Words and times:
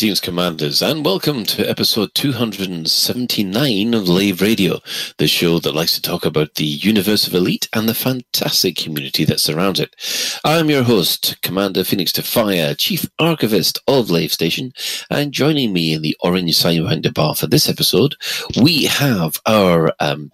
Greetings, 0.00 0.20
Commanders, 0.20 0.80
and 0.80 1.04
welcome 1.04 1.44
to 1.44 1.68
episode 1.68 2.14
279 2.14 3.92
of 3.92 4.08
Lave 4.08 4.40
Radio, 4.40 4.78
the 5.18 5.28
show 5.28 5.58
that 5.58 5.74
likes 5.74 5.92
to 5.92 6.00
talk 6.00 6.24
about 6.24 6.54
the 6.54 6.64
universe 6.64 7.26
of 7.26 7.34
Elite 7.34 7.68
and 7.74 7.86
the 7.86 7.92
fantastic 7.92 8.76
community 8.76 9.26
that 9.26 9.40
surrounds 9.40 9.78
it. 9.78 9.94
I'm 10.42 10.70
your 10.70 10.84
host, 10.84 11.36
Commander 11.42 11.84
Phoenix 11.84 12.12
to 12.12 12.22
Fire, 12.22 12.74
Chief 12.74 13.04
Archivist 13.18 13.78
of 13.86 14.08
Lave 14.08 14.32
Station, 14.32 14.72
and 15.10 15.32
joining 15.32 15.74
me 15.74 15.92
in 15.92 16.00
the 16.00 16.16
orange 16.20 16.52
Sidewinder 16.52 17.12
bar 17.12 17.34
for 17.34 17.46
this 17.46 17.68
episode, 17.68 18.16
we 18.58 18.84
have 18.84 19.38
our 19.44 19.92
um, 20.00 20.32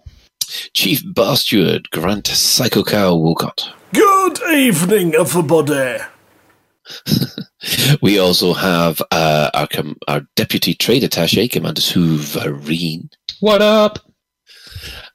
Chief 0.71 1.03
Bar 1.05 1.35
Steward, 1.35 1.89
Grant 1.91 2.27
Psycho 2.27 2.85
Cow 2.85 3.17
Wolcott. 3.17 3.69
Good 3.91 4.39
evening, 4.49 5.13
everybody. 5.13 5.97
we 8.01 8.19
also 8.19 8.53
have 8.53 9.01
uh, 9.11 9.49
our 9.53 9.67
com- 9.67 9.97
our 10.07 10.21
deputy 10.35 10.73
trade 10.73 11.03
attaché, 11.03 11.49
Commander 11.51 11.81
Suverine. 11.81 13.09
What 13.39 13.61
up? 13.61 13.99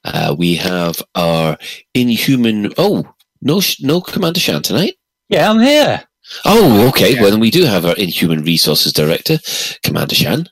Uh, 0.04 0.34
we 0.36 0.54
have 0.56 1.00
our 1.14 1.56
inhuman. 1.94 2.72
Oh, 2.78 3.04
no, 3.40 3.60
sh- 3.60 3.80
no 3.82 4.00
Commander 4.00 4.40
Shan 4.40 4.62
tonight. 4.62 4.94
Yeah, 5.28 5.50
I'm 5.50 5.60
here. 5.60 6.02
Oh, 6.44 6.88
okay. 6.88 7.20
Well, 7.20 7.30
then 7.30 7.40
we 7.40 7.50
do 7.50 7.64
have 7.64 7.84
our 7.84 7.94
inhuman 7.96 8.42
resources 8.42 8.92
director, 8.92 9.38
Commander 9.82 10.14
Shan. 10.14 10.48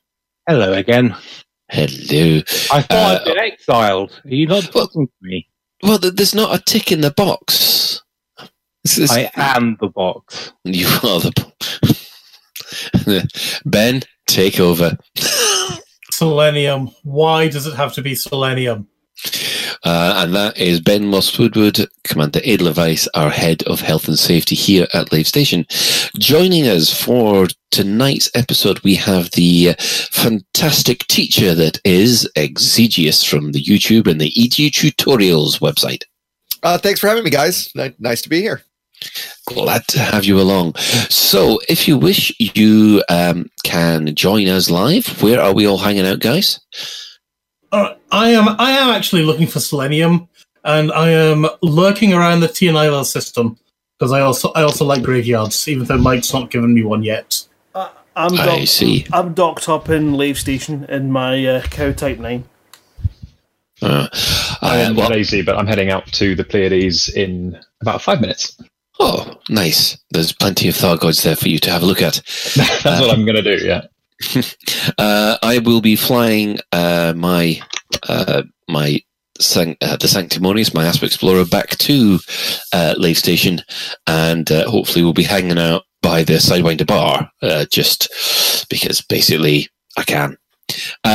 Hello 0.49 0.73
again. 0.73 1.15
Hello. 1.71 2.41
I 2.73 2.83
thought 2.83 2.91
Uh, 2.91 3.19
I'd 3.21 3.25
been 3.25 3.39
exiled. 3.39 4.21
Are 4.25 4.29
you 4.35 4.47
not 4.47 4.75
well- 4.75 4.87
talking 4.87 5.07
to 5.07 5.13
me? 5.23 5.47
Well, 5.83 5.99
there's 5.99 6.35
not 6.35 6.55
a 6.55 6.63
tick 6.63 6.93
in 6.93 7.01
the 7.01 7.11
box. 7.11 8.03
This 8.85 8.99
is- 8.99 9.11
I 9.11 9.31
am 9.37 9.77
the 9.81 9.89
box. 9.89 10.53
You 10.65 10.87
are 10.87 11.21
the. 11.21 11.33
Box. 11.37 11.81
Ben, 13.65 14.03
take 14.27 14.61
over. 14.61 14.97
Selenium. 16.13 16.91
Why 17.03 17.49
does 17.49 17.67
it 17.67 17.75
have 17.75 17.93
to 17.95 18.03
be 18.03 18.15
selenium? 18.15 18.89
Uh, 19.85 20.23
and 20.25 20.35
that 20.35 20.57
is 20.59 20.81
Ben 20.81 21.07
Moss 21.07 21.39
Woodward, 21.39 21.79
Commander 22.05 22.41
Edelweiss, 22.45 23.09
our 23.15 23.31
head 23.31 23.63
of 23.65 23.81
health 23.81 24.09
and 24.09 24.19
safety 24.19 24.55
here 24.55 24.87
at 24.95 25.13
Lave 25.13 25.27
Station. 25.27 25.67
Joining 26.19 26.67
us 26.67 26.93
for 27.03 27.49
tonight's 27.71 28.31
episode, 28.35 28.81
we 28.81 28.95
have 28.97 29.31
the 29.33 29.71
uh, 29.71 29.75
fantastic 30.11 31.07
teacher 31.07 31.55
that 31.55 31.81
is 31.85 32.29
Exegius 32.37 33.25
from 33.25 33.53
the 33.53 33.63
YouTube 33.63 34.07
and 34.07 34.21
the 34.21 34.33
EDU 34.33 34.71
Tutorials 34.71 35.61
website. 35.61 36.03
Uh, 36.63 36.77
thanks 36.79 37.01
for 37.01 37.09
having 37.09 37.25
me, 37.25 37.31
guys. 37.31 37.71
Ni- 37.75 37.95
Nice 37.99 38.21
to 38.23 38.29
be 38.29 38.41
here. 38.43 38.63
Glad 39.47 39.87
to 39.89 39.99
have 39.99 40.25
you 40.25 40.41
along. 40.41 40.77
So, 41.09 41.61
if 41.69 41.89
you 41.89 41.99
wish, 41.99 42.33
you 42.39 43.03
um, 43.09 43.51
can 43.65 44.15
join 44.15 44.49
us 44.49 44.71
live. 44.71 45.23
Where 45.23 45.41
are 45.41 45.55
we 45.55 45.67
all 45.67 45.79
hanging 45.79 46.07
out, 46.07 46.21
guys? 46.21 46.61
Uh, 47.73 47.95
I 48.11 48.31
am. 48.31 48.49
I 48.59 48.73
am 48.73 48.91
actually 48.91 49.23
looking 49.23 49.47
for 49.47 49.61
selenium, 49.61 50.29
and 50.65 50.93
I 50.93 51.11
am 51.11 51.47
lurking 51.63 52.13
around 52.13 52.41
the 52.41 52.49
TNIL 52.49 53.05
system 53.05 53.59
because 54.01 54.13
I 54.13 54.21
also 54.21 54.51
I 54.53 54.63
also 54.63 54.85
like 54.85 55.03
graveyards, 55.03 55.69
even 55.69 55.87
though 55.87 55.99
Mike's 55.99 56.33
not 56.33 56.51
given 56.51 56.73
me 56.75 56.83
one 56.83 57.03
yet. 57.03 57.47
Uh, 57.75 57.91
I'm 58.17 58.33
I 58.35 58.47
docked, 58.47 58.69
see. 58.69 59.07
I'm 59.13 59.35
docked 59.35 59.69
up 59.69 59.91
in 59.91 60.15
Lave 60.15 60.39
Station 60.39 60.85
in 60.85 61.13
my 61.13 61.45
uh, 61.45 61.63
cow 61.63 61.93
type 61.93 62.19
nine. 62.19 62.45
Uh, 63.83 64.09
I 64.63 64.83
uh, 64.83 64.89
am 64.89 64.97
well, 64.97 65.11
lazy, 65.11 65.43
but 65.43 65.57
I'm 65.57 65.67
heading 65.67 65.91
out 65.91 66.07
to 66.15 66.35
the 66.35 66.45
Pleiades 66.45 67.09
in 67.09 67.59
about 67.81 68.03
five 68.03 68.21
minutes. 68.21 68.59
Oh, 69.01 69.41
nice. 69.49 69.99
There's 70.11 70.33
plenty 70.33 70.69
of 70.69 70.77
Thargoids 70.77 71.23
there 71.23 71.37
for 71.37 71.49
you 71.49 71.59
to 71.59 71.71
have 71.71 71.83
a 71.83 71.87
look 71.87 72.03
at. 72.03 72.15
That's 72.57 72.85
what 72.85 73.11
I'm 73.11 73.25
going 73.25 73.43
to 73.43 73.57
do. 73.57 73.65
Yeah. 73.65 73.83
Uh, 74.99 75.39
I 75.43 75.59
will 75.59 75.81
be 75.81 75.97
flying 75.97 76.59
uh, 76.73 77.15
my 77.17 77.61
uh, 78.09 78.43
my 78.69 79.01
san- 79.39 79.77
uh, 79.81 79.97
the 79.97 80.09
Sanctimonious, 80.09 80.75
my 80.75 80.85
Asp 80.85 81.03
Explorer, 81.03 81.45
back 81.47 81.71
to 81.79 82.19
uh, 82.73 82.95
Lave 82.99 83.19
Station, 83.19 83.63
and 84.07 84.51
uh, 84.51 84.69
hopefully 84.69 85.03
we'll 85.03 85.15
be 85.15 85.23
hanging 85.23 85.59
out 85.59 85.85
by 86.03 86.23
the 86.23 86.35
Sidewinder 86.35 86.87
bar, 86.87 87.31
uh, 87.43 87.65
just 87.71 88.09
because 88.69 89.01
basically 89.01 89.69
I 89.97 90.05
can. 90.05 90.37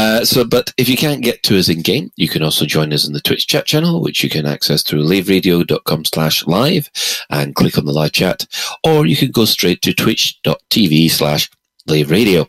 Uh, 0.06 0.24
so, 0.24 0.46
but 0.46 0.72
if 0.78 0.88
you 0.88 0.96
can't 0.96 1.24
get 1.24 1.42
to 1.42 1.58
us 1.58 1.68
in 1.68 1.82
game, 1.82 2.12
you 2.16 2.30
can 2.30 2.44
also 2.44 2.64
join 2.64 2.94
us 2.94 3.08
in 3.08 3.14
the 3.14 3.22
Twitch 3.22 3.48
chat 3.48 3.66
channel, 3.66 4.04
which 4.04 4.24
you 4.24 4.30
can 4.30 4.46
access 4.46 4.84
through 4.84 5.04
laveradio.com 5.04 6.06
slash 6.06 6.46
live 6.46 6.92
and 7.32 7.56
click 7.56 7.76
on 7.76 7.86
the 7.86 7.92
live 7.92 8.12
chat, 8.12 8.46
or 8.84 9.08
you 9.08 9.16
can 9.16 9.32
go 9.32 9.46
straight 9.46 9.82
to 9.82 9.96
twitch.tv 9.96 11.10
slash 11.10 11.50
Lave 11.88 12.12
Radio. 12.12 12.48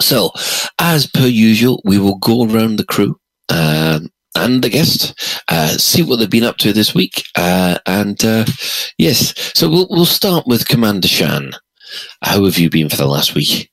So, 0.00 0.30
as 0.78 1.08
per 1.08 1.26
usual, 1.26 1.82
we 1.84 1.98
will 1.98 2.18
go 2.18 2.44
around 2.44 2.76
the 2.76 2.86
crew 2.86 3.18
um, 3.48 4.08
and 4.36 4.62
the 4.62 4.70
guest, 4.70 5.42
uh, 5.48 5.70
see 5.70 6.04
what 6.04 6.20
they've 6.20 6.30
been 6.30 6.44
up 6.44 6.58
to 6.58 6.72
this 6.72 6.94
week, 6.94 7.24
uh, 7.36 7.78
and 7.84 8.24
uh, 8.24 8.44
yes, 8.96 9.34
so 9.58 9.68
we'll 9.68 9.88
we'll 9.90 10.04
start 10.04 10.46
with 10.46 10.68
Commander 10.68 11.08
Shan. 11.08 11.50
How 12.22 12.44
have 12.44 12.58
you 12.58 12.70
been 12.70 12.88
for 12.88 12.96
the 12.96 13.06
last 13.06 13.34
week? 13.34 13.72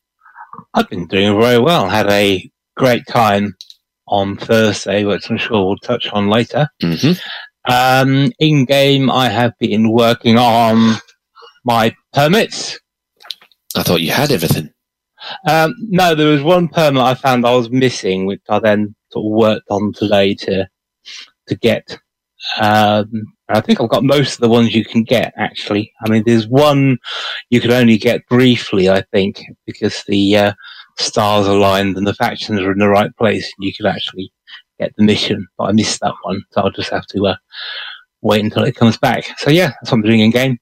I've 0.73 0.89
been 0.89 1.06
doing 1.06 1.39
very 1.39 1.59
well. 1.59 1.88
Had 1.88 2.09
a 2.09 2.50
great 2.79 3.06
time 3.07 3.53
on 4.07 4.38
Thursday, 4.38 5.03
which 5.03 5.29
I'm 5.29 5.38
sure 5.38 5.66
we'll 5.66 5.78
touch 5.78 6.07
on 6.13 6.29
later. 6.29 6.67
hmm 6.81 7.12
Um, 7.67 8.31
in 8.40 8.66
game, 8.66 9.12
I 9.12 9.28
have 9.29 9.51
been 9.59 9.91
working 9.91 10.38
on 10.38 10.95
my 11.66 11.94
permits. 12.13 12.79
I 13.75 13.84
thought 13.84 14.01
you 14.01 14.12
had 14.12 14.31
everything. 14.31 14.69
Um, 15.47 15.75
no, 15.81 16.16
there 16.16 16.31
was 16.31 16.41
one 16.41 16.69
permit 16.69 17.03
I 17.03 17.13
found 17.13 17.45
I 17.45 17.53
was 17.53 17.69
missing, 17.69 18.25
which 18.25 18.41
I 18.50 18.59
then 18.59 18.95
sort 19.12 19.25
of 19.25 19.31
worked 19.38 19.68
on 19.69 19.91
today 19.94 20.34
to 20.35 20.68
to 21.50 21.56
get. 21.56 22.00
Um, 22.62 23.12
I 23.50 23.59
think 23.59 23.81
I've 23.81 23.89
got 23.89 24.03
most 24.03 24.35
of 24.35 24.39
the 24.39 24.50
ones 24.50 24.73
you 24.73 24.85
can 24.85 25.03
get. 25.03 25.34
Actually, 25.38 25.91
I 26.06 26.09
mean, 26.09 26.23
there's 26.25 26.47
one 26.47 26.97
you 27.50 27.59
can 27.59 27.72
only 27.72 27.97
get 27.97 28.25
briefly, 28.29 28.89
I 28.89 29.03
think, 29.12 29.41
because 29.66 30.03
the 30.07 30.38
uh, 30.38 30.53
stars 30.99 31.47
aligned 31.47 31.97
and 31.97 32.05
the 32.05 32.13
factions 32.13 32.59
are 32.59 32.71
in 32.71 32.77
the 32.79 32.89
right 32.89 33.15
place, 33.17 33.51
and 33.57 33.65
you 33.65 33.73
can 33.73 33.85
actually 33.87 34.31
get 34.79 34.93
the 34.97 35.03
mission. 35.03 35.47
But 35.57 35.65
I 35.65 35.71
missed 35.71 35.99
that 36.01 36.13
one, 36.23 36.41
so 36.51 36.61
I'll 36.61 36.71
just 36.71 36.91
have 36.91 37.05
to 37.07 37.27
uh, 37.27 37.35
wait 38.21 38.43
until 38.43 38.63
it 38.63 38.75
comes 38.75 38.97
back. 38.97 39.25
So 39.38 39.49
yeah, 39.49 39.69
that's 39.69 39.91
what 39.91 39.97
I'm 39.97 40.01
doing 40.03 40.19
in 40.19 40.31
game, 40.31 40.57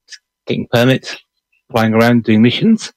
getting 0.46 0.68
permits, 0.72 1.18
flying 1.72 1.94
around, 1.94 2.24
doing 2.24 2.42
missions. 2.42 2.94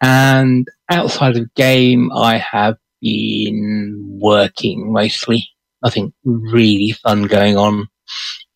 And 0.00 0.66
outside 0.90 1.36
of 1.36 1.52
game, 1.54 2.10
I 2.12 2.38
have 2.38 2.76
been 3.00 4.18
working 4.20 4.92
mostly. 4.92 5.48
Nothing 5.82 6.12
really 6.24 6.92
fun 7.02 7.24
going 7.24 7.56
on 7.56 7.88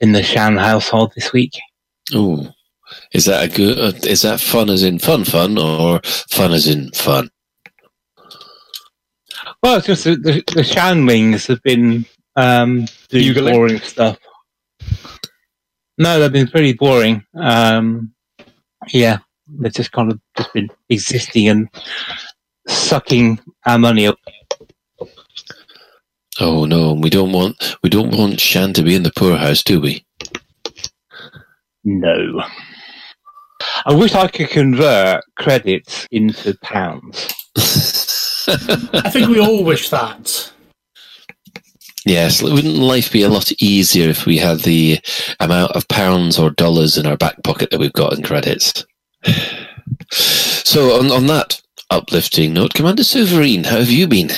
in 0.01 0.13
the 0.13 0.23
Shan 0.23 0.57
household 0.57 1.13
this 1.15 1.33
week. 1.33 1.53
Oh, 2.15 2.49
is 3.13 3.25
that 3.25 3.45
a 3.45 3.57
good? 3.57 3.79
uh, 3.79 3.99
Is 4.07 4.23
that 4.23 4.41
fun 4.41 4.71
as 4.71 4.85
in 4.85 5.01
fun, 5.01 5.25
fun, 5.25 5.59
or 5.59 6.01
fun 6.05 6.53
as 6.53 6.69
in 6.69 6.91
fun? 6.93 7.29
Well, 9.63 9.79
it's 9.79 9.87
just 9.87 10.05
the, 10.05 10.17
the, 10.17 10.33
the 10.55 10.63
Shanlings 10.63 11.47
have 11.49 11.63
been 11.63 12.05
um, 12.37 12.87
doing 13.09 13.35
Bugling? 13.35 13.55
boring 13.55 13.81
stuff. 13.81 14.19
No, 15.99 16.19
they've 16.19 16.33
been 16.33 16.49
pretty 16.49 16.75
boring. 16.75 17.25
Um, 17.35 18.13
yeah, 18.89 19.19
they've 19.49 19.73
just 19.73 19.93
kind 19.93 20.13
of 20.13 20.21
just 20.37 20.53
been 20.53 20.69
existing 20.91 21.49
and 21.49 21.69
sucking 22.69 23.41
our 23.65 23.79
money 23.79 24.07
up. 24.07 24.19
Oh 26.39 26.67
no, 26.67 26.93
we 26.93 27.09
don't 27.09 27.33
want 27.33 27.77
we 27.83 27.89
don't 27.89 28.15
want 28.15 28.41
Shan 28.41 28.75
to 28.75 28.83
be 28.83 28.95
in 28.95 29.05
the 29.05 29.13
poorhouse, 29.17 29.63
do 29.63 29.81
we? 29.81 30.05
No. 31.85 32.43
I 33.87 33.95
wish 33.95 34.15
I 34.15 34.29
could 34.29 34.51
convert 34.51 35.23
credits 35.37 36.07
into 36.11 36.57
pounds. 36.63 37.33
I 38.49 39.11
think 39.11 39.29
we 39.29 39.41
all 39.41 39.65
wish 39.65 39.91
that. 39.91 40.53
Yes, 42.05 42.41
wouldn't 42.41 42.77
life 42.77 43.11
be 43.11 43.23
a 43.23 43.29
lot 43.29 43.51
easier 43.61 44.09
if 44.09 44.27
we 44.27 44.39
had 44.39 44.61
the 44.61 45.01
amount 45.41 45.73
of 45.73 45.89
pounds 45.89 46.39
or 46.39 46.51
dollars 46.51 46.97
in 46.97 47.05
our 47.05 47.17
back 47.17 47.43
pocket 47.43 47.71
that 47.71 47.81
we've 47.81 47.93
got 47.93 48.13
in 48.17 48.23
credits? 48.23 48.85
So, 50.13 51.01
on, 51.01 51.11
on 51.11 51.27
that 51.27 51.61
uplifting 51.91 52.53
note, 52.53 52.75
Commander 52.75 53.03
Sovereign, 53.03 53.65
how 53.65 53.79
have 53.79 53.91
you 53.91 54.07
been? 54.07 54.31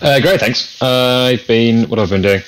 Uh, 0.00 0.20
great, 0.20 0.40
thanks. 0.40 0.82
Uh, 0.82 1.30
I've 1.30 1.46
been. 1.46 1.88
What 1.88 2.00
have 2.00 2.10
I 2.10 2.16
been 2.16 2.22
doing? 2.22 2.42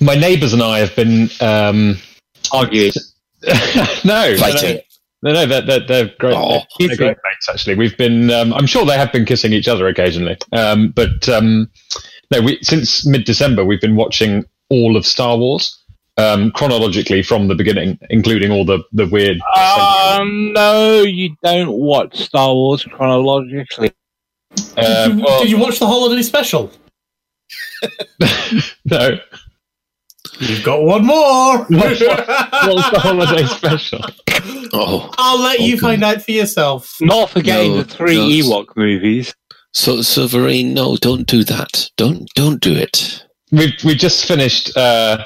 My 0.00 0.16
neighbours 0.16 0.52
and 0.52 0.62
I 0.62 0.80
have 0.80 0.96
been 0.96 1.30
um, 1.40 1.98
Arguing. 2.52 2.92
no 4.04 4.36
Fighting. 4.36 4.80
No, 5.22 5.32
no, 5.32 5.46
they're, 5.46 5.62
they're, 5.62 5.86
they're 5.86 6.10
great. 6.18 6.34
Oh. 6.36 6.62
they're, 6.78 6.88
they're 6.88 6.96
great 6.96 7.16
mates, 7.24 7.48
actually. 7.48 7.76
We've 7.76 7.96
been. 7.96 8.30
Um, 8.30 8.52
I'm 8.54 8.66
sure 8.66 8.84
they 8.84 8.98
have 8.98 9.12
been 9.12 9.24
kissing 9.24 9.52
each 9.52 9.68
other 9.68 9.86
occasionally. 9.86 10.36
Um, 10.52 10.90
but 10.90 11.28
um, 11.28 11.70
no, 12.30 12.40
we, 12.40 12.58
since 12.62 13.06
mid-December, 13.06 13.64
we've 13.64 13.80
been 13.80 13.94
watching 13.96 14.44
all 14.68 14.96
of 14.96 15.06
Star 15.06 15.36
Wars. 15.36 15.78
um, 16.18 16.50
chronologically 16.52 17.22
from 17.22 17.48
the 17.48 17.54
beginning, 17.54 17.98
including 18.10 18.50
all 18.50 18.64
the 18.64 18.80
the 18.92 19.06
weird. 19.06 19.38
Um, 19.56 20.52
no, 20.52 21.02
you 21.02 21.36
don't 21.42 21.72
watch 21.72 22.16
Star 22.18 22.52
Wars 22.52 22.84
chronologically. 22.84 23.92
Uh, 24.76 25.08
did, 25.08 25.18
you, 25.18 25.24
well, 25.24 25.42
did 25.42 25.50
you 25.50 25.58
watch 25.58 25.78
the 25.78 25.86
holiday 25.86 26.22
special? 26.22 26.70
no, 28.84 29.18
You've 30.42 30.64
got 30.64 30.82
one 30.82 31.04
more. 31.06 31.58
what's 31.68 31.98
the 32.00 32.98
holiday 33.00 33.44
special? 33.46 34.00
Oh, 34.72 35.10
I'll 35.18 35.40
let 35.40 35.60
you 35.60 35.74
Okay. 35.74 35.80
find 35.80 36.04
out 36.04 36.22
for 36.22 36.32
yourself. 36.32 36.96
Not 37.00 37.30
forgetting 37.30 37.72
No, 37.72 37.82
the 37.82 37.84
three 37.84 38.16
no, 38.16 38.26
Ewok 38.28 38.76
movies. 38.76 39.34
so 39.72 39.96
Silverine, 39.98 40.72
no, 40.72 40.96
don't 40.96 41.26
do 41.26 41.44
that. 41.44 41.88
Don't 41.96 42.28
don't 42.34 42.60
do 42.60 42.74
it. 42.74 43.24
we 43.52 43.72
we 43.84 43.94
just 43.94 44.26
finished 44.26 44.76
uh, 44.76 45.24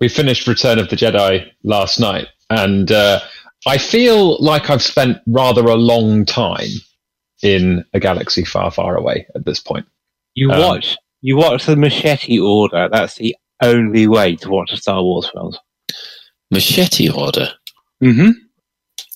we 0.00 0.08
finished 0.08 0.46
Return 0.46 0.78
of 0.78 0.88
the 0.90 0.96
Jedi 0.96 1.50
last 1.64 1.98
night, 1.98 2.28
and 2.50 2.92
uh, 2.92 3.20
I 3.66 3.78
feel 3.78 4.42
like 4.42 4.68
I've 4.70 4.82
spent 4.82 5.18
rather 5.26 5.62
a 5.64 5.74
long 5.76 6.24
time 6.24 6.68
in 7.42 7.84
a 7.94 8.00
galaxy 8.00 8.44
far, 8.44 8.70
far 8.70 8.96
away 8.96 9.26
at 9.34 9.44
this 9.46 9.60
point. 9.60 9.86
You 10.34 10.50
Um, 10.52 10.60
watch 10.60 10.96
you 11.22 11.36
watch 11.36 11.66
the 11.66 11.74
Machete 11.76 12.38
Order. 12.38 12.88
That's 12.92 13.14
the 13.16 13.34
only 13.62 14.06
way 14.06 14.36
to 14.36 14.50
watch 14.50 14.70
the 14.70 14.76
Star 14.76 15.02
Wars 15.02 15.30
films. 15.32 15.58
Machete 16.50 17.10
order. 17.10 17.48
Mm-hmm. 18.02 18.30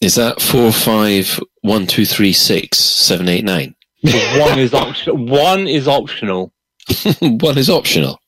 Is 0.00 0.16
that 0.16 0.40
four, 0.40 0.72
five, 0.72 1.40
one, 1.62 1.86
two, 1.86 2.04
three, 2.04 2.32
six, 2.32 2.78
seven, 2.78 3.28
eight, 3.28 3.44
nine? 3.44 3.74
one 4.02 4.58
is 4.58 4.74
optional. 4.74 5.26
One 5.26 5.68
is 5.68 5.86
optional. 5.86 6.52
one 7.20 7.56
is 7.56 7.70
optional. 7.70 8.18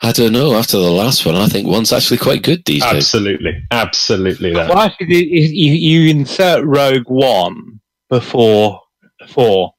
I 0.00 0.12
don't 0.12 0.32
know. 0.32 0.54
After 0.54 0.78
the 0.78 0.90
last 0.90 1.24
one, 1.24 1.36
I 1.36 1.46
think 1.46 1.68
one's 1.68 1.92
actually 1.92 2.18
quite 2.18 2.42
good 2.42 2.64
these 2.64 2.82
days. 2.82 2.94
Absolutely, 2.94 3.62
absolutely. 3.70 4.52
That 4.52 4.68
Well, 4.68 4.78
actually, 4.78 5.24
you, 5.24 5.42
you 5.42 5.72
you 5.72 6.10
insert 6.10 6.64
Rogue 6.64 7.08
One 7.08 7.80
before 8.08 8.80
four. 9.28 9.74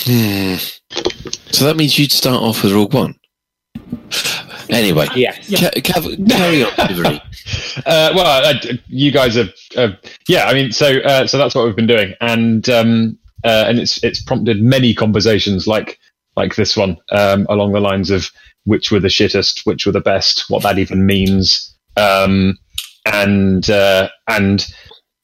Hmm. 0.00 0.56
So 1.50 1.64
that 1.66 1.76
means 1.76 1.98
you'd 1.98 2.12
start 2.12 2.42
off 2.42 2.62
with 2.62 2.72
Rogue 2.72 2.94
One. 2.94 3.14
Anyway, 4.68 5.06
Yes. 5.14 5.48
Yeah. 5.50 5.70
ca- 5.70 5.80
cav- 5.80 6.30
carry 6.30 6.64
on, 6.64 7.20
Uh, 7.86 8.12
well, 8.14 8.44
uh, 8.44 8.54
you 8.86 9.10
guys 9.10 9.34
have, 9.34 9.50
uh, 9.76 9.88
yeah. 10.28 10.44
I 10.46 10.54
mean, 10.54 10.72
so 10.72 10.98
uh, 11.00 11.26
so 11.26 11.36
that's 11.38 11.54
what 11.54 11.64
we've 11.66 11.76
been 11.76 11.86
doing, 11.86 12.14
and 12.20 12.66
um, 12.68 13.18
uh, 13.44 13.64
and 13.66 13.78
it's 13.78 14.02
it's 14.04 14.22
prompted 14.22 14.62
many 14.62 14.94
conversations 14.94 15.66
like 15.66 15.98
like 16.36 16.54
this 16.54 16.76
one 16.76 16.96
um, 17.10 17.46
along 17.50 17.72
the 17.72 17.80
lines 17.80 18.10
of 18.10 18.30
which 18.64 18.90
were 18.92 19.00
the 19.00 19.08
shittest, 19.08 19.66
which 19.66 19.84
were 19.84 19.92
the 19.92 20.00
best, 20.00 20.44
what 20.48 20.62
that 20.62 20.78
even 20.78 21.04
means, 21.06 21.76
um, 21.96 22.56
and 23.06 23.68
uh, 23.68 24.08
and. 24.28 24.66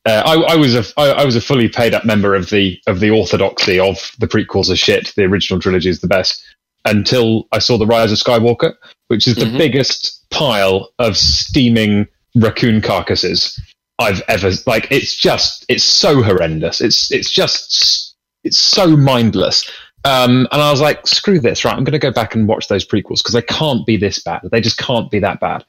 Uh, 0.07 0.23
I, 0.25 0.53
I 0.53 0.57
was 0.57 0.75
a 0.75 0.85
I, 1.01 1.11
I 1.11 1.25
was 1.25 1.37
a 1.37 1.41
fully 1.41 1.69
paid 1.69 1.93
up 1.95 2.05
member 2.05 2.35
of 2.35 2.51
the 2.51 2.81
of 2.87 3.01
the 3.01 3.11
orthodoxy 3.11 3.79
of 3.79 3.99
the 4.19 4.27
prequels 4.29 4.71
are 4.71 4.77
shit, 4.77 5.13
the 5.17 5.25
original 5.25 5.61
trilogy 5.61 5.91
is 5.91 6.01
the 6.01 6.07
best, 6.07 6.43
until 6.85 7.47
I 7.53 7.59
saw 7.59 7.77
the 7.77 7.87
Rise 7.87 8.13
of 8.13 8.19
Skywalker, 8.19 8.75
which 9.09 9.27
is 9.27 9.35
the 9.37 9.45
Mhm. 9.45 9.59
biggest 9.59 10.25
pile 10.31 10.91
of 10.99 11.17
steaming 11.17 12.07
raccoon 12.37 12.81
carcasses 12.81 13.61
I've 13.99 14.23
ever 14.29 14.53
like. 14.67 14.87
It's 14.91 15.15
just 15.17 15.65
it's 15.69 15.85
so 15.85 16.23
horrendous. 16.23 16.81
It's 16.81 17.11
it's 17.13 17.31
just 17.31 18.15
it's 18.45 18.59
so 18.59 18.97
mindless. 18.97 19.69
Um, 20.05 20.47
and 20.53 20.63
I 20.63 20.71
was 20.71 20.81
like, 20.81 21.07
screw 21.09 21.41
this, 21.41 21.65
right? 21.65 21.75
I'm 21.75 21.83
going 21.83 21.93
to 21.93 21.99
go 21.99 22.13
back 22.13 22.35
and 22.37 22.47
watch 22.47 22.69
those 22.69 22.87
prequels 22.87 23.19
because 23.19 23.35
they 23.35 23.43
can't 23.43 23.85
be 23.85 23.97
this 23.97 24.21
bad. 24.23 24.41
They 24.51 24.61
just 24.61 24.79
can't 24.79 25.11
be 25.11 25.19
that 25.19 25.41
bad. 25.41 25.65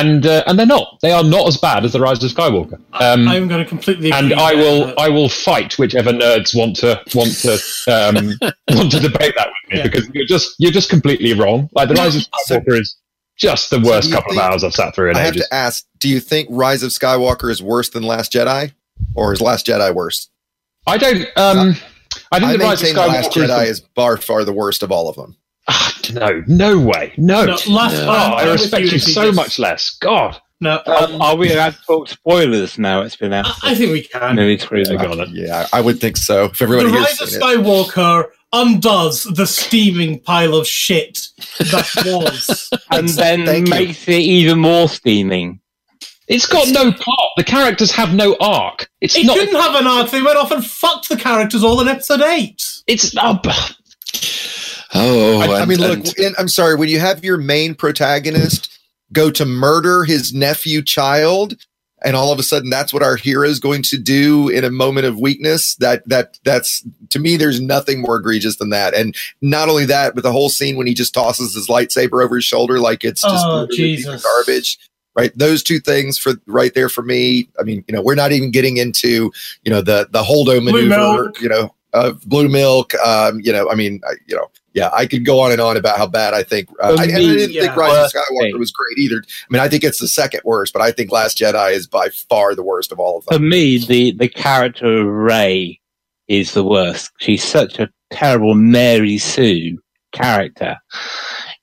And 0.00 0.26
uh, 0.26 0.42
and 0.46 0.58
they're 0.58 0.66
not. 0.66 0.98
They 1.02 1.12
are 1.12 1.24
not 1.24 1.46
as 1.48 1.56
bad 1.56 1.84
as 1.84 1.92
the 1.92 2.00
Rise 2.00 2.22
of 2.22 2.30
Skywalker. 2.30 2.80
Um, 2.92 3.28
I'm 3.28 3.48
going 3.48 3.62
to 3.62 3.68
completely. 3.68 4.12
and 4.12 4.32
I 4.34 4.54
there. 4.54 4.62
will 4.64 4.94
I 4.98 5.08
will 5.08 5.28
fight 5.28 5.78
whichever 5.78 6.12
nerds 6.12 6.56
want 6.56 6.76
to 6.76 7.00
want 7.14 7.32
to 7.38 7.52
um, 7.88 8.52
want 8.76 8.90
to 8.92 9.00
debate 9.00 9.34
that 9.36 9.48
with 9.48 9.72
me 9.72 9.78
Yeah. 9.78 9.82
because 9.84 10.08
you're 10.12 10.26
just 10.26 10.54
you're 10.58 10.72
just 10.72 10.90
completely 10.90 11.32
wrong. 11.34 11.68
Like 11.72 11.88
the 11.88 11.94
Rise 11.94 12.16
of 12.16 12.22
So- 12.44 12.58
Skywalker 12.60 12.80
is 12.80 12.96
just 13.38 13.70
the 13.70 13.80
worst 13.80 14.04
do 14.04 14.08
you 14.08 14.14
couple 14.16 14.32
of 14.32 14.38
hours 14.38 14.64
I've 14.64 14.72
sat 14.74 14.94
through 14.94 15.10
in 15.10 15.16
I 15.16 15.20
have 15.20 15.34
ages. 15.34 15.46
to 15.48 15.54
ask: 15.54 15.84
Do 15.98 16.08
you 16.08 16.20
think 16.20 16.48
Rise 16.50 16.82
of 16.82 16.90
Skywalker 16.90 17.50
is 17.50 17.62
worse 17.62 17.90
than 17.90 18.02
Last 18.02 18.32
Jedi, 18.32 18.72
or 19.14 19.32
is 19.32 19.40
Last 19.40 19.66
Jedi 19.66 19.94
worse? 19.94 20.28
I 20.86 20.96
don't. 20.98 21.26
Um, 21.36 21.74
I 22.32 22.38
think 22.40 22.50
I 22.50 22.56
the 22.56 22.58
Rise 22.64 22.80
of 22.82 22.86
maintain 22.88 22.94
the 22.94 23.00
Last 23.08 23.30
Skywalker 23.30 23.44
is, 23.44 23.50
Jedi 23.50 23.64
the- 23.64 23.70
is 23.70 23.80
by 23.80 24.16
far 24.16 24.44
the 24.44 24.52
worst 24.52 24.82
of 24.82 24.90
all 24.90 25.08
of 25.08 25.16
them. 25.16 25.36
Ah, 25.68 25.92
no, 26.12 26.42
no 26.46 26.78
way, 26.78 27.12
no. 27.16 27.44
No, 27.44 27.52
last, 27.68 27.68
No. 27.68 28.06
Oh, 28.08 28.10
I'm- 28.10 28.32
I 28.34 28.36
I'm 28.42 28.48
with 28.50 28.60
respect 28.60 28.92
you 28.92 28.98
so 28.98 29.24
just- 29.24 29.36
much 29.36 29.58
less. 29.58 29.96
God, 30.00 30.40
No, 30.60 30.80
Are, 30.86 31.02
um, 31.04 31.20
are 31.20 31.36
we 31.36 31.52
allowed 31.52 31.74
to 31.74 31.82
talk 31.86 32.08
spoilers 32.08 32.78
now? 32.78 33.02
It's 33.02 33.16
been 33.16 33.32
out 33.34 33.46
I 33.62 33.72
I 33.72 33.74
think 33.74 33.92
we 33.92 34.02
can. 34.02 34.36
nearly 34.36 34.56
three 34.56 34.84
I 34.88 34.92
months. 34.94 35.04
got 35.16 35.18
it. 35.28 35.34
Yeah, 35.34 35.66
I 35.72 35.80
would 35.82 36.00
think 36.00 36.16
so. 36.16 36.44
If 36.46 36.62
everybody 36.62 36.88
the 36.90 36.94
here's 36.94 37.04
Rise 37.08 37.20
of 37.20 37.28
seen 37.30 37.40
it. 37.40 37.42
Skywalker 37.42 38.24
undoes 38.52 39.24
the 39.24 39.46
steaming 39.46 40.18
pile 40.20 40.54
of 40.54 40.66
shit 40.66 41.28
that 41.58 41.90
was. 42.06 42.70
and 42.90 43.08
then 43.10 43.44
Thank 43.44 43.66
you. 43.68 43.74
makes 43.74 44.08
it 44.08 44.12
even 44.20 44.58
more 44.60 44.88
steaming. 44.88 45.60
It's 46.28 46.46
got 46.46 46.68
no 46.68 46.90
plot. 46.90 47.30
The 47.36 47.44
characters 47.44 47.92
have 47.92 48.14
no 48.14 48.34
arc. 48.40 48.88
It's 49.02 49.16
it 49.16 49.26
not. 49.26 49.34
didn't 49.36 49.60
have 49.60 49.74
an 49.74 49.86
arc. 49.86 50.10
They 50.10 50.22
went 50.22 50.38
off 50.38 50.52
and 50.52 50.64
fucked 50.64 51.08
the 51.10 51.16
characters 51.16 51.62
all 51.62 51.80
in 51.82 51.88
episode 51.88 52.22
eight. 52.22 52.62
It's 52.86 53.12
not. 53.14 53.46
Oh, 54.96 55.40
I, 55.40 55.46
I 55.46 55.60
and- 55.60 55.68
mean, 55.68 55.78
look. 55.80 55.98
and- 55.98 56.18
and 56.18 56.34
I'm 56.38 56.48
sorry. 56.48 56.74
When 56.76 56.88
you 56.88 56.98
have 57.00 57.24
your 57.24 57.36
main 57.36 57.74
protagonist 57.74 58.70
go 59.12 59.30
to 59.30 59.44
murder 59.46 60.04
his 60.04 60.34
nephew 60.34 60.82
child, 60.82 61.54
and 62.04 62.14
all 62.14 62.30
of 62.32 62.38
a 62.38 62.42
sudden 62.42 62.68
that's 62.70 62.92
what 62.92 63.02
our 63.02 63.16
hero 63.16 63.48
is 63.48 63.58
going 63.58 63.82
to 63.82 63.96
do 63.98 64.48
in 64.48 64.64
a 64.64 64.70
moment 64.70 65.06
of 65.06 65.18
weakness. 65.18 65.76
That 65.76 66.06
that 66.08 66.38
that's 66.44 66.84
to 67.10 67.18
me. 67.18 67.36
There's 67.36 67.60
nothing 67.60 68.00
more 68.00 68.16
egregious 68.16 68.56
than 68.56 68.70
that. 68.70 68.94
And 68.94 69.16
not 69.40 69.68
only 69.68 69.86
that, 69.86 70.14
but 70.14 70.22
the 70.22 70.32
whole 70.32 70.48
scene 70.50 70.76
when 70.76 70.86
he 70.86 70.94
just 70.94 71.14
tosses 71.14 71.54
his 71.54 71.68
lightsaber 71.68 72.22
over 72.22 72.36
his 72.36 72.44
shoulder 72.44 72.80
like 72.80 73.04
it's 73.04 73.22
just 73.22 73.46
Oh, 73.46 73.60
literally 73.62 73.92
a 73.92 73.96
piece 73.96 74.06
of 74.06 74.12
Jesus. 74.14 74.22
garbage. 74.24 74.78
Right, 75.18 75.32
those 75.34 75.62
two 75.62 75.80
things 75.80 76.18
for 76.18 76.34
right 76.44 76.74
there 76.74 76.90
for 76.90 77.00
me. 77.02 77.48
I 77.58 77.62
mean, 77.62 77.82
you 77.88 77.94
know, 77.94 78.02
we're 78.02 78.14
not 78.16 78.32
even 78.32 78.50
getting 78.50 78.76
into 78.76 79.32
you 79.64 79.70
know 79.72 79.80
the 79.80 80.06
the 80.10 80.22
Holdo 80.22 80.62
maneuver. 80.62 81.32
You 81.40 81.48
know, 81.48 81.74
uh, 81.96 82.12
blue 82.26 82.48
milk. 82.48 82.94
Um, 82.96 83.40
you 83.42 83.52
know, 83.52 83.68
I 83.70 83.74
mean, 83.74 84.00
I, 84.08 84.12
you 84.26 84.36
know, 84.36 84.48
yeah, 84.74 84.90
I 84.92 85.06
could 85.06 85.24
go 85.24 85.40
on 85.40 85.52
and 85.52 85.60
on 85.60 85.76
about 85.76 85.96
how 85.98 86.06
bad 86.06 86.34
I 86.34 86.42
think. 86.42 86.68
Uh, 86.80 86.94
For 86.96 87.02
I, 87.02 87.04
and 87.06 87.14
I 87.16 87.18
didn't 87.18 87.52
yeah. 87.52 87.62
think 87.62 87.76
Rise 87.76 87.90
of 87.90 87.96
Worst 87.96 88.14
Skywalker 88.16 88.40
thing. 88.52 88.58
was 88.58 88.70
great 88.72 88.98
either. 88.98 89.16
I 89.26 89.46
mean, 89.50 89.62
I 89.62 89.68
think 89.68 89.82
it's 89.84 89.98
the 90.00 90.08
second 90.08 90.42
worst, 90.44 90.72
but 90.72 90.82
I 90.82 90.92
think 90.92 91.10
Last 91.10 91.38
Jedi 91.38 91.72
is 91.72 91.86
by 91.86 92.08
far 92.10 92.54
the 92.54 92.62
worst 92.62 92.92
of 92.92 93.00
all 93.00 93.18
of 93.18 93.24
them. 93.26 93.38
For 93.38 93.42
me, 93.44 93.78
the, 93.78 94.12
the 94.12 94.28
character 94.28 94.98
of 95.00 95.06
Rey 95.06 95.80
is 96.28 96.52
the 96.52 96.64
worst. 96.64 97.10
She's 97.18 97.42
such 97.42 97.78
a 97.78 97.88
terrible 98.10 98.54
Mary 98.54 99.16
Sue 99.18 99.78
character. 100.12 100.76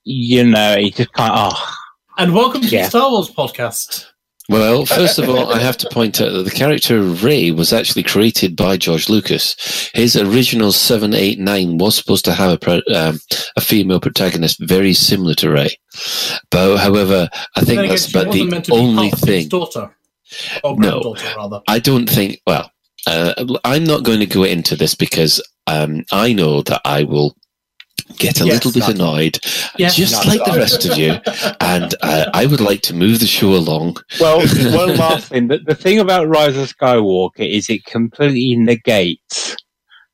You 0.05 0.45
know, 0.45 0.75
you 0.77 0.91
just 0.91 1.13
can't. 1.13 1.33
Oh, 1.35 1.73
And 2.17 2.33
welcome 2.33 2.61
to 2.61 2.67
Yeah. 2.67 2.83
the 2.83 2.89
Star 2.89 3.11
Wars 3.11 3.29
podcast. 3.31 4.05
Well, 4.49 4.85
first 4.85 5.19
of 5.19 5.29
all, 5.29 5.53
I 5.53 5.59
have 5.59 5.77
to 5.77 5.89
point 5.89 6.19
out 6.19 6.33
that 6.33 6.43
the 6.43 6.51
character 6.51 7.01
Rey 7.01 7.51
was 7.51 7.71
actually 7.71 8.03
created 8.03 8.57
by 8.57 8.75
George 8.75 9.07
Lucas. 9.07 9.89
His 9.93 10.17
original 10.17 10.73
789 10.73 11.77
was 11.77 11.95
supposed 11.95 12.25
to 12.25 12.33
have 12.33 12.61
a, 12.61 12.75
um, 12.93 13.19
a 13.55 13.61
female 13.61 14.01
protagonist 14.01 14.59
very 14.59 14.93
similar 14.93 15.33
to 15.35 15.49
Rey. 15.49 15.77
But, 16.51 16.77
however, 16.77 17.29
I 17.55 17.61
think 17.61 17.79
again, 17.79 17.89
that's 17.89 18.09
about 18.09 18.33
the 18.33 18.45
meant 18.45 18.65
to 18.65 18.71
be 18.71 18.77
only 18.77 19.11
thing. 19.11 19.47
daughter. 19.47 19.95
No. 20.63 21.15
rather. 21.37 21.61
I 21.67 21.79
don't 21.79 22.09
think, 22.09 22.41
well, 22.45 22.69
uh, 23.07 23.45
I'm 23.63 23.85
not 23.85 24.03
going 24.03 24.19
to 24.19 24.25
go 24.25 24.43
into 24.43 24.75
this 24.75 24.95
because 24.95 25.41
um, 25.67 26.03
I 26.11 26.33
know 26.33 26.61
that 26.63 26.81
I 26.83 27.03
will 27.03 27.35
get 28.17 28.41
a 28.41 28.45
Yes, 28.45 28.53
little 28.65 28.71
bit 28.71 28.81
not- 28.81 28.89
annoyed, 28.95 29.39
Yeah. 29.77 29.89
just 29.89 30.25
like 30.25 30.43
the 30.45 30.57
rest 30.57 30.85
of 30.85 30.97
you. 30.97 31.13
And 31.61 31.93
uh, 32.01 32.25
I 32.33 32.45
would 32.45 32.61
like 32.61 32.81
to 32.83 32.93
move 32.93 33.19
the 33.19 33.27
show 33.27 33.53
along. 33.53 33.97
well, 34.19 34.39
one 34.75 34.95
last 34.97 35.29
thing. 35.29 35.47
The, 35.47 35.59
the 35.59 35.75
thing 35.75 35.99
about 35.99 36.27
Rise 36.27 36.57
of 36.57 36.67
Skywalker 36.75 37.39
is 37.49 37.69
it 37.69 37.85
completely 37.85 38.55
negates 38.55 39.55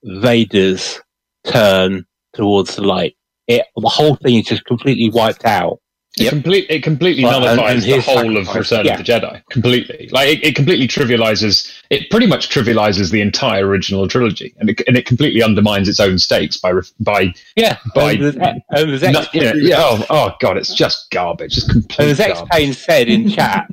Vader's 0.03 0.99
turn 1.45 2.05
towards 2.33 2.75
the 2.75 2.83
light. 2.83 3.15
It, 3.47 3.65
the 3.75 3.89
whole 3.89 4.15
thing 4.15 4.35
is 4.35 4.45
just 4.45 4.65
completely 4.65 5.09
wiped 5.09 5.45
out. 5.45 5.79
It, 6.19 6.23
Yep. 6.23 6.31
complete, 6.31 6.65
it 6.69 6.83
completely 6.83 7.23
Well, 7.23 7.39
nullifies 7.39 7.83
and 7.85 7.93
the 7.93 7.95
his 7.95 8.05
whole 8.05 8.37
of 8.37 8.53
Return 8.53 8.85
yeah. 8.85 8.99
of 8.99 9.05
the 9.05 9.11
Jedi. 9.11 9.41
Completely, 9.49 10.09
like 10.11 10.27
it, 10.29 10.43
it 10.43 10.55
completely 10.55 10.87
trivializes. 10.87 11.71
It 11.89 12.09
pretty 12.09 12.27
much 12.27 12.49
trivializes 12.49 13.11
the 13.11 13.21
entire 13.21 13.65
original 13.65 14.07
trilogy, 14.07 14.53
and 14.59 14.69
it, 14.69 14.81
and 14.87 14.97
it 14.97 15.05
completely 15.05 15.41
undermines 15.41 15.87
its 15.87 15.99
own 15.99 16.19
stakes 16.19 16.57
by 16.57 16.73
by. 16.99 17.33
Yeah, 17.55 17.77
By- 17.95 18.11
and 18.13 18.23
there's, 18.23 18.35
and 18.35 18.61
there's 18.71 19.01
No, 19.03 19.19
X, 19.21 19.29
yeah, 19.33 19.53
yeah, 19.55 19.75
oh, 19.79 20.05
oh 20.09 20.35
god, 20.41 20.57
it's 20.57 20.73
just 20.73 21.09
garbage. 21.11 21.57
And 21.57 21.69
complete 21.71 22.09
as 22.09 22.19
X 22.19 22.33
garbage. 22.33 22.51
Payne 22.51 22.73
said 22.73 23.07
in 23.07 23.29
chat, 23.35 23.67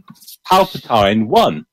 Palpatine 0.50 1.26
won. 1.26 1.66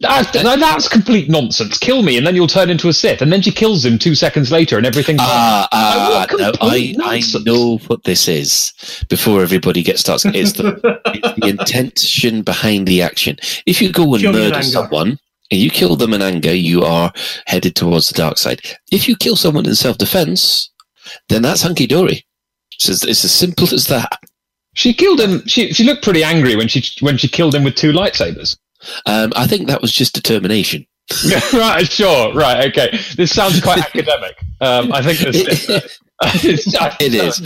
That, 0.00 0.32
no, 0.42 0.56
that's 0.56 0.88
complete 0.88 1.28
nonsense. 1.28 1.76
Kill 1.76 2.02
me, 2.02 2.16
and 2.16 2.26
then 2.26 2.34
you'll 2.34 2.46
turn 2.46 2.70
into 2.70 2.88
a 2.88 2.92
Sith. 2.92 3.20
And 3.20 3.30
then 3.30 3.42
she 3.42 3.52
kills 3.52 3.84
him 3.84 3.98
two 3.98 4.14
seconds 4.14 4.50
later, 4.50 4.78
and 4.78 4.86
everything's 4.86 5.20
Ah, 5.22 5.68
ah, 5.70 6.26
what 6.30 6.40
no, 6.40 6.48
I, 6.48 6.50
complete 6.56 6.96
I 7.02 7.20
know 7.44 7.76
what 7.86 8.04
this 8.04 8.26
is 8.26 8.72
before 9.10 9.42
everybody 9.42 9.82
gets 9.82 10.00
starts. 10.00 10.24
It's 10.24 10.52
the, 10.52 10.80
it's 11.06 11.40
the 11.40 11.48
intention 11.48 12.40
behind 12.40 12.88
the 12.88 13.02
action. 13.02 13.36
If 13.66 13.82
you 13.82 13.92
go 13.92 14.14
and 14.14 14.22
Kill 14.22 14.32
murder 14.32 14.62
someone 14.62 15.18
and 15.50 15.60
you 15.60 15.68
kill 15.70 15.96
them 15.96 16.14
in 16.14 16.22
anger, 16.22 16.54
you 16.54 16.82
are 16.82 17.12
headed 17.46 17.76
towards 17.76 18.08
the 18.08 18.14
dark 18.14 18.38
side. 18.38 18.62
If 18.90 19.06
you 19.06 19.16
kill 19.16 19.36
someone 19.36 19.66
in 19.66 19.74
self 19.74 19.98
defense, 19.98 20.70
then 21.28 21.42
that's 21.42 21.60
hunky 21.60 21.86
dory. 21.86 22.24
So 22.78 22.92
it's, 22.92 23.04
it's 23.04 23.24
as 23.24 23.32
simple 23.32 23.64
as 23.74 23.86
that. 23.88 24.18
She 24.74 24.94
killed 24.94 25.20
him. 25.20 25.46
She 25.46 25.74
she 25.74 25.84
looked 25.84 26.04
pretty 26.04 26.24
angry 26.24 26.56
when 26.56 26.68
she 26.68 26.82
when 27.04 27.18
she 27.18 27.28
killed 27.28 27.54
him 27.54 27.64
with 27.64 27.74
two 27.74 27.92
lightsabers. 27.92 28.56
Um, 29.06 29.32
I 29.36 29.46
think 29.46 29.66
that 29.68 29.82
was 29.82 29.92
just 29.92 30.14
determination. 30.14 30.86
right, 31.52 31.88
sure, 31.88 32.32
right, 32.34 32.68
okay. 32.68 32.98
This 33.16 33.32
sounds 33.32 33.60
quite 33.60 33.78
academic. 33.94 34.38
Um, 34.60 34.92
I 34.92 35.02
think 35.02 35.18
this. 35.18 35.98
It 36.22 37.14
is. 37.14 37.40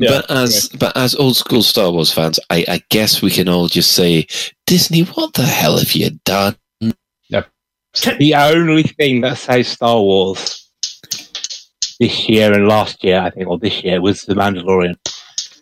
Yeah, 0.00 0.08
but 0.10 0.30
as 0.30 0.68
but 0.70 0.96
as 0.96 1.14
old 1.14 1.36
school 1.36 1.62
Star 1.62 1.92
Wars 1.92 2.12
fans, 2.12 2.40
I, 2.50 2.64
I 2.66 2.82
guess 2.90 3.22
we 3.22 3.30
can 3.30 3.48
all 3.48 3.68
just 3.68 3.92
say, 3.92 4.26
Disney, 4.66 5.02
what 5.02 5.34
the 5.34 5.44
hell 5.44 5.78
have 5.78 5.92
you 5.92 6.10
done? 6.24 6.56
The 8.18 8.34
only 8.34 8.82
thing 8.82 9.20
that 9.22 9.38
says 9.38 9.68
Star 9.68 10.00
Wars 10.00 10.68
this 12.00 12.28
year 12.28 12.52
and 12.52 12.68
last 12.68 13.02
year, 13.02 13.20
I 13.20 13.30
think, 13.30 13.48
or 13.48 13.58
this 13.58 13.82
year, 13.82 14.00
was 14.00 14.22
The 14.22 14.34
Mandalorian. 14.34 14.96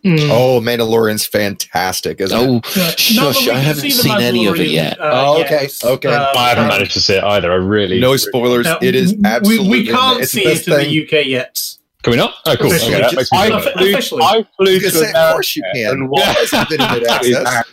Mm. 0.06 0.28
Oh, 0.30 0.60
Mandalorian's 0.60 1.26
fantastic, 1.26 2.20
isn't 2.20 2.38
it? 2.38 2.48
Oh, 2.48 2.60
Yeah, 2.76 2.90
shush! 2.96 3.48
I 3.48 3.58
haven't 3.58 3.82
see 3.82 3.90
seen 3.90 4.20
any 4.20 4.46
of 4.46 4.54
it 4.60 4.68
yet. 4.68 5.00
uh, 5.00 5.10
Oh, 5.26 5.40
okay, 5.42 5.62
yet. 5.62 5.80
okay. 5.84 6.14
Um, 6.14 6.26
I 6.36 6.50
haven't 6.50 6.68
managed 6.68 6.92
to 6.92 7.00
see 7.00 7.14
it 7.14 7.25
either. 7.25 7.50
I 7.50 7.56
really. 7.56 7.98
No 7.98 8.16
spoilers. 8.16 8.66
uh, 8.68 8.78
it 8.80 8.94
is 8.94 9.16
absolutely. 9.25 9.68
We, 9.68 9.86
can't 9.88 10.20
it's 10.22 10.30
see 10.30 10.44
the 10.44 10.50
it 10.52 10.68
in 10.68 10.75
thing. 10.75 10.90
the 11.10 11.20
UK 11.20 11.26
yet. 11.26 11.60
Can 12.04 12.12
we 12.12 12.16
not? 12.18 12.34
Oh, 12.46 12.54
cool. 12.56 12.68
Officially, 12.68 12.94
Okay, 13.02 13.16
just- 13.16 13.34
I 13.34 13.46
feel 13.48 13.56
Offi- 13.56 13.64
better. 13.66 13.78
flew, 13.78 13.92
officially. 13.92 14.22
I 14.22 14.46
flew 14.56 14.72
You 14.72 14.80
to 14.80 14.90
say, 14.92 15.12
of 15.12 15.32
course 15.32 15.56
you 15.56 15.62
can. 15.75 15.86
and 15.90 16.08
Why 16.08 16.20
watched 16.26 16.38
hasn't 16.52 16.68
been 16.68 16.80
internet 16.80 17.10
access? 17.10 17.64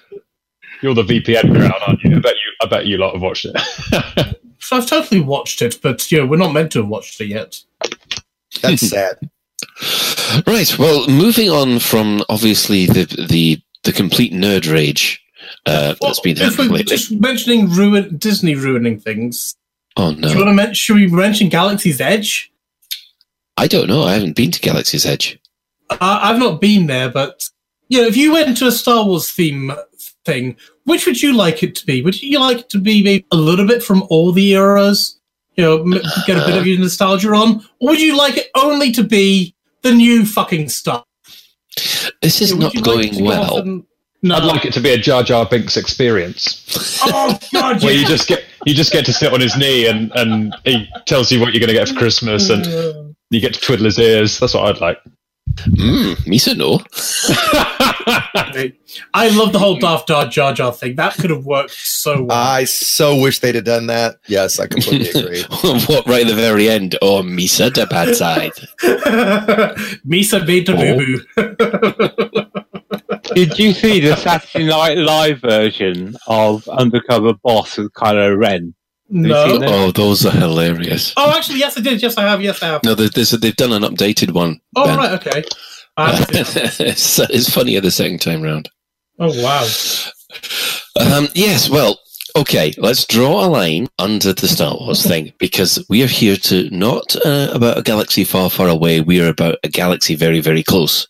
You're 0.81 0.95
the 0.95 1.03
VPN 1.03 1.55
crowd, 1.55 1.81
aren't 1.87 2.03
you? 2.03 2.15
I 2.15 2.19
bet 2.19 2.33
you. 2.33 2.51
I 2.61 2.65
bet 2.65 2.85
you 2.87 2.97
lot 2.97 3.13
have 3.13 3.21
watched 3.21 3.45
it. 3.45 4.37
So 4.59 4.77
I've 4.77 4.85
totally 4.87 5.19
watched 5.19 5.61
it, 5.61 5.79
but 5.83 6.09
you 6.09 6.19
know, 6.19 6.25
we're 6.25 6.37
not 6.37 6.53
meant 6.53 6.71
to 6.71 6.79
have 6.79 6.87
watched 6.87 7.19
it 7.19 7.25
yet. 7.27 7.59
That's 8.61 8.89
sad. 8.89 9.17
Right. 10.47 10.77
Well, 10.77 11.07
moving 11.07 11.49
on 11.49 11.79
from 11.79 12.23
obviously 12.29 12.85
the 12.85 13.05
the 13.29 13.61
the 13.83 13.91
complete 13.91 14.33
nerd 14.33 14.71
rage 14.71 15.23
uh, 15.65 15.95
that's 16.01 16.19
been 16.19 16.37
happening 16.37 16.69
lately. 16.69 16.83
just 16.83 17.11
mentioning 17.11 17.69
ruin 17.69 18.17
Disney 18.17 18.55
ruining 18.55 18.99
things. 18.99 19.55
Oh 19.97 20.13
Do 20.13 20.27
you 20.27 20.35
no, 20.35 20.35
want 20.35 20.47
to 20.47 20.53
mention? 20.53 20.73
Should 20.73 20.95
we 20.95 21.07
mention 21.07 21.49
Galaxy's 21.49 22.01
Edge? 22.01 22.51
I 23.57 23.67
don't 23.67 23.87
know. 23.87 24.03
I 24.03 24.13
haven't 24.13 24.35
been 24.35 24.51
to 24.51 24.59
Galaxy's 24.59 25.05
Edge. 25.05 25.39
I 25.89 26.31
I've 26.31 26.39
not 26.39 26.59
been 26.59 26.87
there, 26.87 27.09
but 27.09 27.43
you 27.89 28.01
know, 28.01 28.07
if 28.07 28.17
you 28.17 28.33
went 28.33 28.57
to 28.57 28.67
a 28.67 28.71
Star 28.71 29.05
Wars 29.05 29.31
theme 29.31 29.71
thing, 30.25 30.55
which 30.85 31.05
would 31.05 31.21
you 31.21 31.33
like 31.33 31.63
it 31.63 31.75
to 31.75 31.85
be? 31.85 32.01
Would 32.01 32.21
you 32.21 32.39
like 32.39 32.59
it 32.59 32.69
to 32.69 32.79
be 32.79 33.03
maybe 33.03 33.25
a 33.31 33.35
little 33.35 33.67
bit 33.67 33.83
from 33.83 34.03
all 34.09 34.31
the 34.31 34.53
eras? 34.53 35.19
You 35.55 35.63
know, 35.63 35.83
get 36.25 36.41
a 36.41 36.45
bit 36.45 36.57
of 36.57 36.65
your 36.65 36.79
nostalgia 36.79 37.29
on, 37.29 37.63
or 37.79 37.89
would 37.89 38.01
you 38.01 38.17
like 38.17 38.37
it 38.37 38.47
only 38.55 38.91
to 38.93 39.03
be 39.03 39.52
the 39.83 39.93
new 39.93 40.25
fucking 40.25 40.69
stuff? 40.69 41.05
This 42.21 42.41
is 42.41 42.51
Yeah, 42.51 42.57
not 42.57 42.73
you 42.73 42.81
like 42.81 42.85
going 42.85 43.13
to 43.13 43.19
go 43.19 43.27
off 43.27 43.51
well. 43.51 43.57
and- 43.59 43.83
no. 44.25 44.35
I'd 44.35 44.45
like 44.45 44.63
it 44.63 44.71
to 44.75 44.79
be 44.79 44.89
a 44.91 44.97
Jar 44.97 45.21
Jar 45.21 45.45
Binks 45.45 45.75
experience, 45.75 46.65
Oh 47.03 47.37
God! 47.51 47.83
where 47.83 47.93
you 47.93 48.05
just 48.07 48.29
get 48.29 48.45
you 48.65 48.73
just 48.73 48.93
get 48.93 49.05
to 49.07 49.11
sit 49.11 49.33
on 49.33 49.41
his 49.41 49.57
knee 49.57 49.85
and 49.87 50.13
and 50.15 50.55
he 50.63 50.87
tells 51.05 51.29
you 51.29 51.41
what 51.41 51.51
you're 51.53 51.59
going 51.59 51.67
to 51.67 51.73
get 51.73 51.89
for 51.89 51.95
Christmas, 51.95 52.49
and 52.49 52.65
you 53.31 53.41
get 53.41 53.53
to 53.55 53.59
twiddle 53.59 53.83
his 53.83 53.99
ears. 53.99 54.39
That's 54.39 54.53
what 54.53 54.63
I'd 54.73 54.79
like. 54.79 54.97
Mm, 55.51 56.15
Misa, 56.25 56.55
no. 56.57 56.75
I 59.13 59.29
love 59.29 59.53
the 59.53 59.59
whole 59.59 59.77
Darth 59.77 60.07
Jar 60.07 60.25
Jar 60.27 60.53
Jar 60.53 60.73
thing. 60.73 60.95
That 60.95 61.13
could 61.15 61.29
have 61.29 61.45
worked 61.45 61.71
so 61.71 62.23
well. 62.23 62.37
I 62.37 62.63
so 62.65 63.19
wish 63.21 63.39
they'd 63.39 63.55
have 63.55 63.63
done 63.65 63.87
that. 63.87 64.15
Yes, 64.27 64.59
I 64.59 64.67
completely 64.67 65.09
agree. 65.21 65.43
what 65.85 66.05
right 66.07 66.25
at 66.25 66.27
the 66.27 66.33
very 66.35 66.69
end? 66.69 66.97
Oh, 67.01 67.21
Misa, 67.21 67.73
the 67.73 67.85
bad 67.85 68.15
side. 68.15 68.51
Misa 70.07 70.45
Beta 70.45 70.73
Oh. 70.75 70.97
Boo 70.97 71.19
Boo. 71.35 71.45
Did 73.35 73.57
you 73.59 73.73
see 73.73 73.99
the 73.99 74.15
Saturday 74.15 74.65
Night 74.67 74.97
Live 74.97 75.39
version 75.39 76.15
of 76.27 76.67
Undercover 76.67 77.33
Boss 77.33 77.77
with 77.77 77.93
Kylo 77.93 78.35
Ren? 78.37 78.73
No. 79.15 79.59
Oh, 79.63 79.91
those 79.91 80.25
are 80.25 80.31
hilarious. 80.31 81.13
Oh, 81.17 81.31
actually, 81.37 81.59
yes, 81.59 81.77
I 81.77 81.81
did. 81.81 82.01
Yes, 82.01 82.17
I 82.17 82.23
have. 82.23 82.41
Yes, 82.41 82.63
I 82.63 82.67
have. 82.67 82.83
No, 82.83 82.95
there- 82.95 83.09
there's 83.09 83.31
a, 83.31 83.37
they've 83.37 83.55
done 83.55 83.71
an 83.71 83.83
updated 83.83 84.31
one. 84.31 84.59
Oh, 84.75 84.85
Ben. 84.85 84.97
right. 84.97 85.11
Okay. 85.11 85.43
I 85.97 86.11
haven't 86.13 86.45
seen 86.45 86.63
it. 86.65 86.79
it's, 86.79 87.19
it's 87.19 87.53
funnier 87.53 87.79
the 87.79 87.91
second 87.91 88.19
time 88.21 88.41
round. 88.41 88.69
oh, 89.19 89.31
wow. 89.43 89.67
Um, 91.15 91.27
yes, 91.35 91.69
well, 91.69 91.99
okay, 92.35 92.73
let's 92.79 93.05
draw 93.05 93.45
a 93.45 93.47
line 93.47 93.87
under 93.99 94.33
the 94.33 94.47
Star 94.47 94.75
Wars 94.75 95.05
thing 95.05 95.31
because 95.37 95.85
we 95.89 96.01
are 96.03 96.07
here 96.07 96.35
to 96.37 96.67
not 96.71 97.15
uh, 97.23 97.51
about 97.53 97.77
a 97.77 97.83
galaxy 97.83 98.23
far, 98.23 98.49
far 98.49 98.67
away. 98.67 99.01
We 99.01 99.21
are 99.21 99.27
about 99.29 99.57
a 99.63 99.69
galaxy 99.69 100.15
very, 100.15 100.39
very 100.39 100.63
close. 100.63 101.07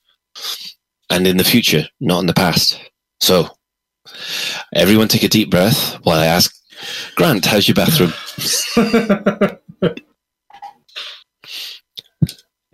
And 1.10 1.26
in 1.28 1.38
the 1.38 1.44
future, 1.46 1.86
not 2.02 2.20
in 2.20 2.26
the 2.28 2.34
past. 2.34 2.78
So, 3.22 3.48
everyone 4.76 5.08
take 5.08 5.24
a 5.24 5.30
deep 5.30 5.50
breath 5.50 5.94
while 6.04 6.20
I 6.20 6.26
ask, 6.26 6.54
Grant, 7.16 7.46
how's 7.46 7.68
your 7.68 7.76
bathroom? 7.76 8.14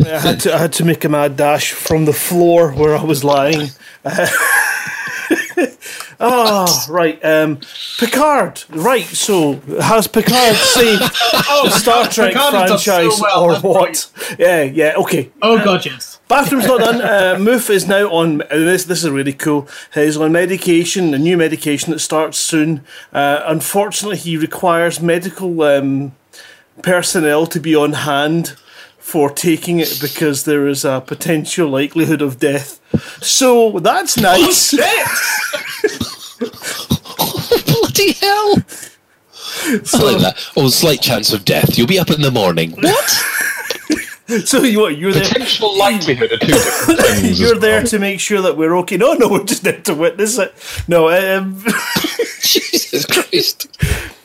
I 0.02 0.20
had 0.20 0.40
to 0.42 0.54
I 0.54 0.58
had 0.58 0.74
to 0.74 0.86
make 0.86 1.04
a 1.04 1.10
mad 1.10 1.36
dash 1.36 1.74
from 1.74 2.06
the 2.06 2.14
floor 2.14 2.72
where 2.72 2.96
I 2.96 3.04
was 3.04 3.24
lying. 3.24 3.70
oh, 6.20 6.86
right. 6.90 7.24
Um, 7.24 7.60
Picard. 7.98 8.64
Right. 8.70 9.06
So 9.06 9.56
has 9.82 10.08
Picard 10.08 10.56
saved 10.56 11.02
the 11.02 11.70
Star 11.70 12.08
Trek 12.08 12.34
Picard 12.34 12.54
done 12.54 12.80
so 12.80 12.92
franchise 12.92 13.22
well, 13.22 13.44
or 13.44 13.52
that's 13.54 13.64
what? 13.64 14.38
Yeah. 14.40 14.64
Yeah. 14.64 14.94
Okay. 14.98 15.32
Oh, 15.42 15.64
God, 15.64 15.86
yes. 15.86 16.20
Bathroom's 16.28 16.68
not 16.68 16.80
done. 16.80 17.00
Uh, 17.10 17.36
Moof 17.36 17.70
is 17.70 17.88
now 17.88 18.10
on. 18.12 18.44
This 18.50 18.84
this 18.84 19.04
is 19.04 19.10
really 19.10 19.34
cool. 19.34 19.68
He's 19.94 20.16
on 20.16 20.32
medication, 20.32 21.14
a 21.14 21.18
new 21.18 21.38
medication 21.38 21.92
that 21.92 22.00
starts 22.00 22.38
soon. 22.38 22.84
Uh, 23.12 23.42
unfortunately, 23.46 24.18
he 24.18 24.38
requires 24.38 25.02
medical 25.02 25.62
um, 25.64 26.16
personnel 26.84 27.48
to 27.48 27.60
be 27.60 27.76
on 27.76 27.94
hand 27.94 28.56
for 29.10 29.32
taking 29.32 29.80
it 29.80 29.98
because 30.00 30.44
there 30.46 30.68
is 30.68 30.86
a 30.86 31.02
potential 31.02 31.68
likelihood 31.68 32.22
of 32.22 32.38
death. 32.40 32.80
So 33.24 33.80
that's 33.80 34.18
nice. 34.18 34.74
Oh, 37.22 37.62
Bloody 37.66 38.14
hell! 38.14 38.56
I 39.94 40.04
like 40.04 40.22
that. 40.22 40.52
Oh, 40.56 40.70
slight 40.70 41.02
chance 41.02 41.34
of 41.34 41.44
death. 41.44 41.78
You'll 41.78 41.88
be 41.88 42.00
up 42.00 42.10
in 42.10 42.22
the 42.22 42.32
morning. 42.32 42.72
What? 42.72 43.10
so 44.46 44.64
you 44.64 44.80
what? 44.80 44.98
You're 44.98 45.12
there. 45.12 45.28
Potential 45.28 45.78
likelihood 45.78 46.32
of 46.32 46.40
two 46.40 46.48
different 46.48 47.00
things. 47.02 47.40
You're 47.42 47.60
there 47.60 47.80
well. 47.82 47.88
to 47.88 48.00
make 48.00 48.22
sure 48.22 48.42
that 48.42 48.56
we're 48.56 48.78
okay. 48.78 48.96
No, 48.96 49.14
no, 49.14 49.28
we're 49.28 49.44
just 49.44 49.64
there 49.64 49.82
to 49.82 49.94
witness 49.94 50.38
it. 50.38 50.54
No, 50.88 51.10
um, 51.10 51.62
Jesus 52.42 53.06
Christ. 53.06 53.68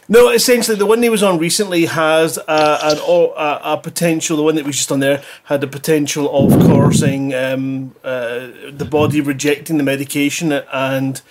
No, 0.08 0.28
essentially, 0.28 0.76
the 0.76 0.86
one 0.86 1.02
he 1.02 1.08
was 1.08 1.22
on 1.22 1.38
recently 1.38 1.86
has 1.86 2.36
uh, 2.36 2.78
an, 2.82 2.98
a, 2.98 3.72
a 3.72 3.80
potential. 3.82 4.36
The 4.36 4.42
one 4.42 4.56
that 4.56 4.66
was 4.66 4.76
just 4.76 4.92
on 4.92 5.00
there 5.00 5.22
had 5.44 5.62
the 5.62 5.66
potential 5.66 6.28
of 6.30 6.50
causing 6.66 7.32
um, 7.34 7.94
uh, 8.04 8.48
the 8.70 8.86
body 8.88 9.22
rejecting 9.22 9.78
the 9.78 9.82
medication 9.82 10.52
and 10.52 11.22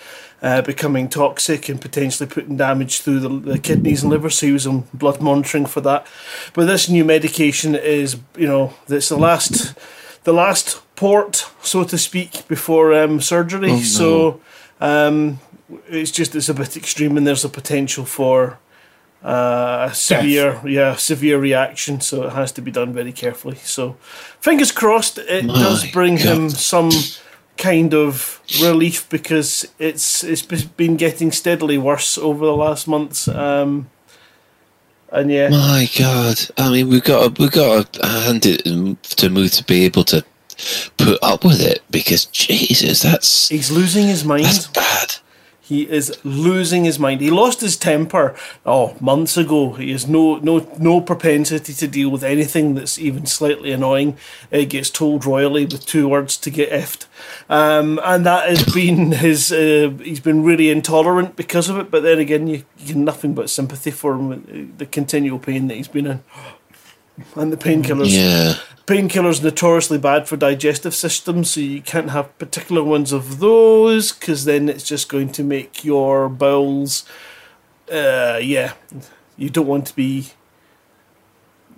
uh, 0.42 0.60
becoming 0.62 1.08
toxic 1.08 1.68
and 1.68 1.80
potentially 1.80 2.28
putting 2.28 2.56
damage 2.56 3.00
through 3.00 3.20
the, 3.20 3.28
the 3.28 3.58
kidneys 3.58 4.02
and 4.02 4.10
liver. 4.10 4.28
So 4.28 4.46
he 4.46 4.52
was 4.52 4.66
on 4.66 4.88
blood 4.92 5.20
monitoring 5.20 5.66
for 5.66 5.80
that. 5.82 6.06
But 6.52 6.66
this 6.66 6.88
new 6.88 7.04
medication 7.04 7.76
is, 7.76 8.16
you 8.36 8.48
know, 8.48 8.74
it's 8.88 9.08
the 9.08 9.16
last, 9.16 9.74
the 10.24 10.32
last 10.32 10.82
port, 10.96 11.48
so 11.62 11.84
to 11.84 11.96
speak, 11.96 12.48
before 12.48 12.92
um, 12.92 13.20
surgery. 13.20 13.80
So. 13.80 14.40
Um, 14.80 15.38
it's 15.88 16.10
just 16.10 16.34
it's 16.34 16.50
a 16.50 16.54
bit 16.54 16.76
extreme, 16.76 17.16
and 17.16 17.26
there's 17.26 17.44
a 17.44 17.48
potential 17.48 18.04
for 18.04 18.58
uh, 19.24 19.88
a 19.90 19.94
severe, 19.94 20.60
yeah, 20.66 20.94
severe 20.96 21.38
reaction. 21.38 22.00
So 22.00 22.24
it 22.24 22.32
has 22.34 22.52
to 22.52 22.62
be 22.62 22.70
done 22.70 22.92
very 22.92 23.12
carefully. 23.12 23.56
So, 23.56 23.96
fingers 24.38 24.70
crossed, 24.70 25.18
it 25.18 25.46
My 25.46 25.54
does 25.54 25.90
bring 25.90 26.18
him 26.18 26.50
some 26.50 26.90
kind 27.56 27.94
of 27.94 28.40
relief 28.60 29.08
because 29.08 29.66
it's 29.78 30.22
it's 30.24 30.42
been 30.42 30.96
getting 30.96 31.32
steadily 31.32 31.78
worse 31.78 32.18
over 32.18 32.44
the 32.44 32.56
last 32.56 32.86
months. 32.86 33.26
Um, 33.28 33.88
and 35.10 35.30
yeah, 35.30 35.48
My 35.48 35.88
God! 35.98 36.38
I 36.58 36.70
mean, 36.70 36.88
we've 36.88 37.04
got 37.04 37.36
to, 37.36 37.42
we've 37.42 37.52
got 37.52 37.92
to 37.94 38.06
hand 38.06 38.44
it 38.44 38.64
to 38.64 39.30
Muth 39.30 39.56
to 39.56 39.64
be 39.64 39.84
able 39.84 40.04
to 40.04 40.24
put 40.98 41.18
up 41.22 41.44
with 41.44 41.60
it 41.60 41.82
because 41.90 42.26
Jesus, 42.26 43.02
that's 43.02 43.48
he's 43.48 43.70
losing 43.70 44.06
his 44.06 44.24
mind. 44.24 44.44
that's 44.44 44.66
bad. 44.66 45.14
He 45.64 45.88
is 45.90 46.12
losing 46.24 46.84
his 46.84 46.98
mind. 46.98 47.22
He 47.22 47.30
lost 47.30 47.62
his 47.62 47.74
temper 47.78 48.36
oh 48.66 48.94
months 49.00 49.38
ago. 49.38 49.72
He 49.72 49.92
has 49.92 50.06
no 50.06 50.36
no 50.36 50.68
no 50.78 51.00
propensity 51.00 51.72
to 51.72 51.88
deal 51.88 52.10
with 52.10 52.22
anything 52.22 52.74
that's 52.74 52.98
even 52.98 53.24
slightly 53.24 53.72
annoying. 53.72 54.18
He 54.50 54.66
gets 54.66 54.90
told 54.90 55.24
royally 55.24 55.64
with 55.64 55.86
two 55.86 56.06
words 56.06 56.36
to 56.36 56.50
get 56.50 56.70
effed, 56.70 57.06
um, 57.48 57.98
and 58.04 58.26
that 58.26 58.46
has 58.46 58.74
been 58.74 59.12
his. 59.12 59.50
Uh, 59.50 59.96
he's 60.02 60.20
been 60.20 60.44
really 60.44 60.68
intolerant 60.68 61.34
because 61.34 61.70
of 61.70 61.78
it. 61.78 61.90
But 61.90 62.02
then 62.02 62.18
again, 62.18 62.46
you, 62.46 62.64
you 62.78 62.86
get 62.88 62.96
nothing 62.96 63.34
but 63.34 63.48
sympathy 63.48 63.90
for 63.90 64.16
him. 64.16 64.28
with 64.28 64.78
The 64.78 64.86
continual 64.86 65.38
pain 65.38 65.68
that 65.68 65.76
he's 65.76 65.88
been 65.88 66.06
in, 66.06 66.20
and 67.36 67.50
the 67.50 67.56
painkillers 67.56 68.12
Yeah. 68.12 68.56
Painkillers 68.86 69.42
notoriously 69.42 69.98
bad 69.98 70.28
for 70.28 70.36
digestive 70.36 70.94
systems, 70.94 71.50
so 71.52 71.60
you 71.60 71.80
can't 71.80 72.10
have 72.10 72.36
particular 72.38 72.82
ones 72.82 73.12
of 73.12 73.38
those 73.38 74.12
because 74.12 74.44
then 74.44 74.68
it's 74.68 74.84
just 74.84 75.08
going 75.08 75.30
to 75.32 75.42
make 75.44 75.84
your 75.84 76.28
bowels. 76.28 77.04
Uh, 77.90 78.38
yeah, 78.42 78.74
you 79.36 79.50
don't 79.50 79.66
want 79.66 79.86
to 79.86 79.96
be 79.96 80.28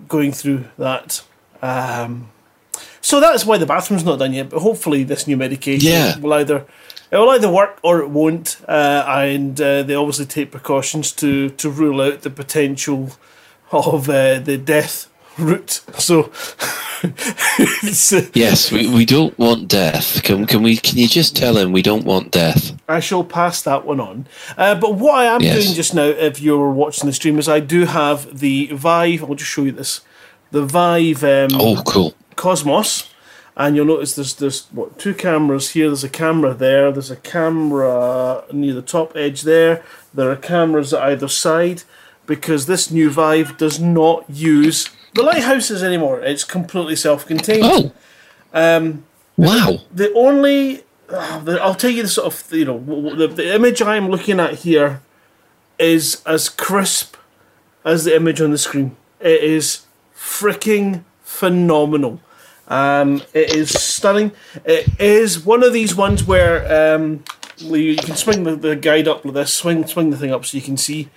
going 0.07 0.31
through 0.31 0.65
that. 0.77 1.23
Um, 1.61 2.29
so 3.01 3.19
that's 3.19 3.45
why 3.45 3.57
the 3.57 3.65
bathroom's 3.65 4.03
not 4.03 4.19
done 4.19 4.33
yet. 4.33 4.49
But 4.49 4.59
hopefully, 4.61 5.03
this 5.03 5.27
new 5.27 5.37
medication 5.37 5.89
Yeah. 5.91 6.17
will 6.19 6.33
either 6.33 6.65
it 7.09 7.15
will 7.15 7.29
either 7.29 7.49
work 7.49 7.79
or 7.83 8.01
it 8.01 8.09
won't. 8.09 8.57
Uh, 8.67 9.03
and 9.07 9.59
uh, 9.61 9.83
they 9.83 9.95
obviously 9.95 10.25
take 10.25 10.51
precautions 10.51 11.11
to 11.13 11.49
to 11.51 11.69
rule 11.69 12.01
out 12.01 12.21
the 12.21 12.29
potential 12.29 13.11
of 13.71 14.09
uh, 14.09 14.39
the 14.39 14.57
death 14.57 15.09
route. 15.37 15.81
So. 15.97 16.31
Yes, 18.33 18.71
we, 18.71 18.87
we 18.87 19.05
don't 19.05 19.37
want 19.37 19.67
death. 19.67 20.23
Can 20.23 20.45
can 20.45 20.63
we? 20.63 20.77
Can 20.77 20.97
you 20.97 21.07
just 21.07 21.35
tell 21.35 21.57
him 21.57 21.71
we 21.71 21.81
don't 21.81 22.05
want 22.05 22.31
death? 22.31 22.79
I 22.87 22.99
shall 22.99 23.23
pass 23.23 23.61
that 23.63 23.85
one 23.85 23.99
on. 23.99 24.27
Uh, 24.57 24.75
but 24.75 24.95
what 24.95 25.15
I 25.15 25.25
am 25.25 25.41
Yes. 25.41 25.63
doing 25.63 25.75
just 25.75 25.93
now, 25.93 26.03
if 26.05 26.39
you're 26.41 26.69
watching 26.71 27.07
the 27.07 27.13
stream, 27.13 27.39
is 27.39 27.49
I 27.49 27.59
do 27.59 27.85
have 27.85 28.39
the 28.39 28.67
Vive. 28.73 29.23
I'll 29.23 29.35
just 29.35 29.51
show 29.51 29.63
you 29.63 29.71
this. 29.71 30.01
The 30.51 30.65
Vive 30.65 31.23
um, 31.23 31.49
Oh, 31.53 31.81
cool. 31.85 32.13
Cosmos, 32.35 33.09
and 33.55 33.75
you'll 33.75 33.85
notice 33.85 34.15
there's 34.15 34.35
there's 34.35 34.67
what 34.71 34.97
two 34.99 35.13
cameras 35.13 35.71
here. 35.71 35.87
There's 35.87 36.03
a 36.03 36.09
camera 36.09 36.53
there. 36.53 36.91
There's 36.91 37.11
a 37.11 37.15
camera 37.17 38.43
near 38.51 38.73
the 38.73 38.81
top 38.81 39.15
edge 39.15 39.41
there. 39.41 39.83
There 40.13 40.31
are 40.31 40.35
cameras 40.35 40.93
at 40.93 41.01
either 41.03 41.27
side 41.27 41.83
because 42.25 42.65
this 42.65 42.91
new 42.91 43.09
Vive 43.09 43.57
does 43.57 43.79
not 43.79 44.25
use 44.29 44.89
the 45.17 45.23
lighthouses 45.23 45.83
anymore. 45.83 46.21
It's 46.21 46.43
completely 46.43 46.95
self-contained. 46.95 47.63
Oh. 47.65 47.91
Um, 48.53 49.03
Wow. 49.35 49.81
the 49.93 50.11
only 50.13 50.83
uh, 51.09 51.39
the, 51.39 51.61
I'll 51.61 51.75
tell 51.75 51.91
you 51.91 52.01
the 52.03 52.09
sort 52.09 52.33
of 52.33 52.53
you 52.53 52.65
know 52.65 52.79
the, 53.15 53.27
the 53.27 53.53
image 53.53 53.81
I'm 53.81 54.09
looking 54.09 54.39
at 54.39 54.55
here 54.59 55.01
is 55.77 56.21
as 56.25 56.49
crisp 56.49 57.15
as 57.85 58.05
the 58.05 58.15
image 58.15 58.41
on 58.41 58.51
the 58.51 58.57
screen. 58.57 58.95
It 59.19 59.43
is 59.43 59.85
freaking 60.15 61.03
phenomenal. 61.23 62.19
Um, 62.67 63.21
it 63.33 63.55
is 63.55 63.69
stunning. 63.71 64.31
It 64.65 64.99
is 64.99 65.45
one 65.45 65.63
of 65.63 65.71
these 65.71 65.95
ones 65.95 66.23
where 66.25 66.97
um, 66.97 67.23
you 67.57 67.95
can 67.95 68.15
swing 68.15 68.43
the, 68.43 68.55
the 68.55 68.75
guide 68.75 69.07
up 69.07 69.23
like 69.23 69.35
this, 69.35 69.53
swing 69.53 69.85
swing 69.85 70.09
the 70.09 70.17
thing 70.17 70.31
up 70.33 70.45
so 70.45 70.57
you 70.57 70.63
can 70.63 70.77
see. 70.77 71.09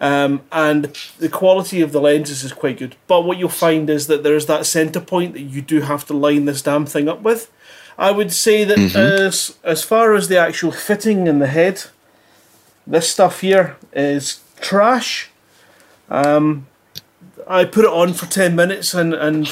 Um, 0.00 0.42
and 0.52 0.96
the 1.18 1.28
quality 1.28 1.80
of 1.80 1.90
the 1.90 2.00
lenses 2.00 2.44
is 2.44 2.52
quite 2.52 2.78
good. 2.78 2.94
But 3.08 3.22
what 3.22 3.38
you'll 3.38 3.48
find 3.48 3.90
is 3.90 4.06
that 4.06 4.22
there's 4.22 4.46
that 4.46 4.64
center 4.64 5.00
point 5.00 5.32
that 5.32 5.42
you 5.42 5.60
do 5.60 5.80
have 5.80 6.06
to 6.06 6.14
line 6.14 6.44
this 6.44 6.62
damn 6.62 6.86
thing 6.86 7.08
up 7.08 7.22
with. 7.22 7.50
I 7.98 8.12
would 8.12 8.32
say 8.32 8.62
that 8.62 8.78
as 8.94 9.58
as 9.64 9.82
far 9.82 10.14
as 10.14 10.28
the 10.28 10.38
actual 10.38 10.70
fitting 10.70 11.26
in 11.26 11.40
the 11.40 11.48
head, 11.48 11.82
this 12.86 13.10
stuff 13.10 13.40
here 13.40 13.76
is 13.92 14.40
trash. 14.60 15.30
Um, 16.08 16.67
I 17.48 17.64
put 17.64 17.84
it 17.84 17.90
on 17.90 18.12
for 18.12 18.26
ten 18.26 18.54
minutes, 18.54 18.94
and 18.94 19.14
and 19.14 19.46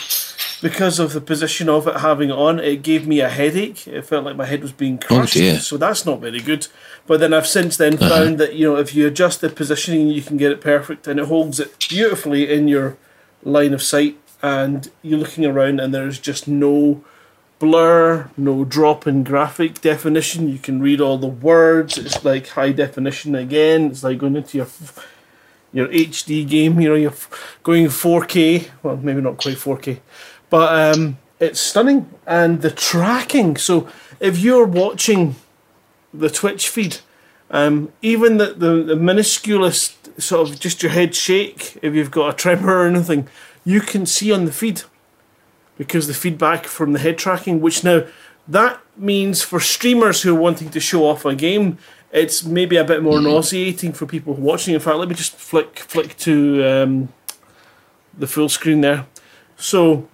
because 0.61 0.98
of 0.98 1.12
the 1.12 1.20
position 1.20 1.68
of 1.68 1.87
it 1.87 1.98
having 2.00 2.30
it 2.30 2.37
on, 2.37 2.59
it 2.59 2.82
gave 2.82 3.06
me 3.06 3.20
a 3.20 3.28
headache. 3.28 3.87
It 3.87 4.02
felt 4.02 4.24
like 4.24 4.37
my 4.37 4.46
head 4.46 4.62
was 4.62 4.72
being 4.72 4.98
oh, 5.04 5.06
crushed. 5.06 5.35
dear. 5.35 5.59
So 5.59 5.76
that's 5.76 6.04
not 6.04 6.20
very 6.20 6.40
good. 6.40 6.68
But 7.06 7.20
then 7.20 7.32
I've 7.32 7.46
since 7.46 7.76
then 7.76 7.94
uh-huh. 7.94 8.09
found 8.09 8.38
that 8.38 8.54
you 8.54 8.66
know 8.66 8.76
if 8.76 8.94
you 8.94 9.06
adjust 9.06 9.40
the 9.40 9.48
positioning, 9.48 10.09
you 10.09 10.22
can 10.22 10.37
get 10.37 10.52
it 10.52 10.61
perfect, 10.61 11.06
and 11.06 11.18
it 11.18 11.26
holds 11.26 11.59
it 11.59 11.87
beautifully 11.88 12.52
in 12.52 12.68
your 12.68 12.96
line 13.42 13.72
of 13.72 13.82
sight. 13.82 14.18
And 14.42 14.90
you're 15.02 15.18
looking 15.18 15.46
around, 15.46 15.80
and 15.80 15.94
there's 15.94 16.18
just 16.18 16.46
no 16.46 17.02
blur, 17.59 18.30
no 18.37 18.64
drop 18.64 19.06
in 19.06 19.24
graphic 19.24 19.80
definition. 19.80 20.48
You 20.48 20.59
can 20.59 20.80
read 20.80 21.00
all 21.00 21.18
the 21.18 21.26
words. 21.26 21.96
It's 21.96 22.24
like 22.24 22.48
high 22.48 22.72
definition 22.72 23.35
again. 23.35 23.87
It's 23.87 24.04
like 24.04 24.18
going 24.18 24.37
into 24.37 24.59
your 24.59 24.66
your 25.76 25.88
HD 25.88 26.48
game. 26.48 26.80
You 26.80 26.88
know, 26.90 26.94
you're 26.94 27.14
going 27.62 27.86
4K. 27.86 28.70
Well, 28.82 28.96
maybe 28.96 29.20
not 29.20 29.36
quite 29.36 29.56
4K, 29.56 30.00
but 30.50 30.96
um, 30.96 31.18
it's 31.38 31.60
stunning. 31.60 32.10
And 32.26 32.62
the 32.62 32.70
tracking. 32.70 33.56
So 33.56 33.88
if 34.20 34.38
you're 34.38 34.66
watching 34.66 35.36
the 36.12 36.30
Twitch 36.30 36.68
feed, 36.68 36.98
um, 37.50 37.92
even 38.02 38.38
the, 38.38 38.46
the 38.54 38.82
the 38.82 38.94
minusculest 38.94 40.20
sort 40.20 40.48
of 40.48 40.58
just 40.58 40.82
your 40.82 40.92
head 40.92 41.14
shake, 41.14 41.78
if 41.82 41.94
you've 41.94 42.10
got 42.10 42.30
a 42.30 42.36
tremor 42.36 42.78
or 42.78 42.86
anything, 42.86 43.28
you 43.64 43.80
can 43.80 44.06
see 44.06 44.32
on 44.32 44.46
the 44.46 44.52
feed 44.52 44.82
because 45.78 46.06
the 46.06 46.14
feedback 46.14 46.64
from 46.64 46.92
the 46.92 46.98
head 46.98 47.18
tracking, 47.18 47.60
which 47.60 47.84
now 47.84 48.04
that 48.48 48.80
means 48.96 49.42
for 49.42 49.60
streamers 49.60 50.22
who 50.22 50.34
are 50.34 50.40
wanting 50.40 50.70
to 50.70 50.80
show 50.80 51.06
off 51.06 51.24
a 51.24 51.34
game, 51.34 51.78
it's 52.16 52.44
maybe 52.44 52.76
a 52.76 52.85
bit 52.85 53.02
more 53.02 53.20
nauseating 53.20 53.92
for 53.92 54.07
people 54.07 54.33
watching. 54.33 54.74
In 54.74 54.81
fact, 54.81 54.96
let 54.96 55.09
me 55.09 55.14
just 55.14 55.37
flick 55.37 55.79
flick 55.79 56.16
to 56.18 56.64
um, 56.64 57.09
the 58.16 58.26
full 58.26 58.48
screen 58.48 58.81
there. 58.81 59.07
So 59.59 60.09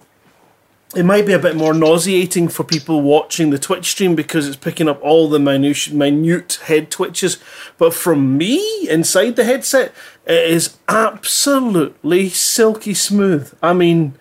it 0.95 1.05
might 1.05 1.25
be 1.25 1.31
a 1.31 1.39
bit 1.39 1.55
more 1.55 1.73
nauseating 1.73 2.49
for 2.49 2.65
people 2.65 3.01
watching 3.01 3.51
the 3.51 3.57
Twitch 3.57 3.85
stream 3.85 4.15
because 4.15 4.47
it's 4.47 4.57
picking 4.57 4.89
up 4.89 5.01
all 5.01 5.29
the 5.29 5.39
minute, 5.39 5.91
minute 5.91 6.59
head 6.65 6.91
twitches. 6.91 7.39
But 7.77 7.93
from 7.93 8.37
me 8.37 8.87
inside 8.89 9.37
the 9.37 9.45
headset, 9.45 9.93
it 10.25 10.49
is 10.49 10.77
absolutely 10.89 12.29
silky 12.29 12.93
smooth. 12.93 13.53
I 13.63 13.71
mean, 13.71 14.15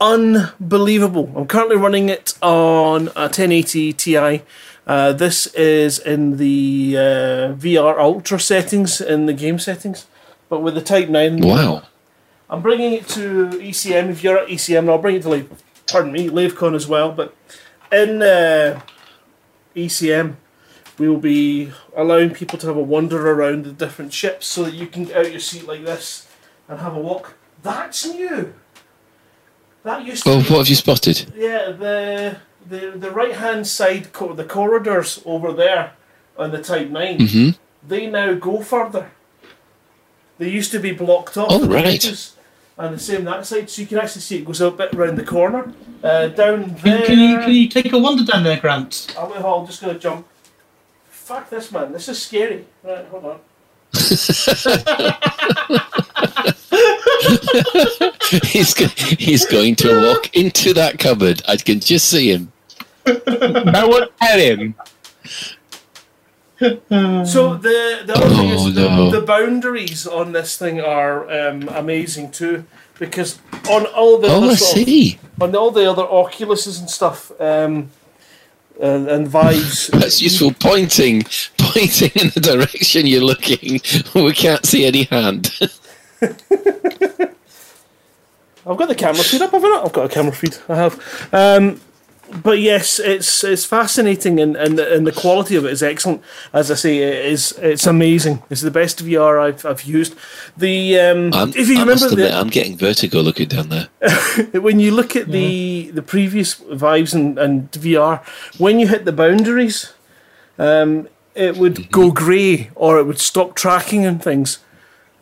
unbelievable. 0.00 1.32
I'm 1.36 1.46
currently 1.46 1.76
running 1.76 2.08
it 2.08 2.34
on 2.42 3.08
a 3.08 3.30
1080 3.30 3.92
Ti. 3.92 4.42
Uh, 4.86 5.12
this 5.12 5.46
is 5.48 5.98
in 5.98 6.36
the 6.36 6.94
uh, 6.96 7.00
VR 7.54 7.98
Ultra 7.98 8.38
settings 8.38 9.00
in 9.00 9.26
the 9.26 9.32
game 9.32 9.58
settings, 9.58 10.06
but 10.48 10.60
with 10.62 10.74
the 10.74 10.80
Type 10.82 11.08
9. 11.08 11.40
Wow. 11.40 11.82
I'm 12.48 12.62
bringing 12.62 12.92
it 12.92 13.08
to 13.08 13.48
ECM. 13.50 14.10
If 14.10 14.22
you're 14.22 14.38
at 14.38 14.48
ECM, 14.48 14.78
and 14.80 14.90
I'll 14.90 14.98
bring 14.98 15.16
it 15.16 15.22
to 15.22 15.28
like, 15.28 15.48
pardon 15.90 16.12
me, 16.12 16.28
LaveCon 16.28 16.76
as 16.76 16.86
well. 16.86 17.10
But 17.10 17.34
in 17.90 18.22
uh, 18.22 18.80
ECM, 19.74 20.36
we 20.98 21.08
will 21.08 21.18
be 21.18 21.72
allowing 21.96 22.30
people 22.30 22.56
to 22.60 22.68
have 22.68 22.76
a 22.76 22.82
wander 22.82 23.28
around 23.32 23.64
the 23.64 23.72
different 23.72 24.12
ships 24.12 24.46
so 24.46 24.62
that 24.62 24.74
you 24.74 24.86
can 24.86 25.06
get 25.06 25.16
out 25.16 25.30
your 25.32 25.40
seat 25.40 25.66
like 25.66 25.84
this 25.84 26.28
and 26.68 26.78
have 26.78 26.94
a 26.94 27.00
walk. 27.00 27.34
That's 27.64 28.06
new. 28.06 28.54
That 29.82 30.04
used 30.04 30.22
to 30.22 30.30
Well, 30.30 30.42
be- 30.42 30.48
what 30.50 30.58
have 30.58 30.68
you 30.68 30.76
spotted? 30.76 31.32
yeah, 31.36 31.72
the 31.72 32.36
the 32.68 32.92
the 32.96 33.10
right 33.10 33.34
hand 33.34 33.66
side, 33.66 34.12
co- 34.12 34.34
the 34.34 34.44
corridors 34.44 35.22
over 35.24 35.52
there 35.52 35.92
on 36.38 36.50
the 36.50 36.62
Type 36.62 36.90
9, 36.90 37.26
hmm 37.28 37.48
they 37.88 38.06
now 38.08 38.34
go 38.34 38.62
further. 38.62 39.10
They 40.38 40.48
used 40.50 40.72
to 40.72 40.80
be 40.80 40.92
blocked 40.92 41.36
off. 41.36 41.48
Oh, 41.50 41.66
right. 41.68 41.84
hedges, 41.84 42.34
And 42.76 42.94
the 42.94 42.98
same 42.98 43.24
that 43.24 43.46
side, 43.46 43.70
so 43.70 43.80
you 43.82 43.88
can 43.88 43.98
actually 43.98 44.20
see 44.22 44.38
it 44.38 44.44
goes 44.44 44.60
a 44.60 44.70
bit 44.70 44.92
round 44.92 45.16
the 45.16 45.24
corner. 45.24 45.72
Uh, 46.02 46.28
down 46.28 46.74
Can, 46.74 46.82
there. 46.82 47.06
can 47.06 47.18
you 47.18 47.38
can 47.38 47.52
you 47.52 47.68
take 47.68 47.92
a 47.92 47.98
wander 47.98 48.24
down 48.24 48.42
there, 48.44 48.60
Grant? 48.60 49.14
I'll, 49.18 49.32
I'm 49.32 49.66
just 49.66 49.80
going 49.80 49.94
to 49.94 49.98
jump. 50.00 50.26
Fuck 51.08 51.48
this, 51.48 51.72
man. 51.72 51.92
This 51.92 52.08
is 52.08 52.20
scary. 52.22 52.66
Right, 52.84 53.06
hold 53.06 53.24
on. 53.24 53.40
he's 58.44 58.74
go- 58.74 58.86
he's 59.18 59.44
going 59.46 59.74
to 59.76 60.00
walk 60.02 60.34
into 60.36 60.72
that 60.74 60.98
cupboard. 60.98 61.42
I 61.48 61.56
can 61.56 61.80
just 61.80 62.08
see 62.08 62.30
him. 62.32 62.52
No 63.06 63.88
one 63.88 64.08
tell 64.20 64.38
him. 64.38 64.74
So 66.58 67.54
the 67.56 68.02
the 68.06 68.14
other 68.14 68.28
thing 68.34 68.50
Oh, 68.50 68.66
is 68.68 68.74
the, 68.74 68.88
no. 68.88 69.10
the 69.10 69.20
boundaries 69.20 70.06
on 70.06 70.32
this 70.32 70.56
thing 70.56 70.80
are 70.80 71.30
um, 71.30 71.68
amazing 71.68 72.30
too, 72.30 72.64
because 72.98 73.38
on 73.70 73.84
all 73.86 74.18
the 74.18 74.28
Oh, 74.28 74.38
other 74.38 74.52
I 74.52 74.54
sort 74.54 74.88
of- 74.88 75.42
on 75.42 75.54
all 75.54 75.70
the 75.70 75.90
other 75.90 76.04
Oculuses 76.04 76.80
and 76.80 76.88
stuff, 76.88 77.30
um, 77.40 77.90
and, 78.80 79.06
and 79.08 79.28
Vives. 79.28 79.88
That's 79.88 80.22
useful. 80.22 80.52
Pointing, 80.58 81.24
pointing 81.58 82.10
in 82.14 82.30
the 82.34 82.40
direction 82.40 83.06
you're 83.06 83.20
looking. 83.22 83.80
We 84.14 84.32
can't 84.32 84.64
see 84.64 84.86
any 84.86 85.04
hand. 85.04 85.52
I've 88.68 88.76
got 88.76 88.88
the 88.88 88.94
camera 88.96 89.22
feed 89.22 89.42
up, 89.42 89.52
haven't 89.52 89.70
I? 89.72 89.82
I've 89.84 89.92
got 89.92 90.06
a 90.06 90.08
camera 90.08 90.32
feed. 90.32 90.56
I 90.68 90.74
have. 90.76 91.28
Um, 91.32 91.80
but 92.42 92.58
yes, 92.58 92.98
it's 92.98 93.44
it's 93.44 93.64
fascinating, 93.64 94.40
and, 94.40 94.56
and 94.56 94.78
and 94.78 95.06
the 95.06 95.12
quality 95.12 95.56
of 95.56 95.64
it 95.64 95.72
is 95.72 95.82
excellent. 95.82 96.22
As 96.52 96.70
I 96.70 96.74
say, 96.74 96.98
it 96.98 97.26
is 97.26 97.52
it's 97.58 97.86
amazing. 97.86 98.42
It's 98.50 98.62
the 98.62 98.70
best 98.70 99.04
VR 99.04 99.40
I've 99.40 99.64
I've 99.64 99.82
used. 99.82 100.14
The 100.56 100.98
um, 100.98 101.32
I'm, 101.32 101.50
if 101.50 101.68
you 101.68 101.76
I 101.76 101.80
remember 101.80 101.92
must 101.92 102.12
admit, 102.12 102.30
the, 102.30 102.36
I'm 102.36 102.48
getting 102.48 102.76
vertigo 102.76 103.20
looking 103.20 103.48
down 103.48 103.68
there. 103.68 103.88
when 104.60 104.80
you 104.80 104.90
look 104.90 105.14
at 105.14 105.28
the 105.28 105.90
the 105.92 106.02
previous 106.02 106.54
Vives 106.54 107.14
and, 107.14 107.38
and 107.38 107.70
VR, 107.72 108.24
when 108.58 108.78
you 108.78 108.88
hit 108.88 109.04
the 109.04 109.12
boundaries, 109.12 109.92
um, 110.58 111.08
it 111.34 111.56
would 111.56 111.90
go 111.90 112.10
grey 112.10 112.70
or 112.74 112.98
it 112.98 113.04
would 113.04 113.20
stop 113.20 113.54
tracking 113.54 114.04
and 114.04 114.22
things, 114.22 114.58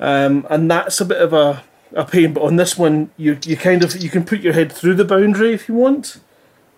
um, 0.00 0.46
and 0.48 0.70
that's 0.70 1.00
a 1.00 1.04
bit 1.04 1.20
of 1.20 1.32
a, 1.32 1.64
a 1.92 2.04
pain. 2.04 2.32
But 2.32 2.44
on 2.44 2.56
this 2.56 2.78
one, 2.78 3.10
you 3.16 3.38
you 3.44 3.56
kind 3.56 3.84
of 3.84 3.94
you 3.96 4.08
can 4.08 4.24
put 4.24 4.40
your 4.40 4.54
head 4.54 4.72
through 4.72 4.94
the 4.94 5.04
boundary 5.04 5.52
if 5.52 5.68
you 5.68 5.74
want, 5.74 6.20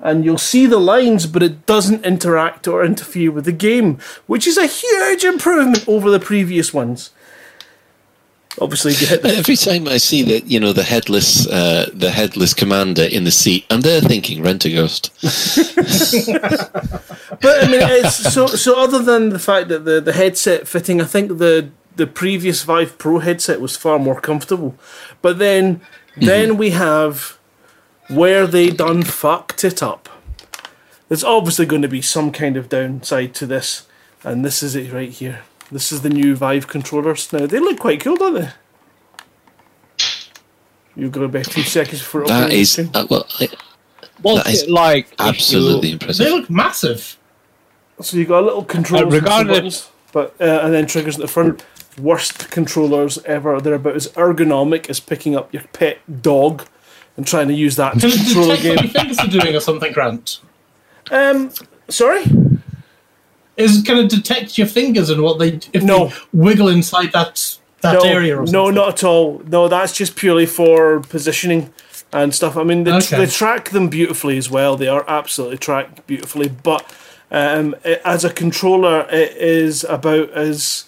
and 0.01 0.25
you'll 0.25 0.39
see 0.39 0.67
the 0.67 0.79
lines, 0.79 1.27
but 1.27 1.43
it 1.43 1.67
doesn't 1.67 2.05
interact 2.05 2.69
or 2.69 2.85
interfere 2.85 3.31
with 3.31 3.45
the 3.45 3.53
game, 3.53 3.99
which 4.27 4.47
is 4.47 4.59
a 4.59 4.67
huge 4.67 5.25
improvement 5.25 5.89
over 5.89 6.11
the 6.11 6.21
previous 6.21 6.73
ones. 6.75 7.11
Obviously, 8.59 8.93
you 8.93 9.07
hit 9.07 9.23
the 9.23 9.29
Every 9.29 9.57
time 9.57 9.87
I 9.87 9.99
see 9.99 10.23
that, 10.23 10.47
you 10.47 10.59
know, 10.59 10.73
the 10.73 10.83
headless, 10.83 11.47
uh, 11.47 11.91
the 11.93 12.11
headless 12.11 12.55
commander 12.55 13.05
in 13.05 13.25
the 13.25 13.31
seat, 13.31 13.67
I'm 13.69 13.83
there 13.83 14.01
thinking, 14.01 14.43
rent 14.43 14.65
a 14.65 14.71
ghost. 14.71 15.11
But 17.41 17.65
I 17.65 17.69
mean, 17.71 17.81
it's 17.83 18.33
so 18.33 18.47
so. 18.47 18.81
Other 18.81 19.03
than 19.03 19.31
the 19.31 19.39
fact 19.39 19.69
that 19.69 19.85
the, 19.85 20.01
the 20.01 20.13
headset 20.13 20.67
fitting, 20.67 21.01
I 21.01 21.05
think 21.05 21.39
the 21.39 21.71
the 21.97 22.07
previous 22.07 22.63
Vive 22.63 22.99
Pro 22.99 23.19
headset 23.19 23.61
was 23.61 23.77
far 23.77 23.99
more 23.99 24.21
comfortable. 24.21 24.75
But 25.23 25.39
then 25.39 25.81
then 26.17 26.57
we 26.57 26.71
have 26.71 27.36
where 28.09 28.47
they 28.47 28.71
done 28.71 29.03
fucked 29.03 29.65
it 29.65 29.83
up. 29.83 30.09
There's 31.09 31.25
obviously 31.25 31.67
going 31.67 31.83
to 31.83 31.89
be 31.89 32.03
some 32.03 32.33
kind 32.33 32.57
of 32.57 32.69
downside 32.69 33.35
to 33.37 33.47
this, 33.47 33.87
and 34.25 34.45
this 34.45 34.63
is 34.63 34.75
it 34.75 34.93
right 34.93 35.11
here. 35.11 35.43
This 35.71 35.91
is 35.93 36.03
the 36.03 36.11
new 36.11 36.35
Vive 36.37 36.67
controllers. 36.69 37.33
Now 37.33 37.47
they 37.47 37.59
look 37.59 37.79
quite 37.79 38.01
cool, 38.01 38.17
don't 38.17 38.35
they? 38.35 38.51
You've 40.95 41.13
got 41.13 41.25
about 41.25 41.45
two 41.45 41.63
seconds 41.63 42.01
for 42.01 42.23
it. 42.23 42.29
That 42.29 42.53
opening 42.53 42.91
uh, 42.95 43.07
well, 43.11 43.27
I, 43.41 43.49
What's 44.23 44.45
That 44.45 44.53
is 44.53 44.63
it 44.63 44.71
like? 44.71 45.13
absolutely 45.19 45.89
you- 45.89 45.93
impressive. 45.95 46.25
They 46.27 46.33
look 46.33 46.49
massive. 46.49 47.19
So 48.01 48.17
you've 48.17 48.29
got 48.29 48.41
a 48.43 48.47
little 48.47 48.65
controller, 48.65 49.07
Uh, 49.07 49.11
regardless- 49.11 49.57
buttons, 49.57 49.91
but 50.13 50.35
uh, 50.41 50.61
and 50.63 50.73
then 50.73 50.87
triggers 50.87 51.17
at 51.17 51.21
the 51.21 51.29
front. 51.29 51.65
Worst 51.99 52.51
controllers 52.51 53.17
ever. 53.25 53.59
They're 53.61 53.75
about 53.75 53.97
as 53.97 54.09
ergonomic 54.09 54.91
as 54.91 55.01
picking 55.01 55.35
up 55.35 55.53
your 55.53 55.63
pet 55.73 55.99
dog 56.23 56.67
and 57.17 57.27
trying 57.27 57.49
to 57.49 57.55
use 57.55 57.77
that 57.77 57.95
to 58.01 58.11
control 58.11 58.51
a 58.51 58.57
detect 58.57 58.65
what 58.65 58.65
your 58.65 58.77
game. 58.77 58.91
fingers 58.91 59.19
are 59.19 59.27
doing 59.29 59.55
or 59.57 59.61
something, 59.61 59.93
Grant? 59.93 60.41
Um, 61.11 61.51
sorry. 61.89 62.25
Is 63.57 63.79
it 63.79 63.87
going 63.87 64.07
to 64.09 64.17
detect 64.17 64.59
your 64.59 64.67
fingers 64.67 65.09
and 65.09 65.23
what 65.23 65.39
they 65.39 65.61
if 65.73 65.83
No. 65.83 66.09
they 66.09 66.15
wiggle 66.33 66.69
inside 66.69 67.13
that 67.13 67.57
that 67.81 67.95
no, 67.95 68.01
area? 68.03 68.35
Or 68.37 68.47
something? 68.47 68.53
no, 68.53 68.71
not 68.71 68.89
at 68.95 69.05
all. 69.05 69.43
No, 69.47 69.69
that's 69.69 69.93
just 69.97 70.17
purely 70.17 70.47
for 70.47 71.01
positioning 71.01 71.73
and 72.13 72.35
stuff. 72.35 72.57
I 72.57 72.63
mean, 72.65 72.85
they, 72.85 72.93
Okay. 72.93 73.17
they 73.19 73.27
track 73.27 73.71
them 73.71 73.89
beautifully 73.89 74.37
as 74.37 74.51
well. 74.51 74.77
They 74.77 74.89
are 74.89 75.05
absolutely 75.09 75.59
tracked 75.59 76.07
beautifully. 76.07 76.49
But 76.49 76.93
um, 77.31 77.75
it, 77.85 78.01
as 78.05 78.25
a 78.25 78.33
controller, 78.33 79.07
it 79.11 79.37
is 79.37 79.85
about 79.85 80.31
as 80.31 80.85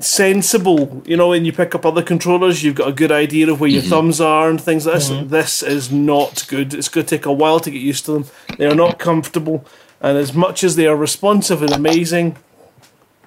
sensible. 0.00 1.02
You 1.04 1.16
know, 1.16 1.28
when 1.28 1.44
you 1.44 1.52
pick 1.52 1.74
up 1.74 1.84
other 1.84 2.02
controllers, 2.02 2.62
you've 2.62 2.74
got 2.74 2.88
a 2.88 2.92
good 2.92 3.12
idea 3.12 3.50
of 3.50 3.60
where 3.60 3.70
your 3.70 3.82
thumbs 3.82 4.20
are 4.20 4.48
and 4.48 4.60
things 4.60 4.86
like 4.86 4.94
this. 4.94 5.08
This 5.30 5.62
is 5.62 5.92
not 5.92 6.46
good. 6.48 6.74
It's 6.74 6.88
going 6.88 7.06
to 7.06 7.16
take 7.16 7.26
a 7.26 7.32
while 7.32 7.60
to 7.60 7.70
get 7.70 7.80
used 7.80 8.04
to 8.06 8.12
them. 8.12 8.24
They 8.58 8.66
are 8.66 8.74
not 8.74 8.98
comfortable. 8.98 9.64
And 10.00 10.18
as 10.18 10.34
much 10.34 10.64
as 10.64 10.76
they 10.76 10.86
are 10.86 10.96
responsive 10.96 11.62
and 11.62 11.72
amazing, 11.72 12.36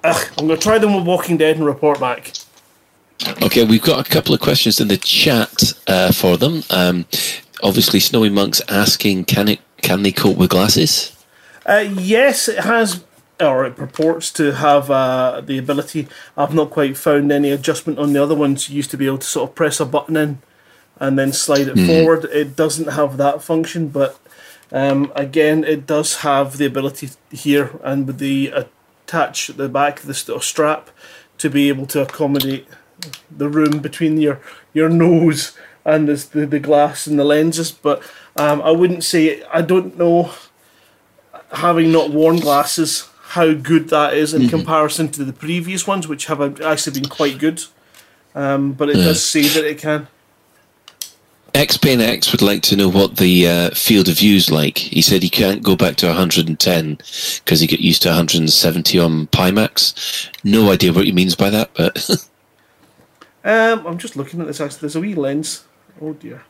ugh, 0.04 0.30
I'm 0.38 0.46
going 0.46 0.58
to 0.58 0.62
try 0.62 0.78
them 0.78 0.94
with 0.94 1.06
Walking 1.06 1.36
Dead 1.36 1.56
and 1.56 1.64
report 1.64 2.00
back. 2.00 2.32
Okay, 3.42 3.64
we've 3.64 3.82
got 3.82 4.06
a 4.06 4.10
couple 4.10 4.34
of 4.34 4.40
questions 4.40 4.78
in 4.78 4.88
the 4.88 4.98
chat 4.98 5.72
uh, 5.86 6.12
for 6.12 6.36
them. 6.36 6.62
Um, 6.68 7.06
obviously, 7.62 7.98
Snowy 7.98 8.28
Monk's 8.28 8.60
asking, 8.68 9.24
can 9.24 9.48
it 9.48 9.60
can 9.80 10.02
they 10.02 10.12
cope 10.12 10.36
with 10.36 10.50
glasses? 10.50 11.16
Uh, 11.64 11.84
yes, 11.96 12.48
it 12.48 12.58
has, 12.58 13.04
or 13.40 13.66
it 13.66 13.76
purports 13.76 14.32
to 14.32 14.52
have 14.54 14.90
uh, 14.90 15.42
the 15.44 15.58
ability. 15.58 16.08
I've 16.36 16.54
not 16.54 16.70
quite 16.70 16.96
found 16.96 17.30
any 17.30 17.50
adjustment 17.50 17.98
on 17.98 18.12
the 18.12 18.22
other 18.22 18.34
ones. 18.34 18.70
You 18.70 18.76
used 18.76 18.90
to 18.92 18.96
be 18.96 19.06
able 19.06 19.18
to 19.18 19.26
sort 19.26 19.50
of 19.50 19.54
press 19.54 19.80
a 19.80 19.84
button 19.84 20.16
in 20.16 20.38
and 20.98 21.18
then 21.18 21.32
slide 21.32 21.68
it 21.68 21.78
forward. 21.86 22.24
It 22.32 22.56
doesn't 22.56 22.92
have 22.92 23.18
that 23.18 23.42
function, 23.42 23.88
but 23.88 24.18
um, 24.72 25.12
again, 25.14 25.64
it 25.64 25.86
does 25.86 26.18
have 26.18 26.56
the 26.56 26.66
ability 26.66 27.10
here 27.30 27.78
and 27.82 28.06
with 28.06 28.18
the 28.18 28.48
attach 28.48 29.50
at 29.50 29.56
the 29.56 29.68
back 29.68 30.00
of 30.00 30.06
the 30.06 30.14
st- 30.14 30.42
strap 30.42 30.90
to 31.38 31.50
be 31.50 31.68
able 31.68 31.86
to 31.86 32.02
accommodate 32.02 32.66
the 33.30 33.48
room 33.48 33.78
between 33.80 34.18
your 34.18 34.40
your 34.72 34.88
nose 34.88 35.56
and 35.84 36.08
this, 36.08 36.24
the 36.24 36.46
the 36.46 36.58
glass 36.58 37.06
and 37.06 37.18
the 37.18 37.24
lenses. 37.24 37.70
But 37.70 38.02
um, 38.36 38.62
I 38.62 38.70
wouldn't 38.70 39.04
say 39.04 39.42
I 39.52 39.62
don't 39.62 39.96
know 39.98 40.32
having 41.52 41.92
not 41.92 42.10
worn 42.10 42.36
glasses, 42.36 43.08
how 43.28 43.52
good 43.52 43.88
that 43.88 44.14
is 44.14 44.34
in 44.34 44.48
comparison 44.48 45.08
to 45.10 45.24
the 45.24 45.32
previous 45.32 45.86
ones, 45.86 46.08
which 46.08 46.26
have 46.26 46.60
actually 46.60 47.00
been 47.00 47.08
quite 47.08 47.38
good. 47.38 47.62
Um, 48.34 48.72
but 48.72 48.90
it 48.90 48.94
does 48.94 49.24
say 49.24 49.42
that 49.48 49.64
it 49.64 49.78
can. 49.78 50.08
X 51.54 51.78
Pain 51.78 52.02
X 52.02 52.32
would 52.32 52.42
like 52.42 52.62
to 52.64 52.76
know 52.76 52.88
what 52.88 53.16
the 53.16 53.48
uh, 53.48 53.70
field 53.70 54.08
of 54.08 54.18
view 54.18 54.36
is 54.36 54.50
like. 54.50 54.76
He 54.76 55.00
said 55.00 55.22
he 55.22 55.30
can't 55.30 55.62
go 55.62 55.74
back 55.74 55.96
to 55.96 56.06
110 56.06 56.94
because 56.96 57.60
he 57.60 57.66
got 57.66 57.80
used 57.80 58.02
to 58.02 58.08
170 58.08 58.98
on 58.98 59.26
Pimax. 59.28 60.28
No 60.44 60.70
idea 60.70 60.92
what 60.92 61.06
he 61.06 61.12
means 61.12 61.34
by 61.34 61.48
that, 61.48 61.70
but 61.74 62.10
Um, 63.46 63.86
I'm 63.86 63.96
just 63.96 64.16
looking 64.16 64.40
at 64.40 64.48
this. 64.48 64.60
Actually, 64.60 64.80
there's 64.80 64.96
a 64.96 65.00
wee 65.00 65.14
lens. 65.14 65.64
Oh 66.00 66.14
dear, 66.14 66.42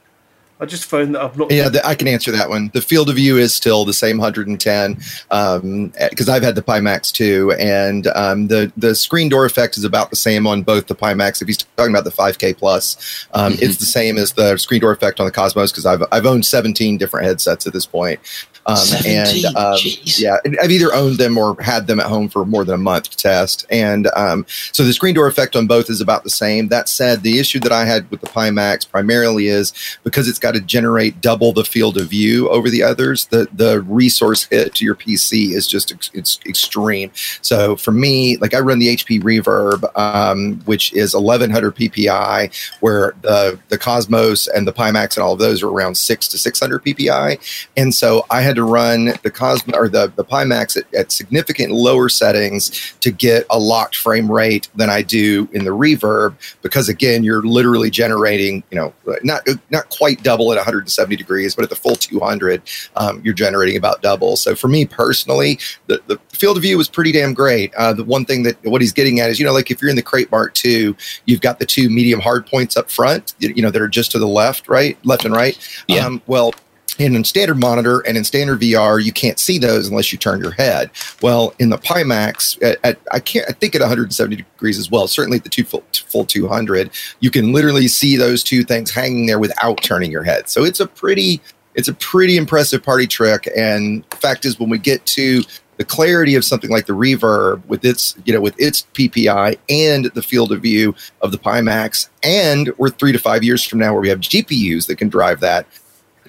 I 0.58 0.64
just 0.64 0.86
found 0.86 1.14
that 1.14 1.20
I've 1.20 1.36
not. 1.36 1.50
Yeah, 1.50 1.68
the, 1.68 1.86
I 1.86 1.94
can 1.94 2.08
answer 2.08 2.32
that 2.32 2.48
one. 2.48 2.70
The 2.72 2.80
field 2.80 3.10
of 3.10 3.16
view 3.16 3.36
is 3.36 3.52
still 3.52 3.84
the 3.84 3.92
same 3.92 4.16
110 4.16 4.94
because 4.94 6.28
I've 6.28 6.42
had 6.42 6.54
the 6.54 6.62
Pimax 6.62 7.12
too, 7.12 7.52
and 7.58 8.06
um, 8.08 8.48
the 8.48 8.72
the 8.74 8.94
screen 8.94 9.28
door 9.28 9.44
effect 9.44 9.76
is 9.76 9.84
about 9.84 10.08
the 10.08 10.16
same 10.16 10.46
on 10.46 10.62
both 10.62 10.86
the 10.86 10.94
Pimax. 10.94 11.42
If 11.42 11.48
he's 11.48 11.58
talking 11.58 11.92
about 11.92 12.04
the 12.04 12.10
5K 12.10 12.56
plus, 12.56 13.26
um, 13.34 13.52
it's 13.58 13.76
the 13.76 13.84
same 13.84 14.16
as 14.16 14.32
the 14.32 14.56
screen 14.56 14.80
door 14.80 14.92
effect 14.92 15.20
on 15.20 15.26
the 15.26 15.32
Cosmos 15.32 15.72
because 15.72 15.84
I've 15.84 16.02
I've 16.10 16.24
owned 16.24 16.46
17 16.46 16.96
different 16.96 17.26
headsets 17.26 17.66
at 17.66 17.74
this 17.74 17.84
point. 17.84 18.20
Um, 18.66 18.86
and 19.06 19.44
um, 19.56 19.78
yeah, 20.02 20.38
I've 20.60 20.70
either 20.70 20.92
owned 20.92 21.18
them 21.18 21.38
or 21.38 21.60
had 21.60 21.86
them 21.86 22.00
at 22.00 22.06
home 22.06 22.28
for 22.28 22.44
more 22.44 22.64
than 22.64 22.74
a 22.74 22.78
month 22.78 23.10
to 23.10 23.16
test. 23.16 23.64
And 23.70 24.08
um, 24.16 24.44
so 24.72 24.84
the 24.84 24.92
screen 24.92 25.14
door 25.14 25.28
effect 25.28 25.54
on 25.54 25.66
both 25.68 25.88
is 25.88 26.00
about 26.00 26.24
the 26.24 26.30
same. 26.30 26.68
That 26.68 26.88
said, 26.88 27.22
the 27.22 27.38
issue 27.38 27.60
that 27.60 27.72
I 27.72 27.84
had 27.84 28.10
with 28.10 28.20
the 28.20 28.26
Pimax 28.26 28.88
primarily 28.88 29.46
is 29.46 29.72
because 30.02 30.28
it's 30.28 30.40
got 30.40 30.54
to 30.54 30.60
generate 30.60 31.20
double 31.20 31.52
the 31.52 31.64
field 31.64 31.96
of 31.96 32.08
view 32.08 32.48
over 32.48 32.68
the 32.68 32.82
others. 32.82 33.26
The 33.26 33.48
the 33.52 33.82
resource 33.82 34.44
hit 34.44 34.74
to 34.74 34.84
your 34.84 34.96
PC 34.96 35.52
is 35.52 35.66
just 35.66 35.92
ex- 35.92 36.10
it's 36.12 36.40
extreme. 36.44 37.12
So 37.42 37.76
for 37.76 37.92
me, 37.92 38.36
like 38.38 38.52
I 38.52 38.58
run 38.58 38.80
the 38.80 38.96
HP 38.96 39.22
Reverb, 39.22 39.84
um, 39.96 40.60
which 40.64 40.92
is 40.92 41.14
1100 41.14 41.76
PPI, 41.76 42.80
where 42.80 43.14
the 43.22 43.58
the 43.68 43.78
Cosmos 43.78 44.48
and 44.48 44.66
the 44.66 44.72
Pimax 44.72 45.16
and 45.16 45.22
all 45.22 45.34
of 45.34 45.38
those 45.38 45.62
are 45.62 45.68
around 45.68 45.96
six 45.96 46.26
to 46.28 46.38
600 46.38 46.84
PPI, 46.84 47.68
and 47.76 47.94
so 47.94 48.26
I 48.28 48.40
had 48.40 48.55
to 48.56 48.64
run 48.64 49.12
the 49.22 49.30
Cosmo 49.30 49.76
or 49.76 49.88
the 49.88 50.12
the 50.16 50.24
Pimax 50.24 50.76
at, 50.76 50.92
at 50.94 51.12
significant 51.12 51.72
lower 51.72 52.08
settings 52.08 52.94
to 53.00 53.10
get 53.10 53.46
a 53.50 53.58
locked 53.58 53.96
frame 53.96 54.30
rate 54.30 54.68
than 54.74 54.90
I 54.90 55.02
do 55.02 55.48
in 55.52 55.64
the 55.64 55.70
Reverb 55.70 56.34
because 56.62 56.88
again, 56.88 57.24
you're 57.24 57.42
literally 57.42 57.90
generating, 57.90 58.62
you 58.70 58.76
know, 58.76 58.92
not 59.22 59.46
not 59.70 59.88
quite 59.90 60.22
double 60.22 60.52
at 60.52 60.56
170 60.56 61.16
degrees, 61.16 61.54
but 61.54 61.62
at 61.62 61.70
the 61.70 61.76
full 61.76 61.94
200, 61.94 62.62
um, 62.96 63.20
you're 63.24 63.34
generating 63.34 63.76
about 63.76 64.02
double. 64.02 64.36
So 64.36 64.54
for 64.54 64.68
me 64.68 64.86
personally, 64.86 65.58
the, 65.86 66.00
the 66.06 66.18
field 66.28 66.56
of 66.56 66.62
view 66.62 66.76
was 66.76 66.88
pretty 66.88 67.12
damn 67.12 67.34
great. 67.34 67.74
Uh, 67.74 67.92
the 67.92 68.04
one 68.04 68.24
thing 68.24 68.42
that 68.44 68.56
what 68.64 68.80
he's 68.80 68.92
getting 68.92 69.20
at 69.20 69.30
is, 69.30 69.38
you 69.38 69.46
know, 69.46 69.52
like 69.52 69.70
if 69.70 69.80
you're 69.80 69.90
in 69.90 69.96
the 69.96 70.02
Krait 70.02 70.30
Mark 70.30 70.56
II, 70.64 70.94
you've 71.24 71.40
got 71.40 71.58
the 71.58 71.66
two 71.66 71.88
medium 71.88 72.20
hard 72.20 72.46
points 72.46 72.76
up 72.76 72.90
front, 72.90 73.34
you 73.38 73.52
you 73.56 73.62
know, 73.62 73.70
that 73.70 73.80
are 73.80 73.88
just 73.88 74.12
to 74.12 74.18
the 74.18 74.28
left, 74.28 74.68
right, 74.68 74.98
left 75.04 75.24
and 75.24 75.34
right. 75.34 75.58
Yeah. 75.88 76.06
Um, 76.06 76.22
well, 76.26 76.52
in 76.98 77.16
a 77.16 77.24
standard 77.24 77.58
monitor 77.58 78.00
and 78.00 78.16
in 78.16 78.24
standard 78.24 78.60
VR, 78.60 79.02
you 79.02 79.12
can't 79.12 79.38
see 79.38 79.58
those 79.58 79.88
unless 79.88 80.12
you 80.12 80.18
turn 80.18 80.40
your 80.40 80.52
head. 80.52 80.90
Well, 81.22 81.54
in 81.58 81.70
the 81.70 81.78
Pimax, 81.78 82.62
at, 82.62 82.78
at, 82.84 82.98
I 83.12 83.20
can't. 83.20 83.46
I 83.48 83.52
think 83.52 83.74
at 83.74 83.80
170 83.80 84.36
degrees 84.36 84.78
as 84.78 84.90
well. 84.90 85.06
Certainly 85.06 85.38
at 85.38 85.44
the 85.44 85.50
two 85.50 85.64
full, 85.64 85.84
full 86.08 86.24
200, 86.24 86.90
you 87.20 87.30
can 87.30 87.52
literally 87.52 87.88
see 87.88 88.16
those 88.16 88.42
two 88.42 88.64
things 88.64 88.90
hanging 88.90 89.26
there 89.26 89.38
without 89.38 89.82
turning 89.82 90.10
your 90.10 90.22
head. 90.22 90.48
So 90.48 90.64
it's 90.64 90.80
a 90.80 90.86
pretty, 90.86 91.40
it's 91.74 91.88
a 91.88 91.94
pretty 91.94 92.36
impressive 92.36 92.82
party 92.82 93.06
trick. 93.06 93.48
And 93.56 94.04
fact 94.14 94.44
is, 94.44 94.58
when 94.58 94.70
we 94.70 94.78
get 94.78 95.04
to 95.06 95.42
the 95.76 95.84
clarity 95.84 96.34
of 96.34 96.44
something 96.44 96.70
like 96.70 96.86
the 96.86 96.94
reverb 96.94 97.64
with 97.66 97.84
its 97.84 98.16
you 98.24 98.32
know 98.32 98.40
with 98.40 98.58
its 98.58 98.86
ppi 98.94 99.58
and 99.68 100.06
the 100.06 100.22
field 100.22 100.52
of 100.52 100.62
view 100.62 100.94
of 101.20 101.32
the 101.32 101.38
pimax 101.38 102.08
and 102.22 102.72
we're 102.78 102.88
three 102.88 103.12
to 103.12 103.18
five 103.18 103.44
years 103.44 103.62
from 103.62 103.78
now 103.78 103.92
where 103.92 104.00
we 104.00 104.08
have 104.08 104.20
gpus 104.20 104.86
that 104.86 104.96
can 104.96 105.08
drive 105.08 105.40
that 105.40 105.66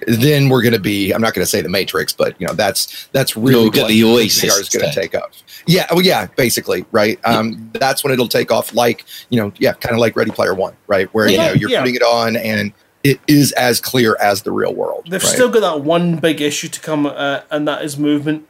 then 0.06 0.48
we're 0.48 0.62
going 0.62 0.74
to 0.74 0.80
be. 0.80 1.12
I'm 1.12 1.20
not 1.20 1.34
going 1.34 1.44
to 1.44 1.50
say 1.50 1.60
the 1.60 1.68
Matrix, 1.68 2.12
but 2.12 2.40
you 2.40 2.46
know 2.46 2.54
that's 2.54 3.08
that's 3.08 3.36
really 3.36 3.64
No, 3.64 3.70
get 3.70 3.82
what 3.82 3.88
the 3.88 4.04
Oasis 4.04 4.56
VR 4.56 4.60
is 4.60 4.68
going 4.68 4.90
to 4.90 5.00
take 5.00 5.14
off. 5.14 5.42
Yeah, 5.66 5.86
well, 5.90 6.02
yeah, 6.02 6.26
basically, 6.36 6.84
right. 6.92 7.18
Um, 7.24 7.70
that's 7.74 8.02
when 8.02 8.12
it'll 8.12 8.28
take 8.28 8.50
off. 8.50 8.74
Like 8.74 9.04
you 9.30 9.40
know, 9.40 9.52
yeah, 9.58 9.72
kind 9.74 9.94
of 9.94 10.00
like 10.00 10.16
Ready 10.16 10.30
Player 10.30 10.54
One, 10.54 10.76
right, 10.86 11.12
where 11.14 11.28
you 11.28 11.38
know 11.38 11.52
you're 11.52 11.70
yeah. 11.70 11.80
putting 11.80 11.94
it 11.94 12.02
on 12.02 12.36
and 12.36 12.72
it 13.04 13.20
is 13.26 13.52
as 13.52 13.80
clear 13.80 14.16
as 14.20 14.42
the 14.42 14.52
real 14.52 14.74
world. 14.74 15.06
They've 15.08 15.22
right? 15.22 15.32
still 15.32 15.50
got 15.50 15.60
that 15.60 15.82
one 15.82 16.16
big 16.16 16.40
issue 16.40 16.68
to 16.68 16.80
come, 16.80 17.06
uh, 17.06 17.40
and 17.50 17.66
that 17.68 17.82
is 17.82 17.98
movement, 17.98 18.48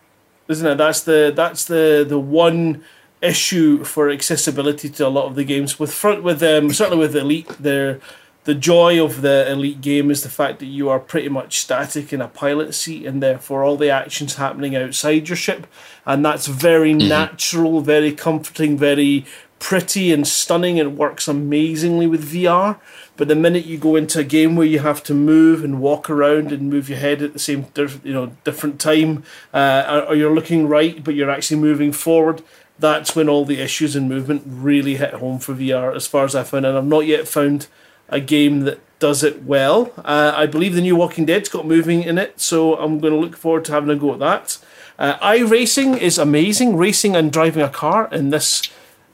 isn't 0.48 0.66
it? 0.66 0.76
That's 0.76 1.02
the 1.02 1.32
that's 1.34 1.64
the 1.64 2.04
the 2.08 2.18
one 2.18 2.84
issue 3.20 3.84
for 3.84 4.10
accessibility 4.10 4.88
to 4.88 5.06
a 5.06 5.08
lot 5.08 5.26
of 5.26 5.34
the 5.34 5.44
games. 5.44 5.78
With 5.78 5.92
front 5.92 6.22
with 6.22 6.42
um, 6.42 6.72
certainly 6.72 6.98
with 6.98 7.14
Elite, 7.14 7.48
the 7.60 8.00
the 8.48 8.54
joy 8.54 9.04
of 9.04 9.20
the 9.20 9.46
Elite 9.52 9.82
game 9.82 10.10
is 10.10 10.22
the 10.22 10.30
fact 10.30 10.58
that 10.58 10.64
you 10.64 10.88
are 10.88 10.98
pretty 10.98 11.28
much 11.28 11.60
static 11.60 12.14
in 12.14 12.22
a 12.22 12.28
pilot 12.28 12.74
seat, 12.74 13.04
and 13.04 13.22
therefore 13.22 13.62
all 13.62 13.76
the 13.76 13.90
actions 13.90 14.36
happening 14.36 14.74
outside 14.74 15.28
your 15.28 15.36
ship, 15.36 15.66
and 16.06 16.24
that's 16.24 16.46
very 16.46 16.94
natural, 16.94 17.82
very 17.82 18.10
comforting, 18.10 18.78
very 18.78 19.26
pretty 19.58 20.14
and 20.14 20.26
stunning 20.26 20.80
and 20.80 20.96
works 20.96 21.28
amazingly 21.28 22.06
with 22.06 22.32
VR. 22.32 22.78
But 23.18 23.28
the 23.28 23.34
minute 23.34 23.66
you 23.66 23.76
go 23.76 23.96
into 23.96 24.20
a 24.20 24.24
game 24.24 24.56
where 24.56 24.66
you 24.66 24.78
have 24.78 25.02
to 25.02 25.12
move 25.12 25.62
and 25.62 25.78
walk 25.78 26.08
around 26.08 26.50
and 26.50 26.70
move 26.70 26.88
your 26.88 27.00
head 27.00 27.20
at 27.20 27.34
the 27.34 27.38
same 27.38 27.66
you 27.76 28.14
know 28.14 28.32
different 28.44 28.80
time, 28.80 29.24
uh, 29.52 29.84
or- 29.90 30.08
or 30.08 30.14
you're 30.14 30.34
looking 30.34 30.66
right 30.66 31.04
but 31.04 31.14
you're 31.14 31.30
actually 31.30 31.60
moving 31.60 31.92
forward, 31.92 32.40
that's 32.78 33.14
when 33.14 33.28
all 33.28 33.44
the 33.44 33.60
issues 33.60 33.94
in 33.94 34.08
movement 34.08 34.42
really 34.46 34.94
hit 34.94 35.12
home 35.12 35.38
for 35.38 35.52
VR. 35.52 35.94
As 35.94 36.06
far 36.06 36.24
as 36.24 36.34
I 36.34 36.44
found, 36.44 36.64
and 36.64 36.78
I've 36.78 36.86
not 36.86 37.04
yet 37.04 37.28
found 37.28 37.66
a 38.08 38.20
game 38.20 38.60
that 38.60 38.80
does 38.98 39.22
it 39.22 39.44
well. 39.44 39.92
Uh, 39.98 40.32
I 40.36 40.46
believe 40.46 40.74
the 40.74 40.80
new 40.80 40.96
Walking 40.96 41.24
Dead's 41.24 41.48
got 41.48 41.66
moving 41.66 42.02
in 42.02 42.18
it, 42.18 42.40
so 42.40 42.76
I'm 42.76 42.98
going 42.98 43.12
to 43.12 43.18
look 43.18 43.36
forward 43.36 43.64
to 43.66 43.72
having 43.72 43.90
a 43.90 43.96
go 43.96 44.12
at 44.12 44.18
that. 44.18 44.58
Uh, 44.98 45.16
iRacing 45.18 45.98
is 45.98 46.18
amazing. 46.18 46.76
Racing 46.76 47.14
and 47.14 47.32
driving 47.32 47.62
a 47.62 47.68
car 47.68 48.08
in 48.10 48.30
this 48.30 48.62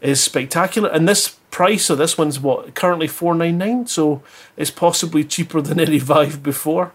is 0.00 0.22
spectacular. 0.22 0.88
And 0.88 1.08
this 1.08 1.36
price, 1.50 1.86
so 1.86 1.94
this 1.94 2.16
one's 2.16 2.40
what 2.40 2.74
currently 2.74 3.06
four 3.06 3.34
nine 3.34 3.58
nine, 3.58 3.86
so 3.86 4.22
it's 4.56 4.70
possibly 4.70 5.24
cheaper 5.24 5.60
than 5.60 5.78
any 5.78 5.98
Vive 6.12 6.42
before. 6.42 6.92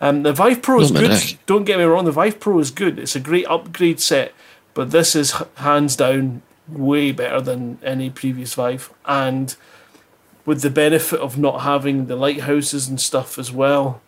Um, 0.00 0.24
the 0.24 0.32
Vive 0.32 0.62
Pro 0.62 0.80
is 0.80 0.90
good. 0.90 1.10
neck. 1.10 1.38
Don't 1.46 1.64
get 1.64 1.78
me 1.78 1.84
wrong, 1.84 2.04
the 2.04 2.12
Vive 2.12 2.40
Pro 2.40 2.58
is 2.58 2.72
good. 2.72 2.98
It's 2.98 3.14
a 3.14 3.20
great 3.20 3.46
upgrade 3.46 4.00
set, 4.00 4.32
but 4.74 4.90
this 4.90 5.14
is 5.14 5.40
hands 5.56 5.94
down 5.94 6.42
way 6.68 7.12
better 7.12 7.40
than 7.40 7.78
any 7.84 8.10
previous 8.10 8.54
Vive. 8.54 8.92
And 9.06 9.54
with 10.44 10.62
the 10.62 10.70
benefit 10.70 11.20
of 11.20 11.38
not 11.38 11.60
having 11.62 12.06
the 12.06 12.16
lighthouses 12.16 12.88
and 12.88 13.00
stuff 13.00 13.38
as 13.38 13.52
well, 13.52 14.00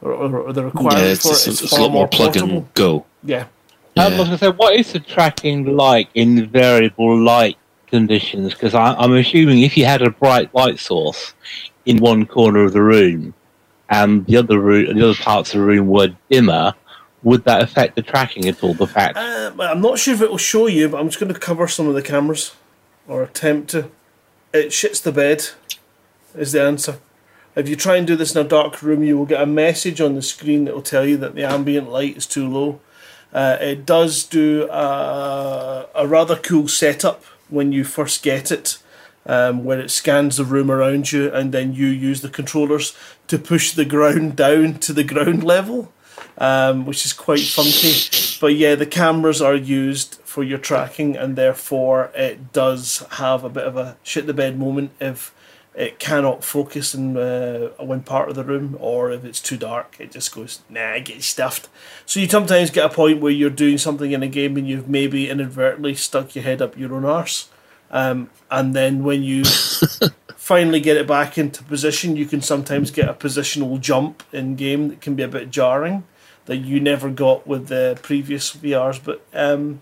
or, 0.00 0.12
or, 0.12 0.40
or 0.40 0.52
the 0.52 0.60
Yeah, 0.62 0.66
requirement 0.66 1.06
it's, 1.12 1.22
for 1.22 1.32
it's, 1.32 1.46
it, 1.46 1.50
it's, 1.52 1.62
it's 1.62 1.72
a 1.72 1.76
far 1.76 1.80
lot 1.86 1.92
more 1.92 2.08
plug 2.08 2.34
portable. 2.34 2.56
and 2.58 2.74
go. 2.74 3.06
Yeah. 3.24 3.46
I 3.96 4.08
Yeah. 4.08 4.18
was 4.18 4.28
going 4.28 4.30
to 4.30 4.38
say, 4.38 4.50
what 4.50 4.74
is 4.76 4.92
the 4.92 5.00
tracking 5.00 5.76
like 5.76 6.08
in 6.14 6.46
variable 6.48 7.18
light 7.18 7.58
conditions? 7.88 8.54
Because 8.54 8.74
I'm 8.74 9.12
assuming 9.14 9.62
if 9.62 9.76
you 9.76 9.84
had 9.84 10.02
a 10.02 10.10
bright 10.10 10.54
light 10.54 10.78
source 10.78 11.34
in 11.84 11.98
one 11.98 12.26
corner 12.26 12.64
of 12.64 12.72
the 12.72 12.82
room 12.82 13.34
and 13.90 14.24
the 14.26 14.36
other 14.36 14.58
room, 14.60 14.96
the 14.96 15.10
other 15.10 15.18
parts 15.20 15.52
of 15.52 15.60
the 15.60 15.66
room 15.66 15.88
were 15.88 16.08
dimmer, 16.30 16.72
would 17.22 17.44
that 17.44 17.62
affect 17.62 17.94
the 17.96 18.02
tracking 18.02 18.46
at 18.48 18.62
all? 18.62 18.74
The 18.74 18.86
fact 18.86 19.16
Uh, 19.18 19.52
well, 19.56 19.72
I'm 19.72 19.80
not 19.82 19.98
sure 19.98 20.14
if 20.14 20.22
it 20.22 20.30
will 20.30 20.38
show 20.38 20.66
you, 20.68 20.88
but 20.88 20.98
I'm 21.00 21.08
just 21.08 21.20
going 21.20 21.32
to 21.32 21.38
cover 21.38 21.68
some 21.68 21.86
of 21.88 21.94
the 21.94 22.02
cameras 22.02 22.54
or 23.06 23.22
attempt 23.22 23.70
to. 23.70 23.90
It 24.52 24.68
shits 24.68 25.02
the 25.02 25.12
bed, 25.12 25.48
is 26.34 26.52
the 26.52 26.62
answer. 26.62 26.98
If 27.56 27.70
you 27.70 27.76
try 27.76 27.96
and 27.96 28.06
do 28.06 28.16
this 28.16 28.34
in 28.34 28.44
a 28.44 28.48
dark 28.48 28.82
room, 28.82 29.02
you 29.02 29.16
will 29.16 29.24
get 29.24 29.40
a 29.40 29.46
message 29.46 29.98
on 29.98 30.14
the 30.14 30.20
screen 30.20 30.66
that 30.66 30.74
will 30.74 30.82
tell 30.82 31.06
you 31.06 31.16
that 31.18 31.34
the 31.34 31.44
ambient 31.44 31.90
light 31.90 32.18
is 32.18 32.26
too 32.26 32.46
low. 32.46 32.80
Uh, 33.32 33.56
it 33.62 33.86
does 33.86 34.24
do 34.24 34.68
a, 34.70 35.86
a 35.94 36.06
rather 36.06 36.36
cool 36.36 36.68
setup 36.68 37.24
when 37.48 37.72
you 37.72 37.82
first 37.82 38.22
get 38.22 38.50
it, 38.50 38.76
um, 39.24 39.64
where 39.64 39.80
it 39.80 39.90
scans 39.90 40.36
the 40.36 40.44
room 40.44 40.70
around 40.70 41.12
you 41.12 41.32
and 41.32 41.52
then 41.52 41.72
you 41.72 41.86
use 41.86 42.20
the 42.20 42.28
controllers 42.28 42.94
to 43.28 43.38
push 43.38 43.72
the 43.72 43.86
ground 43.86 44.36
down 44.44 44.74
to 44.74 44.92
the 44.92 45.04
ground 45.04 45.42
level 45.42 45.92
um, 46.42 46.86
which 46.86 47.06
is 47.06 47.12
quite 47.12 47.40
funky. 47.40 48.36
But 48.40 48.56
yeah, 48.56 48.74
the 48.74 48.84
cameras 48.84 49.40
are 49.40 49.54
used 49.54 50.16
for 50.24 50.42
your 50.42 50.58
tracking, 50.58 51.16
and 51.16 51.36
therefore 51.36 52.10
it 52.16 52.52
does 52.52 53.06
have 53.12 53.44
a 53.44 53.48
bit 53.48 53.64
of 53.64 53.76
a 53.76 53.96
shit 54.02 54.26
the 54.26 54.34
bed 54.34 54.58
moment 54.58 54.90
if 55.00 55.32
it 55.74 56.00
cannot 56.00 56.44
focus 56.44 56.94
in 56.94 57.16
uh, 57.16 57.68
one 57.78 58.02
part 58.02 58.28
of 58.28 58.34
the 58.34 58.42
room, 58.42 58.76
or 58.80 59.12
if 59.12 59.24
it's 59.24 59.40
too 59.40 59.56
dark, 59.56 59.94
it 60.00 60.10
just 60.10 60.34
goes 60.34 60.60
nah, 60.68 60.98
get 60.98 61.22
stuffed. 61.22 61.68
So 62.06 62.18
you 62.18 62.28
sometimes 62.28 62.70
get 62.70 62.86
a 62.86 62.94
point 62.94 63.20
where 63.20 63.32
you're 63.32 63.48
doing 63.48 63.78
something 63.78 64.10
in 64.10 64.24
a 64.24 64.28
game 64.28 64.56
and 64.56 64.68
you've 64.68 64.88
maybe 64.88 65.30
inadvertently 65.30 65.94
stuck 65.94 66.34
your 66.34 66.42
head 66.42 66.60
up 66.60 66.76
your 66.76 66.92
own 66.92 67.04
arse. 67.04 67.48
Um, 67.92 68.30
and 68.50 68.74
then 68.74 69.04
when 69.04 69.22
you 69.22 69.44
finally 70.36 70.80
get 70.80 70.96
it 70.96 71.06
back 71.06 71.38
into 71.38 71.62
position, 71.62 72.16
you 72.16 72.26
can 72.26 72.42
sometimes 72.42 72.90
get 72.90 73.08
a 73.08 73.14
positional 73.14 73.80
jump 73.80 74.24
in 74.32 74.56
game 74.56 74.88
that 74.88 75.00
can 75.00 75.14
be 75.14 75.22
a 75.22 75.28
bit 75.28 75.50
jarring 75.50 76.02
that 76.46 76.58
you 76.58 76.80
never 76.80 77.10
got 77.10 77.46
with 77.46 77.68
the 77.68 77.98
previous 78.02 78.54
VRs. 78.54 79.00
But 79.02 79.24
um, 79.32 79.80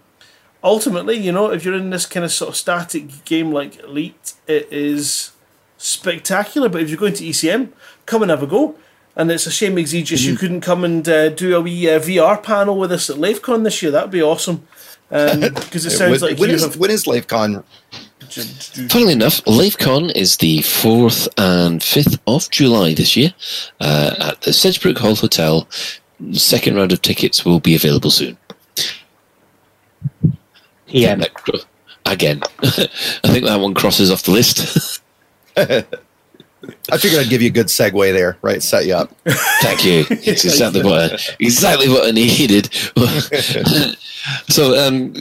ultimately, 0.63 1.17
you 1.17 1.33
know, 1.33 1.51
if 1.51 1.65
you're 1.65 1.75
in 1.75 1.91
this 1.91 2.07
kind 2.07 2.25
of 2.25 2.33
sort 2.33 2.51
of 2.51 2.57
static 2.57 3.25
game 3.25 3.53
like 3.53 3.79
Elite, 3.81 4.35
it 4.47 4.69
is 4.71 5.33
spectacular. 5.79 6.69
But 6.69 6.83
if 6.83 6.91
you're 6.91 6.99
going 6.99 7.15
to 7.15 7.25
ECM, 7.25 7.73
come 8.07 8.23
and 8.23 8.31
have 8.31 8.43
a 8.43 8.47
go. 8.47 8.77
And 9.17 9.31
it's 9.31 9.47
a 9.47 9.51
shame, 9.51 9.77
Exegius, 9.77 10.25
you 10.25 10.37
couldn't 10.37 10.61
come 10.61 10.85
and 10.85 11.07
uh, 11.09 11.31
do 11.31 11.57
a 11.57 11.61
wee 11.61 11.91
uh, 11.91 11.99
VR 11.99 12.41
panel 12.41 12.79
with 12.79 12.93
us 12.93 13.11
at 13.11 13.17
LaveCon 13.17 13.65
this 13.65 13.83
year. 13.83 13.91
That'd 13.91 14.11
be 14.11 14.23
awesome. 14.23 14.67
Because 15.11 15.87
it 15.87 15.91
sounds 15.91 16.23
when, 16.23 16.31
like 16.31 16.39
when 16.39 16.51
you 16.51 16.55
is, 16.55 16.63
have. 16.63 16.77
when 16.77 16.93
is 16.93 17.03
LaveCon? 17.05 17.65
Funnily 18.91 19.15
enough, 19.15 19.43
LaveCon 19.45 20.15
is 20.15 20.37
the 20.37 20.59
4th 20.59 21.27
and 21.37 21.81
5th 21.81 22.21
of 22.29 22.49
July 22.51 22.95
this 22.95 23.17
year 23.17 23.35
uh, 23.81 24.15
at 24.21 24.43
the 24.43 24.53
Sedgebrook 24.53 24.99
Hall 24.99 25.17
Hotel. 25.17 25.67
Second 26.33 26.77
round 26.77 26.93
of 26.93 27.01
tickets 27.03 27.45
will 27.45 27.61
be 27.61 27.75
available 27.75 28.11
soon. 28.11 28.37
Yeah. 30.89 31.17
Cro- 31.35 31.61
Again, 32.07 32.41
I 32.63 33.29
think 33.29 33.45
that 33.45 33.61
one 33.61 33.75
crosses 33.75 34.11
off 34.11 34.25
the 34.25 34.33
list. 34.33 35.01
I 35.57 36.99
figured 36.99 37.21
I'd 37.21 37.29
give 37.31 37.41
you 37.41 37.49
a 37.49 37.53
good 37.53 37.67
segue 37.67 38.13
there, 38.13 38.37
right? 38.43 38.61
Set 38.63 38.85
you 38.87 38.95
up. 38.95 39.13
Thank 39.61 39.85
you. 39.85 40.05
It's 40.11 40.45
exactly 40.45 40.83
what 40.83 41.13
I, 41.13 41.19
exactly 41.39 41.89
what 41.89 42.07
I 42.09 42.11
needed. 42.11 42.73
so, 44.49 44.77
um, 44.87 45.15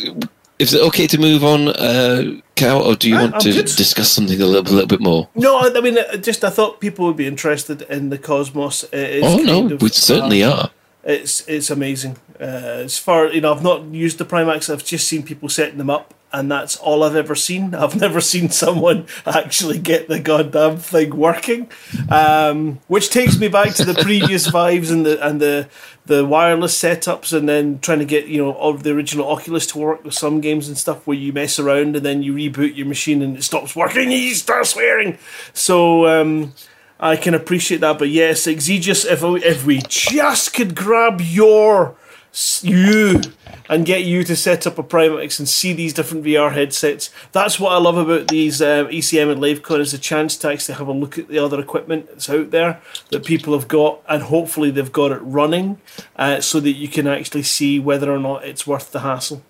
is 0.58 0.74
it 0.74 0.82
okay 0.88 1.06
to 1.08 1.18
move 1.20 1.44
on, 1.44 1.68
uh, 1.70 2.40
Cal, 2.56 2.82
or 2.82 2.96
do 2.96 3.08
you 3.10 3.16
Uh, 3.18 3.22
want 3.24 3.36
I'm 3.36 3.42
to 3.42 3.52
good. 3.52 3.66
discuss 3.66 4.10
something 4.12 4.42
a 4.42 4.46
little, 4.46 4.74
little 4.74 4.88
bit 4.88 5.00
more? 5.02 5.30
No, 5.36 5.58
I 5.60 5.72
I 5.76 5.82
mean, 5.82 5.98
uh, 6.00 6.18
just 6.18 6.44
I 6.44 6.50
thought 6.50 6.80
people 6.80 7.06
would 7.06 7.18
be 7.18 7.28
interested 7.28 7.84
in 7.84 8.10
the 8.10 8.18
Cosmos. 8.18 8.84
It 8.92 8.94
is 9.18 9.24
Oh 9.24 9.38
no, 9.38 9.76
of, 9.76 9.82
we 9.82 9.90
certainly 9.90 10.44
uh, 10.44 10.54
are. 10.56 10.72
It's 11.10 11.48
it's 11.48 11.72
amazing. 11.72 12.18
Uh, 12.40 12.84
as 12.86 13.00
far 13.00 13.28
you 13.28 13.42
know, 13.42 13.52
I've 13.52 13.64
not 13.64 13.86
used 13.86 14.20
the 14.20 14.26
Primax. 14.26 14.72
I've 14.72 14.86
just 14.86 15.08
seen 15.08 15.24
people 15.24 15.50
setting 15.50 15.80
them 15.80 15.90
up, 15.90 16.14
and 16.32 16.52
that's 16.52 16.78
all 16.78 17.04
I've 17.04 17.16
ever 17.16 17.34
seen. 17.34 17.74
I've 17.84 18.00
never 18.00 18.22
seen 18.22 18.52
someone 18.52 19.08
actually 19.26 19.80
get 19.80 20.08
the 20.08 20.20
goddamn 20.20 20.78
thing 20.78 21.18
working. 21.18 21.72
Um, 22.12 22.80
which 22.88 23.10
takes 23.10 23.40
me 23.40 23.48
back 23.48 23.74
to 23.76 23.86
the 23.86 23.96
previous 23.96 24.46
Vives 24.52 24.92
and 24.92 25.04
the 25.04 25.26
and 25.26 25.42
the 25.42 25.68
the 26.06 26.24
wireless 26.24 26.80
setups, 26.80 27.36
and 27.36 27.50
then 27.50 27.80
trying 27.80 28.00
to 28.00 28.06
get 28.06 28.28
you 28.28 28.44
know 28.44 28.52
all 28.52 28.76
of 28.76 28.84
the 28.84 28.92
original 28.92 29.32
Oculus 29.32 29.66
to 29.68 29.80
work 29.80 30.04
with 30.04 30.14
some 30.14 30.42
games 30.42 30.68
and 30.68 30.78
stuff 30.78 31.08
where 31.08 31.18
you 31.18 31.34
mess 31.34 31.58
around 31.58 31.96
and 31.96 32.06
then 32.06 32.22
you 32.22 32.36
reboot 32.36 32.76
your 32.76 32.86
machine 32.86 33.24
and 33.24 33.36
it 33.36 33.44
stops 33.44 33.76
working. 33.76 34.04
and 34.04 34.14
You 34.14 34.36
start 34.36 34.68
swearing. 34.68 35.18
So. 35.56 36.06
Um, 36.06 36.54
I 37.00 37.16
can 37.16 37.34
appreciate 37.34 37.82
that, 37.82 37.98
but 37.98 38.10
yes, 38.10 38.46
Exegius, 38.46 39.06
if 39.06 39.24
we, 39.24 39.44
if 39.44 39.66
we 39.66 39.82
just 39.88 40.54
could 40.54 40.76
grab 40.76 41.22
your 41.22 41.96
you 42.62 43.22
and 43.70 43.86
get 43.86 44.04
you 44.04 44.24
to 44.24 44.36
set 44.36 44.68
up 44.68 44.78
a 44.78 44.84
Primax 44.84 45.40
and 45.40 45.50
see 45.50 45.74
these 45.74 45.94
different 45.94 46.24
VR 46.24 46.52
headsets, 46.52 47.10
that's 47.32 47.60
what 47.60 47.72
I 47.72 47.78
love 47.78 47.98
about 47.98 48.28
these 48.28 48.62
um, 48.62 48.88
ECM 48.88 49.32
and 49.32 49.42
LaveCon 49.42 49.80
is 49.80 49.94
a 49.94 49.98
chance 49.98 50.38
to 50.38 50.50
actually 50.52 50.76
have 50.76 50.88
a 50.88 50.92
look 50.92 51.18
at 51.18 51.28
the 51.28 51.40
other 51.40 51.60
equipment 51.60 52.08
that's 52.08 52.30
out 52.30 52.52
there 52.52 52.82
that 53.10 53.26
people 53.26 53.54
have 53.58 53.68
got, 53.68 54.02
and 54.08 54.24
hopefully 54.24 54.70
they've 54.70 54.92
got 54.92 55.12
it 55.12 55.20
running, 55.20 55.80
uh, 56.18 56.40
so 56.42 56.60
that 56.60 56.74
you 56.74 56.88
can 56.88 57.08
actually 57.08 57.44
see 57.44 57.80
whether 57.80 58.12
or 58.12 58.20
not 58.20 58.46
it's 58.46 58.68
worth 58.68 58.92
the 58.92 59.00
hassle. 59.00 59.42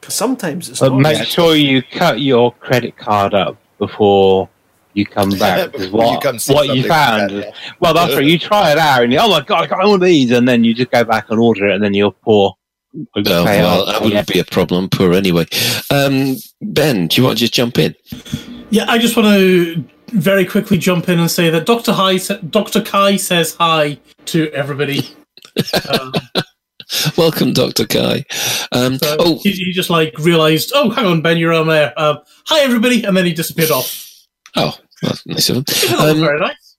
Because 0.00 0.14
sometimes 0.14 0.68
it's 0.68 0.80
But 0.80 0.92
not. 0.92 1.00
make 1.00 1.26
sure 1.26 1.54
you 1.54 1.82
cut 1.82 2.20
your 2.20 2.52
credit 2.54 2.96
card 2.96 3.32
up 3.32 3.56
before 3.78 4.48
you 4.94 5.04
come 5.06 5.30
back. 5.38 5.72
'cause 5.72 5.82
Before 5.86 6.04
you 6.04 6.10
what 6.12 6.22
come 6.22 6.38
what 6.48 6.76
you 6.76 6.84
found, 6.88 7.32
like 7.32 7.44
that, 7.44 7.48
is- 7.48 7.54
well, 7.80 7.94
that's 7.94 8.14
right. 8.14 8.24
You 8.24 8.38
try 8.38 8.72
it 8.72 8.78
out, 8.78 9.02
and 9.04 9.12
you, 9.12 9.18
oh 9.18 9.28
my 9.28 9.40
god, 9.42 9.64
I 9.64 9.66
got 9.66 9.84
all 9.84 9.98
these, 9.98 10.30
and 10.30 10.48
then 10.48 10.64
you 10.64 10.74
just 10.74 10.90
go 10.90 11.04
back 11.04 11.30
and 11.30 11.38
order 11.40 11.68
it, 11.68 11.74
and 11.74 11.82
then 11.84 11.94
you're 11.94 12.12
poor. 12.12 12.54
Oh, 13.16 13.22
well, 13.44 13.86
that 13.86 14.02
wouldn't 14.02 14.28
be 14.32 14.38
a 14.38 14.44
problem. 14.44 14.88
Poor 14.88 15.12
anyway. 15.14 15.46
Um, 15.90 16.36
ben, 16.62 17.08
do 17.08 17.20
you 17.20 17.26
want 17.26 17.38
to 17.38 17.40
just 17.40 17.52
jump 17.52 17.76
in? 17.78 17.92
Yeah, 18.70 18.84
I 18.88 18.98
just 18.98 19.16
want 19.16 19.26
to 19.36 19.84
very 20.12 20.44
quickly 20.44 20.78
jump 20.78 21.08
in 21.08 21.18
and 21.18 21.28
say 21.28 21.50
that 21.50 21.66
Dr. 21.66 21.92
Hi, 21.92 22.18
Dr. 22.50 22.80
Kai 22.82 23.16
says 23.16 23.56
hi 23.58 23.98
to 24.26 24.48
everybody. 24.52 25.08
Um, 25.90 26.12
Welcome, 27.16 27.52
Doctor 27.52 27.86
Kai. 27.86 28.24
Um, 28.70 28.98
so 28.98 29.16
oh, 29.18 29.38
he, 29.42 29.50
he 29.50 29.72
just 29.72 29.90
like 29.90 30.16
realized, 30.18 30.70
oh, 30.74 30.90
hang 30.90 31.06
on, 31.06 31.20
Ben, 31.22 31.36
you're 31.38 31.52
on 31.52 31.66
there. 31.66 31.92
Um, 32.00 32.18
hi, 32.46 32.60
everybody, 32.60 33.02
and 33.04 33.16
then 33.16 33.24
he 33.26 33.32
disappeared 33.32 33.70
off. 33.72 34.08
oh, 34.56 34.76
well, 35.04 35.18
nice 35.26 35.48
of 35.50 35.56
him. 35.56 35.64
Um, 35.98 36.20
very 36.20 36.40
nice. 36.40 36.76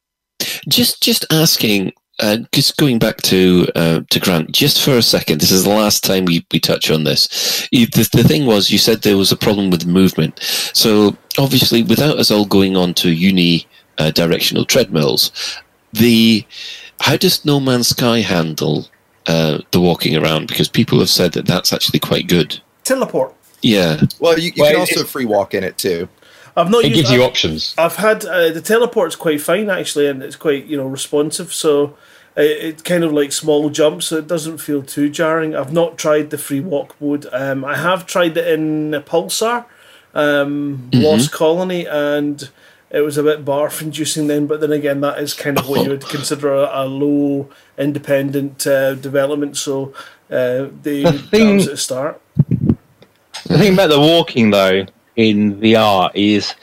just 0.68 1.02
just 1.02 1.26
asking 1.32 1.94
uh, 2.20 2.38
just 2.54 2.78
going 2.78 2.98
back 3.00 3.18
to 3.24 3.68
uh, 3.76 4.02
to 4.10 4.20
grant 4.20 4.52
just 4.52 4.82
for 4.84 4.92
a 4.98 5.02
second 5.02 5.40
this 5.42 5.52
is 5.52 5.64
the 5.66 5.70
last 5.70 6.04
time 6.04 6.24
we, 6.26 6.46
we 6.52 6.60
touch 6.60 6.90
on 6.90 7.04
this 7.04 7.68
you, 7.72 7.86
the, 7.88 8.08
the 8.14 8.24
thing 8.24 8.46
was 8.46 8.72
you 8.72 8.78
said 8.78 9.02
there 9.02 9.18
was 9.18 9.32
a 9.34 9.38
problem 9.38 9.70
with 9.70 9.86
movement 9.86 10.40
so 10.74 11.16
obviously 11.38 11.84
without 11.84 12.18
us 12.18 12.32
all 12.32 12.46
going 12.46 12.78
on 12.78 12.94
to 12.94 13.10
uni 13.12 13.68
uh, 13.98 14.12
directional 14.12 14.64
treadmills 14.66 15.32
the 15.94 16.46
how 17.02 17.18
does 17.18 17.44
no 17.44 17.60
man's 17.60 17.90
sky 17.90 18.20
handle 18.22 18.88
uh, 19.28 19.60
the 19.72 19.82
walking 19.82 20.16
around 20.16 20.48
because 20.48 20.70
people 20.70 21.00
have 21.00 21.10
said 21.10 21.34
that 21.34 21.46
that's 21.46 21.74
actually 21.74 22.00
quite 22.00 22.28
good 22.30 22.62
Teleport. 22.86 23.34
yeah 23.62 24.00
Well, 24.20 24.40
you, 24.40 24.52
you 24.56 24.62
Well, 24.62 24.72
can 24.72 24.82
it- 24.82 24.90
also 24.94 25.04
free 25.04 25.26
walk 25.26 25.54
in 25.54 25.64
it 25.66 25.78
too. 25.78 26.08
I've 26.58 26.70
not 26.70 26.86
It 26.86 26.90
used 26.90 26.96
gives 27.02 27.12
you 27.12 27.18
I've- 27.22 27.26
options. 27.32 27.76
I've 27.78 27.98
had 27.98 28.26
uh, 28.26 28.50
the 28.52 28.62
teleport's 28.62 29.16
quite 29.16 29.42
fine 29.42 29.70
actually, 29.70 30.08
and 30.08 30.24
it's 30.24 30.36
quite 30.38 30.66
you 30.66 30.78
know 30.78 30.86
responsive. 30.88 31.54
So 31.54 31.98
uh, 32.38 32.42
it's 32.42 32.82
kind 32.82 33.04
of 33.04 33.12
like 33.12 33.32
small 33.32 33.70
jumps, 33.70 34.08
so 34.08 34.18
it 34.18 34.28
doesn't 34.28 34.60
feel 34.60 34.82
too 34.82 35.10
jarring. 35.10 35.56
I've 35.56 35.74
not 35.74 35.98
tried 35.98 36.30
the 36.30 36.38
free 36.38 36.62
walk 36.62 36.96
mode. 37.02 37.28
Um, 37.32 37.66
I 37.66 37.76
have 37.78 38.06
tried 38.06 38.38
it 38.38 38.48
in 38.48 38.92
Pulsar, 39.06 39.66
um, 40.14 40.90
Lost 40.94 41.32
Colony, 41.32 41.86
and 41.88 42.50
it 42.90 43.02
was 43.02 43.18
a 43.18 43.24
bit 43.24 43.44
barf 43.44 43.82
inducing 43.82 44.28
then. 44.28 44.48
But 44.48 44.62
then 44.62 44.72
again, 44.72 45.02
that 45.02 45.20
is 45.20 45.34
kind 45.34 45.58
of 45.60 45.68
what 45.68 45.84
you 45.84 45.90
would 45.90 46.06
consider 46.10 46.54
a, 46.54 46.70
a 46.72 46.86
low 46.86 47.50
independent 47.78 48.66
uh, 48.66 48.96
development. 48.96 49.58
So 49.58 49.94
uh, 50.32 50.68
they 50.84 51.04
The 51.04 51.12
that 51.12 51.30
thing- 51.30 51.56
was 51.56 51.66
at 51.68 51.72
the 51.72 51.78
start. 51.78 52.22
The 53.48 53.58
thing 53.60 53.74
about 53.74 53.90
the 53.90 54.00
walking 54.00 54.52
though 54.52 54.86
in 55.16 55.60
VR 55.60 56.12
is 56.14 56.54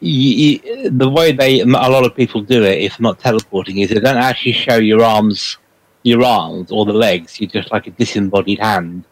y 0.00 0.60
y 0.64 0.88
the 0.90 1.08
way 1.08 1.32
they 1.32 1.60
a 1.60 1.66
lot 1.66 2.04
of 2.04 2.14
people 2.14 2.40
do 2.42 2.62
it, 2.62 2.78
if 2.80 3.00
not 3.00 3.18
teleporting, 3.18 3.78
is 3.78 3.90
they 3.90 4.00
don't 4.00 4.16
actually 4.18 4.52
show 4.52 4.76
your 4.76 5.02
arms, 5.02 5.58
your 6.02 6.22
arms 6.24 6.70
or 6.70 6.84
the 6.86 6.92
legs. 6.92 7.40
You're 7.40 7.50
just 7.50 7.72
like 7.72 7.86
a 7.86 7.90
disembodied 7.90 8.58
hand 8.60 9.04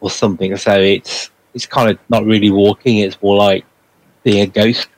or 0.00 0.10
something. 0.10 0.56
So 0.56 0.72
it's 0.80 1.30
it's 1.54 1.66
kind 1.66 1.90
of 1.90 1.98
not 2.08 2.24
really 2.24 2.50
walking. 2.50 2.98
It's 2.98 3.20
more 3.22 3.36
like 3.36 3.64
being 4.24 4.42
a 4.42 4.46
ghost. 4.46 4.88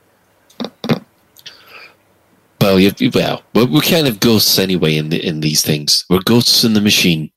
well 2.61 2.79
you, 2.79 2.91
you- 2.97 3.11
well 3.13 3.43
we're, 3.53 3.65
we're 3.67 3.81
kind 3.81 4.07
of 4.07 4.19
ghosts 4.19 4.57
anyway 4.57 4.95
in 4.97 5.09
the, 5.09 5.23
in 5.25 5.39
these 5.41 5.61
things 5.63 6.05
we're 6.09 6.21
ghosts 6.21 6.63
in 6.63 6.73
the 6.73 6.81
machine 6.81 7.29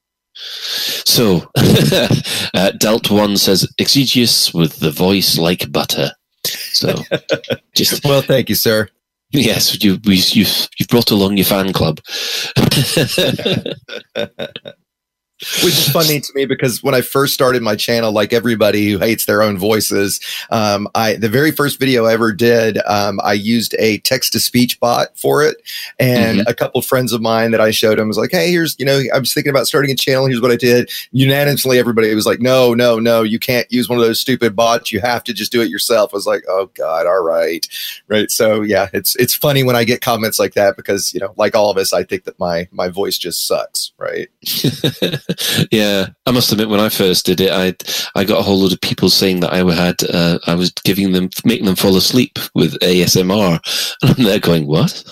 So, 1.04 1.50
uh, 2.54 2.70
Delt 2.78 3.10
One 3.10 3.36
says 3.36 3.68
Exigeous 3.78 4.52
with 4.54 4.78
the 4.80 4.90
voice 4.90 5.38
like 5.38 5.70
butter. 5.72 6.10
So, 6.44 6.94
just 7.74 8.04
Well, 8.04 8.22
thank 8.22 8.48
you, 8.48 8.54
sir. 8.54 8.88
yes, 9.30 9.82
you, 9.82 9.98
we, 10.04 10.16
you've 10.16 10.68
you've 10.78 10.88
brought 10.88 11.10
along 11.10 11.36
your 11.36 11.46
fan 11.46 11.72
club. 11.72 12.00
Which 15.62 15.78
is 15.78 15.88
funny 15.90 16.20
to 16.20 16.32
me 16.34 16.46
because 16.46 16.82
when 16.82 16.96
I 16.96 17.00
first 17.00 17.32
started 17.32 17.62
my 17.62 17.76
channel, 17.76 18.10
like 18.10 18.32
everybody 18.32 18.90
who 18.90 18.98
hates 18.98 19.26
their 19.26 19.40
own 19.40 19.56
voices, 19.56 20.18
um, 20.50 20.88
I 20.96 21.14
the 21.14 21.28
very 21.28 21.52
first 21.52 21.78
video 21.78 22.06
I 22.06 22.14
ever 22.14 22.32
did, 22.32 22.78
um, 22.86 23.20
I 23.22 23.34
used 23.34 23.76
a 23.78 23.98
text 23.98 24.32
to 24.32 24.40
speech 24.40 24.80
bot 24.80 25.16
for 25.16 25.44
it, 25.44 25.58
and 26.00 26.40
a 26.48 26.54
couple 26.54 26.82
friends 26.82 27.12
of 27.12 27.22
mine 27.22 27.52
that 27.52 27.60
I 27.60 27.70
showed 27.70 27.98
them 27.98 28.08
was 28.08 28.18
like, 28.18 28.32
"Hey, 28.32 28.50
here's 28.50 28.74
you 28.80 28.84
know, 28.84 29.00
I 29.14 29.18
was 29.20 29.32
thinking 29.32 29.50
about 29.50 29.68
starting 29.68 29.92
a 29.92 29.94
channel. 29.94 30.26
Here's 30.26 30.40
what 30.40 30.50
I 30.50 30.56
did." 30.56 30.90
Unanimously, 31.12 31.78
everybody 31.78 32.12
was 32.16 32.26
like, 32.26 32.40
"No, 32.40 32.74
no, 32.74 32.98
no, 32.98 33.22
you 33.22 33.38
can't 33.38 33.70
use 33.70 33.88
one 33.88 34.00
of 34.00 34.04
those 34.04 34.18
stupid 34.18 34.56
bots. 34.56 34.90
You 34.90 34.98
have 35.00 35.22
to 35.22 35.32
just 35.32 35.52
do 35.52 35.62
it 35.62 35.70
yourself." 35.70 36.12
I 36.12 36.16
was 36.16 36.26
like, 36.26 36.42
"Oh 36.48 36.68
God, 36.74 37.06
all 37.06 37.22
right, 37.22 37.64
right." 38.08 38.28
So 38.28 38.62
yeah, 38.62 38.88
it's 38.92 39.14
it's 39.16 39.34
funny 39.36 39.62
when 39.62 39.76
I 39.76 39.84
get 39.84 40.00
comments 40.00 40.40
like 40.40 40.54
that 40.54 40.76
because 40.76 41.14
you 41.14 41.20
know, 41.20 41.32
like 41.36 41.54
all 41.54 41.70
of 41.70 41.76
us, 41.76 41.92
I 41.92 42.02
think 42.02 42.24
that 42.24 42.40
my 42.40 42.66
my 42.72 42.88
voice 42.88 43.18
just 43.18 43.46
sucks, 43.46 43.92
right? 43.98 44.28
yeah, 45.70 46.08
I 46.26 46.30
must 46.30 46.50
admit, 46.52 46.68
when 46.68 46.80
I 46.80 46.88
first 46.88 47.26
did 47.26 47.40
it, 47.40 47.50
I 47.50 47.74
I 48.18 48.24
got 48.24 48.40
a 48.40 48.42
whole 48.42 48.58
lot 48.58 48.72
of 48.72 48.80
people 48.80 49.10
saying 49.10 49.40
that 49.40 49.52
I 49.52 49.58
had 49.74 49.96
uh, 50.12 50.38
I 50.46 50.54
was 50.54 50.70
giving 50.84 51.12
them 51.12 51.30
making 51.44 51.66
them 51.66 51.76
fall 51.76 51.96
asleep 51.96 52.38
with 52.54 52.78
ASMR, 52.80 53.60
and 54.02 54.26
they're 54.26 54.40
going, 54.40 54.66
"What?" 54.66 55.04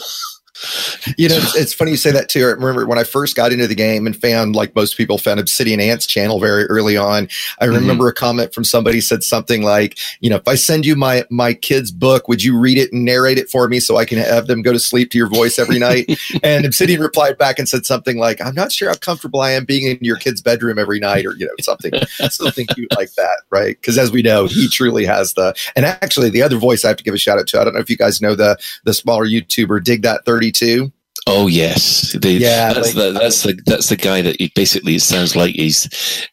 You 1.17 1.29
know, 1.29 1.37
it's, 1.37 1.57
it's 1.57 1.75
funny 1.75 1.93
you 1.93 1.97
say 1.97 2.11
that 2.13 2.29
too. 2.29 2.41
I 2.41 2.51
remember 2.51 2.87
when 2.87 2.99
I 2.99 3.05
first 3.05 3.37
got 3.37 3.53
into 3.53 3.67
the 3.67 3.75
game 3.75 4.07
and 4.07 4.17
found, 4.17 4.57
like 4.57 4.75
most 4.75 4.97
people, 4.97 5.19
found 5.19 5.39
Obsidian 5.39 5.81
Ants 5.81 6.07
channel 6.07 6.41
very 6.41 6.65
early 6.67 6.97
on. 6.97 7.25
I 7.61 7.67
mm-hmm. 7.67 7.75
remember 7.75 8.09
a 8.09 8.15
comment 8.15 8.55
from 8.55 8.65
somebody 8.65 9.01
said 9.01 9.23
something 9.23 9.63
like, 9.63 9.99
"You 10.21 10.31
know, 10.31 10.37
if 10.37 10.49
I 10.49 10.55
send 10.55 10.87
you 10.87 10.97
my 10.97 11.25
my 11.31 11.55
kid's 11.55 11.91
book, 11.91 12.29
would 12.29 12.43
you 12.43 12.59
read 12.59 12.79
it 12.79 12.93
and 12.93 13.05
narrate 13.05 13.39
it 13.39 13.51
for 13.51 13.69
me 13.69 13.81
so 13.81 13.97
I 13.97 14.05
can 14.05 14.19
have 14.19 14.47
them 14.47 14.63
go 14.63 14.73
to 14.73 14.79
sleep 14.79 15.11
to 15.11 15.19
your 15.19 15.29
voice 15.29 15.59
every 15.59 15.79
night?" 15.79 16.19
and 16.43 16.65
Obsidian 16.65 17.01
replied 17.01 17.39
back 17.39 17.59
and 17.59 17.69
said 17.69 17.87
something 17.87 18.19
like, 18.19 18.41
"I'm 18.41 18.55
not 18.55 18.73
sure 18.73 18.89
how 18.89 18.97
comfortable 18.97 19.41
I 19.41 19.53
am 19.53 19.65
being 19.65 19.87
in 19.91 19.99
your 20.01 20.17
kid's 20.17 20.41
bedroom 20.41 20.79
every 20.79 21.01
night, 21.01 21.27
or 21.27 21.35
you 21.37 21.47
know, 21.47 21.53
something 21.61 21.93
something 22.31 22.67
cute 22.69 22.95
like 22.97 23.13
that, 23.15 23.43
right?" 23.51 23.77
Because 23.81 23.99
as 23.99 24.11
we 24.11 24.23
know, 24.23 24.47
he 24.47 24.69
truly 24.69 25.05
has 25.05 25.35
the. 25.35 25.55
And 25.75 25.85
actually, 25.85 26.31
the 26.31 26.43
other 26.43 26.57
voice 26.57 26.85
I 26.85 26.89
have 26.89 26.97
to 26.97 27.05
give 27.05 27.15
a 27.15 27.19
shout 27.19 27.39
out 27.39 27.47
to. 27.49 27.61
I 27.61 27.65
don't 27.65 27.75
know 27.75 27.81
if 27.81 27.91
you 27.91 27.97
guys 27.97 28.21
know 28.21 28.35
the 28.35 28.59
the 28.85 28.95
smaller 28.95 29.27
YouTuber 29.27 29.85
Dig 29.85 30.03
That 30.03 30.25
Thirty 30.25 30.46
Two. 30.53 30.93
Oh 31.29 31.49
yes, 31.49 32.13
the, 32.13 32.31
Yeah, 32.35 32.73
That's, 32.73 32.95
like- 32.95 32.95
the, 32.95 33.11
that's 33.19 33.43
the 33.43 33.61
that's 33.67 33.89
the 33.89 33.97
guy 33.97 34.23
that 34.23 34.37
he 34.39 34.53
basically 34.55 34.95
it 34.95 35.03
sounds 35.03 35.35
like 35.35 35.57
he's 35.57 35.89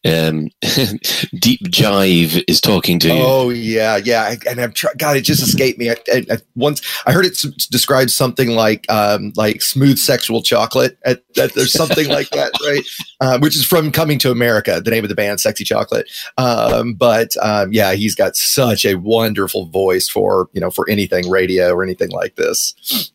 um, 0.06 0.49
deep 1.39 1.62
jive 1.69 2.43
is 2.47 2.62
talking 2.62 2.99
to 2.99 3.08
you. 3.08 3.13
Oh 3.15 3.49
yeah, 3.49 3.97
yeah, 3.97 4.36
and 4.47 4.62
I've 4.62 4.76
trying. 4.76 4.93
God, 4.97 5.17
it 5.17 5.21
just 5.21 5.41
escaped 5.41 5.80
me. 5.80 5.89
I, 5.89 5.95
I, 6.13 6.26
I- 6.32 6.38
once 6.56 6.82
I 7.08 7.12
heard 7.12 7.26
it 7.26 7.32
s- 7.32 7.65
described 7.71 8.12
something 8.12 8.49
like 8.49 8.86
um, 8.91 9.34
like 9.36 9.63
smooth 9.63 9.97
sexual 9.97 10.43
chocolate. 10.43 10.97
At, 11.06 11.23
that 11.36 11.54
there's 11.56 11.73
something 11.73 12.08
like 12.10 12.30
that, 12.30 12.52
right? 12.63 12.84
Uh, 13.19 13.39
which 13.39 13.56
is 13.56 13.65
from 13.65 13.91
Coming 13.91 14.19
to 14.19 14.30
America, 14.30 14.80
the 14.80 14.91
name 14.91 15.04
of 15.04 15.10
the 15.10 15.15
band, 15.15 15.39
Sexy 15.39 15.63
Chocolate. 15.63 16.08
Um, 16.38 16.93
but 16.93 17.36
um, 17.41 17.73
yeah, 17.73 17.93
he's 17.93 18.13
got 18.13 18.36
such 18.36 18.86
a 18.86 18.93
wonderful 18.95 19.65
voice 19.67 20.08
for 20.08 20.49
you 20.54 20.62
know 20.62 20.69
for 20.69 20.88
anything 20.88 21.32
radio 21.32 21.71
or 21.73 21.82
anything 21.82 22.12
like 22.12 22.36
this. 22.36 23.12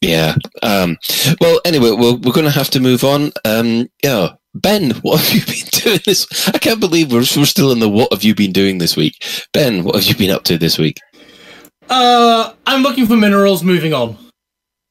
Yeah. 0.00 0.34
Um, 0.62 0.96
well, 1.40 1.60
anyway, 1.64 1.90
we're, 1.90 2.14
we're 2.14 2.32
going 2.32 2.44
to 2.44 2.50
have 2.50 2.70
to 2.70 2.80
move 2.80 3.04
on. 3.04 3.32
Um, 3.44 3.88
yeah. 4.02 4.30
Ben, 4.54 4.90
what 5.02 5.20
have 5.20 5.34
you 5.34 5.46
been 5.46 5.68
doing 5.70 6.00
this? 6.04 6.48
I 6.48 6.58
can't 6.58 6.80
believe 6.80 7.12
we're, 7.12 7.18
we're 7.36 7.44
still 7.44 7.72
in 7.72 7.80
the 7.80 7.88
what 7.88 8.12
have 8.12 8.24
you 8.24 8.34
been 8.34 8.52
doing 8.52 8.78
this 8.78 8.96
week. 8.96 9.22
Ben, 9.52 9.84
what 9.84 9.94
have 9.96 10.04
you 10.04 10.16
been 10.16 10.30
up 10.30 10.44
to 10.44 10.58
this 10.58 10.78
week? 10.78 10.98
Uh, 11.88 12.52
I'm 12.66 12.82
looking 12.82 13.06
for 13.06 13.16
minerals. 13.16 13.62
Moving 13.62 13.92
on. 13.92 14.16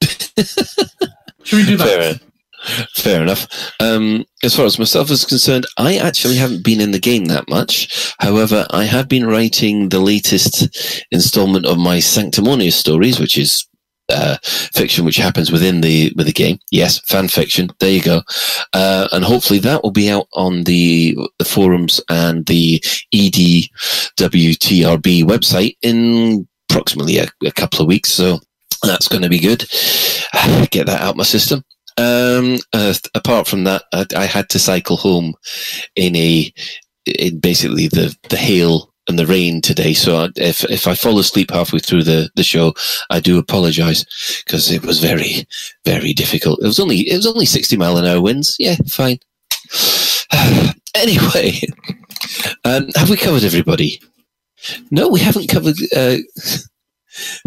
Should 0.00 1.56
we 1.56 1.64
do 1.64 1.76
that? 1.78 2.20
Fair, 2.62 2.86
fair 2.94 3.22
enough. 3.22 3.46
Um, 3.80 4.24
as 4.42 4.54
far 4.54 4.66
as 4.66 4.78
myself 4.78 5.10
is 5.10 5.24
concerned, 5.24 5.66
I 5.78 5.96
actually 5.96 6.36
haven't 6.36 6.64
been 6.64 6.80
in 6.80 6.92
the 6.92 6.98
game 6.98 7.26
that 7.26 7.48
much. 7.48 8.14
However, 8.18 8.66
I 8.70 8.84
have 8.84 9.08
been 9.08 9.26
writing 9.26 9.88
the 9.88 10.00
latest 10.00 11.04
installment 11.10 11.66
of 11.66 11.78
my 11.78 12.00
Sanctimonious 12.00 12.76
stories, 12.76 13.18
which 13.18 13.38
is 13.38 13.66
uh, 14.10 14.36
fiction 14.42 15.04
which 15.04 15.16
happens 15.16 15.50
within 15.52 15.80
the 15.80 16.12
with 16.16 16.26
the 16.26 16.32
game. 16.32 16.58
Yes, 16.70 17.00
fan 17.00 17.28
fiction. 17.28 17.70
There 17.78 17.90
you 17.90 18.02
go. 18.02 18.22
Uh, 18.72 19.08
and 19.12 19.24
hopefully 19.24 19.58
that 19.60 19.82
will 19.82 19.90
be 19.90 20.10
out 20.10 20.28
on 20.34 20.64
the 20.64 21.16
the 21.38 21.44
forums 21.44 22.00
and 22.08 22.46
the 22.46 22.78
EDWTRB 23.14 23.70
website 25.24 25.76
in 25.82 26.46
approximately 26.70 27.18
a, 27.18 27.26
a 27.44 27.52
couple 27.52 27.80
of 27.80 27.88
weeks. 27.88 28.10
So 28.10 28.38
that's 28.82 29.08
going 29.08 29.22
to 29.22 29.28
be 29.28 29.38
good. 29.38 29.60
Get 30.70 30.86
that 30.86 31.00
out 31.00 31.16
my 31.16 31.24
system. 31.24 31.64
Um, 31.96 32.58
uh, 32.72 32.94
apart 33.14 33.46
from 33.46 33.64
that, 33.64 33.82
I, 33.92 34.06
I 34.16 34.26
had 34.26 34.48
to 34.50 34.58
cycle 34.58 34.96
home 34.96 35.34
in 35.96 36.16
a 36.16 36.52
in 37.06 37.40
basically 37.40 37.88
the 37.88 38.16
the 38.28 38.36
hail 38.36 38.89
and 39.08 39.18
the 39.18 39.26
rain 39.26 39.60
today. 39.60 39.92
So 39.92 40.28
if 40.36 40.64
if 40.64 40.86
I 40.86 40.94
fall 40.94 41.18
asleep 41.18 41.50
halfway 41.50 41.78
through 41.80 42.04
the 42.04 42.30
the 42.36 42.42
show, 42.42 42.74
I 43.10 43.20
do 43.20 43.38
apologise 43.38 44.04
because 44.44 44.70
it 44.70 44.84
was 44.84 45.00
very 45.00 45.46
very 45.84 46.12
difficult. 46.12 46.60
It 46.62 46.66
was 46.66 46.80
only 46.80 47.00
it 47.00 47.16
was 47.16 47.26
only 47.26 47.46
sixty 47.46 47.76
mile 47.76 47.96
an 47.96 48.06
hour 48.06 48.20
winds. 48.20 48.56
Yeah, 48.58 48.76
fine. 48.88 49.18
anyway, 50.94 51.60
um, 52.64 52.88
have 52.96 53.10
we 53.10 53.16
covered 53.16 53.44
everybody? 53.44 54.00
No, 54.90 55.08
we 55.08 55.20
haven't 55.20 55.48
covered. 55.48 55.76
Uh, 55.96 56.16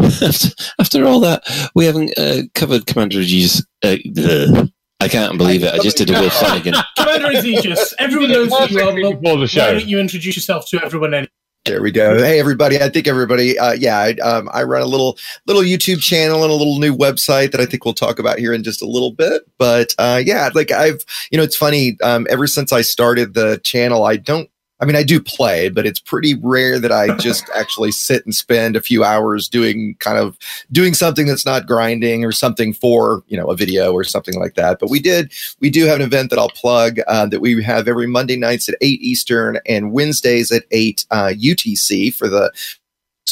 after, 0.02 0.48
after 0.78 1.04
all 1.04 1.20
that, 1.20 1.42
we 1.74 1.84
haven't 1.86 2.16
uh, 2.18 2.42
covered 2.54 2.86
Commander 2.86 3.22
G's. 3.22 3.64
Uh, 3.82 3.96
the, 4.04 4.70
I 5.00 5.08
can't 5.08 5.38
believe 5.38 5.62
it. 5.62 5.72
I 5.72 5.78
just 5.78 5.96
did 5.96 6.10
a 6.10 6.14
Will 6.14 6.30
Flanagan. 6.30 6.74
Commander 6.96 7.28
Exigeous, 7.28 7.94
everyone 7.98 8.30
knows 8.30 8.48
who 8.48 8.66
you 8.68 8.80
are. 8.80 8.92
but 8.92 9.20
Before 9.20 9.36
the 9.36 9.42
Why 9.42 9.46
show. 9.46 9.72
don't 9.72 9.86
you 9.86 9.98
introduce 9.98 10.36
yourself 10.36 10.68
to 10.70 10.82
everyone? 10.84 11.14
Anyway? 11.14 11.30
There 11.64 11.80
we 11.80 11.92
go. 11.92 12.18
Hey, 12.18 12.38
everybody. 12.38 12.78
I 12.78 12.90
think 12.90 13.08
everybody, 13.08 13.58
uh, 13.58 13.72
yeah, 13.72 13.96
I, 13.96 14.10
um, 14.16 14.50
I 14.52 14.64
run 14.64 14.82
a 14.82 14.86
little, 14.86 15.16
little 15.46 15.62
YouTube 15.62 16.02
channel 16.02 16.42
and 16.42 16.52
a 16.52 16.54
little 16.54 16.78
new 16.78 16.94
website 16.94 17.52
that 17.52 17.60
I 17.60 17.64
think 17.64 17.86
we'll 17.86 17.94
talk 17.94 18.18
about 18.18 18.38
here 18.38 18.52
in 18.52 18.62
just 18.62 18.82
a 18.82 18.86
little 18.86 19.12
bit. 19.12 19.44
But, 19.56 19.94
uh, 19.96 20.20
yeah, 20.22 20.50
like 20.54 20.70
I've, 20.70 21.02
you 21.30 21.38
know, 21.38 21.42
it's 21.42 21.56
funny. 21.56 21.96
Um, 22.02 22.26
ever 22.28 22.46
since 22.46 22.70
I 22.70 22.82
started 22.82 23.32
the 23.32 23.62
channel, 23.64 24.04
I 24.04 24.16
don't 24.16 24.50
I 24.80 24.86
mean, 24.86 24.96
I 24.96 25.04
do 25.04 25.20
play, 25.20 25.68
but 25.68 25.86
it's 25.86 26.00
pretty 26.00 26.34
rare 26.34 26.78
that 26.78 26.90
I 26.90 27.16
just 27.16 27.48
actually 27.54 27.92
sit 27.92 28.24
and 28.24 28.34
spend 28.34 28.76
a 28.76 28.82
few 28.82 29.04
hours 29.04 29.48
doing 29.48 29.96
kind 30.00 30.18
of 30.18 30.36
doing 30.72 30.94
something 30.94 31.26
that's 31.26 31.46
not 31.46 31.66
grinding 31.66 32.24
or 32.24 32.32
something 32.32 32.74
for, 32.74 33.22
you 33.28 33.36
know, 33.36 33.46
a 33.46 33.56
video 33.56 33.92
or 33.92 34.04
something 34.04 34.38
like 34.38 34.54
that. 34.54 34.78
But 34.80 34.90
we 34.90 35.00
did, 35.00 35.32
we 35.60 35.70
do 35.70 35.86
have 35.86 35.96
an 35.96 36.02
event 36.02 36.30
that 36.30 36.38
I'll 36.38 36.50
plug 36.50 36.98
uh, 37.06 37.26
that 37.26 37.40
we 37.40 37.62
have 37.62 37.86
every 37.86 38.08
Monday 38.08 38.36
nights 38.36 38.68
at 38.68 38.74
8 38.80 39.00
Eastern 39.00 39.58
and 39.66 39.92
Wednesdays 39.92 40.50
at 40.50 40.64
8 40.70 41.06
uh, 41.10 41.32
UTC 41.36 42.14
for 42.14 42.28
the 42.28 42.52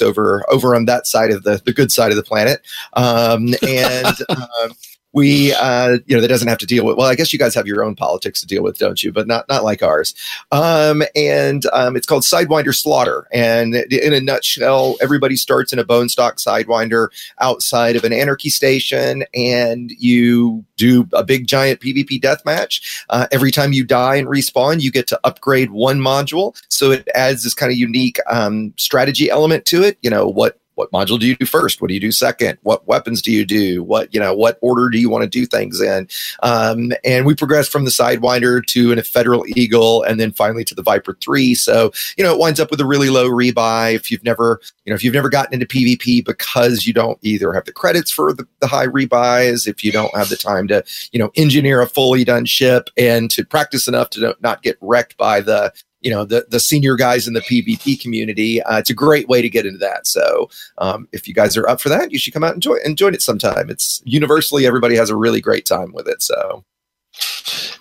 over 0.01 0.43
over 0.51 0.75
on 0.75 0.87
that 0.87 1.07
side 1.07 1.31
of 1.31 1.43
the 1.43 1.61
the 1.67 1.73
good 1.73 1.93
side 1.93 2.11
of 2.11 2.17
the 2.17 2.23
planet 2.23 2.63
um, 2.95 3.55
and 3.63 4.07
um, 4.31 4.73
we 5.13 5.53
uh, 5.55 5.99
you 6.07 6.15
know 6.15 6.21
that 6.21 6.29
doesn't 6.29 6.49
have 6.49 6.59
to 6.59 6.67
deal 6.67 6.85
with 6.85 6.97
well 6.97 7.09
i 7.09 7.15
guess 7.15 7.33
you 7.33 7.39
guys 7.39 7.55
have 7.55 7.67
your 7.67 7.85
own 7.85 7.95
politics 7.95 8.41
to 8.41 8.47
deal 8.47 8.63
with 8.63 8.79
don't 8.83 9.03
you? 9.03 9.13
But 9.13 9.27
not 9.27 9.49
not 9.49 9.65
like 9.65 9.83
ours. 9.83 10.15
Um, 10.51 11.03
and 11.15 11.65
um, 11.73 11.97
it's 11.97 12.07
called 12.07 12.25
sidewinder 12.25 12.75
slaughter. 12.75 13.27
And 13.33 13.75
in 13.75 14.13
a 14.13 14.21
nutshell 14.21 14.97
everybody 15.01 15.37
starts 15.37 15.73
in 15.73 15.79
a 15.79 15.85
bone 15.85 16.09
stock 16.09 16.37
sidewinder 16.37 17.09
outside 17.41 17.97
of 17.97 18.05
an 18.05 18.13
anarchy 18.13 18.51
station 18.51 19.25
and 19.35 19.91
you 19.93 20.65
do 20.77 21.07
a 21.13 21.23
big 21.23 21.47
giant 21.47 21.81
pvp 21.81 22.21
death 22.21 22.45
match 22.45 23.05
uh, 23.11 23.27
every 23.31 23.51
time 23.51 23.73
you 23.73 23.85
die 23.85 24.17
and 24.17 24.29
respawn 24.29 24.81
you 24.81 24.91
get 24.91 25.07
to 25.07 25.21
upgrade 25.25 25.71
one 25.71 26.01
module. 26.01 26.61
So 26.69 26.91
it 26.91 27.09
adds 27.15 27.45
this 27.45 27.55
kind 27.55 27.71
of 27.71 27.79
unique 27.79 28.19
um, 28.29 28.75
strategy 28.77 29.31
element 29.31 29.65
to 29.67 29.83
it. 29.83 29.99
You 30.03 30.11
know 30.11 30.27
what 30.27 30.59
what 30.83 31.07
module 31.07 31.19
do 31.19 31.27
you 31.27 31.37
do 31.37 31.47
first? 31.47 31.81
What 31.81 31.89
do 31.89 31.95
you 31.95 32.01
do 32.01 32.13
second? 32.13 32.59
What 32.63 32.87
weapons 32.87 33.23
do 33.23 33.31
you 33.31 33.45
do? 33.45 33.83
What 33.83 34.13
you 34.13 34.21
know? 34.21 34.35
What 34.35 34.59
order 34.61 34.89
do 34.89 34.99
you 34.99 35.09
want 35.09 35.23
to 35.23 35.29
do 35.29 35.47
things 35.47 35.81
in? 35.81 36.09
Um, 36.43 36.93
and 37.05 37.25
we 37.25 37.35
progressed 37.35 37.71
from 37.71 37.85
the 37.85 37.91
Sidewinder 37.91 38.65
to 38.67 38.93
an 38.93 38.99
a 38.99 39.03
Federal 39.03 39.45
Eagle, 39.49 40.03
and 40.03 40.19
then 40.19 40.33
finally 40.33 40.65
to 40.65 40.75
the 40.75 40.83
Viper 40.83 41.17
Three. 41.21 41.55
So 41.55 41.93
you 42.17 42.25
know, 42.25 42.33
it 42.33 42.39
winds 42.39 42.61
up 42.61 42.71
with 42.71 42.81
a 42.81 42.87
really 42.87 43.11
low 43.11 43.29
rebuy. 43.29 43.95
If 43.95 44.11
you've 44.11 44.25
never, 44.25 44.61
you 44.85 44.91
know, 44.91 44.95
if 44.95 45.05
you've 45.05 45.15
never 45.15 45.29
gotten 45.29 45.55
into 45.55 45.67
PvP 45.67 46.25
because 46.25 46.87
you 46.87 46.93
don't 46.93 47.19
either 47.23 47.53
have 47.53 47.65
the 47.65 47.73
credits 47.73 48.11
for 48.11 48.33
the, 48.33 48.47
the 48.61 48.67
high 48.67 48.87
rebuys, 48.87 49.67
if 49.67 49.85
you 49.85 49.93
don't 49.93 50.15
have 50.17 50.29
the 50.29 50.37
time 50.37 50.69
to, 50.69 50.85
you 51.13 51.19
know, 51.19 51.31
engineer 51.37 51.81
a 51.81 51.87
fully 51.87 52.25
done 52.25 52.45
ship 52.45 52.91
and 52.97 53.31
to 53.31 53.45
practice 53.45 53.87
enough 53.87 54.11
to 54.11 54.37
not 54.41 54.63
get 54.63 54.77
wrecked 54.81 55.17
by 55.17 55.41
the 55.41 55.73
you 56.03 56.11
know 56.11 56.25
the 56.25 56.47
the 56.49 56.61
senior 56.61 56.97
guys 56.97 57.27
in 57.27 57.35
the 57.35 57.41
PvP 57.41 58.01
community. 58.01 58.63
Uh, 58.63 58.79
it's 58.79 58.91
a 58.91 58.95
great 58.95 59.29
way 59.29 59.41
to 59.41 59.49
get 59.49 59.67
into 59.67 59.79
that. 59.79 60.07
So 60.07 60.51
um, 60.79 61.09
if 61.13 61.27
you 61.27 61.35
guys 61.35 61.57
are 61.57 61.69
up 61.69 61.81
for 61.81 61.89
that, 61.89 62.13
you 62.13 62.19
should 62.19 62.35
come 62.35 62.45
out 62.45 62.55
and 62.55 62.63
join 62.63 62.79
and 62.85 62.99
join 62.99 63.15
it 63.15 63.23
sometime. 63.23 63.71
It's 63.71 64.03
universally 64.05 64.67
everybody 64.67 64.97
has 64.97 65.11
a 65.11 65.17
really 65.17 65.41
great 65.41 65.67
time 65.67 65.93
with 65.93 66.09
it. 66.09 66.23
So 66.23 66.65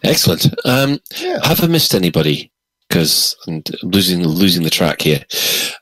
excellent. 0.04 0.48
Um, 0.66 1.00
yeah. 1.18 1.40
Have 1.44 1.64
I 1.64 1.68
missed 1.68 1.94
anybody? 1.94 2.52
Because 2.88 3.36
I'm 3.48 3.64
losing 3.84 4.28
losing 4.28 4.64
the 4.64 4.70
track 4.70 5.02
here. 5.02 5.24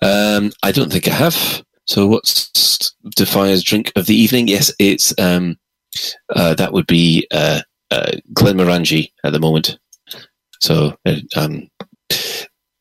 Um, 0.01 0.51
I 0.63 0.71
don't 0.71 0.91
think 0.91 1.07
I 1.07 1.13
have. 1.13 1.63
So 1.85 2.05
what's 2.05 2.93
Defire's 3.15 3.63
drink 3.63 3.91
of 3.95 4.05
the 4.05 4.15
evening? 4.15 4.47
Yes, 4.47 4.71
it's 4.77 5.11
um, 5.19 5.57
uh, 6.35 6.53
that 6.53 6.71
would 6.71 6.85
be 6.85 7.27
uh, 7.31 7.61
uh, 7.89 8.11
Glenmorangie 8.33 9.11
at 9.23 9.33
the 9.33 9.39
moment. 9.39 9.79
So 10.59 10.95
uh, 11.05 11.15
um, 11.35 11.68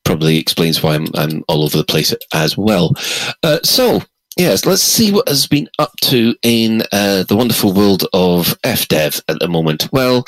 probably 0.09 0.39
explains 0.39 0.81
why 0.81 0.95
I'm, 0.95 1.05
I'm 1.13 1.43
all 1.47 1.63
over 1.63 1.77
the 1.77 1.83
place 1.83 2.15
as 2.33 2.57
well. 2.57 2.95
Uh, 3.43 3.59
so, 3.63 4.01
yes, 4.37 4.65
let's 4.65 4.81
see 4.81 5.11
what 5.11 5.27
has 5.27 5.45
been 5.45 5.69
up 5.77 5.91
to 6.01 6.33
in 6.41 6.81
uh, 6.91 7.25
the 7.25 7.35
wonderful 7.35 7.73
world 7.73 8.07
of 8.11 8.59
FDev 8.63 9.21
at 9.27 9.39
the 9.39 9.47
moment. 9.47 9.87
Well, 9.91 10.25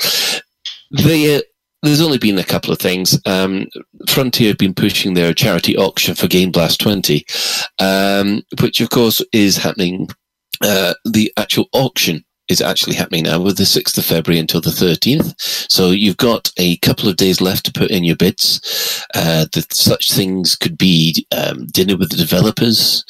they, 0.92 1.34
uh, 1.34 1.40
there's 1.82 2.00
only 2.00 2.18
been 2.18 2.38
a 2.38 2.44
couple 2.44 2.70
of 2.70 2.78
things. 2.78 3.20
Um, 3.26 3.66
Frontier 4.08 4.50
have 4.50 4.58
been 4.58 4.72
pushing 4.72 5.14
their 5.14 5.34
charity 5.34 5.76
auction 5.76 6.14
for 6.14 6.28
Game 6.28 6.52
Blast 6.52 6.80
20, 6.80 7.26
um, 7.80 8.44
which 8.60 8.80
of 8.80 8.90
course 8.90 9.20
is 9.32 9.56
happening. 9.56 10.08
Uh, 10.60 10.94
the 11.04 11.32
actual 11.36 11.66
auction 11.72 12.24
is 12.52 12.60
actually 12.60 12.94
happening 12.94 13.24
now 13.24 13.40
with 13.40 13.56
the 13.56 13.64
6th 13.64 13.98
of 13.98 14.04
February 14.04 14.38
until 14.38 14.60
the 14.60 14.70
13th. 14.70 15.34
So 15.72 15.90
you've 15.90 16.18
got 16.18 16.52
a 16.58 16.76
couple 16.78 17.08
of 17.08 17.16
days 17.16 17.40
left 17.40 17.64
to 17.64 17.72
put 17.72 17.90
in 17.90 18.04
your 18.04 18.16
bids. 18.16 19.04
Uh, 19.14 19.46
such 19.70 20.12
things 20.12 20.54
could 20.54 20.78
be 20.78 21.26
um, 21.32 21.66
dinner 21.66 21.96
with 21.96 22.10
the 22.10 22.16
developers 22.16 23.04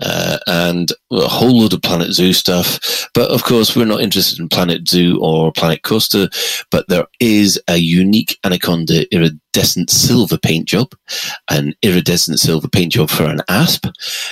uh, 0.00 0.38
and 0.46 0.90
a 1.12 1.28
whole 1.28 1.60
load 1.60 1.74
of 1.74 1.82
Planet 1.82 2.12
Zoo 2.12 2.32
stuff. 2.32 3.08
But 3.14 3.30
of 3.30 3.44
course, 3.44 3.76
we're 3.76 3.84
not 3.84 4.00
interested 4.00 4.40
in 4.40 4.48
Planet 4.48 4.88
Zoo 4.88 5.18
or 5.20 5.52
Planet 5.52 5.82
Coaster, 5.82 6.28
but 6.70 6.88
there 6.88 7.06
is 7.20 7.60
a 7.68 7.76
unique 7.76 8.38
Anaconda 8.44 9.06
iridescent 9.14 9.90
silver 9.90 10.38
paint 10.38 10.66
job, 10.68 10.92
an 11.50 11.74
iridescent 11.82 12.38
silver 12.38 12.68
paint 12.68 12.92
job 12.92 13.10
for 13.10 13.24
an 13.24 13.42
ASP. 13.48 13.86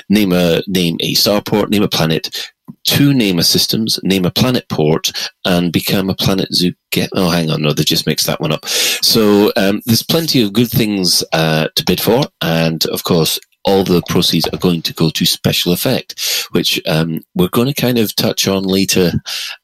Name 0.08 0.32
a 0.32 0.62
name 0.66 0.96
a 1.00 1.14
starport, 1.14 1.68
name 1.68 1.82
a 1.82 1.88
planet, 1.88 2.52
two 2.84 3.14
name 3.14 3.38
a 3.38 3.42
systems, 3.42 3.98
name 4.02 4.24
a 4.24 4.30
planet 4.30 4.68
port, 4.68 5.12
and 5.44 5.72
become 5.72 6.10
a 6.10 6.14
planet 6.14 6.52
zoo. 6.54 6.72
Get 6.90 7.10
oh, 7.14 7.30
hang 7.30 7.50
on, 7.50 7.62
no, 7.62 7.72
they 7.72 7.82
just 7.82 8.06
mixed 8.06 8.26
that 8.26 8.40
one 8.40 8.52
up. 8.52 8.66
So 8.66 9.52
um, 9.56 9.80
there's 9.86 10.02
plenty 10.02 10.42
of 10.42 10.52
good 10.52 10.70
things 10.70 11.24
uh, 11.32 11.68
to 11.74 11.84
bid 11.84 12.00
for, 12.00 12.24
and 12.40 12.84
of 12.86 13.04
course. 13.04 13.38
All 13.66 13.82
the 13.82 14.02
proceeds 14.10 14.46
are 14.48 14.58
going 14.58 14.82
to 14.82 14.92
go 14.92 15.08
to 15.08 15.24
special 15.24 15.72
effect, 15.72 16.20
which 16.50 16.78
um, 16.86 17.20
we're 17.34 17.48
going 17.48 17.68
to 17.68 17.72
kind 17.72 17.96
of 17.96 18.14
touch 18.14 18.46
on 18.46 18.62
later 18.62 19.12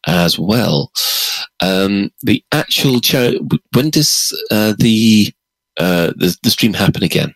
as 0.06 0.38
well. 0.38 0.90
Um, 1.60 2.10
the 2.22 2.42
actual 2.50 3.00
charity. 3.00 3.40
When 3.74 3.90
does 3.90 4.32
uh, 4.50 4.72
the, 4.78 5.34
uh, 5.78 6.12
the 6.16 6.34
the 6.42 6.48
stream 6.48 6.72
happen 6.72 7.02
again? 7.02 7.34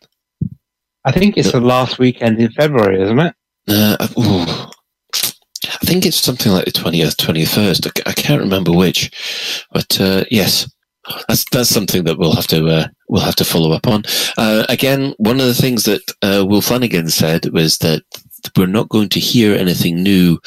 I 1.05 1.13
think 1.13 1.37
it's 1.37 1.53
the 1.53 1.61
last 1.61 1.99
weekend 1.99 2.39
in 2.41 2.51
February, 2.53 3.03
isn't 3.03 3.19
it? 3.19 3.35
Uh, 3.69 4.71
I 5.85 5.87
think 5.87 6.07
it's 6.07 6.17
something 6.17 6.51
like 6.51 6.65
the 6.65 6.71
20th, 6.71 7.17
21st. 7.17 8.03
I, 8.07 8.13
can't 8.15 8.41
remember 8.41 8.73
which, 8.73 9.11
but 9.71 10.01
uh, 10.01 10.25
yes, 10.31 10.67
that's 11.29 11.45
that's 11.53 11.69
something 11.69 12.05
that 12.05 12.17
we'll 12.17 12.35
have 12.35 12.47
to 12.47 12.67
uh, 12.69 12.87
we'll 13.11 13.21
have 13.21 13.37
to 13.37 13.45
follow 13.45 13.71
up 13.73 13.87
on. 13.87 14.05
Uh, 14.39 14.65
again, 14.71 15.13
one 15.19 15.41
of 15.41 15.47
the 15.47 15.53
things 15.53 15.83
that 15.83 16.01
uh, 16.23 16.43
Will 16.47 16.63
Flanagan 16.63 17.11
said 17.11 17.53
was 17.53 17.77
that 17.79 18.03
we're 18.57 18.67
not 18.67 18.89
going 18.89 19.11
to 19.11 19.21
hear 19.21 19.55
anything 19.55 20.03
new 20.03 20.39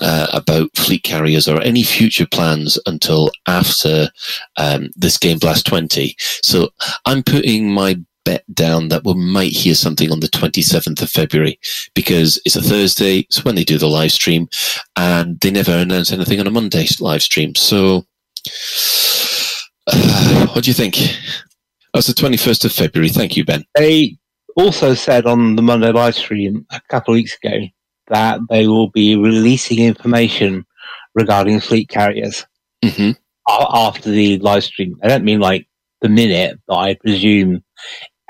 uh, 0.00 0.26
about 0.32 0.76
fleet 0.76 1.04
carriers 1.04 1.46
or 1.46 1.62
any 1.62 1.84
future 1.84 2.26
plans 2.26 2.76
until 2.84 3.30
after 3.46 4.08
um, 4.56 4.90
this 4.96 5.16
Game 5.16 5.38
Blast 5.38 5.64
20. 5.64 6.16
So 6.18 6.70
I'm 7.06 7.22
putting 7.22 7.70
my 7.70 8.00
bet 8.24 8.44
down 8.54 8.88
that 8.88 9.04
we 9.04 9.14
might 9.14 9.52
hear 9.52 9.74
something 9.74 10.10
on 10.10 10.20
the 10.20 10.28
27th 10.28 11.02
of 11.02 11.10
February 11.10 11.58
because 11.94 12.40
it's 12.44 12.56
a 12.56 12.62
Thursday. 12.62 13.20
It's 13.20 13.44
when 13.44 13.54
they 13.54 13.64
do 13.64 13.78
the 13.78 13.88
live 13.88 14.12
stream 14.12 14.48
and 14.96 15.38
they 15.40 15.50
never 15.50 15.72
announce 15.72 16.12
anything 16.12 16.40
on 16.40 16.46
a 16.46 16.50
Monday 16.50 16.86
live 17.00 17.22
stream. 17.22 17.54
So, 17.54 18.06
uh, 19.86 20.46
what 20.52 20.64
do 20.64 20.70
you 20.70 20.74
think? 20.74 20.96
That's 21.94 22.06
the 22.06 22.14
21st 22.14 22.64
of 22.64 22.72
February. 22.72 23.10
Thank 23.10 23.36
you, 23.36 23.44
Ben. 23.44 23.64
They 23.76 24.16
also 24.56 24.94
said 24.94 25.26
on 25.26 25.56
the 25.56 25.62
Monday 25.62 25.92
live 25.92 26.14
stream 26.14 26.66
a 26.70 26.80
couple 26.88 27.12
of 27.14 27.16
weeks 27.16 27.36
ago 27.42 27.66
that 28.08 28.40
they 28.50 28.66
will 28.66 28.90
be 28.90 29.16
releasing 29.16 29.78
information 29.78 30.64
regarding 31.14 31.60
fleet 31.60 31.88
carriers 31.88 32.46
mm-hmm. 32.84 33.12
after 33.48 34.10
the 34.10 34.38
live 34.38 34.64
stream. 34.64 34.96
I 35.02 35.08
don't 35.08 35.24
mean 35.24 35.40
like 35.40 35.66
the 36.00 36.08
minute, 36.08 36.58
but 36.66 36.76
I 36.76 36.94
presume 36.94 37.62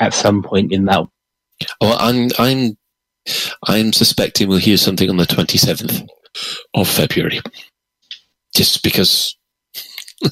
at 0.02 0.14
some 0.14 0.42
point 0.42 0.72
in 0.72 0.84
that. 0.86 1.06
Oh, 1.80 1.96
I'm 1.98 2.30
I'm 2.38 2.76
I'm 3.68 3.92
suspecting 3.92 4.48
we'll 4.48 4.58
hear 4.58 4.76
something 4.76 5.08
on 5.08 5.16
the 5.16 5.24
27th 5.24 6.06
of 6.74 6.88
February, 6.88 7.40
just 8.54 8.82
because. 8.82 9.36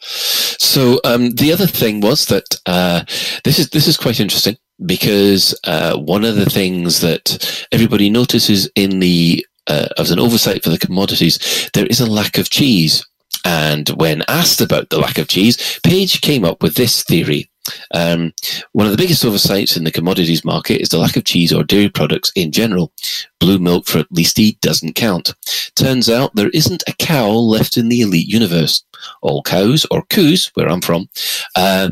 so 0.00 1.00
um, 1.04 1.30
the 1.30 1.52
other 1.52 1.66
thing 1.66 2.00
was 2.00 2.26
that 2.26 2.44
uh, 2.66 3.04
this 3.44 3.58
is 3.58 3.70
this 3.70 3.86
is 3.86 3.96
quite 3.96 4.18
interesting 4.18 4.56
because 4.84 5.58
uh, 5.64 5.96
one 5.96 6.24
of 6.24 6.36
the 6.36 6.50
things 6.50 7.00
that 7.00 7.66
everybody 7.70 8.10
notices 8.10 8.68
in 8.74 8.98
the 8.98 9.46
uh, 9.68 9.88
as 9.98 10.10
an 10.10 10.18
oversight 10.18 10.64
for 10.64 10.70
the 10.70 10.78
commodities, 10.78 11.70
there 11.74 11.86
is 11.86 12.00
a 12.00 12.10
lack 12.10 12.38
of 12.38 12.50
cheese. 12.50 13.06
And 13.44 13.88
when 13.90 14.24
asked 14.26 14.60
about 14.60 14.90
the 14.90 14.98
lack 14.98 15.18
of 15.18 15.28
cheese, 15.28 15.78
Paige 15.84 16.20
came 16.20 16.44
up 16.44 16.62
with 16.62 16.74
this 16.74 17.04
theory 17.04 17.48
um, 17.92 18.32
one 18.72 18.86
of 18.86 18.92
the 18.92 18.98
biggest 18.98 19.24
oversights 19.24 19.76
in 19.76 19.84
the 19.84 19.92
commodities 19.92 20.44
market 20.44 20.80
is 20.80 20.88
the 20.88 20.98
lack 20.98 21.16
of 21.16 21.24
cheese 21.24 21.52
or 21.52 21.64
dairy 21.64 21.88
products 21.88 22.32
in 22.34 22.52
general. 22.52 22.92
Blue 23.40 23.58
milk 23.58 23.86
for 23.86 23.98
at 23.98 24.12
least 24.12 24.38
E 24.38 24.58
doesn't 24.60 24.94
count. 24.94 25.34
Turns 25.74 26.08
out 26.08 26.34
there 26.34 26.50
isn't 26.50 26.82
a 26.86 26.94
cow 26.98 27.30
left 27.30 27.76
in 27.76 27.88
the 27.88 28.00
elite 28.00 28.28
universe. 28.28 28.84
All 29.22 29.42
cows, 29.42 29.86
or 29.90 30.02
coos, 30.10 30.50
where 30.54 30.68
I'm 30.68 30.80
from, 30.80 31.08
uh, 31.54 31.90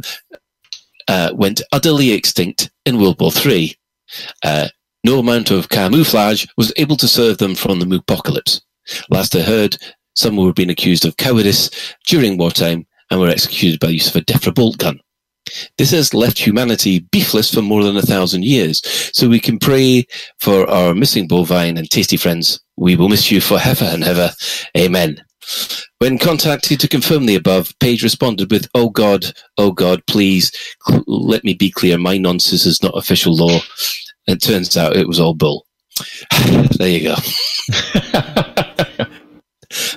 uh, 1.08 1.30
went 1.34 1.62
utterly 1.72 2.12
extinct 2.12 2.70
in 2.86 2.98
World 2.98 3.20
War 3.20 3.30
Three. 3.30 3.76
Uh, 4.42 4.68
no 5.04 5.18
amount 5.18 5.50
of 5.50 5.68
camouflage 5.68 6.46
was 6.56 6.72
able 6.76 6.96
to 6.96 7.08
save 7.08 7.38
them 7.38 7.54
from 7.54 7.78
the 7.78 7.96
apocalypse. 7.96 8.62
Last 9.10 9.36
I 9.36 9.42
heard, 9.42 9.76
some 10.14 10.36
were 10.36 10.52
being 10.52 10.70
accused 10.70 11.04
of 11.04 11.16
cowardice 11.16 11.70
during 12.06 12.38
wartime 12.38 12.86
and 13.10 13.20
were 13.20 13.28
executed 13.28 13.80
by 13.80 13.88
the 13.88 13.94
use 13.94 14.08
of 14.08 14.16
a 14.16 14.24
Defra 14.24 14.54
bolt 14.54 14.78
gun. 14.78 15.00
This 15.78 15.90
has 15.90 16.14
left 16.14 16.38
humanity 16.38 17.00
beefless 17.00 17.52
for 17.52 17.62
more 17.62 17.82
than 17.84 17.96
a 17.96 18.02
thousand 18.02 18.44
years, 18.44 18.80
so 19.12 19.28
we 19.28 19.40
can 19.40 19.58
pray 19.58 20.06
for 20.40 20.68
our 20.70 20.94
missing 20.94 21.28
bovine 21.28 21.76
and 21.76 21.88
tasty 21.90 22.16
friends. 22.16 22.60
We 22.76 22.96
will 22.96 23.08
miss 23.08 23.30
you 23.30 23.40
forever 23.40 23.84
and 23.84 24.02
ever. 24.04 24.30
Amen. 24.76 25.22
When 25.98 26.18
contacted 26.18 26.80
to 26.80 26.88
confirm 26.88 27.26
the 27.26 27.34
above, 27.34 27.72
Paige 27.78 28.02
responded 28.02 28.50
with, 28.50 28.66
Oh 28.74 28.90
God, 28.90 29.26
oh 29.58 29.72
God, 29.72 30.02
please 30.06 30.50
cl- 30.86 31.04
let 31.06 31.44
me 31.44 31.54
be 31.54 31.70
clear. 31.70 31.98
My 31.98 32.18
nonsense 32.18 32.66
is 32.66 32.82
not 32.82 32.96
official 32.96 33.36
law. 33.36 33.60
And 34.26 34.36
it 34.36 34.42
turns 34.42 34.76
out 34.76 34.96
it 34.96 35.06
was 35.06 35.20
all 35.20 35.34
bull. 35.34 35.66
there 36.78 36.88
you 36.88 37.04
go. 37.04 37.14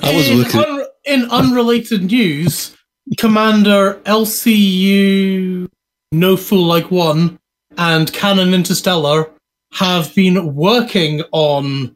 I 0.01 0.13
was 0.13 0.29
in, 0.29 0.37
looking. 0.37 0.59
un- 0.61 0.85
in 1.05 1.25
unrelated 1.31 2.03
news, 2.03 2.76
Commander 3.15 3.95
LCU 4.05 5.69
No 6.11 6.37
Fool 6.37 6.65
Like 6.65 6.91
One 6.91 7.39
and 7.77 8.11
Canonn 8.11 8.53
Interstellar 8.53 9.29
have 9.73 10.13
been 10.15 10.55
working 10.55 11.21
on 11.31 11.95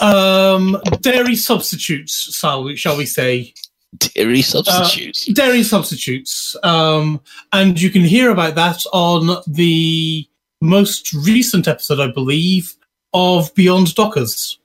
um, 0.00 0.80
dairy 1.00 1.36
substitutes, 1.36 2.34
shall 2.36 2.64
we, 2.64 2.76
shall 2.76 2.96
we 2.96 3.06
say? 3.06 3.52
Dairy 3.98 4.42
substitutes. 4.42 5.26
Dairy 5.26 5.62
substitutes. 5.62 6.56
Um, 6.62 7.20
and 7.52 7.80
you 7.80 7.90
can 7.90 8.02
hear 8.02 8.30
about 8.30 8.54
that 8.54 8.82
on 8.92 9.42
the 9.46 10.26
most 10.60 11.12
recent 11.12 11.68
episode, 11.68 12.00
I 12.00 12.10
believe, 12.10 12.74
of 13.12 13.54
Beyond 13.54 13.94
Dockers. 13.94 14.58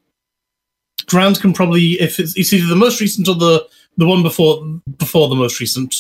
Grant 1.08 1.42
can 1.42 1.54
probably, 1.54 1.94
if 1.94 2.20
it's, 2.20 2.38
it's 2.38 2.54
either 2.54 2.68
the 2.68 2.76
most 2.76 3.02
recent 3.02 3.28
or 3.28 3.36
the 3.36 3.68
the 3.98 4.06
one 4.06 4.24
before 4.24 4.64
before 4.98 5.28
the 5.30 5.36
most 5.36 5.60
recent, 5.60 5.96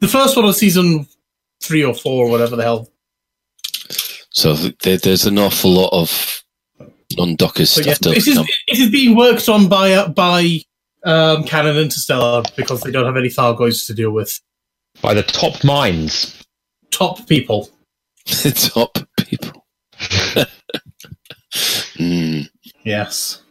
the 0.00 0.08
first 0.08 0.36
one 0.36 0.44
of 0.44 0.54
season 0.54 1.06
three 1.62 1.84
or 1.84 1.94
four, 1.94 2.26
or 2.26 2.30
whatever 2.30 2.56
the 2.56 2.62
hell. 2.62 2.90
so 4.30 4.54
there, 4.82 4.98
there's 4.98 5.26
an 5.26 5.38
awful 5.38 5.70
lot 5.70 5.90
of 5.92 6.42
non-Dockers 7.16 7.70
So 7.70 7.82
stuff 7.82 7.86
yeah, 7.86 7.94
to 7.94 8.10
it, 8.10 8.26
is, 8.26 8.38
it 8.68 8.78
is 8.78 8.90
being 8.90 9.16
worked 9.16 9.48
on 9.48 9.68
by 9.68 9.92
uh, 9.92 10.08
by 10.08 10.60
um, 11.04 11.44
Canonn 11.44 11.80
Interstellar 11.80 12.42
because 12.56 12.82
they 12.82 12.90
don't 12.90 13.06
have 13.06 13.16
any 13.16 13.28
Thargoids 13.28 13.86
to 13.86 13.94
deal 13.94 14.10
with. 14.10 14.40
By 15.02 15.14
the 15.14 15.22
top 15.22 15.62
minds. 15.62 16.44
Top 16.90 17.26
people. 17.28 17.70
top 18.26 18.98
people. 19.18 19.66
Mm. 21.96 22.50
Yes. 22.84 23.42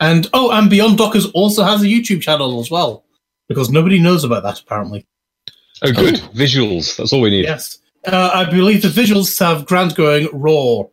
And 0.00 0.28
oh, 0.32 0.50
and 0.50 0.68
Beyond 0.68 0.98
Dockers 0.98 1.26
also 1.26 1.62
has 1.62 1.82
a 1.82 1.86
YouTube 1.86 2.20
channel 2.20 2.58
as 2.58 2.70
well 2.70 3.04
because 3.52 3.70
nobody 3.70 3.98
knows 4.00 4.24
about 4.24 4.42
that 4.42 4.60
apparently. 4.60 5.06
Oh, 5.82 5.92
good. 5.92 6.16
Visuals. 6.34 6.96
That's 6.96 7.12
all 7.12 7.20
we 7.20 7.30
need. 7.30 7.44
Yes. 7.44 7.78
Uh, 8.06 8.30
I 8.34 8.50
believe 8.50 8.82
the 8.82 8.88
visuals 8.88 9.38
have 9.38 9.66
Grant 9.66 9.94
going 9.94 10.28
raw, 10.32 10.84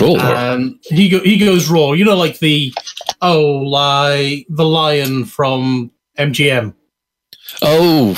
Raw. 0.00 0.14
and 0.16 0.78
he 0.84 1.08
go, 1.08 1.20
he 1.20 1.38
goes 1.38 1.70
raw. 1.70 1.92
You 1.92 2.04
know, 2.04 2.16
like 2.16 2.38
the 2.40 2.74
oh, 3.22 3.42
like 3.58 4.46
the 4.48 4.64
lion 4.64 5.24
from 5.24 5.92
MGM. 6.18 6.74
Oh. 7.62 8.14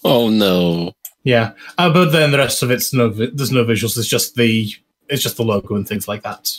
oh 0.04 0.28
no. 0.28 0.92
Yeah, 1.24 1.52
uh, 1.78 1.90
but 1.92 2.10
then 2.10 2.32
the 2.32 2.38
rest 2.38 2.62
of 2.62 2.70
it's 2.70 2.92
no. 2.92 3.08
vi- 3.08 3.30
There's 3.32 3.50
no 3.50 3.64
visuals. 3.64 3.96
It's 3.96 4.08
just 4.08 4.34
the 4.34 4.68
it's 5.08 5.22
just 5.22 5.36
the 5.36 5.42
logo 5.42 5.74
and 5.74 5.88
things 5.88 6.06
like 6.06 6.22
that. 6.22 6.50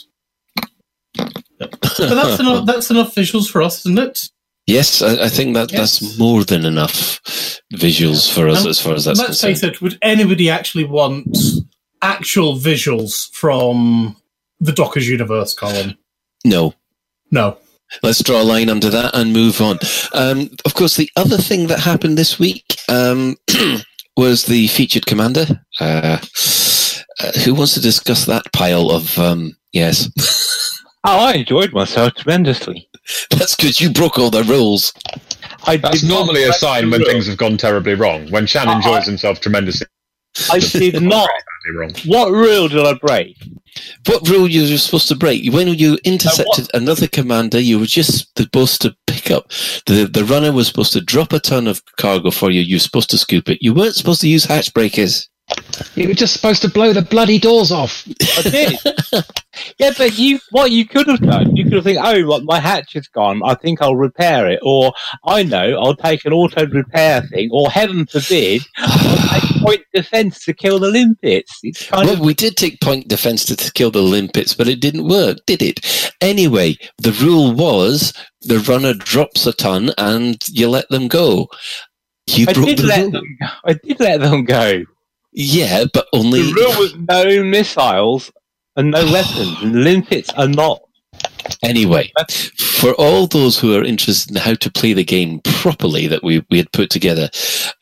But 1.58 1.70
that's 1.98 2.40
enough. 2.40 2.66
That's 2.66 2.90
enough 2.90 3.14
visuals 3.14 3.50
for 3.50 3.62
us, 3.62 3.86
isn't 3.86 3.98
it? 3.98 4.30
Yes, 4.66 5.00
I, 5.02 5.24
I 5.24 5.28
think 5.28 5.54
that 5.54 5.70
Yes. 5.72 5.98
that's 6.00 6.18
more 6.18 6.42
than 6.44 6.64
enough 6.64 7.20
visuals 7.74 8.30
for 8.32 8.48
us 8.48 8.64
Um, 8.64 8.70
as 8.70 8.80
far 8.80 8.94
as 8.94 9.04
that's 9.04 9.18
Let's 9.18 9.40
concerned. 9.40 9.54
face 9.56 9.62
it. 9.62 9.80
Would 9.82 9.98
anybody 10.02 10.50
actually 10.50 10.84
want 10.84 11.36
actual 12.02 12.56
visuals 12.56 13.28
from 13.32 14.16
the 14.60 14.72
Dockers 14.72 15.08
universe, 15.08 15.54
Colin? 15.54 15.96
No. 16.44 16.74
No. 17.30 17.58
Let's 18.02 18.22
draw 18.22 18.42
a 18.42 18.44
line 18.44 18.68
under 18.68 18.90
that 18.90 19.14
and 19.14 19.32
move 19.32 19.60
on. 19.60 19.78
Um, 20.12 20.50
of 20.64 20.74
course, 20.74 20.96
the 20.96 21.10
other 21.16 21.36
thing 21.38 21.68
that 21.68 21.78
happened 21.78 22.18
this 22.18 22.36
week 22.38 22.64
um, 22.88 23.36
was 24.16 24.46
the 24.46 24.66
featured 24.68 25.06
commander. 25.06 25.64
Uh, 25.80 26.18
uh, 27.20 27.32
who 27.44 27.54
wants 27.54 27.74
to 27.74 27.80
discuss 27.80 28.24
that 28.26 28.52
pile 28.52 28.90
of 28.90 29.16
um, 29.18 29.56
yes? 29.72 30.10
Oh, 31.08 31.24
I 31.24 31.34
enjoyed 31.34 31.72
myself 31.72 32.14
tremendously. 32.14 32.88
That's 33.30 33.54
because 33.54 33.80
you 33.80 33.90
broke 33.90 34.18
all 34.18 34.30
the 34.30 34.44
rules. 34.44 34.92
I 35.64 35.76
That's 35.76 36.02
normally 36.02 36.44
a 36.44 36.52
sign 36.52 36.90
when 36.90 37.04
things 37.04 37.26
have 37.26 37.36
gone 37.38 37.56
terribly 37.56 37.94
wrong. 37.94 38.30
When 38.30 38.46
Shan 38.46 38.68
I- 38.68 38.76
enjoys 38.76 39.02
I- 39.02 39.10
himself 39.10 39.40
tremendously 39.40 39.86
I 40.50 40.58
did 40.58 41.02
not. 41.02 41.28
wrong. 41.74 41.92
What 42.04 42.30
rule 42.30 42.68
did 42.68 42.84
I 42.86 42.92
break? 42.94 43.36
What 44.06 44.28
rule 44.28 44.46
you 44.48 44.70
were 44.70 44.78
supposed 44.78 45.08
to 45.08 45.14
break? 45.14 45.50
When 45.52 45.68
you 45.68 45.98
intercepted 46.04 46.68
another 46.74 47.06
commander, 47.08 47.58
you 47.60 47.78
were 47.78 47.86
just 47.86 48.28
supposed 48.36 48.80
to 48.82 48.94
pick 49.06 49.30
up 49.30 49.48
the 49.86 50.08
the 50.12 50.24
runner 50.24 50.52
was 50.52 50.66
supposed 50.66 50.92
to 50.92 51.00
drop 51.00 51.32
a 51.32 51.40
ton 51.40 51.66
of 51.66 51.82
cargo 51.96 52.30
for 52.30 52.50
you. 52.50 52.60
You 52.60 52.76
were 52.76 52.80
supposed 52.80 53.10
to 53.10 53.18
scoop 53.18 53.48
it. 53.48 53.58
You 53.62 53.74
weren't 53.74 53.94
supposed 53.96 54.20
to 54.22 54.28
use 54.28 54.44
hatch 54.44 54.72
breakers. 54.74 55.28
You 55.94 56.08
were 56.08 56.14
just 56.14 56.32
supposed 56.34 56.62
to 56.62 56.68
blow 56.68 56.92
the 56.92 57.02
bloody 57.02 57.38
doors 57.38 57.70
off. 57.72 58.06
I 58.38 58.42
did. 58.42 58.78
yeah, 59.78 59.92
but 59.96 60.18
you, 60.18 60.38
what 60.50 60.70
you 60.70 60.86
could 60.86 61.06
have 61.08 61.20
done, 61.20 61.54
you 61.56 61.64
could 61.64 61.74
have 61.74 61.84
think, 61.84 61.98
oh, 62.02 62.26
what, 62.26 62.44
my 62.44 62.60
hatch 62.60 62.96
is 62.96 63.08
gone. 63.08 63.42
I 63.44 63.54
think 63.54 63.80
I'll 63.82 63.96
repair 63.96 64.48
it, 64.48 64.60
or 64.62 64.92
I 65.24 65.42
know 65.42 65.78
I'll 65.80 65.96
take 65.96 66.24
an 66.24 66.32
auto 66.32 66.66
repair 66.66 67.22
thing, 67.22 67.50
or 67.52 67.70
heaven 67.70 68.06
forbid, 68.06 68.62
I'll 68.78 69.18
take 69.30 69.46
point 69.62 69.82
defense 69.94 70.44
to 70.44 70.54
kill 70.54 70.78
the 70.78 70.90
limpets. 70.90 71.58
It's 71.62 71.86
kind 71.86 72.06
Well, 72.06 72.14
of 72.14 72.20
we 72.20 72.34
did 72.34 72.56
take 72.56 72.80
point 72.80 73.08
defense 73.08 73.44
to, 73.46 73.56
to 73.56 73.72
kill 73.72 73.90
the 73.90 74.02
limpets, 74.02 74.54
but 74.54 74.68
it 74.68 74.80
didn't 74.80 75.08
work, 75.08 75.38
did 75.46 75.62
it? 75.62 76.12
Anyway, 76.20 76.76
the 76.98 77.12
rule 77.12 77.52
was 77.52 78.12
the 78.42 78.58
runner 78.60 78.94
drops 78.94 79.46
a 79.46 79.52
ton 79.52 79.90
and 79.98 80.42
you 80.48 80.68
let 80.68 80.88
them 80.90 81.08
go. 81.08 81.48
You 82.28 82.46
I 82.48 82.52
broke 82.52 82.66
did 82.66 82.78
the 82.78 82.84
let 82.84 83.00
rule. 83.02 83.10
them. 83.12 83.24
I 83.64 83.74
did 83.74 84.00
let 84.00 84.20
them 84.20 84.44
go. 84.44 84.84
Yeah, 85.36 85.84
but 85.92 86.08
only 86.14 86.40
The 86.40 86.52
rule 86.54 86.80
was 86.80 86.94
no 86.96 87.44
missiles 87.44 88.32
and 88.74 88.90
no 88.90 89.04
weapons, 89.12 89.62
and 89.62 89.84
limpets 89.84 90.30
are 90.30 90.48
not. 90.48 90.80
Anyway, 91.62 92.10
for 92.58 92.94
all 92.94 93.26
those 93.26 93.58
who 93.58 93.76
are 93.76 93.84
interested 93.84 94.30
in 94.34 94.40
how 94.40 94.54
to 94.54 94.70
play 94.72 94.94
the 94.94 95.04
game 95.04 95.40
properly 95.44 96.06
that 96.06 96.24
we, 96.24 96.44
we 96.50 96.56
had 96.56 96.72
put 96.72 96.88
together, 96.88 97.28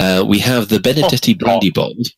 uh, 0.01 0.25
we 0.27 0.41
have 0.41 0.69
the 0.69 0.81
Benedetti 0.81 1.35
Oh, 1.35 1.45
Brandy 1.45 1.71
Bond, 1.71 2.13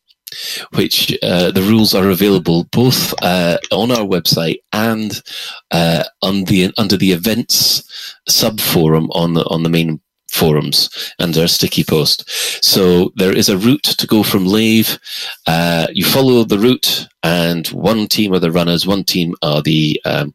which 0.73 1.15
uh, 1.21 1.51
the 1.51 1.61
rules 1.61 1.93
are 1.93 2.09
available 2.09 2.63
both 2.71 3.13
uh, 3.21 3.59
on 3.71 3.91
our 3.91 4.05
website 4.05 4.57
and 4.73 5.21
uh, 5.69 6.03
on 6.23 6.45
the 6.45 6.73
under 6.79 6.97
the 6.97 7.11
events 7.11 8.15
sub 8.27 8.59
forum 8.59 9.07
on 9.11 9.35
the 9.35 9.43
on 9.45 9.61
the 9.61 9.69
main 9.69 10.01
forums 10.37 10.89
and 11.19 11.33
their 11.33 11.47
sticky 11.47 11.83
post. 11.83 12.23
So 12.63 13.11
there 13.15 13.35
is 13.35 13.49
a 13.49 13.57
route 13.57 13.89
to 13.99 14.07
go 14.07 14.23
from 14.23 14.45
Lave. 14.45 14.99
Uh, 15.47 15.87
you 15.93 16.05
follow 16.05 16.43
the 16.43 16.59
route, 16.59 17.07
and 17.23 17.67
one 17.69 18.07
team 18.07 18.33
are 18.33 18.39
the 18.39 18.51
runners, 18.51 18.87
one 18.87 19.03
team 19.03 19.33
are 19.41 19.61
the 19.61 20.01
um, 20.05 20.33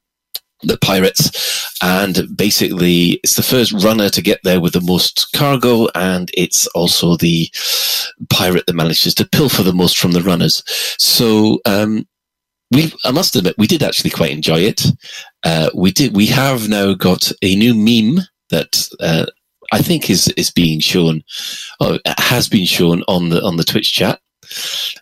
the 0.64 0.78
pirates, 0.78 1.22
and 1.82 2.14
basically 2.36 3.20
it's 3.24 3.36
the 3.36 3.42
first 3.42 3.72
runner 3.84 4.09
to 4.11 4.22
get 4.22 4.40
there 4.44 4.61
with 4.61 4.72
the 4.74 4.80
most 4.92 5.26
cargo, 5.34 5.88
and 5.94 6.30
it's 6.34 6.66
also 6.68 7.16
the 7.16 7.48
pirate 8.28 8.66
that 8.66 8.76
manages 8.76 9.14
to 9.14 9.28
pilfer 9.28 9.64
the 9.64 9.80
most 9.82 9.98
from 9.98 10.12
the 10.12 10.22
runners. 10.22 10.62
So 10.98 11.61
um, 11.64 12.07
we, 12.70 12.92
I 13.05 13.11
must 13.11 13.36
admit, 13.36 13.59
we 13.59 13.66
did 13.66 13.82
actually 13.82 14.11
quite 14.11 14.30
enjoy 14.30 14.61
it. 14.61 14.86
Uh, 15.42 15.68
we 15.74 15.90
did. 15.90 16.14
We 16.14 16.26
have 16.26 16.68
now 16.68 16.94
got 16.94 17.32
a 17.42 17.57
new 17.57 17.74
meme 17.74 18.24
that. 18.50 18.88
Uh, 19.00 19.26
I 19.72 19.78
think 19.78 20.10
is 20.10 20.28
is 20.36 20.50
being 20.50 20.80
shown, 20.80 21.22
or 21.80 21.98
has 22.18 22.48
been 22.48 22.66
shown 22.66 23.02
on 23.08 23.30
the 23.30 23.42
on 23.42 23.56
the 23.56 23.64
Twitch 23.64 23.92
chat. 23.92 24.20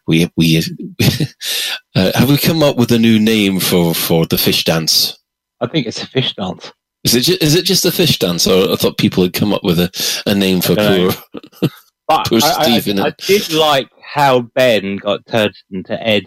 We 0.06 0.30
we 0.36 0.58
uh, 1.94 2.12
have 2.14 2.30
we 2.30 2.38
come 2.38 2.62
up 2.62 2.76
with 2.76 2.92
a 2.92 2.98
new 2.98 3.18
name 3.18 3.60
for 3.60 3.94
for 3.94 4.26
the 4.26 4.38
fish 4.38 4.64
dance. 4.64 5.18
I 5.60 5.66
think 5.66 5.86
it's 5.86 6.02
a 6.02 6.06
fish 6.06 6.34
dance. 6.34 6.72
Is 7.02 7.14
it, 7.14 7.20
ju- 7.22 7.38
is 7.40 7.54
it 7.54 7.64
just 7.64 7.84
a 7.84 7.92
fish 7.92 8.18
dance, 8.18 8.46
or 8.46 8.72
I 8.72 8.76
thought 8.76 8.98
people 8.98 9.22
had 9.22 9.32
come 9.32 9.52
up 9.54 9.64
with 9.64 9.80
a, 9.80 10.22
a 10.26 10.34
name 10.34 10.60
for 10.60 10.72
I 10.78 11.10
poor? 11.60 11.70
But 12.06 12.26
Poor 12.26 12.40
I, 12.42 12.56
I, 12.58 12.62
Stephen. 12.64 13.00
I 13.00 13.12
did 13.26 13.52
like 13.52 13.88
how 14.02 14.40
Ben 14.40 14.96
got 14.96 15.24
turned 15.26 15.54
into 15.70 16.00
Ed 16.06 16.24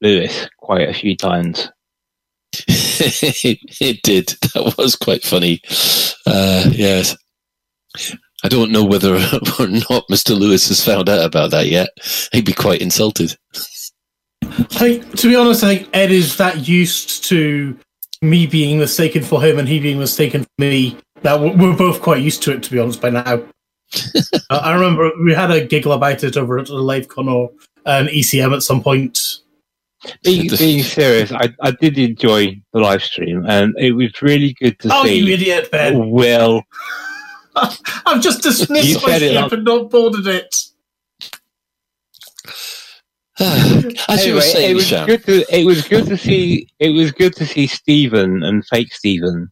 Lewis 0.00 0.48
quite 0.58 0.88
a 0.88 0.92
few 0.92 1.16
times. 1.16 1.70
it 2.68 4.02
did. 4.02 4.26
That 4.54 4.74
was 4.76 4.96
quite 4.96 5.22
funny. 5.22 5.60
Uh, 6.26 6.68
yes. 6.72 7.16
I 8.42 8.48
don't 8.48 8.72
know 8.72 8.84
whether 8.84 9.14
or 9.58 9.68
not 9.68 10.08
Mr. 10.08 10.38
Lewis 10.38 10.68
has 10.68 10.84
found 10.84 11.08
out 11.08 11.24
about 11.24 11.50
that 11.50 11.66
yet. 11.66 11.88
He'd 12.32 12.44
be 12.44 12.52
quite 12.52 12.80
insulted. 12.80 13.36
I, 14.42 15.02
to 15.16 15.28
be 15.28 15.36
honest, 15.36 15.62
I 15.62 15.76
think 15.76 15.90
Ed 15.92 16.10
is 16.10 16.36
that 16.38 16.66
used 16.66 17.24
to 17.24 17.78
me 18.22 18.46
being 18.46 18.78
mistaken 18.78 19.22
for 19.22 19.42
him 19.42 19.58
and 19.58 19.68
he 19.68 19.80
being 19.80 19.98
mistaken 19.98 20.44
for 20.44 20.50
me 20.58 20.96
that 21.22 21.40
we're 21.40 21.56
we're 21.56 21.76
both 21.76 22.00
quite 22.02 22.22
used 22.22 22.42
to 22.44 22.52
it. 22.52 22.62
To 22.62 22.70
be 22.70 22.78
honest, 22.78 23.00
by 23.00 23.10
now. 23.10 23.42
Uh, 24.50 24.60
I 24.64 24.72
remember 24.74 25.12
we 25.22 25.32
had 25.32 25.52
a 25.52 25.64
giggle 25.64 25.92
about 25.92 26.24
it 26.24 26.36
over 26.36 26.58
at 26.58 26.66
the 26.66 26.72
LaveCon 26.74 27.30
or 27.30 27.50
an 27.86 28.08
ECM 28.08 28.52
at 28.52 28.64
some 28.64 28.82
point. 28.82 29.38
Being, 30.24 30.48
being 30.58 30.82
serious, 30.82 31.30
I, 31.30 31.54
I 31.60 31.70
did 31.72 31.98
enjoy 31.98 32.60
the 32.72 32.80
live 32.80 33.02
stream, 33.02 33.44
and 33.46 33.74
it 33.78 33.92
was 33.92 34.22
really 34.22 34.54
good 34.60 34.76
to 34.80 34.88
see. 34.88 34.94
Oh, 34.94 35.04
you 35.04 35.32
idiot, 35.32 35.70
Ben! 35.70 36.10
Will. 36.10 36.62
I've 38.06 38.20
just 38.22 38.42
dismissed 38.42 39.02
my 39.02 39.10
said 39.12 39.22
it 39.22 39.32
ship 39.32 39.42
like- 39.42 39.52
and 39.52 39.64
not 39.64 39.90
boarded 39.90 40.26
it. 40.26 40.56
As 43.40 43.80
you 43.80 43.94
Anyway, 44.08 44.32
were 44.34 44.40
saying, 44.42 44.70
it 44.70 44.74
was 44.74 44.86
Shan, 44.86 45.06
good 45.06 45.24
to 45.24 45.44
it 45.58 45.64
was 45.64 45.88
good 45.88 46.06
to 46.06 46.16
see 46.18 46.68
it 46.78 46.90
was 46.90 47.10
good 47.12 47.34
to 47.36 47.46
see 47.46 47.66
Stephen 47.66 48.42
and 48.42 48.66
fake 48.66 48.92
Stephen 48.92 49.50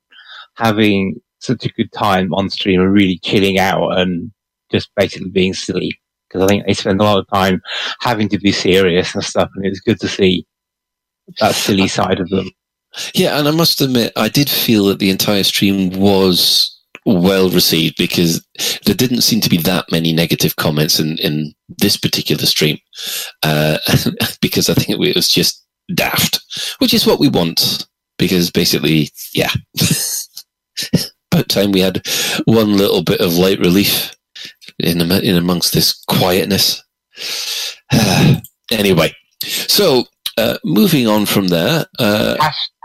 having 0.56 1.16
such 1.38 1.64
a 1.64 1.70
good 1.70 1.90
time 1.92 2.34
on 2.34 2.50
stream 2.50 2.80
and 2.80 2.92
really 2.92 3.18
chilling 3.18 3.58
out 3.58 3.96
and 3.98 4.30
just 4.70 4.90
basically 4.96 5.30
being 5.30 5.54
silly 5.54 5.98
because 6.28 6.42
I 6.42 6.46
think 6.48 6.66
they 6.66 6.74
spend 6.74 7.00
a 7.00 7.04
lot 7.04 7.18
of 7.18 7.26
time 7.32 7.62
having 8.00 8.28
to 8.30 8.38
be 8.38 8.52
serious 8.52 9.14
and 9.14 9.24
stuff, 9.24 9.48
and 9.54 9.64
it 9.64 9.70
was 9.70 9.80
good 9.80 9.98
to 10.00 10.08
see 10.08 10.46
that 11.40 11.54
silly 11.54 11.88
side 11.88 12.20
of 12.20 12.28
them. 12.28 12.50
Yeah, 13.14 13.38
and 13.38 13.48
I 13.48 13.52
must 13.52 13.80
admit, 13.80 14.12
I 14.16 14.28
did 14.28 14.50
feel 14.50 14.86
that 14.86 14.98
the 14.98 15.08
entire 15.10 15.44
stream 15.44 15.90
was 15.98 16.77
well 17.08 17.48
received 17.48 17.96
because 17.96 18.46
there 18.84 18.94
didn't 18.94 19.22
seem 19.22 19.40
to 19.40 19.48
be 19.48 19.56
that 19.56 19.90
many 19.90 20.12
negative 20.12 20.56
comments 20.56 21.00
in, 21.00 21.16
in 21.18 21.54
this 21.68 21.96
particular 21.96 22.44
stream. 22.44 22.78
Uh, 23.42 23.78
because 24.40 24.68
I 24.68 24.74
think 24.74 24.90
it 24.90 25.14
was 25.14 25.28
just 25.28 25.64
daft, 25.94 26.40
which 26.78 26.92
is 26.92 27.06
what 27.06 27.18
we 27.18 27.28
want. 27.28 27.86
Because 28.18 28.50
basically, 28.50 29.10
yeah. 29.32 29.50
About 31.32 31.48
time 31.48 31.72
we 31.72 31.80
had 31.80 32.06
one 32.46 32.76
little 32.76 33.02
bit 33.02 33.20
of 33.20 33.34
light 33.34 33.58
relief 33.58 34.14
in, 34.78 35.00
in 35.00 35.36
amongst 35.36 35.72
this 35.72 36.02
quietness. 36.08 36.82
anyway, 38.70 39.14
so 39.44 40.04
uh, 40.36 40.58
moving 40.64 41.06
on 41.06 41.26
from 41.26 41.48
there, 41.48 41.84
uh, 41.98 42.36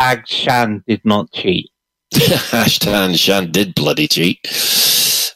Hashtag 0.02 0.28
Shan 0.28 0.84
did 0.88 1.02
not 1.04 1.32
cheat. 1.32 1.70
Hashtag 2.52 3.18
Shan 3.18 3.52
did 3.52 3.76
bloody 3.76 4.08
cheat. 4.08 4.40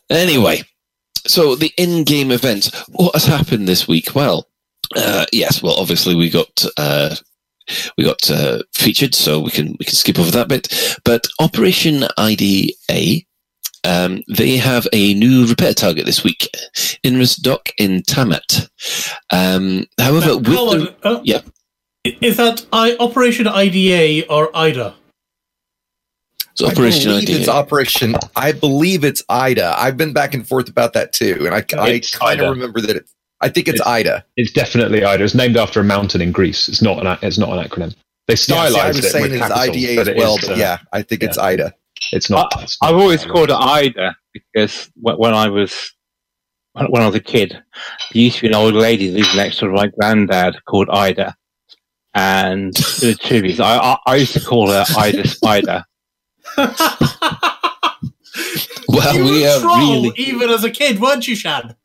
Anyway, 0.10 0.64
so 1.26 1.56
the 1.56 1.74
in-game 1.78 2.32
events. 2.32 2.76
What 2.90 3.14
has 3.14 3.26
happened 3.26 3.68
this 3.68 3.88
week? 3.88 4.16
Well, 4.16 4.48
uh, 4.96 5.26
yes. 5.32 5.62
Well, 5.62 5.76
obviously 5.76 6.16
we 6.16 6.30
got 6.30 6.66
uh, 6.78 7.16
we 7.98 8.04
got 8.04 8.30
uh, 8.30 8.64
featured, 8.74 9.16
so 9.16 9.40
we 9.40 9.52
can 9.52 9.76
we 9.80 9.86
can 9.86 9.96
skip 9.96 10.20
over 10.20 10.32
that 10.32 10.48
bit. 10.48 11.00
But 11.04 11.28
Operation 11.40 12.06
IDA. 12.18 13.24
Um, 13.84 14.22
they 14.28 14.58
have 14.58 14.86
a 14.92 15.14
new 15.14 15.46
repair 15.46 15.74
target 15.74 16.06
this 16.06 16.24
week, 16.24 16.50
Inris 17.04 17.38
Dock 17.38 17.70
in 17.78 18.02
Tamat. 18.02 18.70
Um, 19.32 19.86
however, 19.98 20.28
Now, 20.28 20.38
with 20.38 20.48
hold 20.48 20.80
the, 20.80 20.96
uh, 21.04 21.22
Yep. 21.24 21.46
Is 22.22 22.38
that 22.38 22.66
I, 22.74 22.98
Operation 23.00 23.48
IDA 23.48 24.28
or 24.30 24.56
IDA? 24.56 24.96
So 26.58 26.68
I 26.68 26.74
believe 26.74 26.94
IDA, 27.08 27.32
it's 27.40 27.48
Operation. 27.48 28.16
I 28.36 28.52
believe 28.52 29.04
it's 29.04 29.24
Ida. 29.30 29.76
I've 29.78 29.96
been 29.96 30.12
back 30.12 30.34
and 30.34 30.48
forth 30.48 30.70
about 30.70 30.94
that 30.94 31.14
too, 31.14 31.46
and 31.46 31.54
I, 31.54 31.60
I 31.80 32.02
kind 32.12 32.42
of 32.42 32.50
remember 32.50 32.82
that 32.82 32.96
it. 32.96 33.10
I 33.42 33.50
think 33.50 33.68
it's 33.68 33.76
It's- 33.80 33.88
Ida. 33.88 34.26
It's 34.38 34.52
definitely 34.52 35.04
IDA. 35.06 35.24
It's 35.24 35.36
named 35.36 35.56
after 35.58 35.80
a 35.80 35.84
mountain 35.84 36.20
in 36.22 36.32
Greece. 36.32 36.68
It's 36.68 36.82
not 36.82 37.06
an 37.06 37.18
it's 37.22 37.38
not 37.38 37.50
an 37.56 37.64
acronym. 37.64 37.94
They 38.28 38.34
Yeah, 38.34 38.36
see, 38.36 38.54
I 38.56 38.70
stylized 38.70 38.96
was 38.98 39.06
it 39.06 39.10
saying 39.12 39.22
with 39.24 39.34
it's 39.34 39.48
capitals, 39.48 39.78
IDA 39.78 40.02
as 40.02 40.10
well, 40.18 40.36
is, 40.38 40.42
but 40.48 40.52
uh, 40.52 40.60
yeah, 40.60 40.78
I 40.92 41.02
think 41.04 41.22
it's 41.24 41.38
yeah. 41.38 41.44
Ida. 41.44 41.74
it's 42.12 42.30
not. 42.32 42.52
I, 42.58 42.64
it's 42.64 42.82
not 42.82 42.90
I've 42.90 42.98
always 43.00 43.22
IDA. 43.24 43.32
called 43.32 43.50
it 43.52 43.56
Ida 43.56 44.16
because 44.34 44.90
wh- 44.96 45.20
when 45.20 45.36
I 45.36 45.50
was 45.50 45.94
when 46.74 46.88
when 46.88 47.04
I 47.04 47.06
was 47.06 47.16
a 47.16 47.20
kid, 47.20 47.52
there 47.52 47.62
used 48.24 48.38
to 48.38 48.42
be 48.42 48.48
an 48.48 48.56
old 48.56 48.74
lady 48.74 49.12
living 49.12 49.36
next 49.36 49.60
to 49.60 49.68
my 49.70 49.88
granddad 49.88 50.58
called 50.66 50.90
Ida, 50.90 51.36
and 52.16 52.74
the 53.00 53.16
tributes. 53.22 53.60
I, 53.60 53.78
I 53.78 53.98
I 54.08 54.16
used 54.16 54.34
to 54.34 54.40
call 54.40 54.72
her 54.72 54.84
Ida 54.98 55.28
Spider. 55.28 55.86
Well, 56.58 56.70
you 59.16 59.24
we 59.24 59.42
were 59.42 59.48
a 59.48 59.52
are 59.52 59.60
troll 59.60 60.04
really 60.04 60.14
even 60.18 60.50
as 60.50 60.64
a 60.64 60.72
kid, 60.72 61.00
weren't 61.00 61.28
you, 61.28 61.36
Shan? 61.36 61.76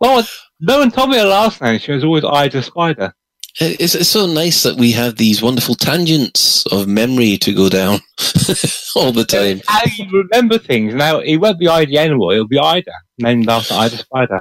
Well, 0.00 0.26
no 0.60 0.80
one 0.80 0.90
told 0.90 1.10
me 1.10 1.18
her 1.18 1.24
last 1.24 1.60
name. 1.60 1.78
She 1.78 1.92
was 1.92 2.04
always 2.04 2.24
Ida 2.24 2.62
Spider. 2.62 3.14
Uh, 3.60 3.76
it's, 3.78 3.94
it's 3.94 4.08
so 4.08 4.26
nice 4.26 4.62
that 4.62 4.76
we 4.76 4.92
have 4.92 5.16
these 5.16 5.42
wonderful 5.42 5.74
tangents 5.74 6.64
of 6.72 6.88
memory 6.88 7.36
to 7.36 7.52
go 7.52 7.68
down 7.68 8.00
all 8.96 9.12
the 9.12 9.26
time. 9.28 9.60
How 9.68 9.82
you 9.96 10.06
remember 10.10 10.58
things 10.58 10.94
now? 10.94 11.18
It 11.18 11.36
won't 11.36 11.58
be 11.58 11.68
Ida 11.68 11.98
anymore. 11.98 12.32
It'll 12.32 12.48
be 12.48 12.58
Ida, 12.58 12.92
named 13.18 13.50
after 13.50 13.74
Ida 13.74 13.98
Spider. 13.98 14.40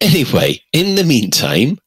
Anyway, 0.00 0.60
in 0.72 0.94
the 0.94 1.04
meantime, 1.04 1.78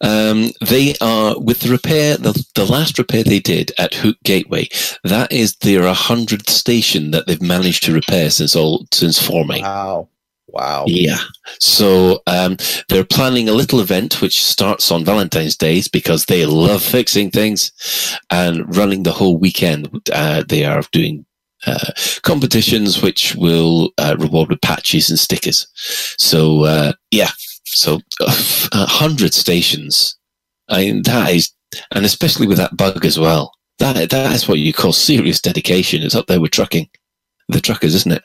um, 0.00 0.50
they 0.60 0.94
are 1.00 1.38
with 1.38 1.60
the 1.60 1.70
repair. 1.70 2.16
The, 2.16 2.44
the 2.54 2.64
last 2.64 2.98
repair 2.98 3.24
they 3.24 3.40
did 3.40 3.72
at 3.78 3.94
Hook 3.94 4.16
Gateway. 4.24 4.68
That 5.04 5.32
is 5.32 5.56
their 5.56 5.92
hundredth 5.92 6.50
station 6.50 7.10
that 7.12 7.26
they've 7.26 7.42
managed 7.42 7.84
to 7.84 7.94
repair 7.94 8.30
since 8.30 8.54
all 8.56 8.86
since 8.92 9.20
forming. 9.20 9.62
Wow, 9.62 10.08
wow. 10.48 10.84
Yeah. 10.86 11.18
So 11.60 12.22
um, 12.26 12.56
they're 12.88 13.04
planning 13.04 13.48
a 13.48 13.52
little 13.52 13.80
event 13.80 14.20
which 14.20 14.42
starts 14.42 14.90
on 14.90 15.04
Valentine's 15.04 15.56
Days 15.56 15.88
because 15.88 16.26
they 16.26 16.46
love 16.46 16.82
fixing 16.82 17.30
things 17.30 17.72
and 18.30 18.76
running 18.76 19.02
the 19.02 19.12
whole 19.12 19.38
weekend. 19.38 20.08
Uh, 20.12 20.42
they 20.46 20.64
are 20.64 20.82
doing 20.92 21.24
uh, 21.66 21.90
competitions 22.22 23.02
which 23.02 23.34
will 23.34 23.90
uh, 23.98 24.16
reward 24.18 24.50
with 24.50 24.60
patches 24.60 25.10
and 25.10 25.18
stickers. 25.18 25.66
So 26.18 26.64
uh, 26.64 26.92
yeah. 27.10 27.30
So 27.66 28.00
a 28.20 28.30
hundred 28.86 29.34
stations. 29.34 30.16
I 30.68 30.86
mean, 30.86 31.02
that 31.02 31.30
is, 31.32 31.52
and 31.92 32.04
especially 32.04 32.46
with 32.46 32.58
that 32.58 32.76
bug 32.76 33.04
as 33.04 33.18
well. 33.18 33.52
That 33.78 34.10
that 34.10 34.32
is 34.34 34.48
what 34.48 34.58
you 34.58 34.72
call 34.72 34.92
serious 34.92 35.40
dedication. 35.40 36.02
It's 36.02 36.14
up 36.14 36.26
there 36.26 36.40
with 36.40 36.52
trucking, 36.52 36.88
the 37.48 37.60
truckers, 37.60 37.94
isn't 37.94 38.12
it? 38.12 38.22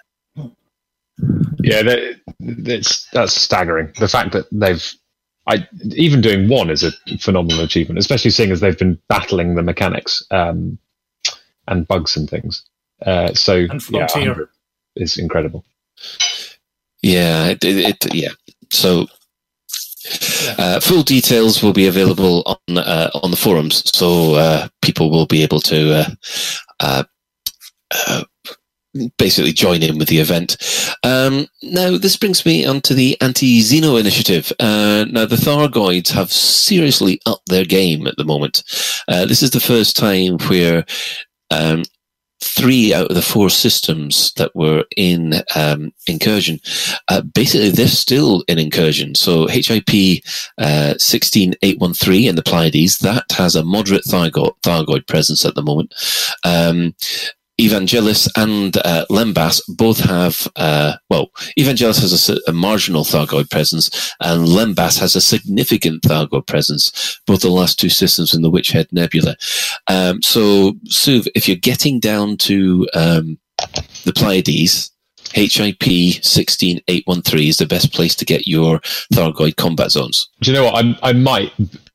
Yeah, 1.62 1.84
that, 1.84 2.22
that's 2.40 3.08
that's 3.12 3.34
staggering. 3.34 3.92
The 4.00 4.08
fact 4.08 4.32
that 4.32 4.46
they've, 4.52 4.84
I 5.48 5.68
even 5.96 6.22
doing 6.22 6.48
one 6.48 6.70
is 6.70 6.84
a 6.84 6.92
phenomenal 7.20 7.64
achievement, 7.64 8.00
especially 8.00 8.32
seeing 8.32 8.52
as 8.52 8.60
they've 8.62 8.78
been 8.78 8.98
battling 9.10 9.56
the 9.56 9.62
mechanics 9.62 10.24
um, 10.32 10.78
and 11.68 11.88
bugs 11.88 12.16
and 12.16 12.30
things. 12.30 12.64
Uh, 13.06 13.34
so 13.34 13.56
And 13.70 13.74
yeah, 13.90 14.08
Frontier. 14.08 14.30
100 14.30 14.50
is 14.96 15.18
incredible. 15.18 15.66
Yeah, 17.02 17.48
it, 17.48 17.64
it, 17.64 18.06
it- 18.06 18.14
yeah. 18.16 18.30
So 18.72 19.08
uh, 20.58 20.80
full 20.80 21.04
details 21.04 21.62
will 21.62 21.74
be 21.74 21.88
available 21.88 22.44
on 22.46 22.78
uh, 22.78 23.10
on 23.22 23.32
the 23.32 23.38
forums, 23.38 23.84
so 23.96 24.36
uh, 24.36 24.68
people 24.82 25.10
will 25.10 25.26
be 25.26 25.44
able 25.44 25.60
to 25.62 25.94
uh, 25.94 26.10
uh, 26.80 27.04
uh, 27.92 28.24
basically 29.18 29.54
join 29.54 29.82
in 29.84 29.98
with 29.98 30.08
the 30.10 30.20
event. 30.20 30.58
Um, 31.04 31.48
now, 31.64 31.98
this 31.98 32.18
brings 32.18 32.46
me 32.46 32.66
onto 32.66 32.94
the 32.94 33.20
anti-Xeno 33.22 34.00
initiative. 34.00 34.52
Uh, 34.60 35.06
now, 35.10 35.26
the 35.26 35.38
Thargoids 35.38 36.12
have 36.12 36.32
seriously 36.32 37.20
upped 37.26 37.48
their 37.48 37.66
game 37.66 38.08
at 38.08 38.18
the 38.18 38.26
moment. 38.26 38.64
Uh, 39.08 39.26
this 39.26 39.42
is 39.42 39.52
the 39.52 39.60
first 39.60 39.96
time 39.96 40.38
where 40.50 40.86
um, 41.52 41.84
three 42.42 42.94
out 42.94 43.10
of 43.10 43.16
the 43.16 43.22
four 43.22 43.50
systems 43.50 44.34
that 44.34 44.56
were 44.56 44.86
in 44.98 45.36
um, 45.56 45.94
incursion, 46.08 46.60
uh, 47.08 47.22
basically 47.22 47.70
they're 47.70 47.88
still 47.88 48.44
in 48.48 48.58
incursion. 48.60 49.16
So 49.16 49.48
HIP 49.48 50.24
uh, 50.58 50.96
16813 50.98 52.30
in 52.30 52.36
the 52.36 52.44
Pleiades, 52.44 53.00
that 53.00 53.32
has 53.32 53.56
a 53.56 53.64
moderate 53.64 54.04
Thargoid, 54.04 54.56
Thargoid 54.64 55.08
presence 55.08 55.46
at 55.46 55.56
the 55.56 55.64
moment. 55.64 55.94
Um, 56.44 56.96
Evangelis 57.60 58.28
and 58.36 58.78
uh, 58.78 59.06
Lembas 59.10 59.62
both 59.68 60.00
have, 60.00 60.48
uh, 60.56 60.94
well, 61.10 61.30
Evangelis 61.58 62.02
has 62.02 62.30
a 62.48 62.52
marginal 62.52 63.04
Thargoid 63.04 63.50
presence, 63.50 64.14
and 64.20 64.48
Lembas 64.48 65.00
has 65.00 65.16
a 65.16 65.22
significant 65.22 66.02
Thargoid 66.04 66.48
presence, 66.48 67.20
both 67.28 67.42
the 67.42 67.50
last 67.50 67.80
two 67.80 67.90
systems 67.90 68.34
in 68.34 68.42
the 68.42 68.50
Witch 68.50 68.72
Head 68.72 68.88
Nebula. 68.92 69.36
Um, 69.88 70.22
so, 70.22 70.74
Suv, 70.90 71.28
if 71.36 71.48
you're 71.48 71.58
getting 71.58 72.00
down 72.00 72.38
to 72.38 72.88
um, 72.94 73.38
the 74.06 74.14
Pleiades, 74.14 74.92
HIP 75.34 76.24
16813 76.24 77.48
is 77.48 77.58
the 77.58 77.66
best 77.66 77.94
place 77.94 78.16
to 78.16 78.26
get 78.26 78.48
your 78.48 78.80
Thargoid 79.14 79.56
combat 79.56 79.92
zones. 79.92 80.30
Do 80.42 80.52
you 80.52 80.58
know 80.58 80.66
what? 80.66 80.84
I 80.84 80.98
I 81.04 81.14
might. 81.14 81.54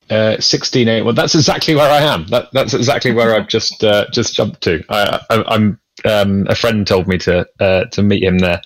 Uh, 0.09 0.39
16 0.39 0.87
8 0.87 1.01
well 1.01 1.13
that's 1.13 1.35
exactly 1.35 1.75
where 1.75 1.91
i 1.91 1.97
am 1.97 2.25
that 2.27 2.47
that's 2.53 2.73
exactly 2.73 3.11
where 3.11 3.35
i've 3.35 3.49
just 3.49 3.83
uh, 3.83 4.05
just 4.11 4.33
jumped 4.33 4.61
to 4.61 4.81
I, 4.89 5.19
i'm 5.29 5.79
um 6.05 6.47
a 6.47 6.55
friend 6.55 6.87
told 6.87 7.09
me 7.09 7.17
to 7.19 7.45
uh 7.59 7.85
to 7.85 8.03
meet 8.03 8.23
him 8.23 8.37
there 8.39 8.61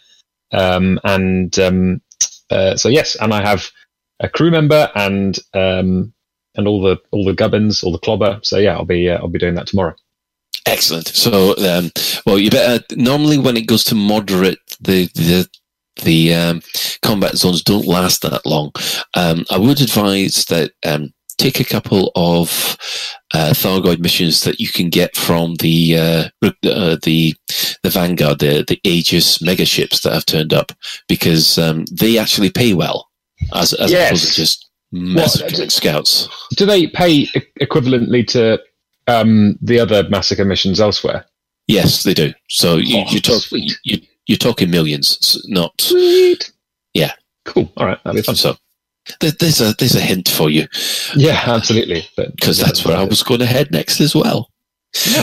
um 0.52 1.00
and 1.04 1.58
um 1.58 2.02
uh 2.52 2.76
so 2.76 2.89
yes 2.89 3.16
and 3.20 3.34
i 3.34 3.42
have 3.42 3.72
a 4.20 4.30
crew 4.30 4.52
member 4.52 4.92
and 4.94 5.39
um 5.56 6.14
and 6.56 6.68
all 6.68 6.82
the 6.82 6.98
all 7.12 7.26
the 7.26 7.34
gubbins, 7.34 7.84
all 7.84 7.92
the 7.92 8.00
clobber. 8.00 8.39
So 8.44 8.58
yeah, 8.58 8.74
I'll 8.76 8.86
be 8.86 9.10
uh, 9.10 9.18
I'll 9.18 9.28
be 9.28 9.39
doing 9.39 9.56
that 9.56 9.68
tomorrow. 9.68 9.96
Excellent. 10.66 11.08
So, 11.08 11.56
um, 11.58 11.92
well, 12.26 12.38
you 12.38 12.52
better 12.52 12.84
normally 12.96 13.38
when 13.38 13.58
it 13.58 13.68
goes 13.68 13.84
to 13.86 13.96
moderate, 13.96 14.60
the 14.80 15.08
the 15.16 15.48
the 16.04 16.34
um, 16.34 16.62
combat 17.02 17.36
zones 17.36 17.64
don't 17.64 17.86
last 17.86 18.22
that 18.22 18.46
long. 18.46 18.72
Um, 19.14 19.46
I 19.50 19.58
would 19.58 19.82
advise 19.82 20.46
that 20.46 20.72
um, 20.86 21.14
take 21.38 21.60
a 21.60 21.64
couple 21.66 22.12
of 22.16 22.78
uh, 23.34 23.52
Thargoid 23.54 24.00
missions 24.00 24.42
that 24.42 24.60
you 24.60 24.68
can 24.68 24.90
get 24.90 25.16
from 25.16 25.56
the 25.56 25.96
uh, 25.98 26.30
uh, 26.44 26.98
the 27.04 27.34
the 27.84 27.90
Vanguard, 27.90 28.40
the 28.40 28.64
the 28.68 28.80
Aegis 28.84 29.42
mega 29.42 29.66
ships 29.66 30.02
that 30.02 30.14
have 30.14 30.26
turned 30.26 30.54
up, 30.54 30.72
because 31.08 31.58
um, 31.58 31.86
they 31.92 32.18
actually 32.18 32.50
pay 32.50 32.74
well, 32.74 33.10
as 33.54 33.74
as 33.74 33.92
Yes. 33.92 34.10
opposed 34.10 34.28
to 34.30 34.34
just 34.36 34.70
massacring 34.92 35.70
scouts. 35.70 36.28
Do 36.58 36.66
they 36.66 36.88
pay 36.88 37.28
equivalently 37.62 38.28
to 38.28 38.62
um, 39.08 39.58
the 39.62 39.80
other 39.80 40.08
massacre 40.10 40.46
missions 40.46 40.80
elsewhere? 40.82 41.26
Yes, 41.68 42.04
they 42.04 42.14
do. 42.14 42.34
So 42.50 42.76
you, 42.78 42.98
Oh, 43.08 43.12
you 43.12 43.22
talk 43.22 43.42
you, 43.52 44.02
you're 44.28 44.38
talking 44.38 44.70
millions, 44.70 45.42
not 45.48 45.72
Sweet. 45.80 46.52
Yeah. 46.94 47.14
Cool. 47.46 47.72
All 47.78 47.86
right. 47.86 47.98
That'll 48.04 48.18
be 48.18 48.22
fun. 48.24 48.36
so. 48.36 48.56
There- 49.20 49.32
There's 49.39 49.62
a 49.62 49.74
there's 49.78 49.95
a 49.95 50.02
hint 50.02 50.30
for 50.30 50.49
you. 50.49 50.68
Yeah, 51.16 51.41
absolutely. 51.45 52.08
Because 52.16 52.58
that's 52.58 52.86
where 52.86 52.97
I 52.97 53.04
was 53.04 53.24
going 53.24 53.39
to 53.41 53.45
head 53.45 53.72
next 53.72 53.99
as 54.02 54.14
well. 54.16 54.49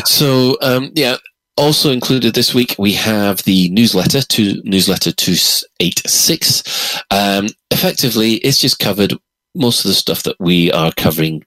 So, 0.06 0.56
um, 0.62 0.90
yeah, 0.94 1.16
also 1.56 1.90
included 1.92 2.34
this 2.34 2.54
week, 2.54 2.74
we 2.78 2.92
have 2.94 3.42
the 3.44 3.68
newsletter 3.70 4.22
to 4.22 4.60
newsletter 4.64 5.12
286. 5.12 7.02
Um, 7.10 7.48
effectively, 7.70 8.34
it's 8.36 8.58
just 8.58 8.78
covered 8.78 9.14
most 9.54 9.84
of 9.84 9.88
the 9.88 9.94
stuff 9.94 10.22
that 10.22 10.36
we 10.38 10.70
are 10.72 10.92
covering 10.96 11.42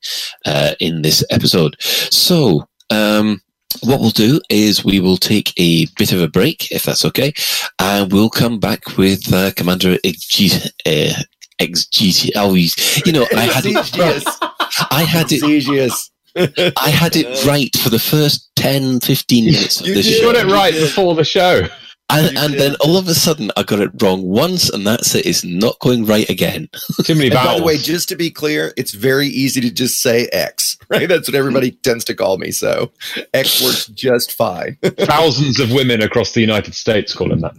uh, 0.46 0.74
in 0.80 1.02
this 1.02 1.24
episode. 1.32 1.76
So, 1.82 2.68
um, 2.90 3.42
what 3.84 4.02
we'll 4.02 4.10
do 4.10 4.42
is 4.50 4.84
we 4.84 5.00
will 5.00 5.18
take 5.18 5.54
a 5.58 5.86
bit 5.98 6.12
of 6.12 6.22
a 6.22 6.28
break, 6.28 6.72
if 6.72 6.84
that's 6.84 7.06
okay, 7.06 7.34
and 7.80 8.12
we'll 8.12 8.30
come 8.30 8.60
back 8.60 8.98
with 8.98 9.32
uh, 9.34 9.52
Commander 9.56 9.96
XG. 10.06 10.70
Uh, 10.86 11.14
XG, 11.62 12.32
oh, 12.36 12.54
you 12.56 13.12
know, 13.12 13.26
I 13.36 13.46
had 13.46 13.66
it, 13.66 13.78
I 14.92 15.04
had 15.04 15.32
it 15.32 15.44
Exigeous. 15.44 16.12
I 16.36 16.90
had 16.90 17.16
it 17.16 17.46
right 17.46 17.76
for 17.78 17.90
the 17.90 18.00
first 18.00 18.50
10, 18.56 19.02
15 19.02 19.46
minutes 19.46 19.82
of 19.82 19.88
You 19.88 19.94
this 19.96 20.08
you 20.08 20.16
show. 20.18 20.32
got 20.34 20.46
it 20.48 20.52
right 20.52 20.74
before 20.74 21.14
the 21.16 21.24
show. 21.24 21.68
And, 22.12 22.38
and 22.38 22.54
then 22.56 22.76
all 22.82 22.98
of 22.98 23.08
a 23.08 23.14
sudden, 23.14 23.52
I 23.56 23.64
got 23.64 23.80
it 23.80 23.92
wrong 24.02 24.24
once, 24.24 24.70
and 24.70 24.86
that's 24.86 25.16
it. 25.16 25.26
It's 25.26 25.46
not 25.46 25.80
going 25.80 26.06
right 26.06 26.30
again. 26.30 26.68
Too 27.06 27.16
many 27.16 27.28
And 27.28 27.36
by 27.36 27.58
the 27.58 27.64
way, 27.64 27.78
just 27.78 28.10
to 28.10 28.18
be 28.18 28.30
clear, 28.30 28.74
it's 28.76 28.92
very 28.92 29.28
easy 29.28 29.62
to 29.62 29.72
just 29.72 30.02
say 30.02 30.28
X, 30.28 30.78
right? 30.90 31.08
That's 31.08 31.30
what 31.30 31.36
everybody 31.36 31.72
tends 31.72 32.04
to 32.06 32.14
call 32.14 32.38
me. 32.38 32.52
So 32.52 32.92
X 33.34 33.64
works 33.64 33.88
just 33.88 34.34
fine. 34.34 34.78
Thousands 34.84 35.60
of 35.62 35.72
women 35.72 36.02
across 36.02 36.34
the 36.34 36.42
United 36.42 36.76
States 36.76 37.14
call 37.14 37.32
him 37.32 37.40
that. 37.42 37.56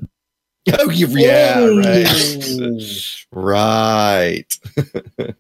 oh, 0.79 0.91
you- 0.91 1.09
yeah, 1.09 1.65
right. 1.65 3.25
Right. 3.33 4.45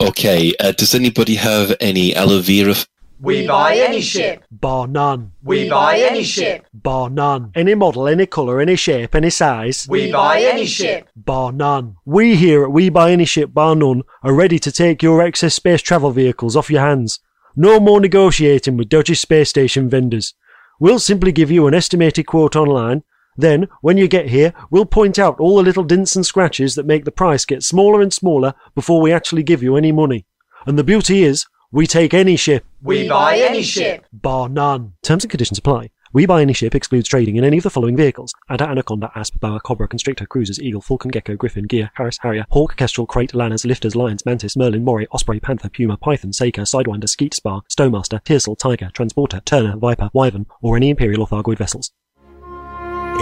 Okay, 0.00 0.54
uh, 0.58 0.72
does 0.72 0.94
anybody 0.94 1.34
have 1.36 1.76
any 1.80 2.14
aloe 2.14 2.40
vera? 2.40 2.70
F- 2.72 2.88
We 3.20 3.46
buy 3.46 3.76
any 3.76 4.00
ship. 4.00 4.42
Bar 4.50 4.88
none. 4.88 5.32
We 5.42 5.68
buy 5.68 5.98
any 5.98 6.24
ship. 6.24 6.66
Bar 6.72 7.10
none. 7.10 7.52
Any 7.54 7.74
model, 7.74 8.08
any 8.08 8.26
colour, 8.26 8.60
any 8.60 8.76
shape, 8.76 9.14
any 9.14 9.30
size. 9.30 9.86
We 9.88 10.10
buy 10.10 10.40
any 10.42 10.64
ship. 10.64 11.08
Bar 11.14 11.52
none. 11.52 11.96
We 12.06 12.34
here 12.34 12.64
at 12.64 12.72
We 12.72 12.88
Buy 12.88 13.12
Any 13.12 13.26
Ship 13.26 13.52
Bar 13.52 13.76
None 13.76 14.02
are 14.22 14.32
ready 14.34 14.58
to 14.58 14.72
take 14.72 15.02
your 15.02 15.20
excess 15.22 15.54
space 15.54 15.82
travel 15.82 16.10
vehicles 16.12 16.56
off 16.56 16.70
your 16.70 16.80
hands. 16.80 17.20
No 17.54 17.78
more 17.78 18.00
negotiating 18.00 18.76
with 18.78 18.88
dodgy 18.88 19.14
space 19.14 19.50
station 19.50 19.88
vendors. 19.88 20.34
We'll 20.80 20.98
simply 20.98 21.30
give 21.30 21.50
you 21.50 21.66
an 21.66 21.74
estimated 21.74 22.26
quote 22.26 22.56
online. 22.56 23.02
Then, 23.36 23.68
when 23.80 23.96
you 23.96 24.08
get 24.08 24.28
here, 24.28 24.52
we'll 24.70 24.84
point 24.84 25.18
out 25.18 25.40
all 25.40 25.56
the 25.56 25.62
little 25.62 25.84
dints 25.84 26.16
and 26.16 26.26
scratches 26.26 26.74
that 26.74 26.86
make 26.86 27.04
the 27.04 27.12
price 27.12 27.44
get 27.44 27.62
smaller 27.62 28.02
and 28.02 28.12
smaller 28.12 28.54
before 28.74 29.00
we 29.00 29.12
actually 29.12 29.42
give 29.42 29.62
you 29.62 29.76
any 29.76 29.92
money. 29.92 30.26
And 30.66 30.78
the 30.78 30.84
beauty 30.84 31.22
is, 31.22 31.46
we 31.72 31.86
take 31.86 32.12
any 32.12 32.36
ship. 32.36 32.64
We 32.82 33.08
buy 33.08 33.38
any 33.38 33.62
ship. 33.62 34.04
Bar 34.12 34.48
none. 34.48 34.94
Terms 35.02 35.24
and 35.24 35.30
conditions 35.30 35.58
apply. 35.58 35.90
We 36.12 36.26
buy 36.26 36.42
any 36.42 36.52
ship 36.52 36.74
excludes 36.74 37.08
trading 37.08 37.36
in 37.36 37.44
any 37.44 37.58
of 37.58 37.62
the 37.62 37.70
following 37.70 37.96
vehicles. 37.96 38.34
Adder, 38.48 38.64
Anaconda, 38.64 39.12
Asp, 39.14 39.38
Boa, 39.38 39.60
Cobra, 39.60 39.86
Constrictor, 39.86 40.26
Cruisers, 40.26 40.60
Eagle, 40.60 40.80
Falcon, 40.80 41.12
Gecko, 41.12 41.36
Griffin, 41.36 41.68
Gear, 41.68 41.92
Harris, 41.94 42.18
Harrier, 42.20 42.44
Hawk, 42.50 42.74
Kestrel, 42.74 43.06
Krait, 43.06 43.32
Lanners, 43.32 43.64
Lifters, 43.64 43.94
Lions, 43.94 44.26
Mantis, 44.26 44.56
Merlin, 44.56 44.82
Moray, 44.82 45.06
Osprey, 45.12 45.38
Panther, 45.38 45.68
Puma, 45.68 45.96
Python, 45.96 46.32
Saker, 46.32 46.62
Sidewinder, 46.62 47.08
Skeet, 47.08 47.32
Spar, 47.32 47.62
Stowmaster, 47.70 48.20
Tearsel, 48.24 48.58
Tiger, 48.58 48.90
Transporter, 48.92 49.40
Turner, 49.44 49.76
Viper, 49.76 50.10
Wyvern, 50.12 50.46
or 50.60 50.76
any 50.76 50.90
Imperial 50.90 51.20
or 51.20 51.28
Thargoid 51.28 51.58
vessels. 51.58 51.92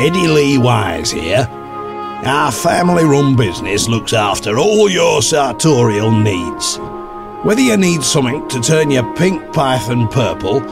Eddie 0.00 0.28
Lee 0.28 0.58
Wise 0.58 1.10
here. 1.10 1.44
Our 2.24 2.52
family 2.52 3.02
run 3.02 3.34
business 3.34 3.88
looks 3.88 4.12
after 4.12 4.56
all 4.56 4.88
your 4.88 5.22
sartorial 5.22 6.12
needs. 6.12 6.78
Whether 7.42 7.62
you 7.62 7.76
need 7.76 8.04
something 8.04 8.46
to 8.48 8.60
turn 8.60 8.92
your 8.92 9.12
pink 9.16 9.52
python 9.52 10.06
purple, 10.06 10.62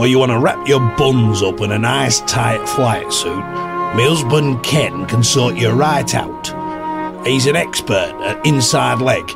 or 0.00 0.06
you 0.06 0.18
want 0.18 0.32
to 0.32 0.38
wrap 0.38 0.66
your 0.66 0.80
buns 0.96 1.42
up 1.42 1.60
in 1.60 1.72
a 1.72 1.78
nice 1.78 2.20
tight 2.22 2.66
flight 2.66 3.12
suit, 3.12 3.36
my 3.36 4.06
husband 4.08 4.62
Ken 4.62 5.04
can 5.06 5.22
sort 5.22 5.56
you 5.56 5.68
right 5.68 6.14
out. 6.14 7.26
He's 7.26 7.44
an 7.44 7.56
expert 7.56 8.14
at 8.22 8.46
inside 8.46 9.02
leg, 9.02 9.30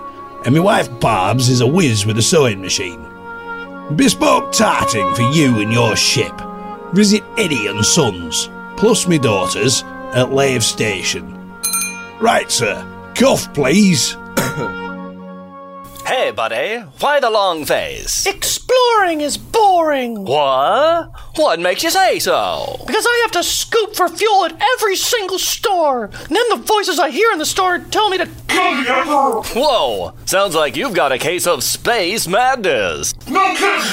and 0.47 0.55
my 0.55 0.61
wife 0.63 1.01
Barb's 1.01 1.51
is 1.51 1.61
a 1.61 1.67
whiz 1.67 2.07
with 2.07 2.17
a 2.17 2.23
sewing 2.23 2.63
machine. 2.63 3.07
Bespoke 3.95 4.53
tarting 4.53 5.15
for 5.15 5.31
you 5.33 5.61
and 5.61 5.71
your 5.71 5.97
ship. 5.97 6.33
Visit 6.95 7.23
Eddie 7.37 7.67
and 7.67 7.85
Sons, 7.85 8.49
plus 8.77 9.07
me 9.07 9.19
daughters, 9.19 9.83
at 10.15 10.33
Lave 10.33 10.63
Station. 10.65 11.27
Right, 12.21 12.51
sir. 12.51 12.85
Cuff, 13.15 13.53
please. 13.55 14.17
Hey, 16.07 16.31
buddy, 16.33 16.81
why 17.01 17.19
the 17.19 17.31
long 17.31 17.65
face? 17.65 18.27
Exploring 18.27 19.23
is 19.23 19.39
boring 19.39 20.25
What? 20.25 21.11
What 21.37 21.61
makes 21.61 21.83
you 21.83 21.89
say 21.91 22.19
so? 22.19 22.77
because 22.87 23.07
I 23.07 23.21
have 23.23 23.31
to 23.33 23.43
scoop 23.43 23.97
for 23.97 24.09
fuel 24.09 24.45
at 24.45 24.57
every 24.75 24.97
single 24.97 25.39
store. 25.39 26.05
And 26.05 26.37
then 26.37 26.49
the 26.51 26.57
voices 26.57 26.99
I 26.99 27.09
hear 27.11 27.31
in 27.33 27.39
the 27.39 27.47
store 27.47 27.79
tell 27.79 28.11
me 28.11 28.19
to. 28.19 28.27
Whoa, 29.55 30.13
sounds 30.27 30.55
like 30.55 30.77
you've 30.77 30.95
got 30.95 31.11
a 31.11 31.19
case 31.19 31.47
of 31.47 31.65
space 31.65 32.29
madness. 32.29 33.15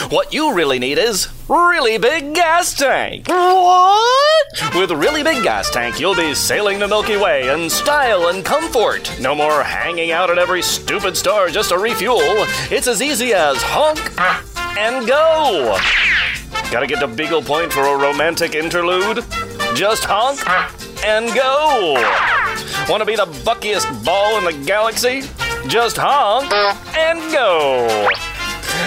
What 0.10 0.34
you 0.34 0.54
really 0.54 0.80
need 0.80 0.98
is 0.98 1.28
really 1.52 1.98
big 1.98 2.34
gas 2.34 2.74
tank. 2.74 3.28
What? 3.28 4.74
With 4.74 4.92
really 4.92 5.22
big 5.22 5.44
gas 5.44 5.70
tank, 5.70 6.00
you'll 6.00 6.16
be 6.16 6.34
sailing 6.34 6.80
the 6.80 6.88
Milky 6.88 7.18
Way 7.18 7.54
in 7.54 7.70
style 7.70 8.28
and 8.28 8.44
comfort. 8.46 9.14
No 9.20 9.36
more 9.36 9.62
hanging 9.62 10.12
out 10.12 10.30
at 10.30 10.38
every 10.38 10.62
stupid 10.62 11.18
store 11.18 11.50
just 11.50 11.70
to 11.70 11.78
refuel. 11.78 12.22
It's 12.72 12.88
as 12.88 13.02
easy 13.02 13.34
as 13.34 13.58
honk 13.60 14.00
and 14.78 15.06
go. 15.06 15.78
Gotta 16.72 16.88
get 16.88 17.02
to 17.02 17.08
Beagle 17.08 17.42
Point 17.42 17.74
for 17.74 17.82
a 17.82 17.98
romantic 17.98 18.56
interlude? 18.56 19.26
Just 19.76 20.06
honk 20.06 20.40
and 21.06 21.34
go. 21.36 21.96
Wanna 22.90 23.06
be 23.06 23.18
the 23.18 23.26
buckiest 23.44 24.06
ball 24.06 24.38
in 24.38 24.46
the 24.46 24.66
galaxy? 24.66 25.24
Just 25.68 25.98
honk 25.98 26.50
and 26.96 27.20
go. 27.34 28.08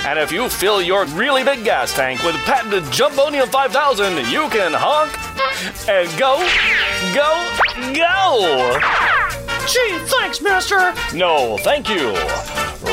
And 0.07 0.19
if 0.19 0.31
you 0.33 0.49
fill 0.49 0.83
your 0.83 1.07
really 1.07 1.45
big 1.45 1.65
gas 1.65 1.95
tank 1.95 2.23
with 2.23 2.35
patented 2.45 2.85
Jumbonium 2.85 3.49
5000, 3.49 4.17
you 4.31 4.49
can 4.51 4.73
honk 4.75 5.13
and 5.89 6.09
go, 6.19 6.39
go, 7.15 7.31
go. 7.95 8.79
Gee, 9.67 9.99
thanks, 10.07 10.41
mister. 10.41 10.93
No, 11.15 11.57
thank 11.59 11.89
you. 11.89 12.13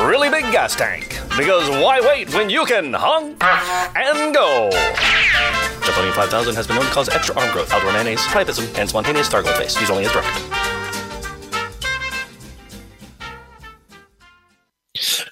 Really 0.07 0.29
big 0.29 0.51
gas 0.51 0.75
tank. 0.75 1.19
Because 1.37 1.69
why 1.69 1.99
wait 2.01 2.33
when 2.33 2.49
you 2.49 2.65
can 2.65 2.93
honk 2.93 3.37
and 3.41 4.33
go? 4.33 4.69
Jumbonium 5.81 6.13
5000 6.13 6.55
has 6.55 6.67
been 6.67 6.77
known 6.77 6.85
to 6.85 6.91
cause 6.91 7.09
extra 7.09 7.35
arm 7.35 7.51
growth, 7.51 7.73
outdoor 7.73 7.91
mayonnaise, 7.91 8.21
priapism, 8.27 8.77
and 8.77 8.87
spontaneous 8.87 9.27
Thargoid 9.27 9.57
face. 9.57 9.79
Use 9.79 9.89
only 9.89 10.05
as 10.05 10.11
directed. 10.11 10.80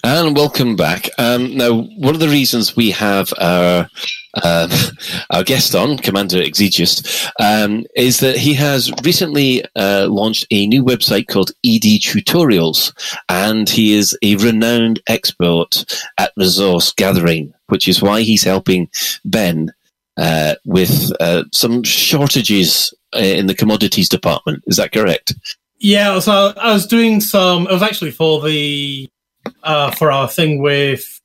And 0.02 0.36
welcome 0.36 0.76
back. 0.76 1.08
Um, 1.18 1.56
now, 1.56 1.82
one 1.82 2.14
of 2.14 2.20
the 2.20 2.28
reasons 2.28 2.76
we 2.76 2.90
have 2.92 3.32
our 3.38 3.88
um, 4.42 4.70
our 5.30 5.42
guest 5.42 5.74
on, 5.74 5.98
Commander 5.98 6.42
Exigeous, 6.42 7.28
um, 7.40 7.84
is 7.96 8.20
that 8.20 8.36
he 8.36 8.54
has 8.54 8.90
recently 9.04 9.64
uh, 9.76 10.06
launched 10.08 10.46
a 10.50 10.66
new 10.66 10.84
website 10.84 11.28
called 11.28 11.50
ED 11.64 12.00
Tutorials, 12.00 12.92
and 13.28 13.68
he 13.68 13.94
is 13.94 14.16
a 14.22 14.36
renowned 14.36 15.00
expert 15.06 15.84
at 16.18 16.32
resource 16.36 16.92
gathering, 16.92 17.52
which 17.68 17.88
is 17.88 18.02
why 18.02 18.22
he's 18.22 18.44
helping 18.44 18.88
Ben 19.24 19.72
uh, 20.16 20.54
with 20.64 21.12
uh, 21.20 21.44
some 21.52 21.82
shortages 21.82 22.94
uh, 23.14 23.18
in 23.18 23.46
the 23.46 23.54
commodities 23.54 24.08
department. 24.08 24.62
Is 24.66 24.76
that 24.76 24.92
correct? 24.92 25.34
Yeah, 25.78 26.18
so 26.18 26.52
I 26.56 26.72
was 26.72 26.86
doing 26.86 27.20
some. 27.20 27.66
It 27.66 27.72
was 27.72 27.82
actually 27.82 28.10
for 28.10 28.40
the 28.42 29.08
uh, 29.62 29.90
for 29.92 30.10
our 30.10 30.28
thing 30.28 30.60
with 30.62 31.20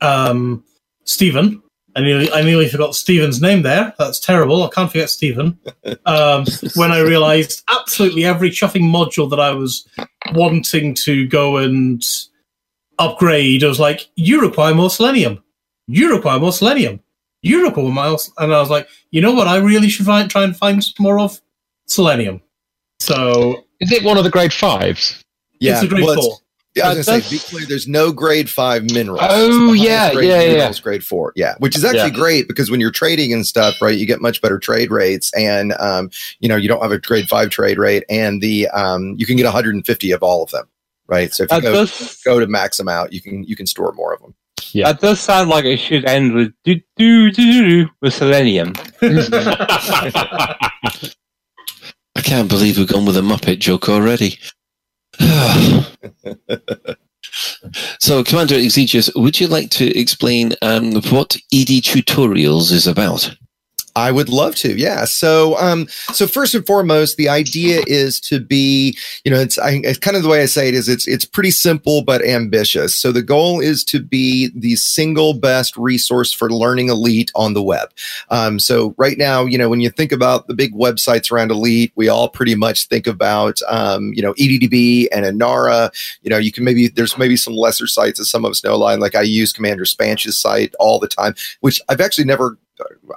um, 0.00 0.64
Stephen. 1.04 1.62
I 1.96 2.02
nearly, 2.02 2.30
I 2.32 2.42
nearly 2.42 2.68
forgot 2.68 2.94
Stephen's 2.94 3.42
name 3.42 3.62
there. 3.62 3.92
That's 3.98 4.20
terrible. 4.20 4.62
I 4.62 4.68
can't 4.68 4.90
forget 4.90 5.10
Stephen. 5.10 5.58
Um, 6.06 6.44
when 6.76 6.92
I 6.92 7.00
realized 7.00 7.64
absolutely 7.68 8.24
every 8.24 8.50
chuffing 8.50 8.82
module 8.82 9.28
that 9.30 9.40
I 9.40 9.50
was 9.50 9.88
wanting 10.32 10.94
to 10.94 11.26
go 11.26 11.56
and 11.56 12.02
upgrade, 12.98 13.64
I 13.64 13.68
was 13.68 13.80
like, 13.80 14.08
you 14.14 14.40
require 14.40 14.74
more 14.74 14.90
selenium. 14.90 15.42
You 15.88 16.14
require 16.14 16.38
more 16.38 16.52
selenium. 16.52 17.00
You 17.42 17.64
require 17.64 17.88
more. 17.88 18.18
And 18.38 18.54
I 18.54 18.60
was 18.60 18.70
like, 18.70 18.88
you 19.10 19.20
know 19.20 19.32
what? 19.32 19.48
I 19.48 19.56
really 19.56 19.88
should 19.88 20.06
find, 20.06 20.30
try 20.30 20.44
and 20.44 20.56
find 20.56 20.84
some 20.84 20.94
more 21.00 21.18
of 21.18 21.40
selenium. 21.86 22.40
So 23.00 23.64
Is 23.80 23.90
it 23.90 24.04
one 24.04 24.16
of 24.16 24.22
the 24.24 24.30
grade 24.30 24.52
fives? 24.52 25.24
Yeah, 25.58 25.74
it's 25.74 25.82
a 25.82 25.88
grade 25.88 26.04
well, 26.04 26.12
it's- 26.12 26.26
four. 26.26 26.36
Yeah, 26.76 26.86
I 26.86 26.94
was 26.94 27.04
gonna 27.06 27.20
say, 27.20 27.36
be 27.36 27.40
clear, 27.40 27.66
there's 27.66 27.88
no 27.88 28.12
grade 28.12 28.48
five 28.48 28.84
minerals. 28.92 29.20
Oh, 29.24 29.72
yeah, 29.72 30.12
grade 30.14 30.28
yeah, 30.28 30.40
yeah, 30.42 30.72
grade 30.80 31.04
four. 31.04 31.32
Yeah, 31.34 31.54
which 31.58 31.76
is 31.76 31.84
actually 31.84 32.10
Yeah. 32.10 32.10
great 32.10 32.46
because 32.48 32.70
when 32.70 32.78
you're 32.78 32.92
trading 32.92 33.32
and 33.32 33.44
stuff, 33.44 33.82
right, 33.82 33.98
you 33.98 34.06
get 34.06 34.20
much 34.20 34.40
better 34.40 34.56
trade 34.58 34.92
rates, 34.92 35.32
and 35.34 35.72
um, 35.80 36.10
you 36.38 36.48
know, 36.48 36.54
you 36.54 36.68
don't 36.68 36.80
have 36.80 36.92
a 36.92 36.98
grade 36.98 37.28
five 37.28 37.50
trade 37.50 37.76
rate, 37.76 38.04
and 38.08 38.40
the 38.40 38.68
um, 38.68 39.16
you 39.18 39.26
can 39.26 39.36
get 39.36 39.44
150 39.46 40.12
of 40.12 40.22
all 40.22 40.44
of 40.44 40.50
them, 40.52 40.66
right? 41.08 41.34
So 41.34 41.42
if 41.42 41.50
you 41.50 41.56
That 41.56 41.62
go, 41.64 41.72
does, 41.72 42.20
go 42.24 42.38
to 42.38 42.46
max 42.46 42.76
them 42.76 42.88
out, 42.88 43.12
you 43.12 43.20
can 43.20 43.42
you 43.42 43.56
can 43.56 43.66
store 43.66 43.90
more 43.92 44.14
of 44.14 44.22
them. 44.22 44.34
Yeah. 44.72 44.92
that 44.92 45.00
does 45.00 45.18
sound 45.18 45.50
like 45.50 45.64
it 45.64 45.78
should 45.78 46.04
end 46.04 46.34
with 46.34 46.52
do 46.62 46.76
do 46.96 47.32
do 47.32 47.52
do 47.52 47.84
do 47.84 47.90
with 48.00 48.14
selenium. 48.14 48.74
I 49.02 50.56
can't 52.22 52.48
believe 52.48 52.78
we've 52.78 52.86
gone 52.86 53.06
with 53.06 53.16
a 53.16 53.22
Muppet 53.22 53.58
joke 53.58 53.88
already. 53.88 54.38
so, 58.00 58.24
Commander 58.24 58.54
Exigeous, 58.54 59.10
would 59.14 59.38
you 59.38 59.48
like 59.48 59.68
to 59.70 59.86
explain 59.98 60.54
um, 60.62 60.94
what 61.10 61.36
ED 61.52 61.82
Tutorials 61.82 62.72
is 62.72 62.86
about? 62.86 63.36
I 63.96 64.12
would 64.12 64.28
love 64.28 64.54
to. 64.56 64.76
Yeah. 64.76 65.04
So, 65.04 65.58
um, 65.58 65.86
so 66.12 66.26
first 66.26 66.54
and 66.54 66.66
foremost, 66.66 67.16
the 67.16 67.28
idea 67.28 67.82
is 67.86 68.20
to 68.20 68.40
be, 68.40 68.96
you 69.24 69.30
know, 69.30 69.38
it's, 69.38 69.58
I, 69.58 69.80
it's 69.84 69.98
kind 69.98 70.16
of 70.16 70.22
the 70.22 70.28
way 70.28 70.42
I 70.42 70.46
say 70.46 70.68
it 70.68 70.74
is 70.74 70.88
it's, 70.88 71.08
it's 71.08 71.24
pretty 71.24 71.50
simple, 71.50 72.02
but 72.02 72.24
ambitious. 72.24 72.94
So 72.94 73.12
the 73.12 73.22
goal 73.22 73.60
is 73.60 73.84
to 73.84 74.00
be 74.00 74.50
the 74.54 74.76
single 74.76 75.34
best 75.34 75.76
resource 75.76 76.32
for 76.32 76.50
learning 76.50 76.88
elite 76.88 77.30
on 77.34 77.54
the 77.54 77.62
web. 77.62 77.90
Um, 78.28 78.58
so 78.58 78.94
right 78.98 79.18
now, 79.18 79.44
you 79.44 79.58
know, 79.58 79.68
when 79.68 79.80
you 79.80 79.90
think 79.90 80.12
about 80.12 80.46
the 80.46 80.54
big 80.54 80.74
websites 80.74 81.32
around 81.32 81.50
elite, 81.50 81.92
we 81.96 82.08
all 82.08 82.28
pretty 82.28 82.54
much 82.54 82.86
think 82.86 83.06
about, 83.06 83.60
um, 83.68 84.12
you 84.14 84.22
know, 84.22 84.34
EDDB 84.34 85.08
and 85.12 85.24
Inara. 85.24 85.90
You 86.22 86.30
know, 86.30 86.38
you 86.38 86.52
can 86.52 86.64
maybe, 86.64 86.88
there's 86.88 87.16
maybe 87.18 87.36
some 87.36 87.54
lesser 87.54 87.86
sites 87.86 88.18
that 88.18 88.26
some 88.26 88.44
of 88.44 88.50
us 88.50 88.64
know, 88.64 88.76
like 88.76 89.14
I 89.14 89.22
use 89.22 89.52
Commander 89.52 89.84
Spansh's 89.84 90.36
site 90.36 90.74
all 90.78 90.98
the 90.98 91.08
time, 91.08 91.34
which 91.60 91.80
I've 91.88 92.00
actually 92.00 92.24
never 92.24 92.58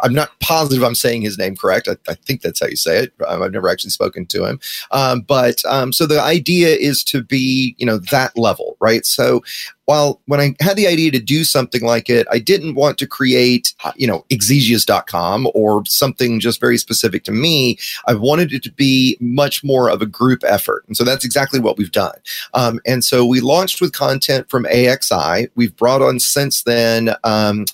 I'm 0.02 0.14
not 0.14 0.32
positive 0.40 0.84
I'm 0.84 0.96
saying 0.96 1.22
his 1.22 1.38
name 1.38 1.56
correct. 1.56 1.88
I, 1.88 1.98
I 2.10 2.16
think 2.16 2.42
that's 2.42 2.60
how 2.60 2.68
you 2.68 2.76
say 2.76 3.04
it. 3.04 3.14
Um, 3.28 3.44
I've 3.44 3.52
never 3.52 3.70
actually 3.70 3.92
spoken 3.92 4.26
to 4.28 4.46
him. 4.46 4.60
Um, 4.92 5.22
but 5.22 5.64
um, 5.66 5.94
so 5.94 6.06
the 6.06 6.22
idea 6.22 6.70
is 6.70 7.04
to 7.06 7.24
be, 7.24 7.76
you 7.78 7.86
know, 7.86 7.98
that 8.12 8.38
level, 8.38 8.78
right? 8.80 9.06
So 9.06 9.44
while 9.86 10.22
when 10.28 10.40
I 10.40 10.56
had 10.62 10.78
the 10.78 10.88
idea 10.88 11.12
to 11.12 11.20
do 11.20 11.44
something 11.44 11.84
like 11.84 12.10
it, 12.10 12.26
I 12.32 12.40
didn't 12.40 12.76
want 12.76 12.98
to 13.00 13.08
create, 13.08 13.74
uh, 13.84 13.92
you 13.96 14.08
know, 14.08 14.26
exigeous.com 14.30 15.50
or 15.54 15.86
something 15.86 16.40
just 16.40 16.60
very 16.60 16.78
specific 16.78 17.24
to 17.26 17.32
me. 17.32 17.78
I 18.08 18.14
wanted 18.14 18.54
it 18.54 18.64
to 18.64 18.72
be 18.72 19.18
much 19.20 19.64
more 19.64 19.90
of 19.90 20.02
a 20.02 20.06
group 20.06 20.44
effort. 20.46 20.86
And 20.88 20.96
so 20.96 21.04
that's 21.04 21.26
exactly 21.26 21.60
what 21.60 21.78
we've 21.78 21.92
done. 21.92 22.16
Um, 22.54 22.80
and 22.86 23.04
so 23.04 23.26
we 23.26 23.42
launched 23.42 23.82
with 23.82 23.94
content 23.94 24.50
from 24.50 24.66
AXI. 24.66 25.50
We've 25.56 25.76
brought 25.76 26.02
on 26.02 26.20
since 26.20 26.64
then, 26.64 27.16
um, 27.24 27.66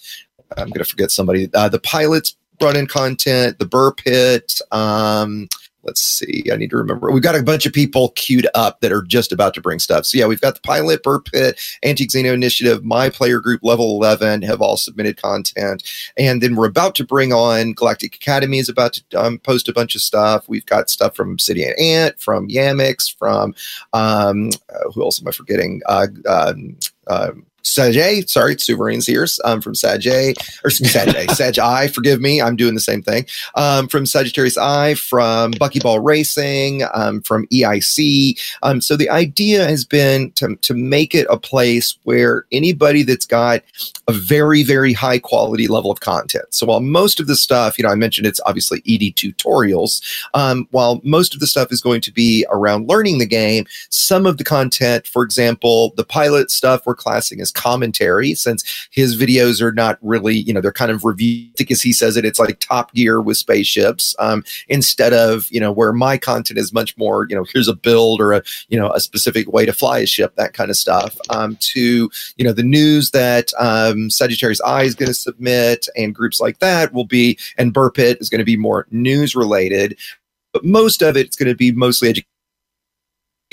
I'm 0.57 0.69
going 0.69 0.83
to 0.83 0.85
forget 0.85 1.11
somebody. 1.11 1.49
Uh, 1.53 1.69
the 1.69 1.79
pilots 1.79 2.35
brought 2.59 2.75
in 2.75 2.87
content, 2.87 3.59
the 3.59 3.65
Buur 3.65 3.95
Pit. 3.95 4.59
Um, 4.71 5.47
let's 5.83 6.01
see. 6.01 6.43
I 6.51 6.57
need 6.57 6.69
to 6.71 6.77
remember. 6.77 7.11
We've 7.11 7.23
got 7.23 7.35
a 7.35 7.43
bunch 7.43 7.65
of 7.65 7.73
people 7.73 8.09
queued 8.09 8.47
up 8.53 8.81
that 8.81 8.91
are 8.91 9.01
just 9.01 9.31
about 9.31 9.53
to 9.53 9.61
bring 9.61 9.79
stuff. 9.79 10.05
So 10.05 10.17
yeah, 10.17 10.27
we've 10.27 10.41
got 10.41 10.55
the 10.55 10.61
pilot, 10.61 11.03
Buur 11.03 11.21
Pit, 11.21 11.59
Anti 11.83 12.07
Xeno 12.07 12.33
Initiative, 12.33 12.83
My 12.83 13.09
Player 13.09 13.39
Group, 13.39 13.61
Level 13.63 13.95
11 13.95 14.41
have 14.43 14.61
all 14.61 14.77
submitted 14.77 15.21
content. 15.21 15.83
And 16.17 16.41
then 16.41 16.55
we're 16.55 16.67
about 16.67 16.95
to 16.95 17.05
bring 17.05 17.31
on 17.33 17.73
Galactic 17.73 18.15
Academy 18.15 18.59
is 18.59 18.69
about 18.69 18.93
to 18.93 19.03
um, 19.19 19.39
post 19.39 19.69
a 19.69 19.73
bunch 19.73 19.95
of 19.95 20.01
stuff. 20.01 20.47
We've 20.49 20.65
got 20.65 20.89
stuff 20.89 21.15
from 21.15 21.31
Obsidian 21.31 21.73
Ant, 21.79 22.19
from 22.19 22.49
Yamiks, 22.49 23.15
from 23.17 23.55
um, 23.93 24.49
uh, 24.69 24.91
who 24.93 25.03
else 25.03 25.21
am 25.21 25.27
I 25.27 25.31
forgetting? 25.31 25.81
Uh, 25.85 26.07
um, 26.27 26.77
um, 27.07 27.45
Sajay, 27.63 28.27
sorry, 28.29 28.53
it's 28.53 28.65
Sovereign's 28.65 29.05
here 29.05 29.27
um, 29.43 29.61
from 29.61 29.73
Sajay, 29.73 30.35
or 30.63 30.69
Sajay, 30.69 31.29
Saj 31.31 31.59
I, 31.69 31.87
forgive 31.87 32.21
me, 32.21 32.41
I'm 32.41 32.55
doing 32.55 32.73
the 32.73 32.79
same 32.79 33.01
thing. 33.01 33.25
Um, 33.55 33.87
from 33.87 34.05
Sagittarius 34.05 34.57
Eye, 34.57 34.95
from 34.95 35.53
Buckyball 35.53 36.03
Racing, 36.03 36.83
um, 36.93 37.21
from 37.21 37.47
EIC. 37.47 38.39
Um, 38.63 38.81
so 38.81 38.95
the 38.95 39.09
idea 39.09 39.65
has 39.65 39.85
been 39.85 40.31
to, 40.33 40.55
to 40.57 40.73
make 40.73 41.13
it 41.13 41.27
a 41.29 41.37
place 41.37 41.97
where 42.03 42.45
anybody 42.51 43.03
that's 43.03 43.25
got 43.25 43.61
a 44.07 44.11
very, 44.11 44.63
very 44.63 44.93
high 44.93 45.19
quality 45.19 45.67
level 45.67 45.91
of 45.91 45.99
content. 45.99 46.45
So 46.49 46.65
while 46.65 46.79
most 46.79 47.19
of 47.19 47.27
the 47.27 47.35
stuff, 47.35 47.77
you 47.77 47.83
know, 47.83 47.91
I 47.91 47.95
mentioned 47.95 48.25
it's 48.25 48.41
obviously 48.45 48.79
ED 48.87 49.15
tutorials, 49.15 50.01
um, 50.33 50.67
while 50.71 50.99
most 51.03 51.33
of 51.33 51.39
the 51.39 51.47
stuff 51.47 51.71
is 51.71 51.81
going 51.81 52.01
to 52.01 52.11
be 52.11 52.45
around 52.49 52.87
learning 52.87 53.19
the 53.19 53.25
game, 53.25 53.65
some 53.89 54.25
of 54.25 54.37
the 54.37 54.43
content, 54.43 55.05
for 55.05 55.23
example, 55.23 55.93
the 55.95 56.03
pilot 56.03 56.49
stuff 56.49 56.85
we're 56.85 56.95
classing 56.95 57.41
as 57.41 57.48
commentary, 57.51 58.33
since 58.33 58.87
his 58.91 59.19
videos 59.19 59.61
are 59.61 59.71
not 59.71 59.97
really, 60.01 60.37
you 60.37 60.53
know, 60.53 60.61
they're 60.61 60.71
kind 60.71 60.91
of 60.91 61.05
review. 61.05 61.47
I 61.49 61.53
think 61.57 61.71
as 61.71 61.81
he 61.81 61.93
says 61.93 62.17
it, 62.17 62.25
it's 62.25 62.39
like 62.39 62.59
Top 62.59 62.93
Gear 62.93 63.21
with 63.21 63.37
spaceships, 63.37 64.15
um, 64.19 64.43
instead 64.67 65.13
of 65.13 65.47
you 65.51 65.59
know 65.59 65.71
where 65.71 65.93
my 65.93 66.17
content 66.17 66.59
is 66.59 66.73
much 66.73 66.97
more, 66.97 67.27
you 67.29 67.35
know, 67.35 67.45
here's 67.51 67.67
a 67.67 67.75
build 67.75 68.21
or 68.21 68.33
a 68.33 68.43
you 68.69 68.79
know 68.79 68.91
a 68.91 68.99
specific 68.99 69.51
way 69.51 69.65
to 69.65 69.73
fly 69.73 69.99
a 69.99 70.05
ship, 70.05 70.35
that 70.35 70.53
kind 70.53 70.69
of 70.69 70.77
stuff. 70.77 71.17
Um, 71.29 71.57
to 71.61 72.09
you 72.37 72.45
know 72.45 72.53
the 72.53 72.63
news 72.63 73.11
that 73.11 73.51
um, 73.59 74.09
Sagittarius 74.09 74.61
Eye 74.61 74.83
is 74.83 74.95
going 74.95 75.07
to 75.07 75.13
submit, 75.13 75.87
and 75.95 76.15
groups 76.15 76.39
like 76.39 76.59
that 76.59 76.93
will 76.93 77.05
be, 77.05 77.37
and 77.57 77.73
Buur 77.73 77.91
Pit 77.93 78.17
is 78.21 78.29
going 78.29 78.39
to 78.39 78.45
be 78.45 78.57
more 78.57 78.87
news 78.91 79.35
related. 79.35 79.97
But 80.53 80.65
most 80.65 81.01
of 81.01 81.15
it's 81.15 81.35
going 81.35 81.49
to 81.49 81.55
be 81.55 81.71
mostly 81.71 82.09
education. 82.09 82.38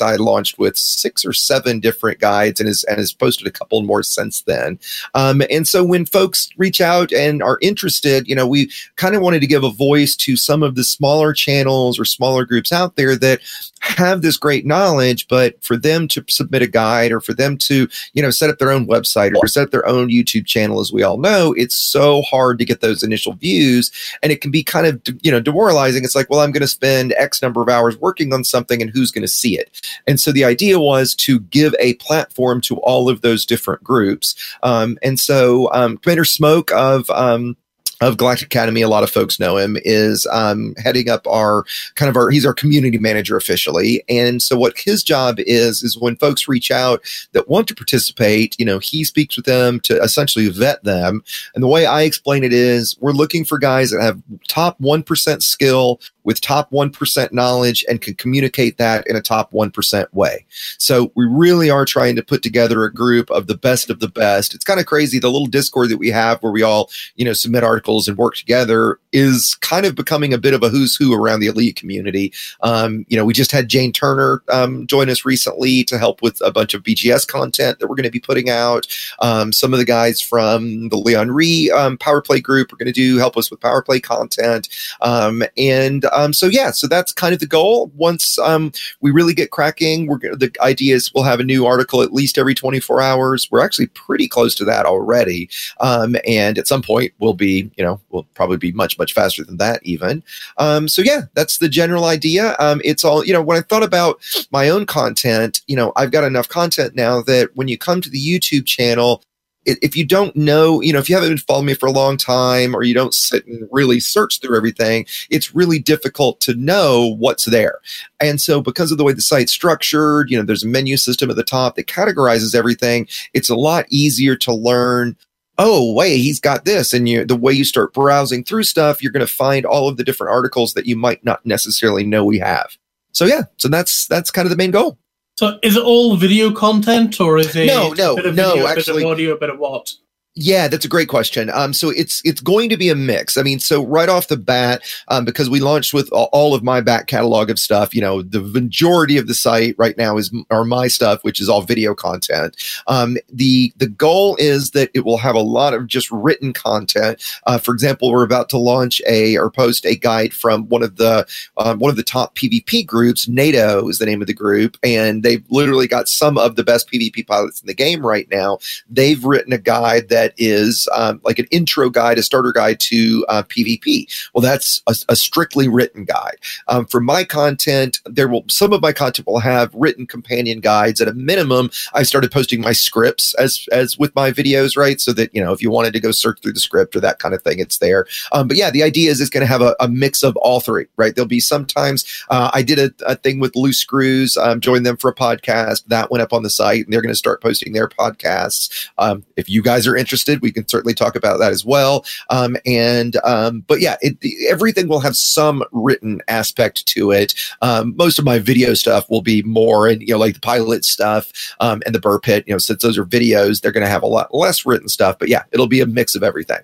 I 0.03 0.17
launched 0.17 0.59
with 0.59 0.77
six 0.77 1.25
or 1.25 1.33
seven 1.33 1.81
different 1.81 2.19
guides 2.19 2.61
and 2.61 2.69
has 2.69 2.85
and 2.85 2.99
has 2.99 3.13
posted 3.13 3.47
a 3.47 3.51
couple 3.51 3.83
more 3.83 4.03
since 4.03 4.43
then. 4.43 4.79
Um, 5.15 5.43
and 5.51 5.67
so 5.67 5.85
when 5.85 6.07
folks 6.07 6.49
reach 6.57 6.81
out 6.81 7.13
and 7.13 7.43
are 7.43 7.59
interested, 7.61 8.29
you 8.29 8.35
know, 8.35 8.47
we 8.47 8.71
kind 8.97 9.15
of 9.15 9.23
wanted 9.23 9.41
to 9.41 9.47
give 9.47 9.65
a 9.65 9.71
voice 9.71 10.17
to 10.17 10.37
some 10.37 10.63
of 10.63 10.75
the 10.75 10.85
smaller 10.85 11.33
channels 11.33 11.99
or 11.99 12.05
smaller 12.05 12.45
groups 12.45 12.73
out 12.73 12.97
there 12.97 13.17
that 13.17 13.41
have 13.81 14.23
this 14.23 14.37
great 14.37 14.67
knowledge, 14.67 15.29
but 15.29 15.63
for 15.63 15.77
them 15.77 16.09
to 16.09 16.25
submit 16.29 16.63
a 16.63 16.67
guide 16.67 17.13
or 17.13 17.21
for 17.21 17.35
them 17.35 17.57
to, 17.57 17.89
you 18.15 18.23
know, 18.23 18.31
set 18.31 18.51
up 18.51 18.59
their 18.59 18.71
own 18.71 18.87
website 18.87 19.35
or 19.37 19.47
set 19.47 19.65
up 19.65 19.71
their 19.71 19.87
own 19.87 20.09
YouTube 20.09 20.47
channel, 20.47 20.81
as 20.81 20.93
we 20.93 21.03
all 21.03 21.19
know, 21.19 21.55
it's 21.57 21.77
so 21.77 22.23
hard 22.23 22.59
to 22.59 22.65
get 22.65 22.81
those 22.81 23.03
initial 23.03 23.35
views. 23.35 23.91
And 24.23 24.33
it 24.33 24.41
can 24.41 24.51
be 24.51 24.65
kind 24.65 24.87
of, 24.87 25.01
you 25.23 25.31
know, 25.31 25.41
demoralizing. 25.41 26.05
It's 26.05 26.17
like, 26.17 26.29
well, 26.31 26.41
I'm 26.41 26.53
going 26.53 26.63
to 26.63 26.69
spend 26.69 27.15
X 27.17 27.43
number 27.43 27.63
of 27.63 27.69
hours 27.69 27.97
working 27.99 28.33
on 28.33 28.45
something 28.45 28.83
and 28.83 28.91
who's 28.91 29.11
going 29.11 29.23
to 29.23 29.29
see 29.29 29.59
it? 29.59 29.86
And 30.07 30.21
so 30.21 30.33
the 30.33 30.45
idea 30.45 30.79
was 30.79 31.15
to 31.17 31.41
give 31.41 31.75
a 31.79 31.95
platform 31.95 32.61
to 32.63 32.77
all 32.79 33.09
of 33.09 33.23
those 33.23 33.45
different 33.45 33.83
groups. 33.83 34.35
Um, 34.63 34.99
and 35.03 35.19
so 35.19 35.71
um, 35.73 35.99
Commander 35.99 36.25
Smoke 36.25 36.71
of 36.73 37.09
um, 37.11 37.57
of 38.01 38.19
Galactic 38.19 38.47
Academy, 38.47 38.83
a 38.83 38.89
lot 38.89 39.05
of 39.05 39.11
folks 39.11 39.41
know 39.41 39.57
him, 39.57 39.77
is 39.83 40.27
um, 40.31 40.75
heading 40.77 41.09
up 41.09 41.27
our 41.27 41.65
kind 41.95 42.11
of 42.11 42.17
our, 42.17 42.31
he's 42.31 42.45
our 42.45 42.53
community 42.53 42.99
manager 42.99 43.37
officially. 43.37 44.05
And 44.09 44.43
so 44.43 44.57
what 44.57 44.79
his 44.79 45.03
job 45.03 45.37
is, 45.39 45.83
is 45.83 45.97
when 45.97 46.17
folks 46.17 46.47
reach 46.47 46.71
out 46.71 47.03
that 47.33 47.49
want 47.49 47.69
to 47.69 47.75
participate, 47.75 48.55
you 48.59 48.67
know, 48.67 48.79
he 48.79 49.05
speaks 49.05 49.37
with 49.37 49.47
them 49.47 49.81
to 49.81 50.01
essentially 50.03 50.49
vet 50.49 50.85
them. 50.85 51.23
And 51.55 51.65
the 51.65 51.69
way 51.69 51.87
I 51.87 52.03
explain 52.03 52.45
it 52.45 52.53
is 52.53 52.97
we're 53.01 53.13
looking 53.13 53.45
for 53.45 53.59
guys 53.59 53.91
that 53.91 54.03
have 54.03 54.21
top 54.47 54.79
1% 54.79 55.43
skill 55.43 56.01
with 56.27 56.41
top 56.41 56.71
1% 56.73 57.33
knowledge 57.33 57.85
and 57.89 58.03
can 58.03 58.15
communicate 58.15 58.77
that 58.79 59.07
in 59.07 59.15
a 59.15 59.23
top 59.23 59.53
1% 59.53 60.13
way. 60.13 60.45
So 60.77 61.13
we 61.15 61.25
really 61.25 61.71
are 61.71 61.85
trying 61.85 62.17
to 62.17 62.23
put 62.23 62.43
together 62.43 62.85
a 62.85 62.93
group 62.93 63.31
of 63.31 63.47
the 63.47 63.57
best 63.57 63.91
of 63.91 64.01
the 64.01 64.09
best. 64.09 64.53
It's 64.53 64.65
kind 64.65 64.81
of 64.81 64.87
crazy. 64.87 65.21
The 65.21 65.31
little 65.31 65.47
Discord 65.47 65.89
that 65.91 65.99
we 65.99 66.11
have 66.11 66.43
where 66.43 66.51
we 66.51 66.63
all, 66.63 66.91
you 67.15 67.25
know, 67.25 67.33
submit 67.33 67.63
articles 67.63 68.09
and 68.09 68.19
work 68.19 68.35
together 68.35 68.99
is 69.13 69.55
kind 69.61 69.87
of 69.87 69.95
becoming 69.95 70.35
a 70.35 70.39
bit 70.39 70.53
of 70.53 70.65
a 70.65 70.69
who's 70.69 70.97
who 70.97 71.15
around 71.15 71.39
the 71.39 71.47
elite 71.47 71.77
community. 71.77 72.33
Um, 72.61 73.07
you 73.09 73.17
know, 73.17 73.25
we 73.25 73.33
just 73.33 73.53
had 73.53 73.69
Jane 73.69 73.93
Turner 73.93 74.43
um, 74.49 74.89
join 74.89 75.09
us 75.09 75.25
recently 75.25 75.85
to 75.85 75.97
help 75.97 76.23
with 76.23 76.41
a 76.45 76.51
bunch 76.51 76.75
of 76.75 76.83
BGS 76.83 77.29
content 77.29 77.79
that 77.79 77.87
we're 77.87 77.95
going 77.95 78.03
to 78.03 78.11
be 78.11 78.19
putting 78.19 78.51
out. 78.51 78.89
Um, 79.21 79.53
some 79.53 79.73
of 79.73 79.79
the 79.79 79.85
guys 79.85 80.21
from 80.21 80.89
the 80.89 80.97
Leon 80.97 81.31
Ree 81.31 81.71
um, 81.71 81.97
Power 81.99 82.21
Play 82.21 82.41
group 82.41 82.73
are 82.73 82.77
going 82.77 82.87
to 82.87 82.93
do 82.93 83.19
help 83.19 83.37
us 83.37 83.49
with 83.49 83.61
Power 83.61 83.81
Play 83.81 84.01
content. 84.01 84.69
Um, 85.01 85.45
and 85.57 86.05
um, 86.17 86.33
so, 86.33 86.47
yeah, 86.47 86.71
so 86.71 86.87
that's 86.87 87.13
kind 87.13 87.35
of 87.35 87.41
the 87.41 87.47
goal. 87.47 87.93
Once 87.95 88.39
um, 88.39 88.73
we 89.01 89.11
really 89.11 89.35
get 89.35 89.51
cracking, 89.51 90.07
we're 90.07 90.19
the 90.19 90.51
idea 90.61 90.95
is 90.95 91.13
we'll 91.15 91.25
have 91.25 91.41
a 91.41 91.45
new 91.45 91.67
article 91.67 92.03
at 92.03 92.13
least 92.13 92.39
every 92.39 92.55
24 92.55 93.01
hours. 93.03 93.49
We're 93.51 93.65
actually 93.65 93.89
pretty 93.89 94.27
close 94.27 94.55
to 94.57 94.65
that 94.65 94.87
already. 94.87 95.51
Um, 95.81 96.17
and 96.27 96.57
at 96.59 96.67
some 96.67 96.83
point, 96.83 97.13
we'll 97.19 97.35
be, 97.35 97.71
you 97.77 97.85
know, 97.85 98.01
we'll 98.11 98.27
probably 98.35 98.57
be 98.57 98.73
much, 98.73 98.99
much 98.99 99.13
faster 99.13 99.45
than 99.45 99.59
that, 99.59 99.81
even. 99.85 100.23
Um, 100.57 100.89
so, 100.89 101.03
yeah, 101.03 101.23
that's 101.35 101.59
the 101.59 101.69
general 101.69 102.05
idea. 102.05 102.57
Um, 102.59 102.81
it's 102.85 103.05
all, 103.05 103.25
you 103.25 103.33
know, 103.33 103.43
when 103.43 103.59
I 103.59 103.61
thought 103.61 103.83
about 103.83 104.21
my 104.51 104.71
own 104.71 104.87
content, 104.87 105.61
you 105.67 105.77
know, 105.77 105.93
I've 105.97 106.11
got 106.11 106.25
enough 106.25 106.49
content 106.49 106.95
now 106.95 107.21
that 107.23 107.55
when 107.55 107.69
you 107.69 107.77
come 107.77 108.01
to 108.01 108.11
the 108.11 108.19
YouTube 108.21 108.67
channel, 108.67 109.23
if 109.67 109.97
you 109.97 110.05
don't 110.05 110.35
know, 110.37 110.81
you 110.81 110.93
know, 110.93 110.99
if 110.99 111.09
you 111.09 111.15
haven't 111.15 111.31
been 111.31 111.39
following 111.39 111.67
me 111.67 111.75
for 111.75 111.87
a 111.87 111.93
long 111.93 112.17
time 112.17 112.75
or 112.75 112.83
you 112.83 112.95
don't 112.95 113.15
sit 113.15 113.47
and 113.47 113.69
really 113.73 114.01
search 114.01 114.41
through 114.41 114.57
everything, 114.57 115.07
it's 115.29 115.55
really 115.55 115.79
difficult 115.79 116.41
to 116.41 116.55
know 116.55 117.17
what's 117.19 117.45
there. 117.47 117.81
And 118.21 118.41
so, 118.41 118.61
because 118.61 118.93
of 118.93 118.99
the 118.99 119.05
way 119.05 119.13
the 119.13 119.21
site's 119.21 119.53
structured, 119.53 120.31
you 120.31 120.39
know, 120.39 120.45
there's 120.45 120.65
a 120.65 120.69
menu 120.69 120.97
system 120.97 121.31
at 121.31 121.37
the 121.37 121.45
top 121.45 121.77
that 121.77 121.87
categorizes 121.87 122.55
everything. 122.55 123.09
It's 123.35 123.51
a 123.51 123.57
lot 123.57 123.87
easier 123.91 124.37
to 124.37 124.55
learn. 124.55 125.17
Oh, 125.59 125.93
wait, 125.95 126.19
he's 126.19 126.39
got 126.39 126.65
this. 126.65 126.93
And 126.93 127.09
you, 127.09 127.25
the 127.25 127.35
way 127.35 127.53
you 127.53 127.65
start 127.65 127.95
browsing 127.95 128.45
through 128.45 128.65
stuff, 128.65 129.03
you're 129.03 129.13
going 129.13 129.27
to 129.27 129.33
find 129.33 129.65
all 129.65 129.89
of 129.89 129.97
the 129.97 130.05
different 130.05 130.33
articles 130.33 130.75
that 130.75 130.87
you 130.87 130.97
might 130.97 131.25
not 131.25 131.45
necessarily 131.47 132.05
know 132.05 132.25
we 132.25 132.39
have. 132.39 132.77
So 133.13 133.25
yeah, 133.25 133.43
so 133.57 133.69
that's 133.69 134.07
that's 134.07 134.31
kind 134.31 134.45
of 134.45 134.51
the 134.51 134.57
main 134.57 134.71
goal. 134.71 134.99
So 135.39 135.59
is 135.63 135.77
it 135.77 135.83
all 135.85 136.17
video 136.17 136.51
content 136.51 137.21
or 137.21 137.37
is 137.37 137.55
it 137.55 137.67
No, 137.67 137.91
no, 137.93 138.15
a 138.15 138.17
bit 138.17 138.27
of 138.27 138.35
no, 138.35 138.51
video, 138.53 138.67
a 138.67 138.71
actually- 138.71 139.03
bit 139.03 139.07
of 139.07 139.13
audio, 139.13 139.35
a 139.35 139.39
bit 139.39 139.51
of 139.51 139.59
what? 139.59 139.93
Yeah, 140.39 140.69
that's 140.69 140.85
a 140.85 140.89
great 140.89 141.09
question. 141.09 141.49
Um, 141.49 141.73
so 141.73 141.89
it's 141.89 142.21
it's 142.23 142.43
going 142.43 142.69
to 142.69 142.77
be 142.77 142.91
a 142.91 142.95
mix. 142.95 143.39
I 143.39 143.43
mean, 143.43 143.59
so 143.59 143.87
right 143.87 144.11
off 144.11 144.29
the 144.29 144.37
bat, 144.37 144.83
um, 145.09 145.25
because 145.25 145.49
we 145.49 145.61
launched 145.61 145.95
with 145.95 146.11
all- 146.13 146.55
of 146.55 146.63
my 146.63 146.81
back 146.81 147.07
catalog 147.09 147.51
of 147.51 147.59
stuff, 147.59 147.95
you 147.95 148.01
know, 148.01 148.23
the 148.23 148.41
majority 148.41 149.17
of 149.17 149.27
the 149.27 149.35
site 149.35 149.75
right 149.79 149.97
now 149.97 150.17
is 150.19 150.31
are 150.51 150.65
my 150.65 150.89
stuff, 150.89 151.25
which 151.25 151.41
is 151.41 151.49
all 151.49 151.63
video 151.63 151.95
content. 151.95 152.55
Um, 152.87 153.17
the 153.33 153.73
the 153.79 153.89
goal 153.89 154.37
is 154.39 154.73
that 154.73 154.91
it 154.95 155.05
will 155.07 155.17
have 155.19 155.35
a 155.35 155.41
lot 155.41 155.73
of 155.75 155.87
just 155.87 156.11
written 156.13 156.53
content. 156.53 157.23
Uh, 157.47 157.59
for 157.59 157.73
example, 157.75 158.11
we're 158.13 158.23
about 158.23 158.49
to 158.51 158.59
launch 158.59 159.01
a 159.09 159.37
or 159.39 159.51
post 159.51 159.87
a 159.87 159.97
guide 159.97 160.35
from 160.35 160.69
one 160.69 160.83
of 160.83 160.97
the 160.97 161.27
um, 161.57 161.79
one 161.79 161.91
of 161.91 161.97
the 161.97 162.03
top 162.03 162.37
PvP 162.37 162.87
groups. 162.87 163.27
NATO 163.27 163.89
is 163.89 163.99
the 163.99 164.07
name 164.07 164.21
of 164.21 164.27
the 164.29 164.35
group, 164.35 164.77
and 164.83 165.23
they've 165.23 165.45
literally 165.51 165.89
got 165.89 166.09
some 166.09 166.37
of 166.39 166.57
the 166.57 166.65
best 166.65 166.91
PvP 166.93 167.27
pilots 167.27 167.61
in 167.63 167.67
the 167.67 167.75
game 167.75 168.05
right 168.07 168.29
now 168.31 168.59
they've 168.91 169.25
written 169.25 169.53
a 169.53 169.59
guide 169.59 170.09
that 170.09 170.26
is 170.37 170.89
um, 170.95 171.21
like 171.25 171.39
an 171.39 171.47
intro 171.51 171.91
guide, 171.91 172.19
a 172.19 172.23
starter 172.23 172.53
guide 172.53 172.81
to 172.81 173.25
uh, 173.29 173.43
PvP. 173.45 174.07
Well, 174.35 174.43
that's 174.43 174.83
a, 174.87 174.95
a 175.09 175.17
strictly 175.17 175.69
written 175.69 176.05
guide. 176.05 176.37
Um, 176.69 176.87
for 176.87 177.01
my 177.01 177.25
content, 177.25 178.01
there 178.05 178.29
will 178.29 178.45
some 178.49 178.73
of 178.73 178.81
my 178.83 178.93
content 178.93 179.27
will 179.27 179.39
have 179.41 179.75
written 179.75 180.07
companion 180.07 180.61
guides. 180.61 181.01
At 181.01 181.09
a 181.09 181.15
minimum, 181.15 181.71
I 181.95 182.03
started 182.03 182.31
posting 182.31 182.61
my 182.61 182.73
scripts 182.73 183.35
as 183.35 183.67
as 183.73 183.99
with 183.99 184.15
my 184.15 184.31
videos, 184.31 184.77
right? 184.77 185.01
So 185.01 185.13
that 185.13 185.35
you 185.35 185.43
know 185.43 185.53
if 185.53 185.63
you 185.63 185.71
wanted 185.71 185.93
to 185.95 186.01
go 186.01 186.11
search 186.11 186.41
through 186.43 186.53
the 186.53 186.61
script 186.61 186.97
or 186.97 187.01
that 187.01 187.19
kind 187.19 187.35
of 187.35 187.43
thing, 187.43 187.59
it's 187.59 187.79
there. 187.79 188.07
Um, 188.33 188.49
but 188.49 188.57
yeah, 188.57 188.71
the 188.71 188.83
idea 188.83 189.11
is 189.11 189.21
it's 189.21 189.31
going 189.31 189.43
to 189.43 189.47
have 189.47 189.63
a, 189.63 189.75
a 189.81 189.89
mix 189.89 190.23
of 190.23 190.37
all 190.37 190.61
three, 190.61 190.87
right? 190.97 191.15
There'll 191.15 191.29
be 191.29 191.41
sometimes 191.41 192.05
uh, 192.31 192.51
I 192.53 192.63
did 192.63 192.79
a, 192.79 192.91
a 193.07 193.17
thing 193.17 193.41
with 193.41 193.57
Loose 193.57 193.79
Screws, 193.79 194.37
um, 194.37 194.61
joined 194.61 194.87
them 194.87 194.97
for 194.97 195.11
a 195.11 195.15
podcast 195.15 195.85
that 195.87 196.11
went 196.11 196.23
up 196.23 196.33
on 196.33 196.43
the 196.43 196.51
site, 196.51 196.85
and 196.85 196.93
they're 196.93 197.03
going 197.03 197.13
to 197.13 197.19
start 197.19 197.43
posting 197.43 197.73
their 197.73 197.89
podcasts. 197.89 198.89
Um, 198.99 199.25
if 199.37 199.49
you 199.49 199.63
guys 199.63 199.87
are 199.87 199.97
interested, 199.97 200.16
we 200.41 200.53
can 200.53 200.67
certainly 200.69 200.95
talk 200.95 201.17
about 201.17 201.39
that 201.39 201.53
as 201.53 201.65
well. 201.65 202.05
Um, 202.31 202.57
and 202.65 203.17
um, 203.25 203.61
but 203.67 203.81
yeah, 203.81 203.97
it, 204.01 204.17
everything 204.49 204.89
will 204.89 205.01
have 205.01 205.17
some 205.17 205.65
written 205.73 206.21
aspect 206.29 206.87
to 206.87 207.11
it. 207.11 207.35
Um, 207.63 207.95
most 207.97 208.19
of 208.19 208.25
my 208.25 208.39
video 208.39 208.75
stuff 208.75 209.09
will 209.11 209.23
be 209.23 209.43
more, 209.43 209.89
and 209.89 210.01
you 210.01 210.09
know, 210.09 210.19
like 210.19 210.35
the 210.35 210.41
pilot 210.41 210.85
stuff 210.85 211.33
um, 211.61 211.83
and 211.87 211.95
the 211.95 212.01
Buur 212.01 212.21
Pit. 212.21 212.45
You 212.47 212.55
know, 212.55 212.59
since 212.59 212.83
those 212.83 212.99
are 212.99 213.05
videos, 213.05 213.61
they're 213.61 213.73
going 213.73 213.85
to 213.85 213.91
have 213.91 214.03
a 214.03 214.07
lot 214.07 214.35
less 214.35 214.67
written 214.67 214.89
stuff. 214.89 215.19
But 215.19 215.29
yeah, 215.29 215.43
it'll 215.53 215.67
be 215.67 215.81
a 215.81 215.87
mix 215.87 216.15
of 216.15 216.23
everything. 216.23 216.61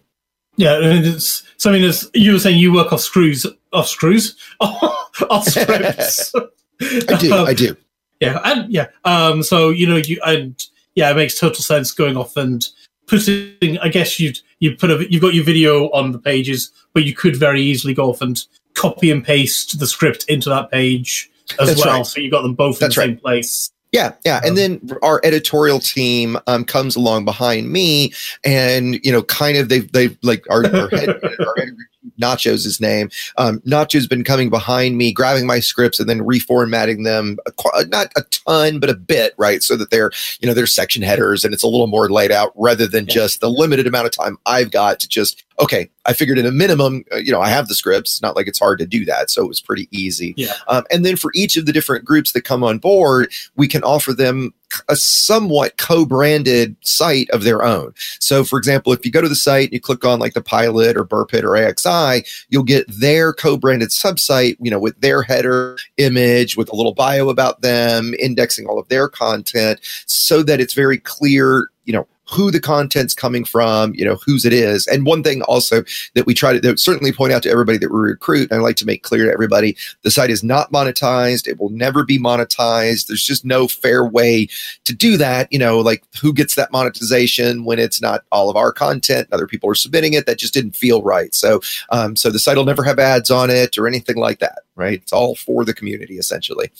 Yeah, 0.56 0.76
and 0.76 1.06
it's 1.06 1.42
so. 1.56 1.70
I 1.70 1.74
mean, 1.74 1.84
it's, 1.84 2.08
you 2.14 2.32
were 2.32 2.38
saying 2.38 2.58
you 2.58 2.72
work 2.72 2.92
off 2.92 3.00
screws, 3.00 3.46
off 3.72 3.88
screws, 3.88 4.36
off 4.60 5.44
scripts. 5.44 6.32
I 6.80 7.16
do, 7.18 7.34
I 7.34 7.54
do. 7.54 7.76
Yeah, 8.20 8.40
and 8.44 8.70
yeah. 8.72 8.88
Um, 9.04 9.42
so 9.42 9.70
you 9.70 9.86
know, 9.86 9.96
you 9.96 10.20
and 10.26 10.62
yeah, 10.94 11.10
it 11.10 11.16
makes 11.16 11.38
total 11.38 11.62
sense 11.62 11.92
going 11.92 12.16
off 12.16 12.36
and 12.36 12.66
putting. 13.06 13.78
I 13.78 13.88
guess 13.88 14.18
you'd 14.18 14.38
you 14.60 14.76
put 14.76 14.90
a 14.90 15.06
you've 15.10 15.22
got 15.22 15.34
your 15.34 15.44
video 15.44 15.90
on 15.90 16.12
the 16.12 16.18
pages, 16.18 16.72
but 16.92 17.04
you 17.04 17.14
could 17.14 17.36
very 17.36 17.62
easily 17.62 17.94
go 17.94 18.10
off 18.10 18.20
and 18.20 18.44
copy 18.74 19.10
and 19.10 19.24
paste 19.24 19.78
the 19.78 19.86
script 19.86 20.24
into 20.28 20.48
that 20.48 20.70
page 20.70 21.30
as 21.60 21.68
That's 21.68 21.84
well. 21.84 21.96
right. 21.98 22.06
So 22.06 22.20
you've 22.20 22.32
got 22.32 22.42
them 22.42 22.54
both 22.54 22.78
That's 22.78 22.96
in 22.96 23.00
the 23.00 23.06
right. 23.06 23.14
same 23.16 23.20
place. 23.20 23.70
Yeah, 23.92 24.14
yeah, 24.24 24.40
and 24.42 24.56
then 24.56 24.80
our 25.02 25.20
editorial 25.22 25.78
team 25.78 26.38
um, 26.46 26.64
comes 26.64 26.96
along 26.96 27.26
behind 27.26 27.70
me, 27.70 28.14
and 28.42 28.98
you 29.04 29.12
know, 29.12 29.22
kind 29.22 29.58
of 29.58 29.68
they've 29.68 29.90
they've 29.92 30.16
like 30.22 30.46
our, 30.48 30.64
our 30.64 30.88
head, 30.88 31.10
our 31.40 31.54
editor, 31.58 31.76
Nacho's 32.20 32.64
his 32.64 32.80
name. 32.80 33.10
Um, 33.38 33.60
Nacho's 33.60 34.06
been 34.06 34.24
coming 34.24 34.50
behind 34.50 34.96
me, 34.96 35.12
grabbing 35.12 35.46
my 35.46 35.60
scripts 35.60 36.00
and 36.00 36.08
then 36.08 36.20
reformatting 36.20 37.04
them, 37.04 37.38
a 37.46 37.86
not 37.86 38.12
a 38.16 38.22
ton, 38.22 38.80
but 38.80 38.90
a 38.90 38.94
bit, 38.94 39.34
right, 39.38 39.62
so 39.62 39.76
that 39.76 39.90
they're 39.90 40.10
you 40.40 40.48
know 40.48 40.54
they're 40.54 40.66
section 40.66 41.02
headers 41.02 41.44
and 41.44 41.54
it's 41.54 41.62
a 41.62 41.68
little 41.68 41.86
more 41.86 42.10
laid 42.10 42.32
out 42.32 42.52
rather 42.56 42.86
than 42.86 43.06
just 43.06 43.40
the 43.40 43.50
limited 43.50 43.86
amount 43.86 44.06
of 44.06 44.12
time 44.12 44.36
I've 44.46 44.70
got 44.70 45.00
to 45.00 45.08
just 45.08 45.44
okay. 45.62 45.88
I 46.04 46.12
figured 46.12 46.38
in 46.38 46.46
a 46.46 46.50
minimum, 46.50 47.04
uh, 47.12 47.16
you 47.16 47.30
know, 47.30 47.40
I 47.40 47.48
have 47.48 47.68
the 47.68 47.74
scripts. 47.74 48.20
Not 48.20 48.34
like 48.34 48.48
it's 48.48 48.58
hard 48.58 48.78
to 48.80 48.86
do 48.86 49.04
that, 49.04 49.30
so 49.30 49.44
it 49.44 49.48
was 49.48 49.60
pretty 49.60 49.88
easy. 49.90 50.34
Yeah. 50.36 50.52
Um, 50.68 50.84
and 50.90 51.04
then 51.04 51.16
for 51.16 51.30
each 51.34 51.56
of 51.56 51.66
the 51.66 51.72
different 51.72 52.04
groups 52.04 52.32
that 52.32 52.42
come 52.42 52.64
on 52.64 52.78
board, 52.78 53.32
we 53.56 53.68
can 53.68 53.84
offer 53.84 54.12
them 54.12 54.52
a 54.88 54.96
somewhat 54.96 55.76
co-branded 55.76 56.76
site 56.80 57.30
of 57.30 57.44
their 57.44 57.62
own. 57.62 57.92
So, 58.18 58.42
for 58.42 58.58
example, 58.58 58.92
if 58.92 59.04
you 59.04 59.12
go 59.12 59.20
to 59.20 59.28
the 59.28 59.36
site 59.36 59.66
and 59.66 59.74
you 59.74 59.80
click 59.80 60.04
on 60.04 60.18
like 60.18 60.34
the 60.34 60.42
pilot 60.42 60.96
or 60.96 61.04
Buur 61.04 61.26
Pit 61.26 61.44
or 61.44 61.50
AXI, 61.50 62.26
you'll 62.48 62.62
get 62.62 62.86
their 62.88 63.32
co-branded 63.32 63.90
subsite, 63.90 64.56
you 64.60 64.70
know, 64.70 64.80
with 64.80 65.00
their 65.00 65.22
header 65.22 65.76
image, 65.98 66.56
with 66.56 66.72
a 66.72 66.76
little 66.76 66.94
bio 66.94 67.28
about 67.28 67.60
them, 67.60 68.14
indexing 68.18 68.66
all 68.66 68.78
of 68.78 68.88
their 68.88 69.08
content, 69.08 69.78
so 70.06 70.42
that 70.42 70.60
it's 70.60 70.74
very 70.74 70.98
clear, 70.98 71.68
you 71.84 71.92
know, 71.92 72.06
who 72.32 72.50
the 72.50 72.60
content's 72.60 73.14
coming 73.14 73.44
from, 73.44 73.94
you 73.94 74.04
know, 74.04 74.16
whose 74.16 74.44
it 74.44 74.52
is. 74.52 74.86
And 74.86 75.04
one 75.04 75.22
thing 75.22 75.42
also 75.42 75.84
that 76.14 76.26
we 76.26 76.34
try 76.34 76.58
to 76.58 76.76
certainly 76.76 77.12
point 77.12 77.32
out 77.32 77.42
to 77.42 77.50
everybody 77.50 77.78
that 77.78 77.92
we 77.92 78.00
recruit, 78.00 78.50
and 78.50 78.58
I 78.58 78.62
like 78.62 78.76
to 78.76 78.86
make 78.86 79.02
clear 79.02 79.26
to 79.26 79.32
everybody, 79.32 79.76
the 80.02 80.10
site 80.10 80.30
is 80.30 80.42
not 80.42 80.72
monetized. 80.72 81.46
It 81.46 81.60
will 81.60 81.70
never 81.70 82.04
be 82.04 82.18
monetized. 82.18 83.06
There's 83.06 83.24
just 83.24 83.44
no 83.44 83.68
fair 83.68 84.06
way 84.06 84.48
to 84.84 84.94
do 84.94 85.16
that. 85.18 85.52
You 85.52 85.58
know, 85.58 85.80
like 85.80 86.02
who 86.20 86.32
gets 86.32 86.54
that 86.54 86.72
monetization 86.72 87.64
when 87.64 87.78
it's 87.78 88.00
not 88.00 88.24
all 88.32 88.48
of 88.48 88.56
our 88.56 88.72
content, 88.72 89.28
other 89.32 89.46
people 89.46 89.68
are 89.70 89.74
submitting 89.74 90.14
it. 90.14 90.26
That 90.26 90.38
just 90.38 90.54
didn't 90.54 90.76
feel 90.76 91.02
right. 91.02 91.34
So, 91.34 91.60
um, 91.90 92.16
so 92.16 92.30
the 92.30 92.38
site 92.38 92.56
will 92.56 92.64
never 92.64 92.82
have 92.82 92.98
ads 92.98 93.30
on 93.30 93.50
it 93.50 93.76
or 93.76 93.86
anything 93.86 94.16
like 94.16 94.38
that. 94.38 94.60
Right? 94.74 95.02
It's 95.02 95.12
all 95.12 95.34
for 95.34 95.64
the 95.64 95.74
community 95.74 96.16
essentially. 96.16 96.70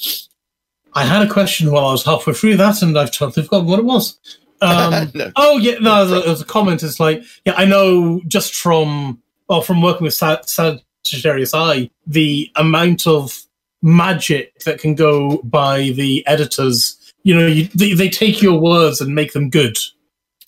I 0.94 1.04
had 1.04 1.26
a 1.26 1.32
question 1.32 1.70
while 1.70 1.86
I 1.86 1.92
was 1.92 2.04
halfway 2.04 2.34
through 2.34 2.58
that, 2.58 2.82
and 2.82 2.98
I've 2.98 3.10
totally 3.10 3.44
forgotten 3.44 3.66
what 3.66 3.78
it 3.78 3.84
was. 3.84 4.18
Um, 4.62 5.10
No. 5.14 5.32
Oh 5.36 5.58
yeah, 5.58 5.78
no, 5.80 6.06
there 6.06 6.28
was 6.30 6.40
a 6.40 6.44
comment. 6.46 6.82
It's 6.82 7.00
like, 7.00 7.22
yeah, 7.44 7.54
I 7.56 7.64
know 7.64 8.20
just 8.26 8.54
from 8.54 9.20
well, 9.48 9.60
from 9.62 9.82
working 9.82 10.04
with 10.04 10.14
Sa- 10.14 10.40
Sagittarius 10.42 11.52
Eye, 11.52 11.90
the 12.06 12.50
amount 12.56 13.06
of 13.06 13.42
magic 13.82 14.58
that 14.60 14.78
can 14.80 14.94
go 14.94 15.38
by 15.42 15.90
the 15.90 16.26
editors. 16.26 16.98
You 17.24 17.36
know, 17.38 17.46
you, 17.46 17.68
they, 17.74 17.92
they 17.92 18.08
take 18.08 18.40
your 18.42 18.58
words 18.58 19.00
and 19.00 19.14
make 19.14 19.32
them 19.32 19.50
good. 19.50 19.78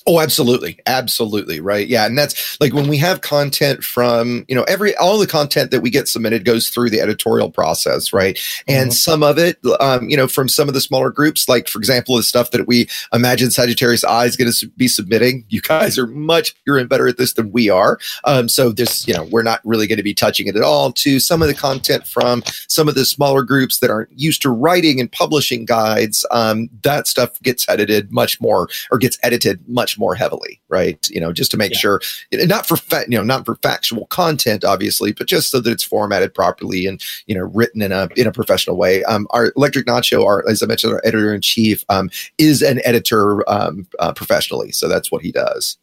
Oh, 0.07 0.21
absolutely. 0.21 0.79
Absolutely. 0.85 1.61
Right. 1.61 1.89
Yeah. 1.89 2.05
And 2.05 2.19
that's 2.19 2.61
like 2.61 2.75
when 2.75 2.89
we 2.89 2.99
have 2.99 3.23
content 3.23 3.83
from, 3.83 4.45
you 4.49 4.55
know, 4.55 4.65
every, 4.65 4.95
all 4.97 5.19
the 5.19 5.27
content 5.27 5.71
that 5.71 5.81
we 5.81 5.89
get 5.89 6.09
submitted 6.09 6.45
goes 6.45 6.69
through 6.69 6.91
the 6.91 7.01
editorial 7.01 7.51
process. 7.51 8.13
Right. 8.13 8.39
And 8.69 8.93
some 8.93 9.23
of 9.23 9.39
it, 9.39 9.59
um, 9.81 10.11
you 10.11 10.17
know, 10.17 10.29
from 10.29 10.47
some 10.47 10.69
of 10.69 10.75
the 10.75 10.81
smaller 10.83 11.11
groups, 11.11 11.49
like 11.49 11.69
for 11.69 11.79
example, 11.79 12.17
the 12.17 12.23
stuff 12.23 12.51
that 12.51 12.67
we 12.67 12.87
imagine 13.15 13.51
Sagittarius 13.51 14.05
Eye 14.05 14.27
is 14.27 14.37
going 14.37 14.53
to 14.53 14.67
be 14.77 14.89
submitting. 14.89 15.47
You 15.49 15.63
guys 15.63 15.99
are 15.99 16.07
much 16.07 16.55
bigger 16.65 16.77
and 16.77 16.89
better 16.89 17.09
at 17.09 17.17
this 17.17 17.33
than 17.33 17.51
we 17.51 17.71
are. 17.71 17.99
Um, 18.25 18.51
so 18.51 18.73
this, 18.73 19.09
you 19.09 19.15
know, 19.15 19.25
we're 19.25 19.43
not 19.43 19.63
really 19.65 19.87
going 19.87 19.97
to 19.97 20.03
be 20.03 20.15
touching 20.15 20.49
it 20.49 20.57
at 20.57 20.63
all 20.63 20.93
to 20.93 21.19
some 21.19 21.41
of 21.41 21.49
the 21.49 21.55
content 21.55 22.07
from 22.07 22.43
some 22.69 22.89
of 22.89 22.95
the 22.95 23.07
smaller 23.07 23.43
groups 23.43 23.79
that 23.79 23.91
aren't 23.91 24.11
used 24.13 24.43
to 24.43 24.51
writing 24.51 25.01
and 25.01 25.11
publishing 25.11 25.65
guides. 25.65 26.27
Um, 26.31 26.69
that 26.83 27.07
stuff 27.07 27.41
gets 27.41 27.67
edited 27.71 28.13
much 28.13 28.39
more 28.39 28.69
or 28.91 28.99
gets 28.99 29.19
edited 29.23 29.67
much 29.67 29.94
much 29.95 29.99
more 29.99 30.15
heavily, 30.15 30.61
right? 30.69 31.09
You 31.11 31.21
know, 31.21 31.33
just 31.33 31.51
to 31.53 31.57
make 31.57 31.73
Yeah. 31.73 31.79
sure, 31.79 32.01
not 32.33 32.67
for 32.67 32.77
fa- 32.77 33.05
you 33.09 33.17
know, 33.17 33.23
not 33.25 33.45
for 33.45 33.55
factual 33.57 34.07
content, 34.07 34.65
obviously, 34.65 35.13
but 35.13 35.27
just 35.27 35.51
so 35.51 35.61
that 35.61 35.71
it's 35.71 35.83
formatted 35.83 36.35
properly 36.35 36.87
and 36.87 37.01
you 37.27 37.35
know, 37.35 37.45
written 37.55 37.81
in 37.83 37.93
a 37.93 38.09
in 38.17 38.27
a 38.27 38.33
professional 38.33 38.77
way. 38.77 39.05
Um, 39.05 39.27
our 39.31 39.53
Electric 39.57 39.87
Nacho, 39.87 40.25
our 40.25 40.45
as 40.49 40.63
I 40.63 40.67
mentioned, 40.67 40.93
our 40.93 41.01
editor 41.05 41.35
in 41.35 41.41
chief, 41.41 41.85
um, 41.89 42.11
is 42.39 42.63
an 42.63 42.81
editor 42.85 43.49
um, 43.49 43.87
uh, 44.01 44.13
professionally, 44.13 44.73
so 44.73 44.89
that's 44.89 45.11
what 45.13 45.23
he 45.23 45.31
does. 45.33 45.79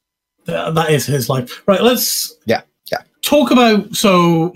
Th- 0.46 0.74
that 0.74 0.90
is 0.92 1.06
his 1.06 1.30
life. 1.30 1.62
Right, 1.68 1.82
let's 1.82 2.36
Yeah, 2.46 2.62
yeah. 2.92 3.00
talk 3.22 3.52
about 3.52 3.96
so 3.96 4.52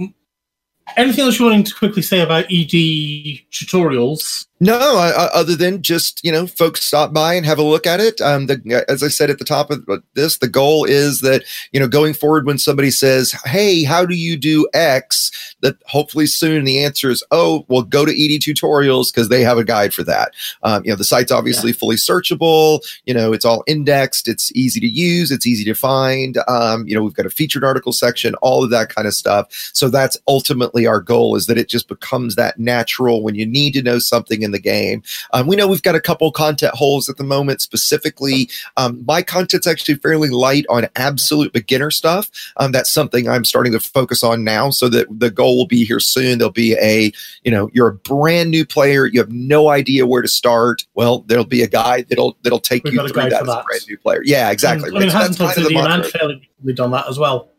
anything 0.98 1.26
else 1.26 1.40
you 1.40 1.46
wanting 1.46 1.64
to 1.64 1.74
quickly 1.76 2.02
say 2.02 2.20
about 2.22 2.46
ED 2.52 3.40
tutorials? 3.52 4.48
No, 4.62 4.98
I, 4.98 5.10
other 5.34 5.54
than 5.54 5.82
just 5.82 6.24
you 6.24 6.32
know, 6.32 6.48
folks 6.48 6.82
stop 6.82 7.14
by 7.14 7.34
and 7.34 7.46
have 7.46 7.60
a 7.60 7.64
look 7.64 7.86
at 7.86 8.00
it. 8.00 8.22
Um, 8.22 8.46
the, 8.46 8.86
as 8.88 9.04
I 9.04 9.10
said 9.10 9.30
at 9.30 9.38
the 9.38 9.44
top 9.44 9.70
of 9.70 9.86
this, 10.14 10.38
the 10.38 10.48
goal 10.48 10.86
is 10.86 11.20
that 11.22 11.44
you 11.74 11.80
know, 11.80 11.90
going 11.90 12.14
forward, 12.14 12.46
when 12.46 12.58
somebody 12.58 12.90
says, 12.90 13.34
"Hey, 13.44 13.84
how 13.84 14.06
do 14.06 14.16
you 14.16 14.38
do 14.38 14.66
X?" 14.74 15.56
that 15.60 15.76
hopefully 15.88 16.26
soon 16.26 16.64
the 16.64 16.82
answer 16.82 17.10
is, 17.10 17.22
"Oh, 17.32 17.66
well, 17.68 17.82
go 17.82 18.06
to 18.06 18.12
ED 18.12 18.40
Tutorials 18.40 19.14
because 19.14 19.28
they 19.28 19.42
have 19.42 19.58
a 19.58 19.66
guide 19.66 19.94
for 19.94 20.04
that." 20.04 20.32
Um, 20.64 20.86
you 20.86 20.90
know, 20.90 20.96
the 20.96 21.04
site's 21.04 21.34
obviously 21.34 21.74
fully 21.74 21.98
searchable. 21.98 22.80
You 23.06 23.14
know, 23.14 23.34
it's 23.34 23.44
all 23.46 23.66
indexed. 23.68 24.30
It's 24.30 24.54
easy 24.56 24.80
to 24.80 24.88
use. 24.88 25.32
It's 25.32 25.46
easy 25.46 25.66
to 25.66 25.74
find. 25.74 26.38
Um, 26.48 26.88
you 26.88 26.96
know, 26.96 27.04
we've 27.04 27.14
got 27.14 27.26
a 27.26 27.30
featured 27.30 27.66
article 27.66 27.92
section, 27.92 28.36
all 28.36 28.64
of 28.64 28.70
that 28.70 28.88
kind 28.88 29.06
of 29.06 29.14
stuff. 29.14 29.48
So 29.74 29.90
that's 29.90 30.18
ultimately 30.30 30.88
our 30.88 31.02
goal: 31.02 31.36
is 31.36 31.48
that 31.48 31.58
it 31.58 31.68
just 31.68 31.90
becomes 31.90 32.36
that 32.36 32.58
natural 32.58 33.22
when 33.22 33.36
you 33.36 33.46
need 33.46 33.74
to 33.74 33.84
know 33.84 34.00
something 34.00 34.45
in 34.46 34.52
the 34.52 34.60
game. 34.60 35.04
Um, 35.34 35.48
we 35.48 35.56
know 35.56 35.68
we've 35.68 35.82
got 35.82 35.96
a 35.96 36.00
couple 36.00 36.32
content 36.32 36.74
holes 36.74 37.10
at 37.10 37.18
the 37.18 37.24
moment. 37.24 37.62
Specifically, 37.62 38.50
um, 38.78 39.04
my 39.06 39.22
content's 39.22 39.68
actually 39.68 39.96
fairly 39.96 40.30
light 40.30 40.66
on 40.70 40.88
absolute 40.96 41.52
beginner 41.52 41.92
stuff. 41.92 42.30
Um, 42.58 42.72
that's 42.72 42.92
something 42.92 43.28
I'm 43.28 43.46
starting 43.46 43.74
to 43.74 43.80
focus 43.80 44.24
on 44.24 44.44
now. 44.44 44.70
So 44.70 44.88
that 44.90 45.08
the 45.10 45.32
goal 45.32 45.58
will 45.58 45.68
be 45.68 45.84
here 45.84 46.00
soon. 46.00 46.38
There'll 46.38 46.52
be 46.52 46.76
a, 46.76 47.12
you 47.44 47.52
know, 47.52 47.70
you're 47.74 47.88
a 47.88 47.96
brand 47.96 48.52
new 48.52 48.66
player. 48.66 49.08
You 49.08 49.20
have 49.20 49.32
no 49.32 49.70
idea 49.70 50.06
where 50.06 50.22
to 50.22 50.28
start. 50.28 50.86
Well, 50.94 51.20
there'll 51.28 51.46
be 51.46 51.64
a 51.64 51.68
guide 51.68 52.08
that'll 52.10 52.38
that'll 52.44 52.60
take 52.60 52.84
We've 52.84 52.94
you 52.94 53.08
through 53.08 53.30
that 53.30 53.42
as 53.42 53.48
a 53.48 53.64
brand 53.66 53.86
new 53.90 53.98
player. 53.98 54.22
Yeah, 54.24 54.52
exactly. 54.52 54.92
I 54.92 55.00
mean, 55.00 55.06
Right. 55.06 55.12
So 55.12 55.18
hasn't 55.18 55.38
that's 55.38 55.56
kind 55.56 55.66
of 55.66 55.74
the 55.74 55.80
Obsidian 55.80 56.02
mantra. 56.02 56.20
fairly 56.20 56.74
done 56.74 56.92
that 56.92 57.08
as 57.08 57.18
well. 57.18 57.50